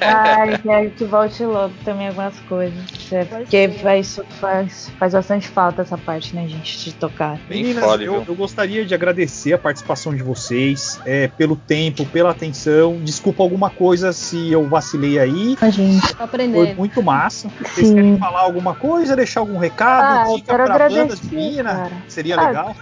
Ai, 0.00 0.58
quero 0.62 0.90
que 0.90 1.04
volte 1.04 1.44
logo 1.44 1.72
também 1.84 2.08
algumas 2.08 2.38
coisas. 2.40 2.78
É, 3.10 3.24
porque 3.24 3.68
faz, 3.82 4.06
isso 4.06 4.24
faz, 4.40 4.90
faz 4.98 5.12
bastante 5.12 5.48
falta 5.48 5.82
essa 5.82 5.98
parte, 5.98 6.34
né, 6.34 6.46
gente, 6.48 6.84
de 6.84 6.94
tocar. 6.94 7.38
Bem 7.48 7.62
Meninas, 7.62 7.84
fole, 7.84 8.04
eu, 8.04 8.24
eu 8.26 8.34
gostaria 8.34 8.84
de 8.84 8.94
agradecer 8.94 9.52
a 9.52 9.58
participação 9.58 10.14
de 10.14 10.22
vocês, 10.22 11.00
é, 11.04 11.28
pelo 11.28 11.56
tempo, 11.56 12.04
pela 12.06 12.30
atenção. 12.30 12.98
Desculpa 13.02 13.42
alguma 13.42 13.70
coisa 13.70 14.12
se 14.12 14.50
eu 14.50 14.68
vacilei 14.68 15.18
aí. 15.18 15.56
A 15.60 15.70
gente. 15.70 16.14
Tá 16.14 16.26
Foi 16.26 16.74
muito 16.74 17.02
massa. 17.02 17.48
Vocês 17.60 17.88
Sim. 17.88 17.94
querem 17.94 18.18
falar 18.18 18.40
alguma 18.40 18.74
coisa, 18.74 19.16
deixar 19.16 19.40
algum 19.40 19.58
recado, 19.58 20.02
Ah, 20.30 20.34
dica 20.34 20.46
quero 20.52 20.64
pra 20.64 20.74
agradecer, 20.74 21.26
de 21.26 21.34
mina? 21.36 21.74
cara. 21.74 21.92
Seria 22.08 22.36
Ah, 22.36 22.46
legal. 22.46 22.76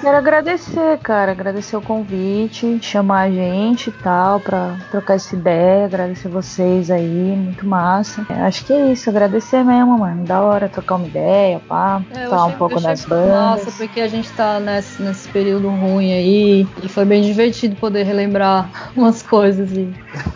Quero 0.00 0.16
agradecer, 0.16 0.98
cara. 0.98 1.32
Agradecer 1.32 1.76
o 1.76 1.82
convite, 1.82 2.78
chamar 2.82 3.22
a 3.22 3.30
gente 3.30 3.88
e 3.90 3.92
tal, 4.06 4.38
pra 4.38 4.76
trocar 4.92 5.14
essa 5.14 5.34
ideia. 5.34 5.86
Agradecer 5.86 6.28
vocês 6.28 6.92
aí, 6.92 7.34
muito 7.36 7.66
massa. 7.66 8.24
É, 8.30 8.34
acho 8.42 8.64
que 8.64 8.72
é 8.72 8.92
isso, 8.92 9.10
agradecer 9.10 9.64
mesmo, 9.64 9.98
mano. 9.98 10.22
Da 10.22 10.40
hora 10.42 10.68
trocar 10.68 10.94
uma 10.94 11.08
ideia, 11.08 11.60
pá, 11.68 12.00
É, 12.14 12.28
falar 12.28 12.46
um 12.46 12.52
pouco 12.52 12.80
das 12.80 13.04
bandas. 13.04 13.64
Massa, 13.64 13.72
porque 13.72 14.00
a 14.00 14.06
gente 14.06 14.30
tá 14.30 14.60
nesse, 14.60 15.02
nesse 15.02 15.28
período 15.28 15.68
ruim 15.68 16.12
aí. 16.12 16.68
E 16.84 16.88
foi 16.88 17.04
bem 17.04 17.20
divertido 17.20 17.74
poder 17.74 18.04
relembrar 18.04 18.70
umas 18.94 19.22
coisas 19.22 19.72
e 19.72 19.92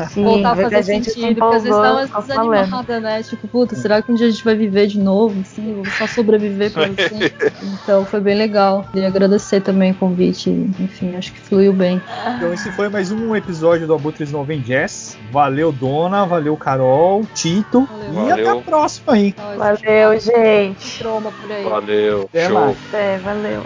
Sim, 0.08 0.24
voltar 0.24 0.50
a 0.50 0.56
fazer 0.56 0.82
gente 0.82 1.04
se 1.04 1.20
sentido. 1.20 1.38
Porque 1.38 1.56
às 1.56 1.62
vezes 1.62 1.78
dá 1.78 1.92
umas 1.92 2.26
desanimadas, 2.26 3.02
né? 3.02 3.22
Tipo, 3.22 3.46
puta, 3.46 3.76
será 3.76 4.02
que 4.02 4.10
um 4.10 4.16
dia 4.16 4.26
a 4.26 4.30
gente 4.30 4.44
vai 4.44 4.56
viver 4.56 4.88
de 4.88 4.98
novo? 4.98 5.40
Assim, 5.42 5.74
vou 5.74 5.86
só 5.86 6.08
sobreviver 6.08 6.72
pra 6.72 6.88
você. 6.88 7.32
então 7.84 8.04
foi 8.04 8.20
bem 8.20 8.34
legal. 8.34 8.84
Queria 8.90 9.06
agradecer 9.06 9.60
também 9.60 9.92
o 9.92 9.94
convite. 9.94 10.50
Enfim, 10.50 11.14
acho 11.14 11.32
que 11.32 11.38
fluiu 11.38 11.72
bem. 11.72 12.02
Então 12.36 12.52
esse 12.52 12.72
foi 12.72 12.88
mais 12.88 13.12
um 13.12 13.36
episódio 13.36 13.59
do 13.60 13.94
Abutres 13.94 14.32
No 14.32 14.44
Vem 14.44 14.60
Jazz. 14.60 15.16
Valeu, 15.30 15.70
Dona. 15.72 16.24
Valeu, 16.26 16.56
Carol, 16.56 17.24
Tito. 17.34 17.86
Valeu. 17.86 18.10
E 18.10 18.14
Valeu. 18.30 18.50
até 18.50 18.58
a 18.58 18.62
próxima 18.62 19.12
aí. 19.14 19.34
Valeu, 19.56 20.20
gente. 20.20 20.98
Troma 20.98 21.30
por 21.30 21.52
aí. 21.52 21.64
Valeu, 21.64 22.22
Até 22.22 22.48
show. 22.48 22.60
mais. 22.60 22.94
É, 22.94 23.18
valeu. 23.18 23.62